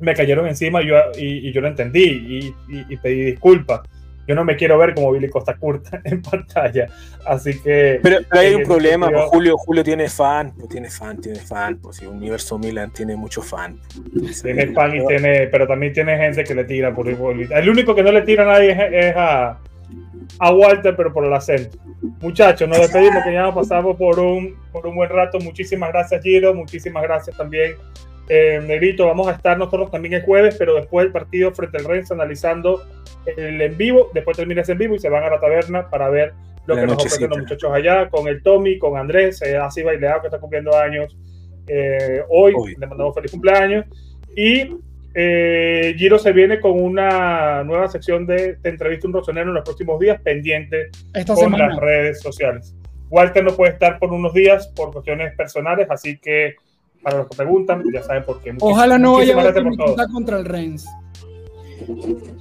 me 0.00 0.14
cayeron 0.14 0.46
encima 0.46 0.82
y 0.82 0.86
yo, 0.88 0.96
y, 1.16 1.52
yo 1.52 1.60
lo 1.60 1.68
entendí 1.68 2.52
y, 2.68 2.96
pedí 2.96 3.22
disculpas 3.22 3.80
yo 4.26 4.34
no 4.34 4.44
me 4.44 4.56
quiero 4.56 4.78
ver 4.78 4.94
como 4.94 5.12
Billy 5.12 5.28
Costa 5.28 5.56
Curta 5.56 6.00
en 6.04 6.22
pantalla. 6.22 6.88
Así 7.24 7.60
que. 7.60 8.00
Pero, 8.02 8.18
hay 8.30 8.54
un 8.54 8.64
problema, 8.64 9.10
pues, 9.10 9.24
Julio, 9.26 9.56
Julio 9.56 9.84
tiene 9.84 10.08
fan, 10.08 10.52
pues 10.56 10.68
tiene 10.68 10.90
fan, 10.90 11.20
tiene 11.20 11.38
fan, 11.38 11.78
pues 11.78 11.96
si 11.96 12.06
Universo 12.06 12.58
Milan 12.58 12.92
tiene 12.92 13.16
mucho 13.16 13.42
fan. 13.42 13.78
Tiene 14.42 14.72
fan 14.72 14.96
y 14.96 15.06
tiene, 15.06 15.46
pero 15.48 15.66
también 15.66 15.92
tiene 15.92 16.16
gente 16.16 16.44
que 16.44 16.54
le 16.54 16.64
tira 16.64 16.94
por 16.94 17.08
igual. 17.08 17.48
El 17.52 17.68
único 17.68 17.94
que 17.94 18.02
no 18.02 18.12
le 18.12 18.22
tira 18.22 18.44
a 18.44 18.52
nadie 18.52 18.70
es, 18.92 19.16
a, 19.16 19.58
a, 20.38 20.52
Walter, 20.52 20.94
pero 20.96 21.12
por 21.12 21.24
el 21.24 21.32
acento. 21.32 21.78
Muchachos, 22.20 22.68
nos 22.68 22.78
despedimos 22.78 23.24
que 23.24 23.32
ya 23.32 23.42
nos 23.42 23.54
pasamos 23.54 23.96
por 23.96 24.18
un, 24.18 24.56
por 24.72 24.86
un 24.86 24.96
buen 24.96 25.10
rato. 25.10 25.38
Muchísimas 25.40 25.90
gracias, 25.90 26.22
Giro. 26.22 26.54
Muchísimas 26.54 27.02
gracias 27.02 27.36
también 27.36 27.74
eh, 28.28 28.60
Negrito, 28.64 29.06
vamos 29.06 29.28
a 29.28 29.32
estar 29.32 29.56
nosotros 29.56 29.90
también 29.90 30.14
el 30.14 30.22
jueves, 30.22 30.56
pero 30.58 30.74
después 30.74 31.04
del 31.04 31.12
partido 31.12 31.52
frente 31.52 31.78
al 31.78 31.84
Rennes 31.84 32.10
analizando 32.10 32.82
el 33.24 33.60
en 33.60 33.76
vivo, 33.76 34.10
después 34.14 34.36
termina 34.36 34.62
ese 34.62 34.72
en 34.72 34.78
vivo 34.78 34.94
y 34.94 34.98
se 34.98 35.08
van 35.08 35.24
a 35.24 35.30
la 35.30 35.40
taberna 35.40 35.88
para 35.90 36.08
ver 36.08 36.32
lo 36.66 36.74
que 36.74 36.86
nos 36.86 36.96
ofrecen 36.96 37.30
los 37.30 37.38
muchachos 37.38 37.70
allá, 37.72 38.08
con 38.08 38.28
el 38.28 38.42
Tommy, 38.42 38.78
con 38.78 38.98
Andrés, 38.98 39.40
eh, 39.42 39.56
así 39.56 39.82
baileado 39.82 40.22
que 40.22 40.26
está 40.28 40.38
cumpliendo 40.38 40.76
años 40.76 41.16
eh, 41.68 42.22
hoy, 42.28 42.54
le 42.78 42.86
mandamos 42.86 43.14
feliz 43.14 43.30
cumpleaños, 43.30 43.86
y 44.36 44.76
eh, 45.14 45.94
Giro 45.96 46.18
se 46.18 46.32
viene 46.32 46.60
con 46.60 46.80
una 46.80 47.64
nueva 47.64 47.88
sección 47.88 48.26
de 48.26 48.56
Te 48.56 48.68
entrevista 48.68 49.06
un 49.06 49.14
rosonero 49.14 49.48
en 49.48 49.54
los 49.54 49.64
próximos 49.64 49.98
días, 49.98 50.20
pendiente 50.20 50.90
con 51.26 51.52
las 51.52 51.76
redes 51.76 52.20
sociales. 52.20 52.74
Walter 53.08 53.42
no 53.42 53.54
puede 53.54 53.72
estar 53.72 53.98
por 53.98 54.12
unos 54.12 54.34
días 54.34 54.68
por 54.74 54.92
cuestiones 54.92 55.34
personales, 55.36 55.86
así 55.90 56.18
que 56.18 56.56
para 57.02 57.18
los 57.18 57.28
que 57.28 57.36
preguntan, 57.36 57.82
ya 57.92 58.02
saben 58.02 58.24
por 58.24 58.40
qué. 58.40 58.54
Ojalá 58.60 58.98
no 58.98 59.14
vaya 59.14 59.48
a 59.48 59.54
comiquita 59.54 60.08
contra 60.08 60.38
el 60.38 60.44
Rennes. 60.44 60.86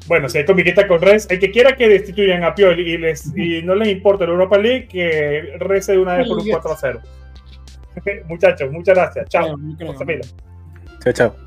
Bueno, 0.07 0.30
si 0.30 0.38
hay 0.38 0.45
comiquita 0.45 0.88
con 0.88 1.02
Rennes, 1.02 1.27
el 1.30 1.40
que 1.40 1.52
quiera 1.52 1.76
que 1.76 1.88
destituyan 1.88 2.44
a 2.44 2.56
Pioli 2.56 2.94
y, 2.94 2.98
les, 2.98 3.36
y 3.36 3.61
no 3.61 3.76
les 3.76 3.90
importa 3.90 4.26
la 4.26 4.32
Europa 4.32 4.57
League, 4.57 4.88
que 4.88 5.56
rece 5.60 5.94
de 5.94 5.99
una 5.99 6.18
vez 6.18 6.27
por 6.27 6.40
un 6.40 6.49
4 6.49 6.72
a 6.72 6.77
0. 6.77 7.02
Muchachos, 8.27 8.72
muchas 8.72 8.95
gracias. 8.95 9.30
Chao. 9.30 9.56
Chao, 11.03 11.14
chao. 11.14 11.45